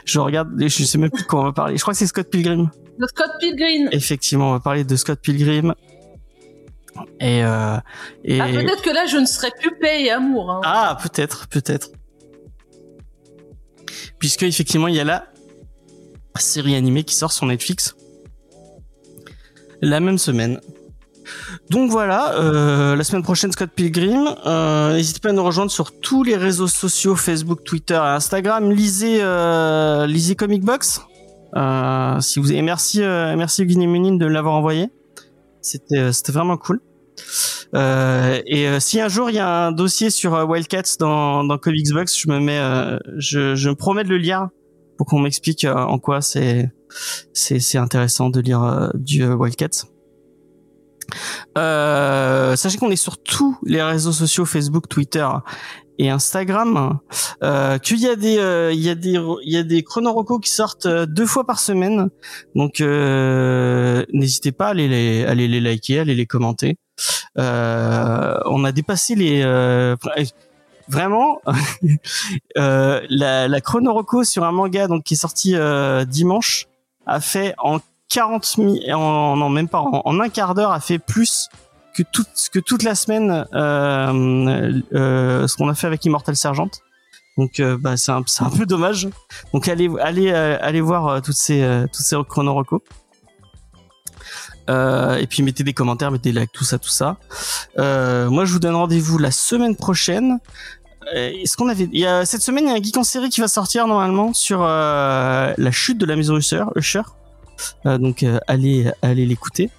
je 0.05 0.19
regarde, 0.19 0.49
je 0.57 0.83
sais 0.83 0.97
même 0.97 1.09
plus 1.09 1.23
de 1.23 1.27
quoi 1.27 1.41
on 1.41 1.43
va 1.45 1.53
parler. 1.53 1.77
Je 1.77 1.81
crois 1.81 1.93
que 1.93 1.97
c'est 1.97 2.07
Scott 2.07 2.29
Pilgrim. 2.29 2.69
De 2.99 3.07
Scott 3.07 3.31
Pilgrim. 3.39 3.89
Effectivement, 3.91 4.49
on 4.49 4.53
va 4.53 4.59
parler 4.59 4.83
de 4.83 4.95
Scott 4.95 5.19
Pilgrim. 5.21 5.73
Et, 7.19 7.43
euh, 7.43 7.77
et... 8.23 8.39
Ah, 8.39 8.47
peut-être 8.47 8.81
que 8.81 8.91
là, 8.91 9.05
je 9.05 9.17
ne 9.17 9.25
serai 9.25 9.49
plus 9.59 9.75
paix 9.79 10.03
et 10.03 10.11
amour. 10.11 10.51
Hein. 10.51 10.61
Ah, 10.63 10.97
peut-être, 11.01 11.47
peut-être. 11.47 11.89
Puisque 14.19 14.43
effectivement, 14.43 14.87
il 14.87 14.95
y 14.95 14.99
a 14.99 15.03
la 15.03 15.27
série 16.37 16.75
animée 16.75 17.03
qui 17.03 17.15
sort 17.15 17.31
sur 17.31 17.45
Netflix 17.45 17.95
la 19.81 19.99
même 19.99 20.17
semaine. 20.17 20.59
Donc 21.69 21.91
voilà, 21.91 22.33
euh, 22.35 22.95
la 22.95 23.03
semaine 23.03 23.23
prochaine 23.23 23.51
Scott 23.51 23.69
Pilgrim. 23.75 24.35
Euh, 24.45 24.93
N'hésitez 24.93 25.19
pas 25.19 25.29
à 25.29 25.33
nous 25.33 25.43
rejoindre 25.43 25.71
sur 25.71 25.99
tous 25.99 26.23
les 26.23 26.35
réseaux 26.35 26.67
sociaux 26.67 27.15
Facebook, 27.15 27.63
Twitter 27.63 27.95
et 27.95 27.97
Instagram. 27.97 28.71
Lisez, 28.71 29.19
euh, 29.21 30.05
lisez 30.07 30.35
Comic 30.35 30.63
Box. 30.63 31.01
Euh, 31.55 32.19
si 32.19 32.39
vous 32.39 32.51
et 32.51 32.61
merci, 32.61 33.03
euh, 33.03 33.35
merci 33.35 33.63
Munin 33.65 34.15
de 34.15 34.25
l'avoir 34.25 34.55
envoyé. 34.55 34.89
C'était, 35.61 35.99
euh, 35.99 36.11
vraiment 36.29 36.57
cool. 36.57 36.81
Et 37.75 38.79
si 38.79 38.99
un 39.01 39.07
jour 39.07 39.29
il 39.29 39.35
y 39.35 39.39
a 39.39 39.67
un 39.67 39.71
dossier 39.71 40.09
sur 40.09 40.33
Wildcats 40.47 40.97
dans, 40.99 41.43
dans 41.43 41.57
Box, 41.57 42.19
je 42.19 42.29
me 42.29 42.39
mets, 42.39 42.61
je, 43.17 43.55
je 43.55 43.69
me 43.69 43.75
promets 43.75 44.03
de 44.03 44.09
le 44.09 44.17
lire 44.17 44.49
pour 44.97 45.07
qu'on 45.07 45.19
m'explique 45.19 45.65
en 45.65 45.97
quoi 45.97 46.21
c'est, 46.21 46.71
c'est, 47.33 47.77
intéressant 47.77 48.29
de 48.29 48.39
lire 48.39 48.91
du 48.93 49.25
Wildcats. 49.25 49.87
Euh, 51.57 52.55
sachez 52.55 52.77
qu'on 52.77 52.91
est 52.91 52.95
sur 52.95 53.21
tous 53.21 53.57
les 53.63 53.81
réseaux 53.81 54.11
sociaux 54.11 54.45
Facebook, 54.45 54.87
Twitter 54.87 55.27
et 55.97 56.09
Instagram. 56.09 56.99
Euh, 57.43 57.77
y 57.99 58.07
a 58.07 58.15
des, 58.15 58.37
euh, 58.37 58.71
il 58.73 58.81
y 58.81 58.89
a 58.89 58.95
des, 58.95 59.19
il 59.43 59.53
y 59.53 59.57
a 59.57 59.63
des 59.63 59.83
chronorocos 59.83 60.39
qui 60.39 60.49
sortent 60.49 60.85
euh, 60.85 61.05
deux 61.05 61.25
fois 61.25 61.45
par 61.45 61.59
semaine. 61.59 62.09
Donc 62.55 62.79
n'hésitez 62.79 64.51
pas 64.51 64.67
à 64.67 64.69
aller 64.69 64.87
les, 64.87 65.25
aller 65.25 65.47
les 65.47 65.61
liker, 65.61 65.99
à 65.99 66.01
aller 66.01 66.15
les 66.15 66.25
commenter. 66.25 66.77
On 67.35 68.63
a 68.63 68.71
dépassé 68.71 69.15
les 69.15 69.41
euh, 69.43 69.95
vraiment 70.87 71.41
la, 72.55 73.47
la 73.47 73.61
sur 74.23 74.43
un 74.43 74.51
manga 74.51 74.87
donc 74.87 75.03
qui 75.03 75.13
est 75.13 75.17
sorti 75.17 75.55
dimanche 76.07 76.67
a 77.05 77.19
fait 77.19 77.53
en 77.57 77.79
40 78.09 78.57
mi 78.59 78.93
en 78.93 79.35
non 79.35 79.49
même 79.49 79.67
pas 79.67 79.79
en, 79.79 80.01
en 80.05 80.19
un 80.19 80.29
quart 80.29 80.53
d'heure 80.53 80.71
a 80.71 80.79
fait 80.79 80.99
plus 80.99 81.49
que 81.93 82.03
toute 82.03 82.49
que 82.51 82.59
toute 82.59 82.83
la 82.83 82.95
semaine 82.95 83.45
euh, 83.53 84.81
euh, 84.93 85.47
ce 85.47 85.55
qu'on 85.55 85.69
a 85.69 85.75
fait 85.75 85.87
avec 85.87 86.03
Immortal 86.05 86.35
Sergeant. 86.35 86.69
Donc 87.37 87.59
euh, 87.59 87.77
bah 87.79 87.97
c'est 87.97 88.11
un 88.11 88.23
un 88.39 88.49
peu 88.49 88.65
dommage. 88.65 89.07
Donc 89.53 89.67
allez 89.67 89.89
allez 90.01 90.31
allez 90.31 90.81
voir 90.81 91.21
toutes 91.21 91.35
ces 91.35 91.85
toutes 91.91 92.03
ces 92.03 92.15
et 94.67 95.27
puis 95.27 95.43
mettez 95.43 95.63
des 95.63 95.73
commentaires, 95.73 96.11
mettez 96.11 96.31
des 96.31 96.39
likes, 96.39 96.51
tout 96.51 96.63
ça, 96.63 96.79
tout 96.79 96.89
ça. 96.89 97.17
Moi, 97.77 98.45
je 98.45 98.53
vous 98.53 98.59
donne 98.59 98.75
rendez-vous 98.75 99.17
la 99.17 99.31
semaine 99.31 99.75
prochaine. 99.75 100.39
Est-ce 101.13 101.57
qu'on 101.57 101.67
avait 101.67 101.89
il 101.91 101.99
y 101.99 102.05
a 102.05 102.25
cette 102.25 102.41
semaine 102.41 102.65
il 102.65 102.69
y 102.69 102.71
a 102.71 102.75
un 102.75 102.81
geek 102.81 102.95
en 102.95 103.03
série 103.03 103.29
qui 103.29 103.41
va 103.41 103.49
sortir 103.49 103.87
normalement 103.87 104.33
sur 104.33 104.61
la 104.61 105.71
chute 105.71 105.97
de 105.97 106.05
la 106.05 106.15
maison 106.15 106.37
Usher. 106.37 106.63
Usher. 106.75 107.01
Euh, 107.85 107.97
donc 107.97 108.23
euh, 108.23 108.39
allez 108.47 108.91
allez 109.01 109.25
l'écouter. 109.25 109.69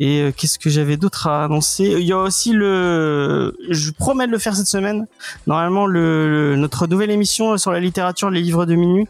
Et 0.00 0.20
euh, 0.22 0.32
qu'est-ce 0.36 0.58
que 0.58 0.70
j'avais 0.70 0.96
d'autre 0.96 1.28
à 1.28 1.44
annoncer? 1.44 1.84
Il 1.84 2.04
y 2.06 2.12
a 2.12 2.18
aussi 2.18 2.52
le, 2.52 3.56
je 3.70 3.90
promets 3.92 4.26
de 4.26 4.32
le 4.32 4.38
faire 4.38 4.56
cette 4.56 4.66
semaine. 4.66 5.06
Normalement, 5.46 5.86
le, 5.86 6.50
le- 6.52 6.56
notre 6.56 6.86
nouvelle 6.88 7.10
émission 7.12 7.56
sur 7.58 7.70
la 7.70 7.78
littérature, 7.78 8.28
les 8.30 8.40
livres 8.40 8.66
de 8.66 8.74
minuit, 8.74 9.06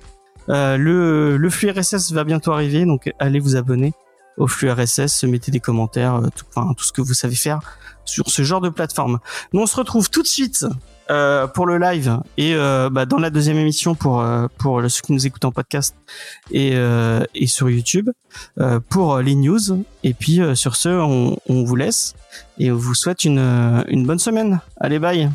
le 0.48 1.48
flux 1.50 1.70
RSS 1.70 2.12
va 2.12 2.24
bientôt 2.24 2.52
arriver, 2.52 2.84
donc 2.84 3.10
allez 3.18 3.38
vous 3.40 3.56
abonner 3.56 3.92
au 4.36 4.46
flux 4.46 4.70
RSS, 4.70 5.24
mettez 5.24 5.50
des 5.52 5.60
commentaires, 5.60 6.20
tout, 6.34 6.44
tout 6.76 6.84
ce 6.84 6.92
que 6.92 7.00
vous 7.00 7.14
savez 7.14 7.36
faire 7.36 7.60
sur 8.04 8.28
ce 8.28 8.42
genre 8.42 8.60
de 8.60 8.68
plateforme. 8.68 9.20
Nous 9.52 9.60
on 9.62 9.66
se 9.66 9.76
retrouve 9.76 10.10
tout 10.10 10.22
de 10.22 10.26
suite 10.26 10.66
euh, 11.10 11.46
pour 11.46 11.66
le 11.66 11.78
live 11.78 12.18
et 12.36 12.54
euh, 12.54 12.88
bah, 12.90 13.04
dans 13.06 13.18
la 13.18 13.30
deuxième 13.30 13.56
émission 13.58 13.94
pour 13.94 14.20
euh, 14.20 14.46
pour 14.58 14.80
ceux 14.88 15.02
qui 15.02 15.12
nous 15.12 15.26
écoutent 15.26 15.44
en 15.44 15.52
podcast 15.52 15.94
et 16.50 16.72
euh, 16.74 17.24
et 17.34 17.46
sur 17.46 17.68
YouTube 17.68 18.10
euh, 18.58 18.80
pour 18.88 19.18
les 19.18 19.34
news. 19.34 19.84
Et 20.02 20.14
puis 20.14 20.40
euh, 20.40 20.54
sur 20.54 20.76
ce, 20.76 20.88
on, 20.88 21.36
on 21.48 21.64
vous 21.64 21.76
laisse 21.76 22.14
et 22.58 22.70
on 22.70 22.76
vous 22.76 22.94
souhaite 22.94 23.24
une 23.24 23.84
une 23.88 24.06
bonne 24.06 24.18
semaine. 24.18 24.60
Allez 24.80 24.98
bye. 24.98 25.30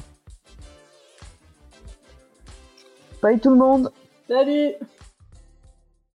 Bye 3.22 3.40
tout 3.40 3.50
le 3.50 3.58
monde 3.58 3.92
Salut 4.28 4.74